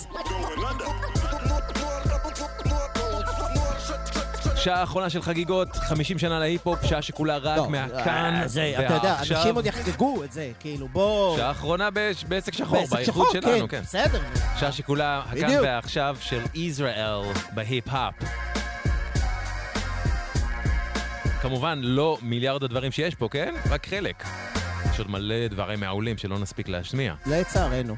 שעה 4.64 4.80
האחרונה 4.80 5.10
של 5.10 5.22
חגיגות, 5.22 5.76
50 5.76 6.18
שנה 6.18 6.39
להיפ-הופ, 6.39 6.84
שעה 6.86 7.02
שכולה 7.02 7.36
רק 7.36 7.56
לא, 7.59 7.70
מהכאן 7.70 8.34
אה, 8.43 8.48
זה, 8.48 8.72
אתה 8.86 8.94
יודע. 8.94 9.16
אנשים 9.18 9.55
עוד 9.55 9.66
יחגגו 9.66 10.24
את 10.24 10.32
זה, 10.32 10.51
כאילו, 10.60 10.89
בוא... 10.89 11.36
שעה 11.36 11.48
האחרונה 11.48 11.89
בש- 11.93 12.24
בעסק 12.24 12.55
שחור, 12.55 12.86
באיכות 12.90 13.28
שלנו, 13.32 13.68
כן, 13.68 13.76
כן. 13.76 13.80
בסדר. 13.82 14.20
שעה 14.60 14.72
שכולה 14.72 15.22
הכאן 15.26 15.47
בדיוק. 15.47 15.62
והעכשיו 15.64 16.16
של 16.20 16.40
ישראל 16.55 17.22
בהיפ-האפ. 17.55 18.14
כמובן, 21.43 21.78
לא 21.82 22.18
מיליארד 22.22 22.64
הדברים 22.64 22.93
שיש 22.93 23.14
פה, 23.14 23.28
כן? 23.30 23.55
רק 23.70 23.86
חלק. 23.86 24.24
יש 24.93 24.98
עוד 24.98 25.10
מלא 25.10 25.47
דברים 25.51 25.80
מעולים 25.80 26.18
שלא 26.18 26.39
נספיק 26.39 26.68
להשמיע. 26.68 27.14
לצערנו. 27.26 27.97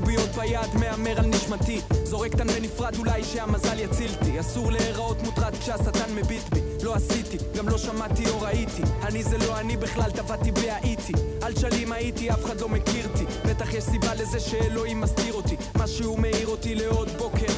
קוביות 0.00 0.28
ביד, 0.28 0.74
מהמר 0.74 1.18
על 1.18 1.26
נשמתי. 1.26 1.80
זורק 2.04 2.34
תן 2.34 2.46
בנפרד, 2.46 2.96
אולי 2.98 3.24
שהמזל 3.24 3.78
יצילתי 3.78 4.40
אסור 4.40 4.72
להיראות 4.72 5.22
מוטרד 5.22 5.54
כשהשטן 5.60 6.14
מביט 6.14 6.48
בי. 6.54 6.60
לא 6.82 6.94
עשיתי, 6.94 7.36
גם 7.56 7.68
לא 7.68 7.78
שמעתי 7.78 8.28
או 8.28 8.40
ראיתי. 8.40 8.82
אני 9.02 9.22
זה 9.22 9.38
לא 9.38 9.60
אני 9.60 9.76
בכלל, 9.76 10.10
טבעתי 10.10 10.52
בלי 10.52 10.70
האיטי 10.70 11.12
על 11.42 11.54
שלים 11.56 11.92
הייתי, 11.92 12.30
אף 12.30 12.44
אחד 12.44 12.60
לא 12.60 12.68
מכיר 12.68 13.08
אותי. 13.08 13.24
בטח 13.48 13.74
יש 13.74 13.84
סיבה 13.84 14.14
לזה 14.14 14.40
שאלוהים 14.40 15.00
מסתיר 15.00 15.34
אותי. 15.34 15.56
משהו 15.78 16.16
מאיר 16.16 16.48
אותי 16.48 16.74
לעוד 16.74 17.08
בוקר 17.18 17.52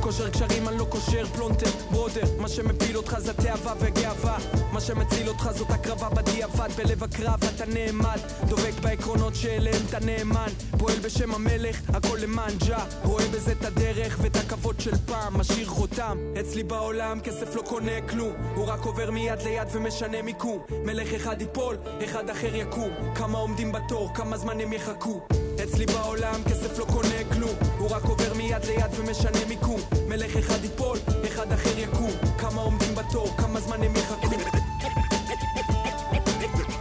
קושר 0.00 0.30
קשרים 0.30 0.68
אני 0.68 0.78
לא 0.78 0.84
קושר 0.84 1.26
פלונטר 1.26 1.70
brother 1.90 2.24
מה 2.38 2.48
שמפיל 2.48 2.96
אותך 2.96 3.18
זה 3.18 3.32
תאווה 3.32 3.74
וגאווה. 3.80 4.38
מה 4.72 4.80
שמציל 4.80 5.28
אותך 5.28 5.50
זאת 5.54 5.70
הקרבה 5.70 6.08
בדיעבד. 6.08 6.68
בלב 6.76 7.04
הקרב 7.04 7.40
אתה 7.54 7.66
נעמד 7.66 8.18
דובק 8.48 8.72
בעקרונות 8.82 9.34
שאליהם 9.34 9.82
אתה 9.88 9.98
נאמן. 10.00 10.48
פועל 10.78 10.98
בשם 10.98 11.34
המלך 11.34 11.80
הכל 11.88 12.18
למען 12.20 12.52
ג'ה. 12.66 12.84
רואה 13.04 13.24
בזה 13.28 13.52
את 13.52 13.64
הדרך 13.64 14.18
ואת 14.22 14.36
הכבוד 14.36 14.80
של 14.80 14.96
פעם. 15.06 15.38
משאיר 15.38 15.66
חותם. 15.66 16.18
אצלי 16.40 16.62
בעולם 16.62 17.20
כסף 17.20 17.56
לא 17.56 17.62
קונה 17.62 18.00
כלום. 18.08 18.32
הוא 18.54 18.66
רק 18.66 18.80
עובר 18.84 19.10
מיד 19.10 19.42
ליד 19.42 19.68
ומשנה 19.72 20.22
מיקום. 20.22 20.58
מלך 20.84 21.14
אחד 21.14 21.40
ייפול 21.40 21.76
אחד 22.04 22.30
אחר 22.30 22.54
יקום. 22.54 22.90
כמה 23.14 23.38
עומדים 23.38 23.72
בתור 23.72 24.14
כמה 24.14 24.36
זמן 24.36 24.60
הם 24.60 24.72
יחכו. 24.72 25.20
אצלי 25.64 25.86
בעולם 25.86 26.40
כסף 26.44 26.78
לא 26.78 26.84
קונה 26.84 27.24
כלום 27.34 27.54
הוא 27.86 27.94
רק 27.96 28.04
עובר 28.04 28.34
מיד 28.34 28.64
ליד 28.64 28.90
ומשנה 28.98 29.38
מיקום. 29.48 29.80
מלך 30.08 30.36
אחד 30.36 30.64
ייפול, 30.64 30.98
אחד 31.26 31.52
אחר 31.52 31.78
יקום. 31.78 32.10
כמה 32.38 32.60
עומדים 32.60 32.94
בתור, 32.94 33.36
כמה 33.38 33.60
זמן 33.60 33.82
הם 33.82 33.92
יחכו. 33.96 34.26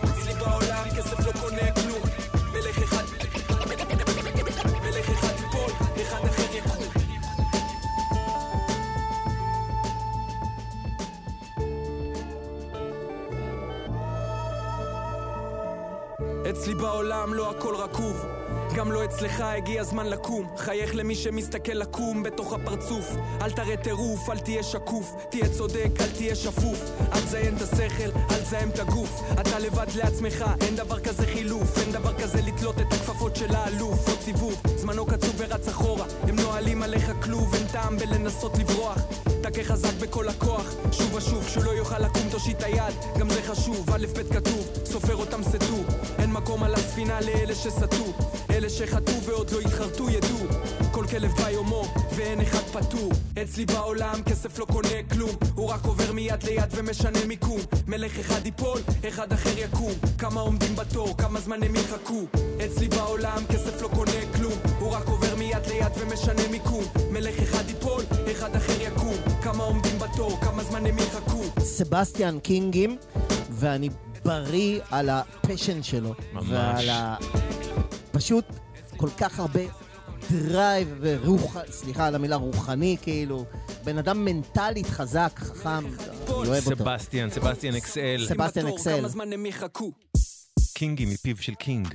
אצלי 0.09 0.33
בעולם 0.33 0.83
לא 0.93 1.95
אצלי 16.49 16.75
בעולם 16.75 17.33
לא 17.33 17.49
הכל 17.51 17.75
רקוב 17.75 18.44
גם 18.75 18.91
לא 18.91 19.05
אצלך 19.05 19.41
הגיע 19.41 19.81
הזמן 19.81 20.05
לקום. 20.05 20.47
חייך 20.57 20.95
למי 20.95 21.15
שמסתכל 21.15 21.71
לקום 21.71 22.23
בתוך 22.23 22.53
הפרצוף. 22.53 23.15
אל 23.41 23.51
תראה 23.51 23.77
טירוף, 23.77 24.29
אל 24.29 24.39
תהיה 24.39 24.63
שקוף. 24.63 25.15
תהיה 25.29 25.49
צודק, 25.49 25.89
אל 25.99 26.09
תהיה 26.17 26.35
שפוף. 26.35 26.79
אל 27.13 27.21
תזיין 27.21 27.55
את 27.55 27.61
השכל, 27.61 28.19
אל 28.31 28.41
תזיין 28.41 28.69
את 28.69 28.79
הגוף. 28.79 29.21
אתה 29.33 29.59
לבד 29.59 29.87
לעצמך, 29.95 30.45
אין 30.61 30.75
דבר 30.75 30.99
כזה 30.99 31.25
חילוף. 31.25 31.77
אין 31.77 31.91
דבר 31.91 32.13
כזה 32.13 32.41
לתלות 32.41 32.75
את 32.81 32.93
הכפפות 32.93 33.35
של 33.35 33.55
האלוף. 33.55 34.09
עוד 34.09 34.19
סיבוב, 34.21 34.61
זמנו 34.75 35.05
קצוב 35.05 35.35
ורץ 35.37 35.67
אחורה. 35.67 36.05
הם 36.23 36.35
נועלים 36.35 36.83
עליך 36.83 37.11
כלוב, 37.23 37.55
אין 37.55 37.67
טעם 37.67 37.97
בלנסות 37.97 38.57
לברוח. 38.57 38.97
תכה 39.41 39.63
חזק 39.63 39.93
בכל 40.01 40.27
הכוח. 40.27 40.73
שוב 40.91 41.15
ושוב, 41.15 41.47
שהוא 41.47 41.63
לא 41.63 41.71
יוכל 41.71 41.99
לקום 41.99 42.23
תושיט 42.31 42.63
היד. 42.63 42.93
גם 43.19 43.29
זה 43.29 43.41
חשוב, 43.41 43.89
א' 43.93 44.05
ב' 44.15 44.33
כתוב 44.33 44.69
סופר 44.85 45.15
אותם 45.15 45.43
סטו. 45.43 45.77
אין 46.19 46.31
מקום 46.31 46.63
על 46.63 46.73
הספינה 46.73 47.21
לאלה 47.21 47.55
שסטו 47.55 48.13
אלה 48.65 48.73
שחטאו 48.73 49.21
ועוד 49.23 49.51
לא 49.51 49.59
התחרטו 49.59 50.09
ידעו 50.09 50.37
כל 50.91 51.05
כלב 51.07 51.31
ביומו 51.31 51.83
ואין 52.15 52.41
אחד 52.41 52.59
פטור. 52.59 53.11
אצלי 53.41 53.65
בעולם 53.65 54.23
כסף 54.25 54.59
לא 54.59 54.65
קונה 54.65 55.03
כלום 55.11 55.29
הוא 55.55 55.69
רק 55.69 55.85
עובר 55.85 56.11
מיד 56.11 56.43
ליד 56.43 56.69
ומשנה 56.71 57.25
מיקום. 57.27 57.59
מלך 57.87 58.19
אחד 58.19 58.45
ייפול, 58.45 58.79
אחד 59.07 59.33
אחר 59.33 59.57
יקום. 59.57 59.91
כמה 60.17 60.41
עומדים 60.41 60.75
בתור, 60.75 61.17
כמה 61.17 61.39
זמן 61.39 61.63
הם 61.63 61.75
יחכו? 61.75 62.23
אצלי 62.65 62.87
בעולם 62.87 63.43
כסף 63.49 63.81
לא 63.81 63.87
קונה 63.87 64.33
כלום 64.35 64.53
הוא 64.79 64.91
רק 64.91 65.07
עובר 65.07 65.35
מיד 65.35 65.65
ליד 65.67 65.91
ומשנה 65.99 66.47
מיקום. 66.51 66.83
מלך 67.11 67.39
אחד 67.39 67.69
ייפול, 67.69 68.03
אחד 68.31 68.55
אחר 68.55 68.81
יקום. 68.81 69.15
כמה 69.41 69.63
עומדים 69.63 69.99
בתור, 69.99 70.39
כמה 70.41 70.63
זמן 70.63 70.85
הם 70.85 70.97
יחכו? 70.97 71.43
סבסטיאן 71.59 72.39
קינגים, 72.39 72.97
ואני 73.49 73.89
בריא 74.25 74.79
על 74.91 75.09
הפשן 75.09 75.83
שלו. 75.83 76.13
ממש. 76.33 76.45
ועל 76.49 76.89
ה... 76.89 77.15
פשוט 78.11 78.45
כל 78.97 79.09
כך 79.17 79.39
הרבה 79.39 79.61
drive 80.31 80.95
ורוח... 81.01 81.57
סליחה 81.71 82.07
על 82.07 82.15
המילה 82.15 82.35
רוחני, 82.35 82.97
כאילו. 83.01 83.45
בן 83.83 83.97
אדם 83.97 84.25
מנטלית 84.25 84.87
חזק, 84.87 85.31
חכם, 85.35 85.69
אני 85.69 85.95
אוהב 86.29 86.67
אותו. 86.67 86.83
סבסטיאן, 86.83 87.29
סבסטיאן 87.29 87.75
אקסל. 87.75 88.25
סבסטיאן 88.27 88.67
אקסל. 88.67 89.05
קינגי 90.73 91.05
מפיו 91.05 91.37
של 91.37 91.55
קינג. 91.55 91.93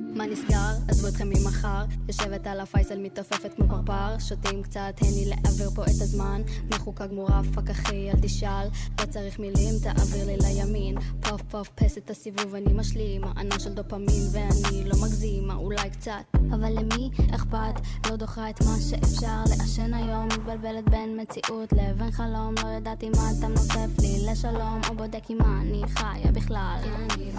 מה 0.00 0.26
נסגר? 0.26 0.70
עזבו 0.88 1.08
אתכם 1.08 1.28
ממחר. 1.28 1.84
יושבת 2.08 2.46
על 2.46 2.60
הפייסל 2.60 2.98
מתעופפת 2.98 3.54
כמו 3.56 3.68
פרפר. 3.68 4.18
שותים 4.18 4.62
קצת 4.62 4.94
הני 5.00 5.24
לעבר 5.26 5.70
פה 5.74 5.82
את 5.82 6.00
הזמן. 6.00 6.42
מחוקה 6.70 7.06
גמורה 7.06 7.40
fuck 7.54 7.70
אחי 7.70 8.10
אל 8.10 8.16
תשאל. 8.22 8.68
לא 9.00 9.06
צריך 9.06 9.38
מילים 9.38 9.74
תעביר 9.82 10.26
לי 10.26 10.36
לימין. 10.36 11.00
puff 11.20 11.42
puff 11.42 11.68
pass 11.74 11.98
את 11.98 12.10
הסיבוב 12.10 12.54
אני 12.54 12.72
משלים. 12.72 13.24
ענן 13.24 13.58
של 13.58 13.74
דופמין 13.74 14.22
ואני 14.32 14.84
לא 14.84 14.96
מגזימה 15.02 15.54
אולי 15.54 15.90
קצת. 15.90 16.12
אבל 16.34 16.72
למי 16.78 17.10
אכפת? 17.34 17.80
לא 18.10 18.16
דוחה 18.16 18.50
את 18.50 18.60
מה 18.60 18.76
שאפשר. 18.90 19.42
לעשן 19.50 19.94
היום 19.94 20.26
מתבלבלת 20.26 20.90
בין 20.90 21.20
מציאות 21.20 21.72
לבין 21.72 22.10
חלום. 22.10 22.54
לא 22.62 22.68
ידעתי 22.68 23.08
מה 23.08 23.30
אתה 23.38 23.48
נוסף 23.48 23.98
לי 23.98 24.26
לשלום 24.26 24.80
או 24.88 24.96
בודק 24.96 25.30
עם 25.30 25.38
מה 25.38 25.60
אני 25.60 25.82
חיה 25.88 26.32
בכלל. 26.32 26.78
אני 26.84 27.30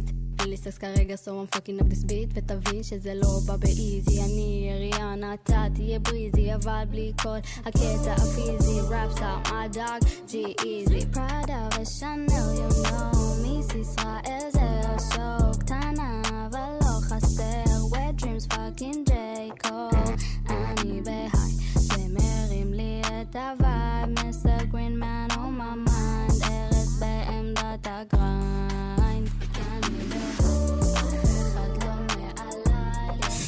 סקס 0.00 0.12
וקסס 0.12 0.26
הזה 0.26 0.26
השיט 0.26 0.26
אין 0.40 0.50
לי 0.50 0.56
סקס 0.56 0.78
כרגע, 0.78 1.14
so 1.14 1.28
I'm 1.28 1.56
fucking 1.56 1.80
up 1.80 1.92
this 1.92 2.04
beat, 2.04 2.30
ותבין 2.34 2.82
שזה 2.82 3.14
לא 3.14 3.40
בא 3.46 3.56
באיזי. 3.56 4.22
אני 4.22 4.70
אריאנה, 4.72 5.34
אתה 5.34 5.64
תהיה 5.74 5.98
בריזי, 5.98 6.54
אבל 6.54 6.84
בלי 6.90 7.12
כל 7.22 7.36
הקטע 7.64 8.12
הפיזי. 8.12 8.80
ראפ 8.80 9.18
סאר, 9.18 9.38
מה 9.50 9.68
דאג, 9.68 10.02
ג'י 10.30 10.54
איזי. 10.64 11.06
פראדה 11.12 11.68
ושאנל, 11.82 12.26
you 12.28 12.86
know, 12.86 13.16
מיס 13.42 13.68
ישראל 13.80 14.42
זה 14.52 14.60
השוק. 14.60 15.62
קטנה, 15.62 16.22
אבל 16.46 16.70
לא 16.80 17.00
חסר. 17.00 17.86
wet 17.90 18.22
dreams, 18.22 18.54
fucking 18.54 19.10
ג'ייקוב. 19.10 20.16
אני 20.48 21.00
בהיי, 21.04 21.52
זה 21.74 22.02
מרים 22.10 22.74
לי 22.74 23.02
את 23.04 23.36
הווייב. 23.36 23.85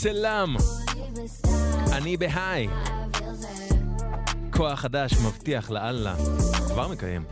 סלאם. 0.01 0.57
אני 1.93 2.17
בהיי. 2.17 2.69
כוח 4.53 4.81
חדש 4.81 5.13
מבטיח 5.13 5.71
לאללה. 5.71 6.15
כבר 6.69 6.89
מקיים. 6.89 7.25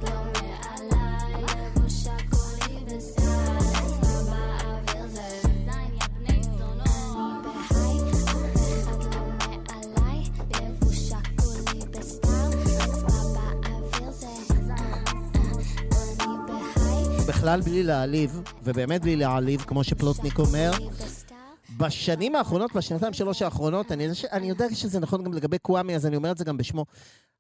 בכלל 17.29 17.61
בלי 17.61 17.83
להעליב, 17.83 18.41
ובאמת 18.65 19.03
בלי 19.03 19.17
להעליב, 19.17 19.65
כמו 19.67 19.85
שפלוטניק 19.85 20.39
אומר, 20.39 20.71
בשנים 21.77 22.35
האחרונות, 22.35 22.73
בשנתיים 22.75 23.13
שלוש 23.13 23.43
האחרונות, 23.43 23.93
אני, 23.93 24.09
אני 24.33 24.49
יודע 24.49 24.75
שזה 24.75 25.01
נכון 25.01 25.25
גם 25.25 25.35
לגבי 25.35 25.59
קוואמי, 25.59 25.97
אז 25.97 26.07
אני 26.07 26.17
אומר 26.17 26.31
את 26.31 26.39
זה 26.39 26.45
גם 26.45 26.57
בשמו. 26.57 26.87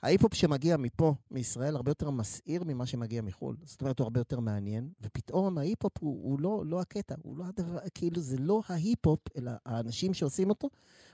ההיפ-הופ 0.02 0.34
שמגיע 0.34 0.76
מפה, 0.76 1.14
מישראל, 1.30 1.76
הרבה 1.76 1.90
יותר 1.90 2.10
מסעיר 2.10 2.62
ממה 2.66 2.86
שמגיע 2.86 3.22
מחו"ל. 3.22 3.56
זאת 3.64 3.80
אומרת, 3.80 3.98
הוא 3.98 4.04
הרבה 4.04 4.20
יותר 4.20 4.40
מעניין, 4.40 4.88
ופתאום 5.00 5.58
ההיפ-הופ 5.58 5.92
הוא, 6.00 6.30
הוא 6.30 6.40
לא, 6.40 6.62
לא 6.66 6.80
הקטע, 6.80 7.14
הוא 7.22 7.38
לא 7.38 7.44
הדבר, 7.44 7.78
כאילו, 7.94 8.20
זה 8.20 8.36
לא 8.38 8.62
ההיפ-הופ, 8.68 9.20
אלא 9.36 9.50
האנשים 9.66 10.14
שעושים 10.14 10.50
אותו, 10.50 10.68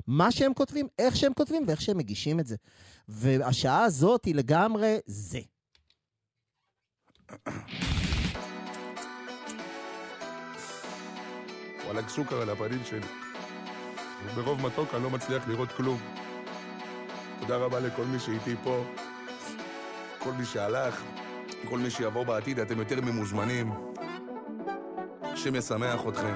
מה 0.07 0.33
שהם 0.33 0.55
כותבים, 0.55 0.86
איך 0.99 1.17
שהם 1.17 1.34
כותבים 1.34 1.65
ואיך 1.67 1.81
שהם 1.81 1.99
מגישים 1.99 2.41
את 2.41 2.47
זה. 2.47 2.57
והשעה 3.09 3.84
הזאת 3.84 4.25
היא 4.25 4.34
לגמרי 4.34 4.99
זה. 5.07 5.41
וואלכ 11.92 12.08
סוכר 12.08 12.42
על 12.42 12.50
הפנים 12.50 12.80
שלי. 12.84 13.06
ברוב 14.34 14.66
מתוק 14.66 14.94
אני 14.94 15.02
לא 15.02 15.10
מצליח 15.10 15.48
לראות 15.48 15.72
כלום. 15.72 15.98
תודה 17.40 17.56
רבה 17.56 17.80
לכל 17.80 18.04
מי 18.04 18.18
שאיתי 18.18 18.54
פה, 18.64 18.84
כל 20.18 20.32
מי 20.32 20.44
שהלך, 20.44 21.02
כל 21.68 21.78
מי 21.78 21.90
שיבוא 21.90 22.24
בעתיד, 22.24 22.58
אתם 22.60 22.78
יותר 22.78 23.00
ממוזמנים. 23.00 23.72
השם 25.22 25.54
ישמח 25.54 26.00
אתכם. 26.08 26.34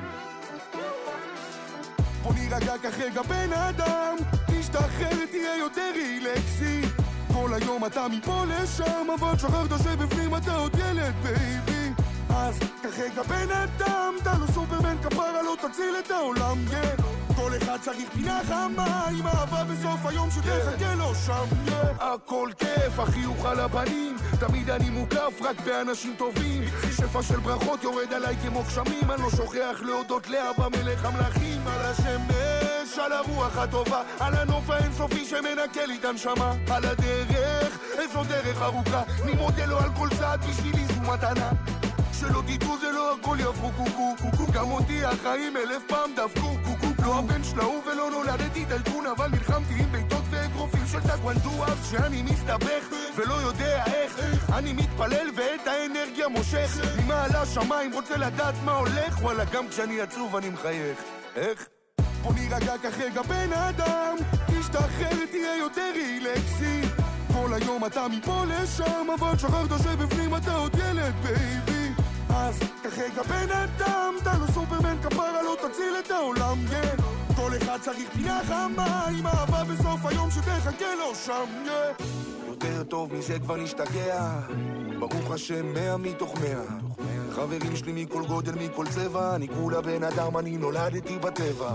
בוא 2.23 2.35
נירגע 2.35 2.75
כרגע 2.79 3.23
בן 3.23 3.53
אדם, 3.53 4.17
תשתחרר 4.47 5.27
תהיה 5.31 5.57
יותר 5.59 5.91
relaxy 5.95 6.83
כל 7.33 7.51
היום 7.55 7.87
אתה 7.87 8.07
מפה 8.09 8.45
לשם, 8.45 9.07
אבל 9.19 9.39
שכחת 9.39 9.79
שבפנים 9.85 10.37
אתה 10.37 10.57
עוד 10.57 10.75
ילד 10.79 11.15
baby 11.23 11.76
אז 12.31 12.59
כרגע 12.83 13.23
בן 13.23 13.51
אדם, 13.51 14.15
אתה 14.23 14.33
לא 14.41 14.47
סופרמן 14.47 14.97
כפרה 15.03 15.43
לא 15.43 15.57
תציל 15.61 15.95
את 15.99 16.11
העולם, 16.11 16.59
כן. 16.71 16.95
כל 17.37 17.51
אחד 17.57 17.79
צריך 17.81 18.09
פינה 18.15 18.41
חמה 18.45 19.07
עם 19.19 19.27
אהבה 19.27 19.65
בסוף 19.65 20.07
היום 20.07 20.31
שתחכה 20.31 20.95
לו 20.95 21.15
שם, 21.15 21.45
yeah. 21.67 22.05
הכל 22.05 22.51
כיף, 22.59 22.99
החיוך 22.99 23.47
על 23.47 23.61
הפנים 23.61 24.17
תמיד 24.41 24.71
אני 24.71 24.91
מוקף 24.91 25.41
רק 25.41 25.61
באנשים 25.61 26.15
טובים. 26.19 26.63
שפע 26.97 27.23
של 27.23 27.41
ברכות 27.41 27.83
יורד 27.83 28.13
עליי 28.13 28.37
כמו 28.43 28.63
גשמים 28.63 29.11
אני 29.11 29.23
לא 29.23 29.31
שוכח 29.31 29.81
להודות 29.83 30.29
לאבא 30.29 30.69
מלך 30.69 31.05
המלכים. 31.05 31.61
על 31.67 31.81
השמש, 31.81 32.99
על 32.99 33.13
הרוח 33.13 33.59
הטובה 33.59 34.03
על 34.21 34.35
הנוף 34.35 34.71
האינסופי 34.71 35.25
שמנקה 35.25 35.87
לי 35.87 35.97
את 36.01 36.05
הנשמה. 36.05 36.55
על 36.71 36.85
הדרך, 36.85 37.79
איזו 37.99 38.25
דרך 38.25 38.63
ארוכה 38.63 39.03
אני 39.23 39.33
מודה 39.33 39.67
לו 39.67 39.79
על 39.79 39.91
כל 39.97 40.09
צעד 40.19 40.45
בשבילי 40.45 40.87
זו 40.87 41.01
מתנה 41.01 41.51
שלא 42.21 42.43
תדעו 42.47 42.79
זה 42.79 42.91
לא 42.91 43.15
הכל 43.15 43.37
יעברו 43.41 43.71
קוקו 43.77 44.15
קוקו. 44.23 44.53
גם 44.53 44.71
אותי 44.71 45.05
החיים 45.05 45.57
אלף 45.57 45.83
פעם 45.89 46.11
דפקו 46.17 46.57
קוקו 46.65 46.87
לא 47.07 47.19
הבן 47.19 47.45
של 47.45 47.61
ההוא 47.61 47.83
ולא 47.87 48.11
נולדתי 48.11 48.65
טייקון 48.65 49.07
אבל 49.07 49.29
נלחמתי 49.29 49.75
עם 49.75 49.93
בעיטות 49.93 50.25
ואגרופים 50.31 50.87
של 50.93 51.01
טקוונדו 51.01 51.65
אז 51.65 51.91
שאני 51.91 52.23
מסתבך 52.23 52.85
ולא 53.17 53.35
יודע 53.35 53.85
איך. 53.87 54.21
אני 54.53 54.73
מתפלל 54.73 55.31
ואת 55.37 55.67
האנרגיה 55.67 56.29
מושך. 56.29 56.77
ממעל 56.99 57.37
השמיים 57.37 57.93
רוצה 57.93 58.17
לדעת 58.17 58.55
מה 58.65 58.73
הולך. 58.73 59.23
וואלה 59.23 59.45
גם 59.45 59.69
כשאני 59.69 60.01
עצוב 60.01 60.37
אני 60.37 60.49
מחייך. 60.49 60.99
איך? 61.37 61.67
בוא 62.23 62.33
נירגע 62.35 62.75
כרגע 62.79 63.23
בן 63.23 63.53
אדם. 63.53 64.17
תשתחרר 64.47 65.27
תהיה 65.31 65.57
יותר 65.59 65.91
רילקסי. 65.95 66.83
כל 67.33 67.55
היום 67.55 67.87
אתה 67.87 68.09
מפה 68.09 68.45
לשם 68.45 69.07
אבל 69.19 69.39
שכחת 69.39 69.83
שבפנים 69.83 70.37
אתה 70.37 70.55
עוד 70.55 70.75
ילד 70.75 71.15
baby 71.23 71.76
אז 72.31 72.59
כרגע 72.83 73.23
בן 73.23 73.51
אדם? 73.51 74.15
אתה 74.23 74.33
לא 74.39 74.47
סופרמן 74.47 74.97
כפרה 75.03 75.43
לא 75.43 75.57
תציל 75.63 75.95
את 76.07 76.11
העולם 76.11 76.59
כן 76.71 77.16
כל 77.47 77.57
אחד 77.57 77.79
צריך 77.81 78.11
פינה 78.13 78.41
חמה 78.45 79.07
עם 79.19 79.27
אהבה 79.27 79.65
בסוף 79.65 80.07
היום 80.07 80.31
שתחכה 80.31 80.95
לו 80.99 81.15
שם 81.15 81.45
yeah. 81.67 82.03
יותר 82.49 82.83
טוב 82.83 83.15
מזה 83.15 83.39
כבר 83.39 83.57
נשתגע, 83.57 84.41
ברוך 84.99 85.31
השם 85.31 85.75
מאה 85.75 85.97
מתוך 85.97 86.35
מאה. 86.41 86.79
חברים 87.31 87.77
שלי 87.77 88.05
מכל 88.05 88.23
גודל, 88.27 88.53
מכל 88.53 88.87
צבע, 88.87 89.35
אני 89.35 89.49
כולה 89.49 89.81
בן 89.81 90.05
אדם, 90.05 90.37
אני 90.37 90.57
נולדתי 90.57 91.19
בטבע. 91.19 91.71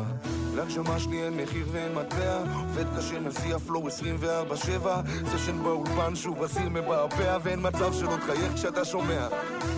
להגשמה 0.55 0.99
שלי 0.99 1.23
אין 1.23 1.37
מחיר 1.37 1.67
ואין 1.71 1.95
מטבע, 1.95 2.43
עובד 2.55 2.85
קשה, 2.97 3.19
מסיע 3.19 3.59
flow 3.59 3.87
24-7, 3.87 3.91
סשן 5.31 5.63
באולפן 5.63 6.15
שוב 6.15 6.43
אסיר 6.43 6.69
מבעבע, 6.69 7.37
ואין 7.43 7.59
מצב 7.67 7.93
שלא 7.93 8.15
תחייך 8.21 8.53
כשאתה 8.55 8.85
שומע. 8.85 9.27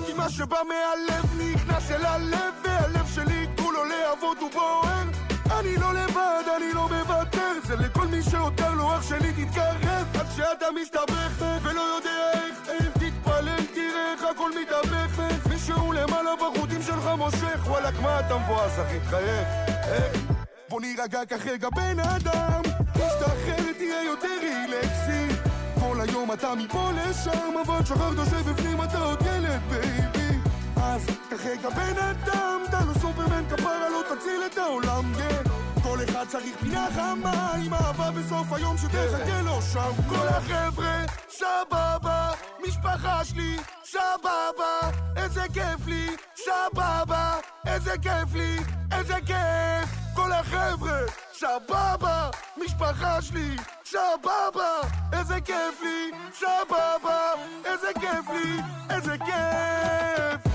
כי 0.06 0.14
מה 0.14 0.30
שבא 0.30 0.60
מהלב 0.68 1.54
נכנס 1.54 1.92
אל 1.92 2.06
הלב 2.06 2.54
והלב 2.64 3.08
שלי 3.16 3.48
כולו 3.58 3.84
להבות 3.86 4.38
ובוער 4.44 4.84
אני 5.60 5.78
לא 5.78 5.94
לבד, 5.94 6.44
אני 6.58 6.74
לא 6.74 6.90
מוותר. 6.90 7.54
זה 7.64 7.76
לכל 7.76 8.08
מי 8.08 8.24
שעוד 8.24 8.54
קר 8.58 8.74
לו 8.74 8.96
אח 8.96 9.02
שלי 9.10 9.46
תתקרב. 9.46 10.08
אז 10.20 10.36
שאתה 10.36 10.66
מסתבך 10.82 11.46
ולא 11.64 11.82
יודע 11.82 12.32
איך 12.70 12.92
תתפלל 12.94 13.66
תראה 13.74 14.12
איך 14.14 14.24
הכל 14.36 14.52
מתהפך. 14.62 15.48
מישהו 15.50 15.94
למעלה 15.94 16.32
בחוטים 16.36 16.82
שלך 16.82 17.06
מושך. 17.18 17.68
וואלכ 17.68 18.00
מה 18.02 18.20
אתה 18.20 18.38
מבואס 18.38 18.80
אחי? 18.80 19.00
תחייך. 19.00 19.48
בוא 20.70 20.82
נירגע 20.82 21.26
כרגע 21.26 21.70
בן 21.76 22.00
אדם. 22.00 22.62
תשתחרר 22.94 23.74
תהיה 23.78 24.04
יותר 24.04 24.38
relaxי. 24.42 25.36
כל 25.80 26.02
היום 26.02 26.32
אתה 26.34 26.56
מפה 26.56 26.90
לשם 26.92 27.54
אבל 27.66 27.86
שכחת 27.86 28.30
שבפנים 28.30 28.84
אתה 28.84 29.00
עוד 29.00 29.22
ילד 29.22 29.62
baby 29.70 30.13
אז 30.94 31.06
כרגע 31.30 31.70
בן 31.70 31.98
אדם 31.98 32.62
אתה 32.70 32.80
לא 32.86 32.94
סופרמן 32.94 33.44
כפרה 33.50 33.90
לא 33.90 34.16
תציל 34.16 34.42
את 34.46 34.58
העולם 34.58 35.14
כן. 35.18 35.50
כל 35.84 35.98
אחד 36.04 36.26
צריך 36.28 36.56
פינה 36.62 36.88
חמה 36.96 37.54
עם 37.66 37.74
אהבה 37.74 38.12
בסוף 38.12 38.54
היום 38.54 38.78
שתחכה 38.78 39.42
לו 39.42 39.62
שם. 39.62 39.92
כל 40.10 40.28
החבר'ה 40.28 41.06
סבבה 41.30 42.32
משפחה 42.68 43.26
שלי 43.26 43.58
סבבה 43.84 44.92
איזה 45.18 45.44
כיף 45.54 45.88
לי 45.88 46.08
סבבה 46.36 47.40
איזה 47.68 47.98
כיף 48.02 48.34
לי 48.34 48.58
איזה 48.92 49.18
כיף. 49.26 49.90
כל 50.16 50.32
החבר'ה 50.32 51.00
סבבה 51.34 52.30
משפחה 52.58 53.22
שלי 53.22 53.56
סבבה 53.86 54.82
איזה 55.14 55.42
כיף 55.42 55.82
לי 55.82 56.12
סבבה 56.34 57.34
איזה 57.66 57.88
כיף 58.00 58.30
לי 58.34 58.62
איזה 58.90 59.16
כיף 59.18 60.53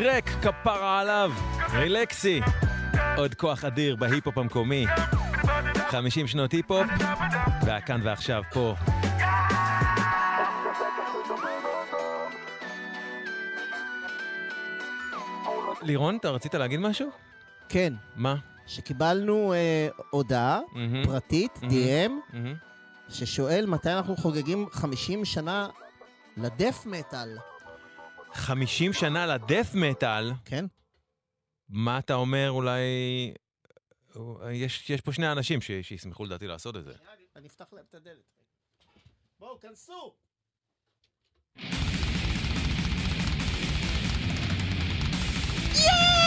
שרק, 0.00 0.28
כפרה 0.28 1.00
עליו, 1.00 1.32
רילקסי. 1.72 2.40
עוד 3.16 3.34
כוח 3.34 3.64
אדיר 3.64 3.96
בהיפ-הופ 3.96 4.38
המקומי. 4.38 4.86
50 5.88 6.26
שנות 6.26 6.52
היפ-הופ, 6.52 6.86
והכאן 7.66 8.00
ועכשיו 8.04 8.42
פה. 8.52 8.74
לירון, 15.82 16.16
אתה 16.16 16.30
רצית 16.30 16.54
להגיד 16.54 16.80
משהו? 16.80 17.10
כן. 17.68 17.92
מה? 18.16 18.34
שקיבלנו 18.66 19.52
אה, 19.52 19.88
הודעה 20.10 20.60
מהמם. 20.72 21.04
פרטית, 21.04 21.58
מהמם. 21.62 21.70
DM, 21.70 22.32
מהמם. 22.32 22.54
ששואל 23.08 23.64
מתי 23.68 23.92
אנחנו 23.92 24.16
חוגגים 24.16 24.66
50 24.72 25.24
שנה 25.24 25.68
לדף 26.36 26.86
מטאל. 26.86 27.38
50 28.32 28.92
שנה 28.92 29.26
לדף 29.26 29.70
מטאל. 29.74 30.32
כן. 30.44 30.64
מה 31.68 31.98
אתה 31.98 32.14
אומר, 32.14 32.50
אולי... 32.50 32.80
יש, 34.52 34.90
יש 34.90 35.00
פה 35.00 35.12
שני 35.12 35.32
אנשים 35.32 35.60
ש, 35.60 35.70
שישמחו 35.82 36.24
לדעתי 36.24 36.46
לעשות 36.46 36.76
את 36.76 36.84
זה. 36.84 36.92
אני 37.36 37.48
אפתח 37.48 37.72
להם 37.72 37.84
את 37.88 37.94
הדלת. 37.94 38.40
בואו, 39.38 39.60
כנסו! 39.60 40.14
וואי, 45.74 46.19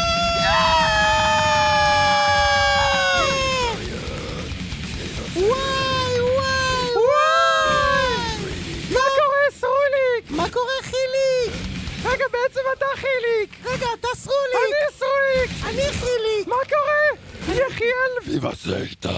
אתה 12.77 12.85
חיליק! 12.95 13.65
רגע, 13.65 13.87
אתה 13.99 14.07
סרוליק! 14.15 14.55
אני 14.55 14.97
סרוליק! 14.97 15.63
אני 15.65 15.93
חיליק! 15.93 16.47
מה 16.47 16.55
קורה? 16.69 17.23
יחיאל! 17.67 18.11
ויבה 18.27 18.49
זייטן! 18.63 19.11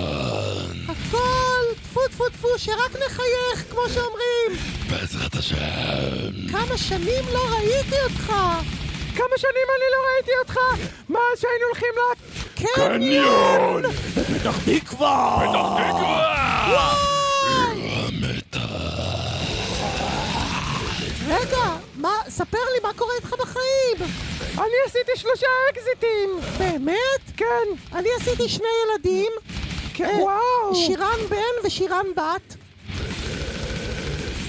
הכל 0.90 1.66
טפו 1.84 2.08
טפו 2.08 2.30
טפו, 2.30 2.48
שרק 2.58 2.92
נחייך, 3.06 3.72
כמו 3.72 3.82
שאומרים! 3.94 4.52
בעזרת 4.90 5.36
השם! 5.36 6.48
כמה 6.52 6.78
שנים 6.78 7.24
לא 7.34 7.40
ראיתי 7.56 7.96
אותך! 8.04 8.34
כמה 9.16 9.38
שנים 9.38 9.68
אני 9.78 9.86
לא 9.92 9.98
ראיתי 10.14 10.32
אותך? 10.40 10.60
מאז 11.10 11.40
שהיינו 11.42 11.66
הולכים 11.68 11.94
לקניון! 12.58 13.84
בפתח 14.18 14.58
תקווה! 14.66 15.38
פתח 15.40 15.88
תקווה! 15.88 17.15
מה, 22.06 22.30
ספר 22.30 22.58
לי 22.74 22.80
מה 22.84 22.94
קורה 22.94 23.14
איתך 23.16 23.34
בחיים! 23.40 24.12
אני 24.58 24.74
עשיתי 24.86 25.12
שלושה 25.16 25.48
אקזיטים! 25.72 26.30
באמת? 26.58 27.38
כן. 27.38 27.96
אני 27.98 28.10
עשיתי 28.20 28.50
שני 28.50 28.68
ילדים. 28.84 29.32
כן, 29.94 30.18
וואו! 30.22 30.76
שירן 30.76 31.20
בן 31.30 31.66
ושירן 31.68 32.06
בת. 32.16 32.56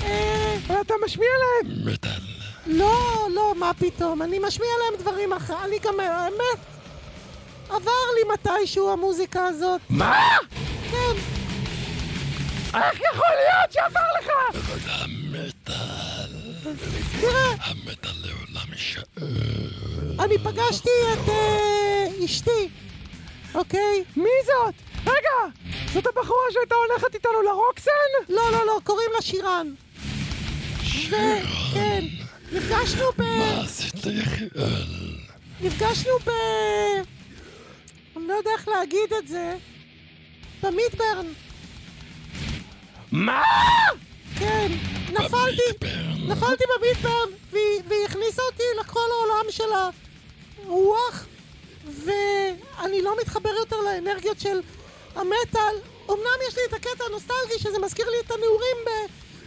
אה, 0.05 0.57
אתה 0.81 0.94
משמיע 1.05 1.28
להם? 1.39 1.93
מטאל. 1.93 2.10
לא, 2.67 3.26
לא, 3.35 3.55
מה 3.57 3.73
פתאום, 3.78 4.23
אני 4.23 4.39
משמיע 4.39 4.70
להם 4.85 5.01
דברים 5.01 5.33
אחרים, 5.33 5.59
אני 5.65 5.78
גם, 5.78 6.01
האמת, 6.01 6.59
עבר 7.68 7.91
לי 8.15 8.33
מתישהו 8.35 8.93
המוזיקה 8.93 9.47
הזאת. 9.47 9.81
מה? 9.91 10.28
כן. 10.91 11.17
איך 12.75 13.01
יכול 13.12 13.31
להיות 13.36 13.73
שעבר 13.73 14.01
לך? 14.20 14.31
המטאל. 14.89 15.57
תראה, 15.65 16.35
המטאל 17.60 18.10
לעולם 18.24 18.72
יישאר. 18.72 19.02
אני 20.18 20.38
פגשתי 20.38 20.90
את 21.12 21.28
אה, 21.28 22.24
אשתי, 22.24 22.68
אוקיי? 23.54 24.04
מי 24.16 24.28
זאת? 24.44 24.74
רגע! 25.06 25.52
זאת 25.92 26.06
הבחורה 26.06 26.44
שהייתה 26.52 26.74
הולכת 26.74 27.14
איתנו 27.14 27.42
לרוקסן? 27.42 27.90
לא, 28.28 28.52
לא, 28.52 28.66
לא, 28.66 28.80
קוראים 28.84 29.10
לה 29.14 29.22
שירן. 29.22 29.74
שירן. 30.82 31.42
כן. 31.74 32.04
נפגשנו 32.52 33.04
ב... 33.18 33.22
מה 33.22 33.60
עשית 33.64 34.04
ליחיאל? 34.04 34.84
נפגשנו 35.60 36.12
ב... 36.24 36.30
אני 38.16 38.28
לא 38.28 38.34
יודע 38.34 38.50
איך 38.58 38.68
להגיד 38.68 39.12
את 39.18 39.28
זה. 39.28 39.56
במיטברן. 40.62 41.26
מה? 43.12 43.42
כן, 44.39 44.73
נפלתי, 45.12 45.86
נפלתי 46.28 46.65
במיטברן, 46.76 47.28
והיא 47.50 48.05
הכניסה 48.06 48.42
אותי 48.52 48.62
לכל 48.81 49.00
העולם 49.10 49.50
של 49.50 49.65
הרוח, 50.65 51.26
ואני 52.05 53.02
לא 53.02 53.15
מתחבר 53.20 53.50
יותר 53.58 53.76
לאנרגיות 53.81 54.40
של 54.40 54.60
המטאל. 55.15 55.76
אמנם 56.10 56.39
יש 56.48 56.56
לי 56.56 56.62
את 56.68 56.73
הקטע 56.73 57.05
הנוסטלגי 57.08 57.58
שזה 57.58 57.78
מזכיר 57.78 58.10
לי 58.10 58.16
את 58.26 58.31
הנעורים 58.31 58.76
ב... 58.86 58.90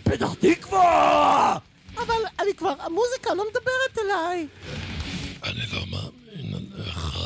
פתח 0.09 0.33
תקווה! 0.39 1.57
אבל 1.97 2.21
אני 2.39 2.53
כבר, 2.53 2.73
המוזיקה 2.79 3.33
לא 3.33 3.43
מדברת 3.49 3.97
אליי. 4.05 4.47
אני 5.43 5.61
לא 5.73 5.79
מאמין 5.91 6.71
עליך. 6.75 7.17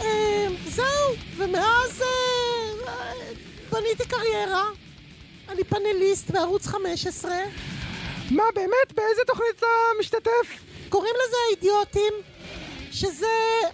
אה, 0.00 0.46
זהו, 0.66 1.14
ומאז 1.36 2.02
אה, 2.02 3.12
בניתי 3.70 4.04
קריירה. 4.08 4.64
אני 5.52 5.64
פאנליסט 5.64 6.30
בערוץ 6.30 6.66
15. 6.66 7.30
מה, 8.30 8.42
באמת? 8.54 8.92
באיזה 8.94 9.22
תוכנית 9.26 9.58
אתה 9.58 9.66
משתתף? 10.00 10.62
קוראים 10.88 11.14
לזה 11.24 11.36
האידיוטים, 11.48 12.12
שזה... 12.92 13.26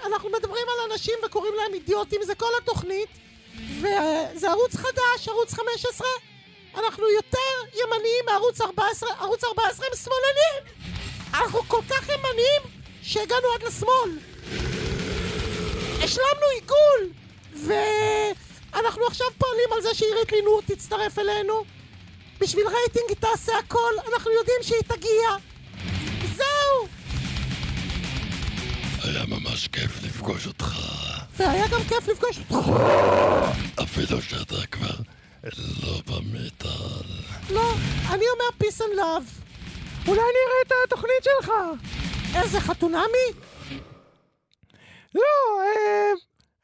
אנחנו 0.07 0.29
מדברים 0.31 0.67
על 0.69 0.93
אנשים 0.93 1.15
וקוראים 1.27 1.55
להם 1.55 1.75
אידיוטים, 1.75 2.21
זה 2.25 2.35
כל 2.35 2.51
התוכנית. 2.63 3.09
וזה 3.81 4.51
ערוץ 4.51 4.77
חדש, 4.77 5.29
ערוץ 5.29 5.55
15. 5.55 6.09
אנחנו 6.75 7.05
יותר 7.11 7.79
ימניים 7.81 8.25
מערוץ 8.27 8.61
14, 8.61 9.09
ערוץ 9.21 9.45
14 9.45 9.87
הם 9.87 9.97
שמאלנים! 9.97 10.75
אנחנו 11.35 11.59
כל 11.69 11.83
כך 11.91 12.09
ימניים 12.09 12.63
שהגענו 13.03 13.47
עד 13.55 13.63
לשמאל. 13.63 14.19
השלמנו 16.05 16.47
עיגול! 16.55 17.13
ואנחנו 18.73 19.07
עכשיו 19.07 19.27
פועלים 19.39 19.73
על 19.77 19.83
זה 19.83 19.95
שעירית 19.95 20.33
לינור 20.33 20.63
תצטרף 20.67 21.19
אלינו. 21.19 21.65
בשביל 22.41 22.67
רייטינג 22.69 23.05
היא 23.09 23.17
תעשה 23.17 23.59
הכל, 23.59 23.93
אנחנו 24.13 24.31
יודעים 24.31 24.59
שהיא 24.63 24.83
תגיע. 24.87 25.29
זהו! 26.37 26.89
היה 29.03 29.27
ממש 29.27 29.69
כיף 29.69 30.03
לפגוש 30.03 30.47
אותך. 30.47 30.79
והיה 31.37 31.69
גם 31.69 31.81
כיף 31.89 32.09
לפגוש 32.09 32.39
אותך. 32.39 32.69
אפילו 33.83 34.23
שאתה 34.23 34.67
כבר 34.71 34.97
לא 35.83 36.01
במטאל. 36.07 37.09
לא, 37.51 37.73
אני 38.11 38.25
אומר 38.29 38.45
peace 38.63 38.81
and 38.81 38.99
love. 38.99 39.43
אולי 40.09 40.21
נראה 40.21 40.63
את 40.67 40.73
התוכנית 40.87 41.25
שלך. 41.25 41.53
איזה 42.35 42.61
חתונמי? 42.61 43.29
לא, 45.15 45.23
אה... 45.61 46.13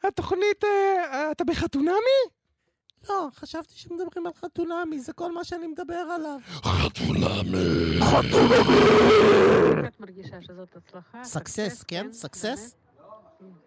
התוכנית... 0.04 0.64
אה, 0.64 1.32
אתה 1.32 1.44
בחתונמי? 1.44 2.20
לא, 3.10 3.28
חשבתי 3.36 3.74
שמדברים 3.76 4.28
על 4.28 4.34
חתונמי, 4.34 5.00
זה 5.00 5.14
כל 5.14 5.32
מה 5.32 5.44
שאני 5.44 5.68
מדבר 5.68 5.94
עליו. 5.96 6.40
חתונמי! 6.46 8.00
את 9.88 10.00
מרגישה 10.00 10.42
שזאת 10.42 10.76
הצלחה? 10.76 11.24
סקסס, 11.24 11.84
כן? 11.84 12.12
סקסס? 12.12 12.76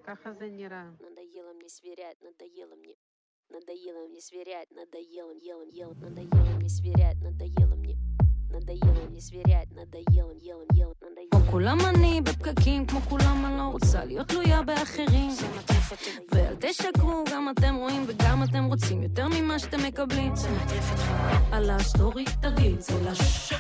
ככה 0.05 0.33
זה 0.33 0.49
נראה. 0.51 0.85
Надоело 1.01 1.53
мне 1.59 1.69
сверять, 1.69 2.19
надоело 2.23 2.75
мне. 2.83 2.95
Надоело 3.51 4.09
мне 4.11 4.21
сверять, 4.21 4.71
надоело, 4.71 5.33
елом, 5.33 5.69
елом, 5.69 6.01
надоело 6.01 6.57
мне 6.59 6.69
сверять, 6.69 7.17
надоело 7.23 7.75
мне. 7.76 7.76
надоело 8.57 9.09
мне 9.11 9.21
сверять, 9.21 9.71
надоело, 9.73 10.33
елом, 10.33 10.67
елом, 10.73 10.95
надоело. 11.03 11.31
כמו 11.31 11.41
כולם 11.51 11.79
אני 11.81 12.21
בפקקים, 12.21 12.87
כמו 12.87 13.01
כולם 13.01 13.47
אני 13.47 13.59
לא 13.59 13.63
רוצה 13.63 14.05
להיות 14.05 14.29
תלויה 14.29 14.63
באחרים. 14.63 15.31
ואל 16.33 16.55
תשקרו, 16.61 17.25
גם 17.33 17.49
אתם 17.49 17.75
רואים 17.75 18.05
וגם 18.07 18.43
אתם 18.43 18.65
רוצים 18.65 19.03
יותר 19.03 19.29
ממה 19.29 19.59
שאתם 19.59 19.83
מקבלים. 19.87 20.33
על 21.53 21.71
הסטורי 21.71 22.25
תביאו 22.41 22.79
צל"ש, 22.79 23.53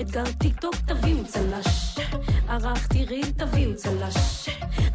אתגר 0.00 0.24
טיק 0.38 0.60
טוק 0.60 0.74
תביאו 0.86 1.24
צל"ש, 1.26 1.98
ערכתי 2.48 3.04
ריל 3.04 3.32
תביאו 3.32 3.76
צל"ש, 3.76 4.48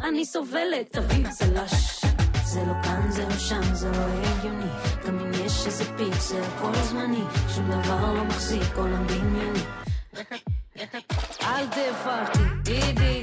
אני 0.04 0.24
סובלת 0.24 0.92
תביאו 0.92 1.30
צל"ש. 1.30 2.04
זה 2.49 2.65
לא 2.65 2.73
כאן, 2.83 3.11
זה 3.11 3.23
לא 3.23 3.37
שם, 3.37 3.73
זה 3.73 3.91
לא 3.91 3.97
הגיוני. 3.97 4.71
גם 5.07 5.19
אם 5.19 5.31
יש 5.33 5.65
איזה 5.65 5.97
פיק, 5.97 6.13
זה 6.19 6.45
הכל 6.45 6.75
זמני. 6.75 7.23
שום 7.55 7.71
דבר 7.71 8.13
לא 8.13 8.23
מחזיק, 8.23 8.75
עולם 8.75 9.07
דמיוני. 9.07 9.59
אל 11.41 11.67
תפחדי, 11.67 12.93
די 12.93 13.18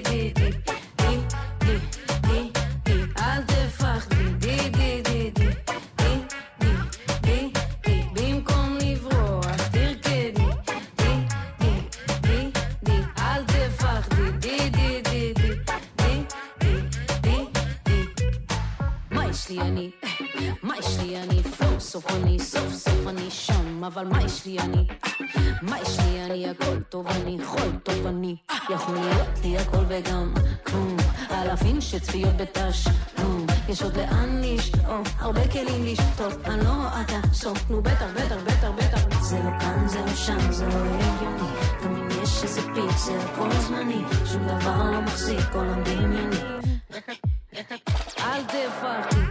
לי 19.50 19.60
אני? 19.60 19.90
מה 20.62 20.78
יש 20.78 20.98
לי 21.02 21.22
אני? 21.22 21.42
פלואו 21.42 21.80
סופני, 21.80 22.38
סוף 22.40 22.72
סוף 22.72 23.06
אני 23.06 23.30
שם, 23.30 23.84
אבל 23.84 24.04
מה 24.06 24.22
יש 24.22 24.46
לי 24.46 24.58
אני? 24.58 24.86
מה 25.62 25.80
יש 25.80 25.98
לי 26.00 26.24
אני? 26.24 26.48
הכל 26.48 26.80
טוב 26.88 27.06
אני, 27.06 27.38
חול 27.44 27.70
טוב 27.82 28.06
אני, 28.06 28.36
יכול 28.70 28.94
להיות 28.94 29.28
לי 29.44 29.58
הכל 29.58 29.84
וגם 29.88 30.34
כלום, 30.66 30.96
אלפים 31.30 31.80
שצפיות 31.80 32.36
בתשלום, 32.36 33.46
יש 33.68 33.82
עוד 33.82 33.96
לאן 33.96 34.40
לשאוף, 34.44 35.08
הרבה 35.18 35.48
כלים 35.48 35.84
לשטוף, 35.84 36.34
אני 36.44 36.64
לא 36.64 36.70
רואה 36.70 37.00
את 37.00 37.10
הסוף, 37.24 37.70
נו 37.70 37.82
בטח, 37.82 38.06
בטח, 38.14 38.36
בטח, 38.46 38.68
בטח. 38.76 39.22
זה 39.22 39.38
לא 39.38 39.58
כאן, 39.60 39.88
זה 39.88 40.00
לא 40.00 40.14
שם, 40.14 40.52
זה 40.52 40.66
לא 40.66 40.74
הגיוני, 40.74 41.48
אם 41.86 42.08
יש 42.22 42.42
איזה 42.42 42.62
פיק, 42.62 42.96
זה 42.96 43.22
הכל 43.22 43.50
זמני, 43.52 44.02
שום 44.32 44.42
דבר 44.42 44.90
לא 44.90 45.00
מחזיק, 45.00 45.40
כל 45.52 45.66
הדמיוני. 45.68 46.36
אל 48.18 48.42
תפחדי, 48.44 49.25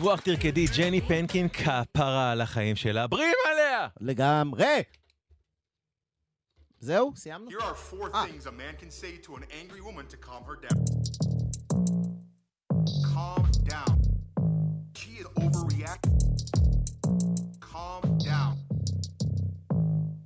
לברוח 0.00 0.20
תרקדי, 0.20 0.66
ג'ני 0.76 1.00
פנקין 1.00 1.48
כפרה 1.48 2.32
על 2.32 2.40
החיים 2.40 2.76
שלה. 2.76 3.06
בריאים 3.06 3.34
עליה! 3.52 3.88
לגמרי. 4.00 4.82
זהו? 6.80 7.12
סיימנו? 7.16 7.50
Here 7.50 7.60
are 7.60 7.74
four 7.74 8.08
things 8.10 8.46
a 8.46 8.50
man 8.50 8.74
can 8.80 8.90
say 8.90 9.26
to 9.26 9.36
an 9.36 9.44
angry 9.60 9.80
woman 9.80 10.06
to 10.06 10.16
calm 10.16 10.42
her 10.48 10.56
down. 10.56 10.78
She 15.00 15.12
is 15.22 15.26
overreacting. 15.44 16.18
Calm 17.72 18.02
down. 18.30 18.54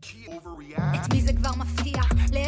She 0.07 0.19
overreacts. 0.29 1.07
את 1.07 1.13
מי 1.13 1.23
זה 1.23 1.33
כבר 1.33 1.51
מפתיע? 1.59 1.84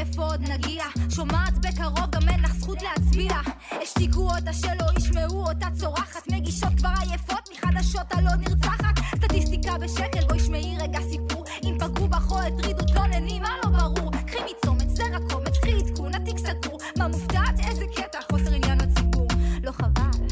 לאיפה 0.06 0.22
עוד 0.22 0.40
נגיע? 0.40 0.84
שומעת 1.10 1.58
בקרוב 1.58 2.10
גם 2.10 2.28
אין 2.28 2.40
לך 2.40 2.54
זכות 2.54 2.82
להצביע. 2.82 3.34
השתיקו 3.82 4.20
אותה 4.20 4.52
שלא 4.52 4.86
ישמעו 4.98 5.46
אותה 5.48 5.66
צורחת. 5.74 6.28
מגישות 6.28 6.72
כבר 6.76 6.90
עייפות 7.00 7.48
מחדשות 7.52 8.12
הלא 8.12 8.30
נרצחת. 8.34 8.98
סטטיסטיקה 9.16 9.78
בשקל 9.78 10.24
בואי 10.28 10.40
שמעי 10.40 10.76
רגע 10.80 10.98
סיפור. 11.10 11.44
אם 11.64 11.76
פגעו 11.78 12.08
בך 12.08 12.30
או 12.32 12.38
הטרידו 12.38 12.84
תלונני 12.84 13.40
מה 13.40 13.48
לא 13.64 13.70
ברור. 13.70 14.10
קחי 14.26 14.38
מצומת 14.50 14.90
זרע 14.90 15.18
קומץ, 15.30 15.58
קחי 15.62 15.72
עדכון 15.72 16.14
התיק 16.14 16.38
סגור. 16.38 16.78
מה 16.98 17.08
מופתעת? 17.08 17.60
איזה 17.68 17.84
קטע 17.96 18.18
חוסר 18.32 18.54
עניין 18.54 18.78
לציבור. 18.80 19.28
לא 19.62 19.72
חבל, 19.72 20.26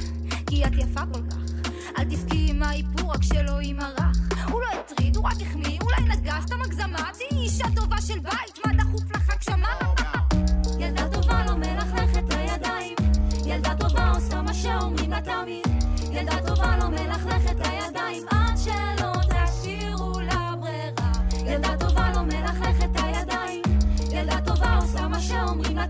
כי 0.46 0.64
את 0.64 0.72
יפה 0.78 1.00
כל 1.12 1.20
כך. 1.30 1.70
אל 1.98 2.04
תבכי 2.04 2.46
עם 2.50 2.62
האיפור 2.62 3.12
רק 3.12 3.22
שלא 3.22 3.62
יימרח. 3.62 4.16
הוא 4.50 4.60
לא 4.60 4.66
הטריד, 4.80 5.16
הוא 5.16 5.24
רק 5.26 5.36
החמיא, 5.42 5.78
אולי 5.82 6.16
נגע, 6.16 6.34
סתם 6.40 6.62
הגזמה. 6.64 7.10
תהיי 7.18 7.42
אישה 7.42 7.64
טובה 7.76 8.00
של 8.00 8.18
בית, 8.18 8.53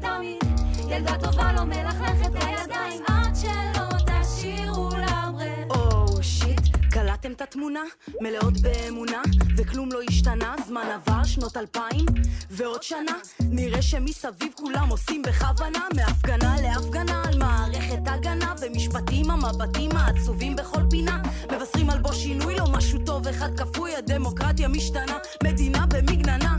שאומרים 0.02 0.38
לה 0.38 0.40
תמיד. 0.42 0.90
ילדה 0.90 1.18
טובה 1.18 1.52
לא 1.52 1.64
מלכלכת 1.64 2.32
הידיים 2.34 3.02
עד 3.08 3.34
שלא 3.36 3.88
תשאירו 4.06 4.88
ברירה. 4.88 5.30
או 5.70 6.22
שיט, 6.22 6.76
קלטתם 6.90 7.32
את 7.32 7.40
התמונה? 7.40 7.80
מלאות 8.20 8.60
באמונה, 8.60 9.22
וכלום 9.56 9.92
לא 9.92 9.98
השתנה, 10.08 10.54
זמן 10.66 10.86
עבר, 10.94 11.24
שנות 11.24 11.56
אלפיים, 11.56 12.04
ועוד 12.50 12.82
שנה, 12.82 13.12
נראה 13.40 13.82
שמסביב 13.82 14.52
כולם 14.54 14.88
עושים 14.88 15.22
בכוונה, 15.22 15.86
מהפגנה 15.96 16.56
להפגנה, 16.62 17.22
על 17.28 17.38
מערכת 17.38 18.02
הגנה, 18.06 18.54
ומשפטים 18.60 19.30
המבטים 19.30 19.90
העצובים 19.96 20.56
בכל 20.56 20.82
פינה, 20.90 21.22
מבשרים 21.52 21.90
על 21.90 21.98
בו 21.98 22.12
שינוי, 22.12 22.56
לא 22.56 22.66
משהו 22.72 22.98
טוב, 23.06 23.28
אחד 23.28 23.60
כפוי, 23.60 23.96
הדמוקרטיה 23.96 24.68
משתנה, 24.68 25.18
מדינה 25.44 25.86
במגננה. 25.86 26.56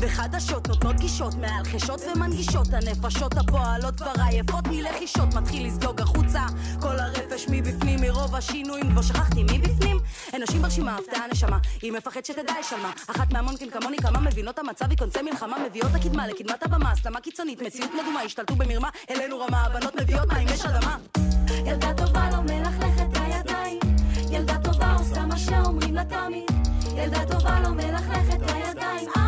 וחדשות 0.00 0.68
נותנות 0.68 0.96
גישות 0.96 1.34
מעל 1.34 1.64
חשות 1.64 2.00
ומנגישות 2.00 2.66
הנפשות 2.72 3.36
הפועלות 3.36 3.96
כבר 3.96 4.12
עייפות 4.28 4.66
מלחישות. 4.68 5.34
מתחיל 5.34 5.66
לזלוג 5.66 6.00
החוצה 6.00 6.40
כל 6.80 6.98
הרפש 6.98 7.46
מבפנים 7.50 8.00
מרוב 8.00 8.34
השינויים 8.34 8.90
כבר 8.90 9.02
שכחתי 9.02 9.42
מבפנים 9.42 9.98
אנשים 10.34 10.62
ברשימה 10.62 10.96
הפתעה 10.96 11.26
נשמה 11.32 11.58
היא 11.82 11.92
מפחד 11.92 12.24
שתדע 12.24 12.52
יש 12.60 12.72
על 12.72 12.80
מה 12.80 12.90
אחת 13.06 13.32
מהמונקין 13.32 13.70
כמוני 13.70 13.96
כמה 13.96 14.20
מבינות 14.20 14.58
המצב 14.58 14.90
היא 14.90 14.98
קונצי 14.98 15.22
מלחמה 15.22 15.56
מביאות 15.66 15.94
הקדמה 15.94 16.26
לקדמת 16.26 16.62
הבמה. 16.62 16.92
הסלמה 16.92 17.20
קיצונית 17.20 17.62
מציאות 17.62 17.90
מדומה 18.02 18.20
השתלטו 18.20 18.56
במרמה. 18.56 18.88
אלינו 19.10 19.38
רמה 19.38 19.62
הבנות 19.62 19.94
מביאות 20.00 20.32
מים 20.32 20.48
יש 20.48 20.64
אדמה. 20.64 20.96
ילדה 21.66 21.94
טובה 21.94 22.30
לא 22.30 22.40
מלכלכת 22.40 23.16
הידיים. 23.20 23.80
ילדה 24.30 24.58
טובה 24.64 24.96
עושה 24.98 25.26
מה 25.26 25.38
שאומרים 25.38 25.94
לה 25.94 26.04
תמיד. 26.04 26.50
ילדה 26.96 27.24
טובה 27.24 27.60
לא 27.60 27.68
מלכלכת 27.68 28.52
הידיים 28.52 29.27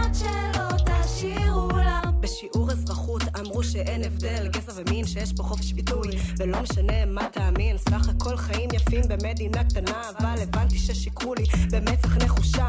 בשיעור 2.31 2.71
אזרחות 2.71 3.23
אמרו 3.41 3.65
שאין 3.65 4.05
הבדל 4.05 4.49
גזע 4.49 4.73
ומין 4.77 5.07
שיש 5.07 5.33
פה 5.33 5.43
חופש 5.43 5.73
ביטוי. 5.73 6.09
ולא 6.39 6.61
משנה 6.61 7.05
מה 7.07 7.29
תאמין 7.33 7.79
סך 7.79 8.09
הכל 8.09 8.37
חיים 8.37 8.69
יפים 8.73 9.03
במדינה 9.09 9.65
קטנה 9.65 10.03
אבל 10.19 10.43
הבנתי 10.43 10.79
ששיקרו 10.79 11.35
לי 11.35 11.45
במצח 11.71 12.17
נחושה. 12.17 12.69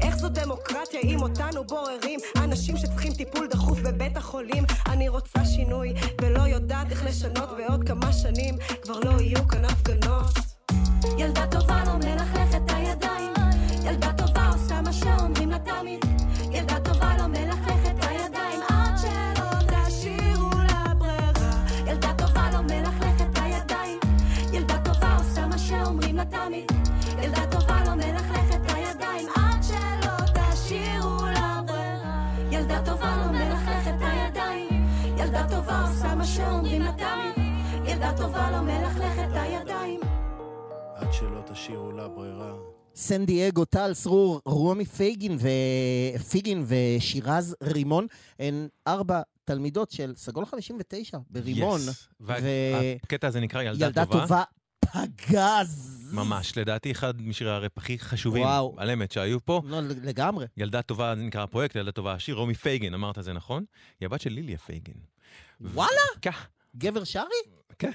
איך 0.00 0.16
זו 0.16 0.28
דמוקרטיה 0.28 1.00
אם 1.04 1.22
אותנו 1.22 1.64
בוררים 1.64 2.20
אנשים 2.36 2.76
שצריכים 2.76 3.12
טיפול 3.12 3.48
דחוף 3.50 3.78
בבית 3.80 4.16
החולים. 4.16 4.64
אני 4.86 5.08
רוצה 5.08 5.44
שינוי 5.44 5.94
ולא 6.20 6.40
יודעת 6.40 6.90
איך 6.90 7.04
לשנות 7.04 7.48
בעוד 7.58 7.88
כמה 7.88 8.12
שנים. 8.12 8.54
כבר 8.82 9.00
לא 9.00 9.20
יהיו 9.20 9.48
כאן 9.48 9.64
הפגנות. 9.64 10.38
ילדה 11.18 11.46
טובה 11.46 11.84
לא 11.86 11.94
מלכלכת 11.94 12.41
ילדה 35.32 35.48
טובה 35.48 35.88
עושה 35.88 36.14
מה 36.14 36.24
שאומרים 36.26 36.82
לה 36.82 36.92
תמיד 36.92 37.46
ילדה 37.86 38.16
טובה 38.16 38.50
לא 38.50 38.60
מלכלכת 38.60 39.28
הידיים 39.32 40.00
עד 40.94 41.12
שלא 41.12 41.42
תשאירו 41.52 41.92
לה 41.92 42.08
ברירה. 42.08 42.52
סן 42.94 43.24
דייגו, 43.24 43.64
טל 43.64 43.94
סרור, 43.94 44.40
רומי 44.44 44.84
פייגין, 44.84 45.36
ו... 45.40 45.48
פיגין 46.30 46.64
ושירז 46.66 47.56
רימון 47.62 48.06
הן 48.38 48.68
ארבע 48.86 49.20
תלמידות 49.44 49.90
של 49.90 50.12
סגול 50.16 50.44
59 50.44 51.18
ברימון. 51.30 51.80
Yes. 51.80 52.14
והקטע 52.20 53.26
הזה 53.26 53.40
נקרא 53.40 53.62
ילדה, 53.62 53.86
ילדה 53.86 54.06
טובה 54.06 54.42
פגז. 54.80 56.10
ממש, 56.12 56.58
לדעתי 56.58 56.92
אחד 56.92 57.22
משירי 57.22 57.50
הראפ 57.50 57.78
הכי 57.78 57.98
חשובים 57.98 58.42
וואו. 58.42 58.74
על 58.76 58.90
אמת 58.90 59.12
שהיו 59.12 59.44
פה. 59.44 59.62
לא, 59.64 59.80
לגמרי. 60.02 60.46
ילדה 60.56 60.82
טובה, 60.82 61.16
זה 61.16 61.22
נקרא 61.22 61.42
הפרויקט, 61.42 61.76
ילדה 61.76 61.92
טובה 61.92 62.12
השיר, 62.12 62.34
רומי 62.34 62.54
פייגין, 62.54 62.94
אמרת 62.94 63.18
זה 63.20 63.32
נכון? 63.32 63.64
היא 64.00 64.06
הבת 64.06 64.20
של 64.20 64.30
ליליה 64.30 64.58
פייגין. 64.58 65.11
וואלה? 65.62 65.90
כן. 66.22 66.30
גבר 66.76 67.04
שרי? 67.04 67.24
כן. 67.78 67.90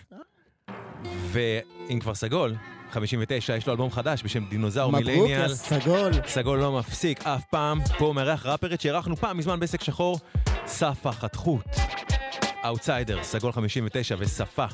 ואם 1.31 1.99
כבר 1.99 2.15
סגול, 2.15 2.55
59, 2.91 3.55
יש 3.55 3.67
לו 3.67 3.73
אלבום 3.73 3.91
חדש 3.91 4.23
בשם 4.23 4.45
דינוזאור 4.49 4.91
millennial, 4.91 5.05
millennial. 5.05 5.49
יא 5.49 5.55
סגול. 5.55 6.11
סגול 6.27 6.59
לא 6.59 6.79
מפסיק 6.79 7.27
אף 7.27 7.43
פעם. 7.51 7.79
פה 7.97 8.13
מארח 8.15 8.45
ראפרית 8.45 8.81
שאירחנו 8.81 9.15
פעם 9.15 9.37
מזמן 9.37 9.59
בעסק 9.59 9.83
שחור, 9.83 10.19
סאפה 10.65 11.11
חתיכות. 11.11 11.65
אאוטסיידר, 12.65 13.23
סגול 13.23 13.51
59 13.51 14.15
וסאפה. 14.19 14.65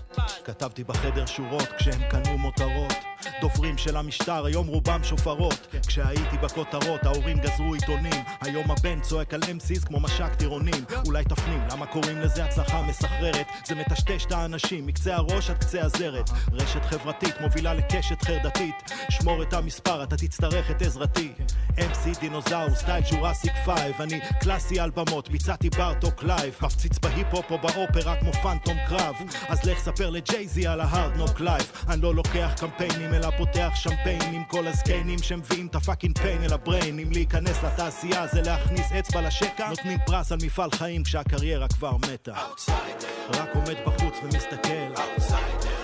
כתבתי 0.44 0.84
בחדר 0.84 1.26
שורות 1.26 1.68
כשהם 1.78 2.02
קנו 2.10 2.38
מותרות 2.38 2.94
דוברים 3.42 3.78
של 3.78 3.98
המשטר, 3.98 4.45
היום 4.45 4.68
רובם 4.68 5.03
שופרות. 5.03 5.68
כשהייתי 5.88 6.38
בכותרות, 6.38 7.03
ההורים 7.03 7.38
גזרו 7.38 7.74
עיתונים. 7.74 8.24
היום 8.42 8.72
הבן 8.72 9.02
צועק 9.02 9.34
על 9.34 9.42
MCs 9.44 9.86
כמו 9.86 10.00
מש"ק 10.00 10.36
טירונים. 10.36 10.86
אולי 11.06 11.24
תפנים 11.24 11.62
למה 11.72 11.86
קוראים 11.86 12.20
לזה 12.20 12.45
הצלחה 12.45 12.82
מסחררת. 12.82 13.48
זה 13.66 13.76
מטשטש 13.76 14.26
את 14.26 14.32
האנשים, 14.32 14.86
מקצה 14.86 15.16
הראש 15.16 15.50
עד 15.50 15.58
קצה 15.58 15.82
הזרת. 15.82 16.30
רשת 16.52 16.86
חברתית 16.86 17.42
מובילה 17.42 17.74
לקשת 17.74 18.22
חרדתית. 18.22 18.76
שמור 19.10 19.44
את 19.44 19.53
המספר, 19.53 20.03
אתה 20.03 20.18
תצטרך 20.18 20.72
את 20.72 20.82
עזרתי. 20.82 21.34
MC 21.78 22.20
דינוזאור, 22.20 22.76
style 22.75 23.03
ג'ורסיק 23.12 23.53
פייב. 23.66 24.02
אני 24.02 24.20
קלאסי 24.42 24.80
על 24.80 24.90
במות, 24.90 25.30
ביצעתי 25.30 25.70
בארטוק 25.70 26.24
live. 26.24 26.58
מפציץ 26.62 27.00
בהיפ-הופ 27.00 27.52
או 27.52 27.58
באופרה 27.84 28.16
כמו 28.16 28.34
פאנטום 28.34 28.78
קרב. 28.88 29.16
אז 29.48 29.64
לך 29.64 29.80
ספר 29.80 30.10
לג'ייזי 30.10 30.68
על 30.68 30.82
ה 30.82 30.89
Hard 30.89 31.17
Knock 31.17 31.40
Life. 31.40 31.72
אני 31.90 32.02
לא 32.02 32.16
לוקח 32.16 32.52
קמפיינים, 32.60 33.14
אלא 33.14 33.30
פותח 33.38 33.72
שמפיין 33.76 34.34
עם 34.34 34.44
כל 34.44 34.68
הזקנים 34.68 35.20
שמביאים 35.20 35.68
את 35.68 35.76
ה 35.75 35.81
fucking 35.81 36.17
pain 36.17 36.43
אל 36.44 36.53
ה 36.53 36.60
brain. 36.60 37.00
אם 37.00 37.12
להיכנס 37.12 37.64
לתעשייה 37.64 38.28
זה 38.28 38.42
להכניס 38.42 38.92
אצבע 38.92 39.22
לשקע. 39.22 39.70
נותנים 39.70 39.98
פרס 40.06 40.32
על 40.32 40.38
מפעל 40.44 40.72
חיים 40.72 41.03
כשהקריירה 41.03 41.68
כבר 41.68 41.98
מתה. 41.98 42.34
רק 43.30 43.56
עומד 43.56 43.76
בחוץ 43.86 44.16
ומסתכל. 44.24 45.03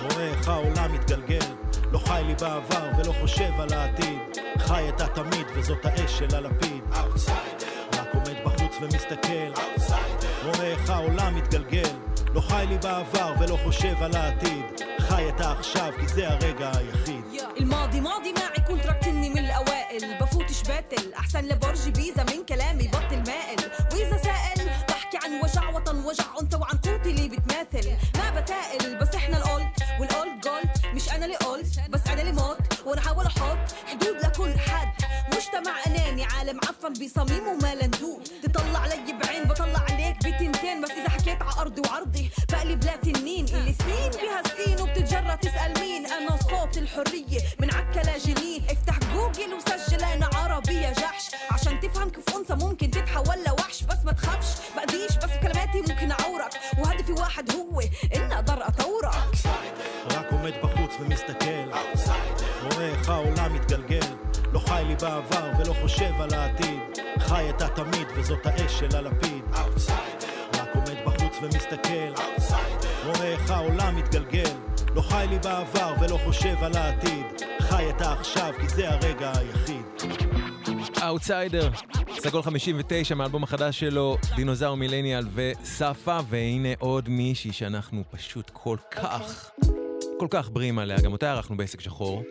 רואה 0.01 0.27
איך 0.27 0.47
העולם 0.47 0.93
מתגלגל. 0.93 1.45
לא 1.91 1.97
חי 1.97 2.23
לי 2.27 2.35
בעבר 2.35 2.89
ולא 2.97 3.13
חושב 3.21 3.51
על 3.59 3.73
העתיד. 3.73 4.19
חי 4.57 4.89
את 4.89 5.01
התמיד 5.01 5.47
וזאת 5.55 5.85
האש 5.85 6.19
של 6.19 6.35
הלפיד. 6.35 6.83
בחוץ 6.89 7.68
ומסתכל. 8.82 9.52
רואה 10.44 10.66
איך 10.66 10.90
העולם 10.90 11.34
מתגלגל. 11.36 11.88
לא 12.34 12.40
חי 12.40 12.64
לי 12.68 12.78
בעבר 12.78 13.34
ולא 13.40 13.58
חושב 13.64 14.02
על 14.02 14.16
העתיד. 14.16 14.64
חי 15.00 15.28
את 15.28 15.40
העכשיו 15.40 15.92
כי 16.00 16.08
זה 16.08 16.28
הרגע 16.28 16.70
היחיד. 16.76 17.24
الماضي 17.60 18.00
ماضي 18.00 18.32
معي 18.32 18.66
كنت 18.68 18.86
ركني 18.86 19.28
من 19.30 19.38
الاوائل 19.38 20.18
بفوتش 20.20 20.62
باتل 20.62 21.12
احسن 21.14 21.44
لبرج 21.44 21.88
بيزا 21.88 22.22
من 22.22 22.44
كلامي 22.48 22.88
بطل 22.88 23.22
مائل 23.26 23.58
واذا 23.92 24.16
سائل 24.16 24.70
بحكي 24.88 25.18
عن 25.24 25.40
وجع 25.44 25.68
وطن 25.70 25.96
وجع 26.04 26.24
انثى 26.40 26.56
وعن 26.56 26.76
قوتي 26.78 27.10
اللي 27.10 27.28
بتماثل 27.28 27.90
ما 28.16 28.40
بتائل 28.40 28.98
بس 28.98 29.14
احنا 29.14 29.36
القلت 29.36 29.82
والقلت 30.00 30.44
جولد 30.44 30.94
مش 30.94 31.08
انا 31.12 31.24
اللي 31.24 31.36
قلت 31.36 31.80
بس 31.90 32.06
انا 32.06 32.20
اللي 32.20 32.32
موت 32.32 32.58
وانا 32.86 33.00
حاول 33.00 33.26
احط 33.26 33.58
حدود 33.86 34.16
لكل 34.24 34.58
حد 34.58 34.92
مجتمع 35.34 35.74
اناني 35.86 36.24
عالم 36.24 36.60
عفن 36.68 36.92
بصميم 36.92 37.48
وما 37.48 37.74
لندود 37.74 38.27
اذا 41.58 41.58
حكيت 41.58 41.58
على 41.58 41.60
ارضي 41.60 41.82
وعرضي 41.88 42.30
بقلب 42.52 42.84
لا 42.84 42.96
تنين 42.96 43.44
اللي 43.44 43.72
سنين 43.72 44.10
بها 44.10 44.40
السين 44.40 44.80
وبتتجرى 44.80 45.36
تسال 45.36 45.80
مين 45.80 46.06
انا 46.06 46.36
صوت 46.36 46.78
الحريه 46.78 47.40
من 47.60 47.74
عكا 47.74 48.00
لجنين 48.00 48.64
افتح 48.70 48.98
جوجل 48.98 49.54
وسجل 49.54 50.04
انا 50.04 50.30
عربي 50.34 50.74
يا 50.74 50.92
جحش 50.92 51.30
عشان 51.50 51.80
تفهم 51.80 52.10
كيف 52.10 52.36
انثى 52.36 52.54
ممكن 52.54 52.90
تتحول 52.90 53.36
لوحش 53.46 53.82
بس 53.82 54.04
ما 54.04 54.12
تخافش 54.12 54.48
بأذيش 54.76 55.16
بس 55.16 55.30
بكلماتي 55.36 55.80
ممكن 55.80 56.10
اعورك 56.10 56.52
وهدفي 56.78 57.12
واحد 57.12 57.52
هو 57.52 57.80
اني 58.14 58.34
اقدر 58.34 58.68
اطورك 58.68 59.14
רק 60.10 60.32
עומד 60.32 60.52
בחוץ 60.62 60.90
ומסתכל. 61.00 61.70
רואה 62.62 62.88
איך 62.88 63.08
העולם 63.08 63.54
מתגלגל. 63.54 64.06
לא 64.52 64.58
חי 64.58 64.84
לי 64.86 64.94
בעבר 64.96 65.50
ולא 65.58 65.74
חושב 65.82 66.12
על 66.20 66.34
העתיד. 66.34 66.80
חי 67.18 67.50
את 67.50 67.62
התמיד 67.62 68.06
וזאת 68.16 68.46
האש 68.46 68.78
של 68.78 68.96
הלפיד. 68.96 69.42
רק 69.52 69.68
עומד 71.29 71.41
בחוץ 71.43 71.53
ומסתכל. 71.53 72.23
רואה 73.05 73.31
איך 73.31 73.51
העולם 73.51 73.95
מתגלגל. 73.95 74.51
לא 74.95 75.01
חי 75.01 75.25
לי 75.29 75.39
בעבר 75.39 75.93
ולא 76.01 76.17
חושב 76.25 76.55
על 76.63 76.77
העתיד. 76.77 77.25
חי 77.59 77.89
את 77.89 78.01
העכשיו 78.01 78.53
כי 78.61 78.69
זה 78.69 78.89
הרגע 78.89 79.31
היחיד. 79.37 80.11
אאוטסיידר, 81.03 81.69
סגול 82.19 82.41
59 82.41 83.15
מהאלבום 83.15 83.43
החדש 83.43 83.79
שלו, 83.79 84.17
דינוזאור 84.35 84.75
מילניאל 84.75 85.25
וסאפה, 85.33 86.19
והנה 86.29 86.69
עוד 86.79 87.09
מישהי 87.09 87.53
שאנחנו 87.53 88.03
פשוט 88.11 88.49
כל 88.53 88.77
כך, 88.91 89.51
כל 90.19 90.27
כך 90.29 90.49
בריאים 90.49 90.79
עליה, 90.79 91.01
גם 91.01 91.11
אותה 91.11 91.31
אירחנו 91.31 91.57
בעסק 91.57 91.81
שחור. 91.81 92.23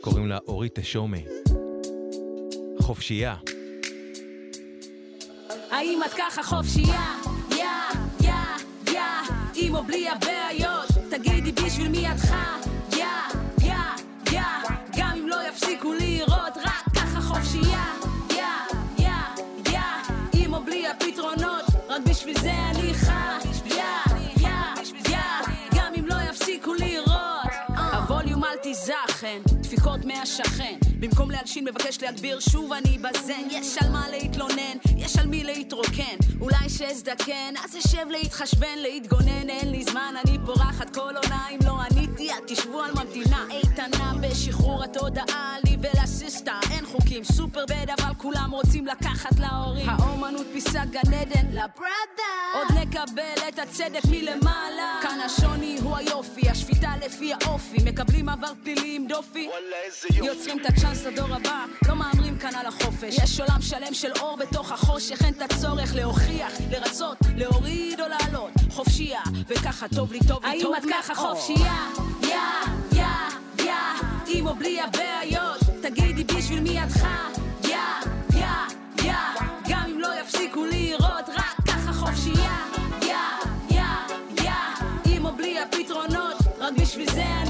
קוראים 0.00 0.28
לה 0.28 0.38
אורית 0.48 0.78
טשומה. 0.78 1.18
חופשייה. 2.80 3.36
האם 5.70 6.00
את 6.06 6.10
ככה 6.18 6.42
חופשייה? 6.42 7.31
yeah, 7.56 7.64
yeah, 8.20 8.32
yeah, 8.92 9.00
עם 9.54 9.74
או 9.74 9.84
בלי 9.84 10.08
הבעיות? 10.08 10.86
תגידי 11.10 11.52
בשביל 11.52 11.88
מי 11.88 12.12
את 12.12 12.20
חיה? 12.20 12.56
יא, 12.92 13.06
יא, 13.62 13.74
יא, 14.32 14.42
גם 14.96 15.12
אם 15.18 15.28
לא 15.28 15.36
יפסיקו 15.48 15.92
לירות, 15.92 16.56
רק 16.56 16.84
ככה 16.94 17.20
חופשייה? 17.20 17.84
יא, 18.30 18.44
יא, 18.98 19.08
יא, 19.72 19.80
עם 20.32 20.54
או 20.54 20.64
בלי 20.64 20.88
הפתרונות, 20.88 21.64
רק 21.88 22.02
בשביל 22.10 22.38
זה 22.40 22.52
אני 22.70 22.94
חיה? 22.94 23.38
יא, 23.64 23.84
יא, 24.40 24.48
יא, 25.08 25.18
גם 25.76 25.92
אם 25.98 26.06
לא 26.06 26.16
יפסיקו 26.30 26.74
לירות. 26.74 27.52
הווליום 27.92 28.44
אל 28.44 28.56
תיזכן, 28.62 29.38
דפיקות 29.46 30.04
מהשכן. 30.04 30.81
במקום 31.02 31.30
להלשין 31.30 31.64
מבקש 31.64 32.02
להגביר 32.02 32.40
שוב 32.40 32.72
אני 32.72 32.98
בזן 32.98 33.48
יש 33.50 33.78
על 33.78 33.90
מה 33.90 34.08
להתלונן, 34.10 34.76
יש 34.96 35.16
על 35.16 35.26
מי 35.26 35.44
להתרוקן. 35.44 36.16
אולי 36.40 36.68
שאזדקן, 36.68 37.54
אז 37.64 37.76
אשב 37.76 38.06
להתחשבן, 38.10 38.78
להתגונן. 38.78 39.50
אין 39.50 39.70
לי 39.70 39.84
זמן, 39.84 40.14
אני 40.24 40.38
פורחת 40.46 40.94
כל 40.94 41.16
עונה 41.16 41.48
אם 41.50 41.58
לא 41.64 41.72
עניתי, 41.80 42.30
אל 42.30 42.40
תשבו 42.46 42.82
על 42.82 42.90
ממתינה. 42.92 43.46
איתנה 43.50 44.12
בשחרור 44.20 44.84
התודעה 44.84 45.56
לי 45.64 45.76
ולסיסטה. 45.80 46.58
אין 46.70 46.86
חוקים 46.86 47.24
סופר 47.24 47.64
בד 47.66 47.86
אבל 47.98 48.14
כולם 48.14 48.50
רוצים 48.50 48.86
לקחת 48.86 49.38
להורים. 49.38 49.88
האומנות 49.88 50.46
פיסת 50.52 50.86
גן 50.90 51.14
עדן 51.14 51.46
לברדה. 51.50 52.32
עוד 52.54 52.78
נקבל 52.78 53.48
את 53.48 53.58
הצדק 53.58 54.04
מלמעלה. 54.10 55.00
כאן 55.02 55.20
השוני 55.20 55.78
הוא 55.82 55.96
היופי, 55.96 56.50
השפיטה 56.50 56.92
לפי 57.06 57.32
האופי. 57.32 57.76
מקבלים 57.84 58.28
עבר 58.28 58.52
פלילי 58.62 58.96
עם 58.96 59.06
דופי 59.06 59.48
יוצרים 60.14 60.60
את 60.60 60.66
הצ'אנס 60.66 60.91
לדור 61.00 61.34
הבא, 61.34 61.64
לא 61.88 61.94
מהמרים 61.94 62.38
כאן 62.38 62.54
על 62.54 62.66
החופש. 62.66 63.18
יש 63.24 63.40
עולם 63.40 63.62
שלם 63.62 63.94
של 63.94 64.12
אור 64.20 64.36
בתוך 64.36 64.72
החושך, 64.72 65.24
אין 65.24 65.34
את 65.34 65.42
הצורך 65.42 65.94
להוכיח, 65.94 66.52
לרצות, 66.70 67.16
להוריד 67.36 68.00
או 68.00 68.06
לעלות. 68.08 68.50
חופשייה, 68.70 69.20
וככה 69.48 69.86
טוב 69.88 70.12
לי, 70.12 70.18
טוב 70.28 70.44
לי, 70.44 70.62
טוב 70.62 70.74
האם 70.74 70.82
את 70.84 70.94
ככה. 70.94 71.14
חופשייה? 71.14 71.76
יא, 72.22 72.36
יא, 72.92 73.04
יא, 73.64 73.72
עם 74.26 74.46
או 74.46 74.54
בלי 74.54 74.80
הבעיות, 74.80 75.60
תגידי 75.82 76.24
בשביל 76.24 76.60
מי 76.60 76.82
את 76.84 76.92
חיה? 76.92 77.28
יא, 77.64 77.76
יא, 78.34 78.46
יא, 79.04 79.14
גם 79.68 79.82
אם 79.90 79.98
לא 80.00 80.08
יפסיקו 80.20 80.64
לירות, 80.64 81.28
רק 81.28 81.56
ככה 81.66 81.92
חופשייה. 81.92 82.56
יא, 83.02 83.16
יא, 83.70 83.82
יא, 84.42 84.52
עם 85.04 85.24
או 85.24 85.36
בלי 85.36 85.58
הפתרונות, 85.60 86.36
רק 86.58 86.72
בשביל 86.78 87.10
זה 87.10 87.41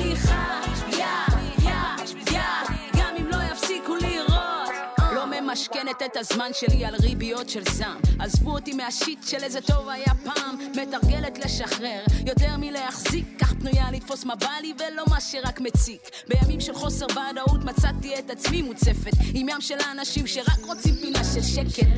ממשכנת 5.52 6.02
את 6.04 6.16
הזמן 6.16 6.50
שלי 6.52 6.84
על 6.84 6.94
ריביות 6.94 7.48
של 7.48 7.62
זעם. 7.64 8.00
עזבו 8.18 8.50
אותי 8.50 8.72
מהשיט 8.72 9.18
של 9.26 9.44
איזה 9.44 9.60
טוב 9.60 9.88
היה 9.88 10.12
פעם. 10.24 10.58
מתרגלת 10.70 11.38
לשחרר, 11.38 12.04
יותר 12.26 12.56
מלהחזיק. 12.58 13.26
כך 13.40 13.52
פנויה 13.52 13.90
לתפוס 13.90 14.24
מה 14.24 14.34
בא 14.34 14.50
לי 14.62 14.72
ולא 14.78 15.04
מה 15.10 15.20
שרק 15.20 15.60
מציק. 15.60 16.00
בימים 16.28 16.60
של 16.60 16.74
חוסר 16.74 17.06
ודאות 17.06 17.64
מצאתי 17.64 18.18
את 18.18 18.30
עצמי 18.30 18.62
מוצפת. 18.62 19.12
עם 19.34 19.48
ים 19.48 19.60
של 19.60 19.78
האנשים 19.80 20.26
שרק 20.26 20.64
רוצים 20.66 20.94
פינה 20.94 21.24
של 21.24 21.42
שקט. 21.42 21.88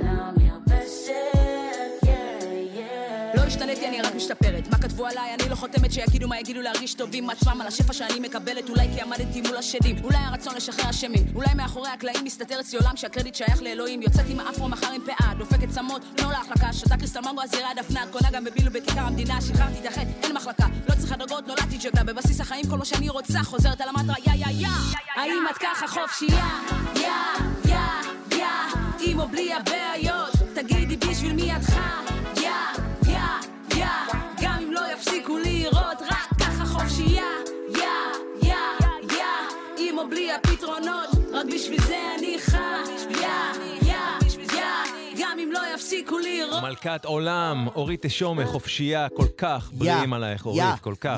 לא 0.00 1.47
השתניתי, 3.48 3.88
אני 3.88 4.00
רק 4.00 4.14
משתפרת. 4.14 4.68
מה 4.68 4.78
כתבו 4.78 5.06
עליי? 5.06 5.34
אני 5.34 5.48
לא 5.48 5.54
חותמת 5.54 5.92
שיגידו 5.92 6.28
מה 6.28 6.40
יגידו 6.40 6.60
להרגיש 6.60 6.94
טוב 6.94 7.10
עם 7.12 7.30
עצמם 7.30 7.60
על 7.60 7.66
השפע 7.66 7.92
שאני 7.92 8.20
מקבלת. 8.20 8.68
אולי 8.68 8.88
כי 8.94 9.00
עמדתי 9.00 9.40
מול 9.40 9.56
השדים, 9.56 9.96
אולי 10.04 10.16
הרצון 10.16 10.54
לשחרר 10.54 10.90
אשמים. 10.90 11.24
אולי 11.34 11.54
מאחורי 11.56 11.88
הקלעים 11.88 12.24
מסתתר 12.24 12.60
אצלי 12.60 12.78
עולם 12.78 12.96
שהקרדיט 12.96 13.34
שייך 13.34 13.62
לאלוהים. 13.62 14.02
יוצאת 14.02 14.24
עם 14.28 14.40
האפרו 14.40 14.68
מחר 14.68 14.92
עם 14.92 15.00
פאה, 15.06 15.34
דופקת 15.38 15.68
צמות, 15.68 16.02
לא 16.22 16.30
להחלקה. 16.30 16.72
שותה 16.72 16.96
קריסטל 16.96 17.20
מנגו, 17.20 17.42
הזירה 17.42 17.70
דפנה, 17.76 18.04
קונה 18.10 18.30
גם 18.32 18.44
בבילו 18.44 18.70
בכיכר 18.72 19.00
המדינה. 19.00 19.40
שחררתי 19.40 19.80
את 19.80 19.86
החטא, 19.86 20.10
אין 20.22 20.32
מחלקה. 20.32 20.66
לא 20.88 20.94
צריכה 20.94 21.16
דרגות, 21.16 21.46
נולדתי 21.46 21.78
ג'גה. 21.78 22.04
בבסיס 22.04 22.40
החיים 22.40 22.66
כל 22.70 22.76
מה 22.76 22.84
שאני 22.84 23.08
רוצה, 23.08 23.42
חוזרת 23.42 23.80
על 23.80 23.88
המטרה, 23.88 24.16
יא 24.26 24.32
יא 24.32 24.46
יא. 24.50 24.68
האם 25.16 25.44
את 25.50 25.58
ככה 25.58 25.88
חופשייה? 25.88 26.48
יא, 26.94 27.00
יא, 27.64 27.78
יא, 28.38 28.46
עם 29.00 29.20
או 29.20 29.28
בלי 29.28 29.54
הבעיות. 29.54 30.30
תגידי 30.54 30.96
בשביל 30.96 31.32
מי 31.32 31.56
את 31.56 31.64
חיה? 31.64 32.87
יא, 33.78 33.86
גם 34.42 34.58
אם 34.62 34.72
לא 34.72 34.80
יפסיקו 34.92 35.38
לירות, 35.38 36.02
רק 36.02 36.28
ככה 36.40 36.64
חופשייה. 36.64 37.30
יא, 37.68 37.84
יא, 38.42 38.54
יא, 39.12 39.24
עם 39.76 39.98
או 39.98 40.08
בלי 40.08 40.32
הפתרונות, 40.32 41.08
רק 41.32 41.46
בשביל 41.54 41.80
זה 41.80 41.96
אני 42.18 42.36
יא, 42.38 42.58
יא, 43.10 43.77
אם 45.48 45.52
לא 45.52 45.60
יפסיקו 45.74 46.18
לירות. 46.18 46.62
מלכת 46.62 47.04
עולם, 47.04 47.68
אורית 47.74 48.06
תשומה, 48.06 48.46
חופשייה, 48.46 49.08
כל 49.08 49.26
כך 49.38 49.70
בריאים 49.72 50.12
עלייך, 50.12 50.46
אורית, 50.46 50.80
כל 50.80 50.94
כך. 51.00 51.16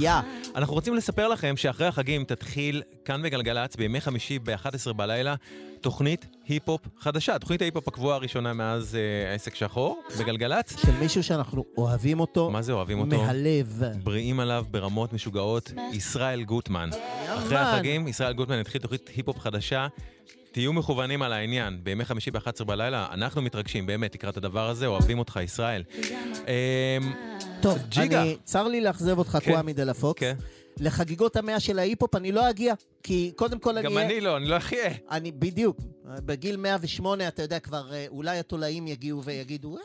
אנחנו 0.54 0.74
רוצים 0.74 0.94
לספר 0.94 1.28
לכם 1.28 1.56
שאחרי 1.56 1.86
החגים 1.86 2.24
תתחיל 2.24 2.82
כאן 3.04 3.22
בגלגלצ 3.22 3.76
בימי 3.76 4.00
חמישי 4.00 4.38
ב-11 4.38 4.92
בלילה 4.92 5.34
תוכנית 5.80 6.26
היפ-הופ 6.48 6.80
חדשה, 6.98 7.38
תוכנית 7.38 7.62
ההיפ-הופ 7.62 7.88
הקבועה 7.88 8.16
הראשונה 8.16 8.52
מאז 8.52 8.94
אה, 8.96 9.34
עסק 9.34 9.54
שחור 9.54 10.02
בגלגלצ. 10.18 10.80
של 10.80 10.92
מישהו 11.00 11.22
שאנחנו 11.22 11.64
אוהבים 11.76 12.20
אותו. 12.20 12.50
מה 12.50 12.62
זה 12.62 12.72
אוהבים 12.72 13.00
אותו? 13.00 13.22
מהלב. 13.22 13.82
בריאים 14.02 14.40
עליו 14.40 14.64
ברמות 14.70 15.12
משוגעות, 15.12 15.72
ישראל 15.92 16.42
גוטמן. 16.42 16.90
אחרי 17.28 17.58
החגים, 17.58 18.08
ישראל 18.08 18.32
גוטמן 18.32 18.58
יתחיל 18.58 18.80
תוכנית 18.80 19.10
היפ-הופ 19.16 19.38
חדשה. 19.38 19.86
תהיו 20.52 20.72
מכוונים 20.72 21.22
על 21.22 21.32
העניין, 21.32 21.78
בימי 21.82 22.04
חמישי 22.04 22.30
ב-11 22.30 22.64
בלילה, 22.64 23.06
אנחנו 23.12 23.42
מתרגשים 23.42 23.86
באמת 23.86 24.14
לקראת 24.14 24.36
הדבר 24.36 24.68
הזה, 24.68 24.86
אוהבים 24.86 25.18
אותך, 25.18 25.38
ישראל. 25.44 25.82
אמ, 26.48 27.12
טוב, 27.60 27.78
ג'יגה. 27.88 28.22
אני, 28.22 28.36
צר 28.44 28.68
לי 28.68 28.80
לאכזב 28.80 29.18
אותך, 29.18 29.38
כן. 29.42 29.50
קוואמי 29.52 29.72
דה 29.72 29.84
לה 29.84 29.94
פוקס. 29.94 30.20
כן. 30.20 30.34
לחגיגות 30.80 31.36
המאה 31.36 31.60
של 31.60 31.78
ההיפ-הופ 31.78 32.14
אני 32.14 32.32
לא 32.32 32.50
אגיע, 32.50 32.74
כי 33.02 33.32
קודם 33.36 33.58
כל 33.58 33.78
אני... 33.78 33.82
גם 33.86 33.98
אני 33.98 34.20
לא, 34.20 34.36
אני 34.36 34.46
לא 34.48 34.56
אחיה. 34.56 34.90
אני, 35.10 35.32
בדיוק. 35.32 35.76
בגיל 36.04 36.56
108, 36.56 37.28
אתה 37.28 37.42
יודע, 37.42 37.58
כבר 37.58 37.92
אה, 37.92 38.06
אולי 38.08 38.38
התולעים 38.38 38.86
יגיעו 38.86 39.24
ויגידו, 39.24 39.76
"אה, 39.76 39.82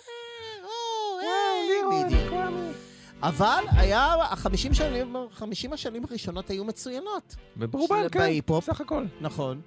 או, 0.63 1.19
אה, 1.93 2.05
בדיוק. 2.05 2.33
אבל 3.23 3.63
היה, 3.71 4.13
החמישים 4.21 4.73
שנים, 4.73 5.15
חמישים 5.31 5.73
השנים 5.73 6.03
הראשונות 6.09 6.49
היו 6.49 6.65
מצוינות. 6.65 7.35
וברובן, 7.57 8.07
כן, 8.11 8.19
בהיפ-הופ. 8.19 8.65
סך 8.65 8.81
הכל. 8.81 9.03
נכון. 9.21 9.61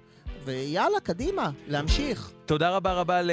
ויאללה, 0.45 0.99
קדימה, 0.99 1.49
להמשיך. 1.67 2.31
תודה 2.45 2.69
רבה 2.75 2.93
רבה 2.93 3.21
ל... 3.21 3.31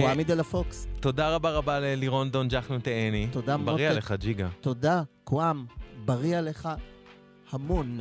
קוואמי 0.00 0.24
דה 0.24 0.34
לה 0.34 0.44
פוקס. 0.44 0.86
תודה 1.00 1.34
רבה 1.34 1.50
רבה 1.50 1.80
ללירון 1.80 2.30
דון 2.30 2.48
ג'חנון 2.48 2.80
תאני. 2.80 3.28
תודה, 3.32 3.56
בריא 3.56 3.72
מותק. 3.72 3.90
עליך, 3.90 4.12
ג'יגה. 4.18 4.48
תודה, 4.60 5.02
קוואם, 5.24 5.64
בריא 6.04 6.38
עליך 6.38 6.68
המון. 7.52 8.00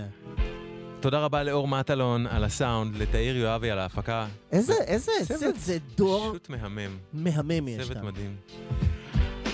תודה 1.00 1.20
רבה 1.20 1.44
לאור 1.44 1.68
מטלון 1.68 2.28
על 2.28 2.44
הסאונד, 2.44 2.96
לתאיר 2.96 3.38
יואבי 3.38 3.72
על 3.72 3.80
ההפקה. 3.80 4.28
איזה, 4.52 4.74
איזה, 4.74 5.12
צוות 5.28 5.56
זה 5.56 5.78
דור 5.98 6.30
פשוט 6.30 6.50
מהמם. 6.50 6.98
מהמם 7.14 7.68
יש 7.68 7.84
צוות 7.84 7.98
כאן. 7.98 8.06
מדהים. 8.06 8.36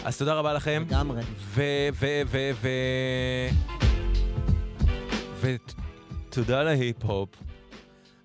אז 0.03 0.17
תודה 0.17 0.33
רבה 0.33 0.53
לכם. 0.53 0.83
לגמרי. 0.87 1.21
ו... 1.37 1.61
ו... 1.93 2.21
ו... 2.27 2.51
ו... 2.61 2.69
ותודה 6.29 6.63
להיפ-הופ. 6.63 7.29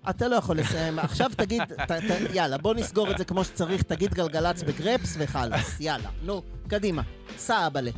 אתה 0.09 0.27
לא 0.27 0.35
יכול 0.35 0.57
לסיים. 0.57 0.99
עכשיו 0.99 1.31
תגיד, 1.37 1.61
ת, 1.63 1.91
ת, 1.91 2.01
יאללה, 2.33 2.57
בוא 2.57 2.73
נסגור 2.73 3.11
את 3.11 3.17
זה 3.17 3.25
כמו 3.25 3.43
שצריך, 3.43 3.81
תגיד 3.83 4.13
גלגלצ 4.13 4.63
בגרפס 4.63 5.15
וחלאס. 5.19 5.79
יאללה, 5.79 6.09
נו, 6.23 6.43
קדימה. 6.67 7.01
סע 7.37 7.67
אבאלה. 7.67 7.91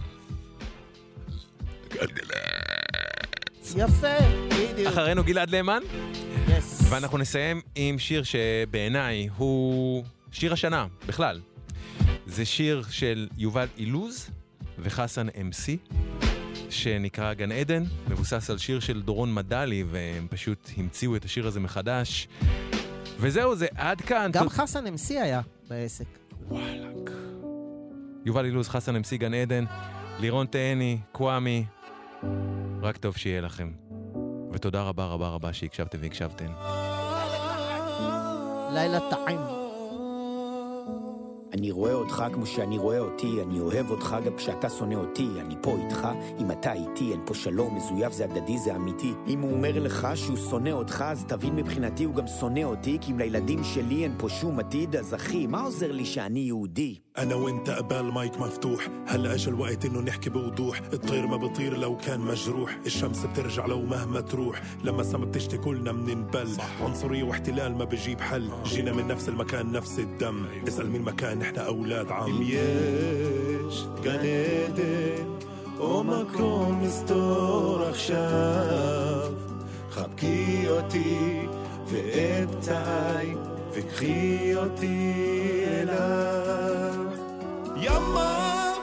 יפה, 3.75 4.07
בדיוק. 4.47 4.88
אחרינו 4.88 5.23
גלעד 5.23 5.49
למן. 5.49 5.81
יס. 6.47 6.81
ואנחנו 6.89 7.17
נסיים 7.17 7.61
עם 7.75 7.99
שיר 7.99 8.23
שבעיניי 8.23 9.30
הוא 9.38 10.03
שיר 10.31 10.53
השנה, 10.53 10.88
בכלל. 11.05 11.39
זה 12.25 12.45
שיר 12.45 12.83
של 12.89 13.27
יובל 13.38 13.67
אילוז 13.77 14.30
וחסן 14.80 15.27
אמסי, 15.41 15.77
שנקרא 16.72 17.33
גן 17.33 17.51
עדן, 17.51 17.83
מבוסס 18.09 18.50
על 18.50 18.58
שיר 18.58 18.80
של 18.80 19.01
דורון 19.01 19.33
מדלי, 19.33 19.83
והם 19.90 20.27
פשוט 20.30 20.69
המציאו 20.77 21.16
את 21.16 21.25
השיר 21.25 21.48
הזה 21.48 21.59
מחדש. 21.59 22.27
וזהו, 23.19 23.56
זה 23.56 23.67
עד 23.75 24.01
כאן. 24.01 24.30
גם 24.33 24.43
תוד- 24.43 24.51
חסן 24.53 24.88
אמסי 24.88 25.19
היה 25.19 25.41
בעסק. 25.69 26.06
יובל 28.25 28.45
אילוז, 28.45 28.69
חסן 28.69 28.95
אמסי, 28.95 29.17
גן 29.17 29.33
עדן, 29.33 29.66
לירון 30.19 30.45
תהני, 30.48 30.98
קוואמי, 31.11 31.66
רק 32.82 32.98
טוב 32.98 33.17
שיהיה 33.17 33.41
לכם. 33.41 33.72
ותודה 34.53 34.82
רבה 34.82 35.06
רבה 35.06 35.27
רבה 35.30 35.53
שהקשבתם 35.53 35.98
והקשבתן. 36.01 36.51
לילה 38.74 39.00
טעים. 39.09 39.60
אני 41.53 41.71
רואה 41.71 41.93
אותך 41.93 42.23
כמו 42.33 42.45
שאני 42.45 42.77
רואה 42.77 42.99
אותי, 42.99 43.41
אני 43.41 43.59
אוהב 43.59 43.91
אותך 43.91 44.15
גם 44.25 44.35
כשאתה 44.35 44.69
שונא 44.69 44.95
אותי, 44.95 45.27
אני 45.39 45.55
פה 45.61 45.77
איתך, 45.85 46.07
אם 46.39 46.51
אתה 46.51 46.73
איתי, 46.73 47.11
אין 47.11 47.21
פה 47.25 47.33
שלום, 47.33 47.75
מזויף 47.75 48.13
זה 48.13 48.25
הדדי, 48.25 48.57
זה 48.57 48.75
אמיתי. 48.75 49.13
אם 49.27 49.41
הוא 49.41 49.51
אומר 49.51 49.80
לך 49.80 50.07
שהוא 50.15 50.38
שונא 50.38 50.69
אותך, 50.69 51.03
אז 51.07 51.25
תבין 51.25 51.55
מבחינתי 51.55 52.03
הוא 52.03 52.15
גם 52.15 52.27
שונא 52.27 52.63
אותי, 52.63 52.97
כי 53.01 53.11
אם 53.11 53.19
לילדים 53.19 53.63
שלי 53.63 54.03
אין 54.03 54.15
פה 54.17 54.30
שום 54.30 54.59
עתיד, 54.59 54.95
אז 54.95 55.13
אחי, 55.13 55.47
מה 55.47 55.61
עוזר 55.61 55.91
לי 55.91 56.05
שאני 56.05 56.39
יהודי? 56.39 56.95
انا 57.18 57.34
وانت 57.34 57.70
قبال 57.70 58.12
مايك 58.12 58.40
مفتوح 58.40 58.88
هلا 59.06 59.34
اجى 59.34 59.50
الوقت 59.50 59.84
انه 59.84 60.00
نحكي 60.00 60.30
بوضوح 60.30 60.80
الطير 60.92 61.26
ما 61.26 61.36
بطير 61.36 61.78
لو 61.78 61.96
كان 61.96 62.20
مجروح 62.20 62.78
الشمس 62.86 63.26
بترجع 63.26 63.66
لو 63.66 63.82
مهما 63.82 64.20
تروح 64.20 64.62
لما 64.84 65.00
السما 65.00 65.24
بتشتي 65.24 65.58
كلنا 65.58 65.92
بننبل 65.92 66.48
عنصرية 66.80 67.22
واحتلال 67.22 67.76
ما 67.78 67.84
بجيب 67.84 68.20
حل 68.20 68.50
جينا 68.64 68.92
من 68.92 69.06
نفس 69.08 69.28
المكان 69.28 69.72
نفس 69.72 69.98
الدم 69.98 70.44
اسأل 70.68 70.90
مين 70.90 71.02
مكان 71.02 71.42
احنا 71.42 71.62
اولاد 71.66 72.10
عم 72.12 72.42
יש 72.42 73.86
גן 74.05 74.20
עדן 74.20 75.28
או 75.80 76.05
מקום 76.05 76.80
מסתור 76.82 77.82
עכשיו 77.82 79.32
חבקי 79.90 80.68
אותי 80.68 81.46
ואת 81.86 82.48
פצעי 82.55 83.34
וקחי 83.72 84.55
אותי 84.56 85.14
אליו 85.66 86.89
يما 87.81 88.73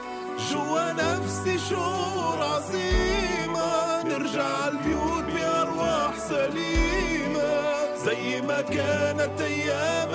جوا 0.51 0.91
نفسي 0.93 1.57
شعور 1.69 2.43
عظيمة 2.43 4.03
نرجع 4.03 4.67
البيوت 4.67 5.23
بأرواح 5.23 6.13
سليمة 6.29 7.59
زي 8.05 8.41
ما 8.41 8.61
كانت 8.61 9.41
أيام 9.41 10.09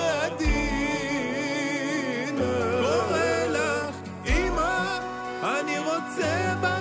قديمة 1.15 2.53
وغيلك 2.81 3.93
إيما 4.27 4.99
أني 5.43 5.79
غتسيبك 5.79 6.74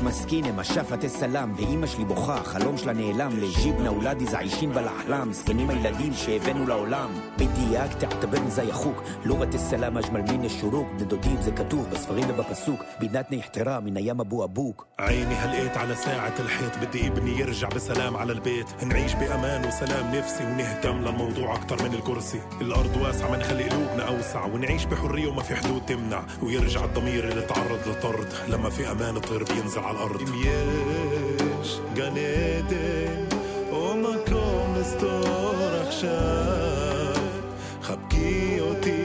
מסכינה, 0.02 0.52
משפת 0.52 1.06
סלאם, 1.06 1.52
ואימא 1.56 1.86
שלי 1.86 2.04
בוכה, 2.04 2.34
החלום 2.34 2.76
שלה 2.76 2.92
נעלם, 2.92 3.32
לג'יבנה 3.40 3.88
אולדי 3.88 4.26
זעישין 4.26 4.72
בלחלם, 4.72 5.28
מסכנים 5.30 5.70
הילדים 5.70 6.12
שהבאנו 6.12 6.66
לעולם. 6.66 7.10
בדיוק 7.36 7.92
תעתבן 7.98 8.50
זה 8.50 8.62
יחוק, 8.62 9.02
לא 9.24 9.36
בת 9.36 9.56
סלאם 9.56 9.98
אג'מל 9.98 10.20
מן 10.20 10.48
שורוק, 10.48 10.88
בני 10.96 11.04
דודים 11.04 11.42
זה 11.42 11.50
כתוב 11.50 11.86
בספרים 11.90 12.24
ובפסוק, 12.28 12.80
בידתני 13.00 13.40
احترام 13.40 13.84
من 13.84 13.96
ايام 13.96 14.20
ابو 14.20 14.44
ابوك. 14.44 14.86
عيني 14.98 15.34
هلقيت 15.34 15.76
على 15.76 15.94
ساعة 15.94 16.34
الحيط 16.40 16.78
بدي 16.82 17.06
ابني 17.06 17.38
يرجع 17.38 17.68
بسلام 17.68 18.16
على 18.16 18.32
البيت 18.32 18.84
نعيش 18.84 19.14
بأمان 19.14 19.68
وسلام 19.68 20.14
نفسي 20.14 20.44
ونهتم 20.44 20.96
للموضوع 21.04 21.54
أكتر 21.54 21.82
من 21.82 21.94
الكرسي 21.94 22.40
الأرض 22.60 22.96
واسعة 23.02 23.30
ما 23.30 23.36
نخلي 23.36 23.64
قلوبنا 23.64 24.08
أوسع 24.08 24.44
ونعيش 24.44 24.84
بحرية 24.84 25.28
وما 25.28 25.42
في 25.42 25.56
حدود 25.56 25.86
تمنع 25.86 26.22
ويرجع 26.42 26.84
الضمير 26.84 27.28
اللي 27.28 27.42
تعرض 27.42 27.88
لطرد 27.88 28.28
لما 28.48 28.70
في 28.70 28.90
أمان 28.92 29.18
طير 29.18 29.44
بينزل 29.44 29.80
على 29.90 29.96
الأرض 29.96 30.20
יש 30.44 31.80
גן 31.94 32.14
עדן 32.16 33.36
או 33.70 33.96
מקום 33.96 34.74
מסתור 34.80 35.58
עכשיו 35.88 37.22
חבקי 37.82 38.60
אותי 38.60 39.04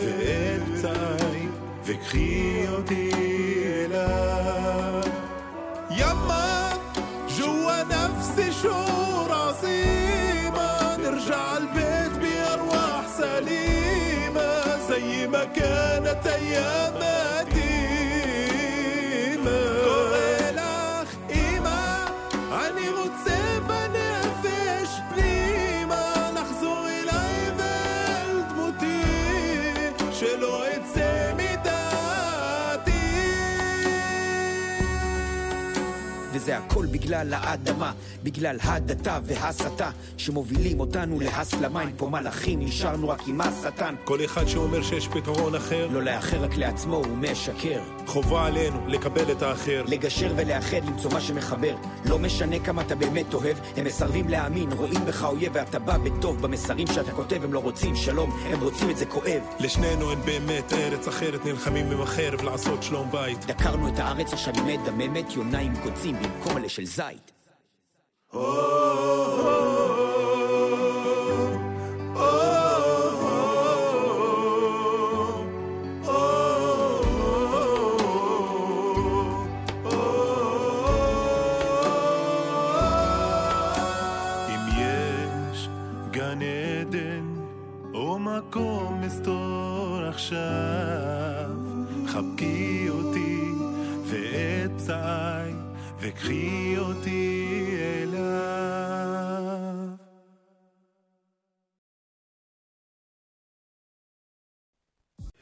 ואת 0.00 0.62
פצעי 0.78 1.48
וקחי 1.84 2.64
אותי 2.72 3.10
אליו 3.84 5.02
يما 5.90 6.70
جوا 7.38 7.82
نفسي 7.82 8.52
شعور 8.62 9.32
عظيمة 9.32 10.96
نرجع 10.96 11.56
البيت 11.56 12.12
بأرواح 12.20 13.04
سليمة 13.18 14.78
زي 14.88 15.26
ما 15.26 15.44
كانت 15.44 16.26
أيام 16.26 16.96
וזה 36.41 36.57
הכל 36.57 36.85
בגלל 36.85 37.33
האדמה, 37.33 37.91
בגלל 38.23 38.57
הדתה 38.63 39.19
והסתה, 39.23 39.89
שמובילים 40.17 40.79
אותנו 40.79 41.19
להסלמה, 41.19 41.81
אין 41.81 41.91
פה 41.97 42.09
מלאכים, 42.09 42.59
נשארנו 42.59 43.09
רק 43.09 43.27
עם 43.27 43.41
השטן. 43.41 43.95
כל 44.03 44.25
אחד 44.25 44.47
שאומר 44.47 44.81
שיש 44.83 45.07
פתרון 45.07 45.55
אחר, 45.55 45.87
לא 45.91 46.03
לאחר 46.03 46.43
רק 46.43 46.57
לעצמו, 46.57 46.95
הוא 46.95 47.17
משקר. 47.17 47.81
חובה 48.07 48.45
עלינו 48.45 48.87
לקבל 48.87 49.31
את 49.31 49.41
האחר. 49.41 49.83
לגשר 49.87 50.33
ולאחד, 50.35 50.85
למצוא 50.85 51.11
מה 51.11 51.21
שמחבר. 51.21 51.75
לא 52.05 52.19
משנה 52.19 52.59
כמה 52.59 52.81
אתה 52.81 52.95
באמת 52.95 53.33
אוהב, 53.33 53.57
הם 53.77 53.85
מסרבים 53.85 54.29
להאמין, 54.29 54.71
רואים 54.71 55.05
בך 55.05 55.23
אויב 55.23 55.51
ואתה 55.55 55.79
בא 55.79 55.97
בטוב 55.97 56.41
במסרים 56.41 56.87
שאתה 56.87 57.11
כותב, 57.11 57.43
הם 57.43 57.53
לא 57.53 57.59
רוצים 57.59 57.95
שלום, 57.95 58.39
הם 58.45 58.59
רוצים 58.59 58.89
את 58.89 58.97
זה 58.97 59.05
כואב. 59.05 59.41
לשנינו 59.59 60.11
אין 60.11 60.19
באמת 60.25 60.73
ארץ 60.73 61.07
אחרת, 61.07 61.45
נלחמים 61.45 61.91
עם 61.91 62.01
החרב 62.01 62.41
לעשות 62.41 62.83
שלום 62.83 63.11
בית. 63.11 63.45
דקרנו 63.45 63.87
את 63.87 63.99
הארץ, 63.99 64.33
עכשיו 64.33 64.53
היא 64.55 64.79
מדממת, 64.79 65.35
יונה 65.35 65.59
עם 65.59 65.73
קוצים 65.83 66.15
במקום 66.15 66.57
אלה 66.57 66.69
של 66.69 66.85
זית. 66.85 67.40
עכשיו, 90.11 91.51
חבקי 92.07 92.89
אותי 92.89 93.51
ואצעי 94.05 95.60
וקחי 96.01 96.77
אותי 96.77 97.77
אליו. 98.03 98.21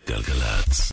גלגלצ. 0.07 0.79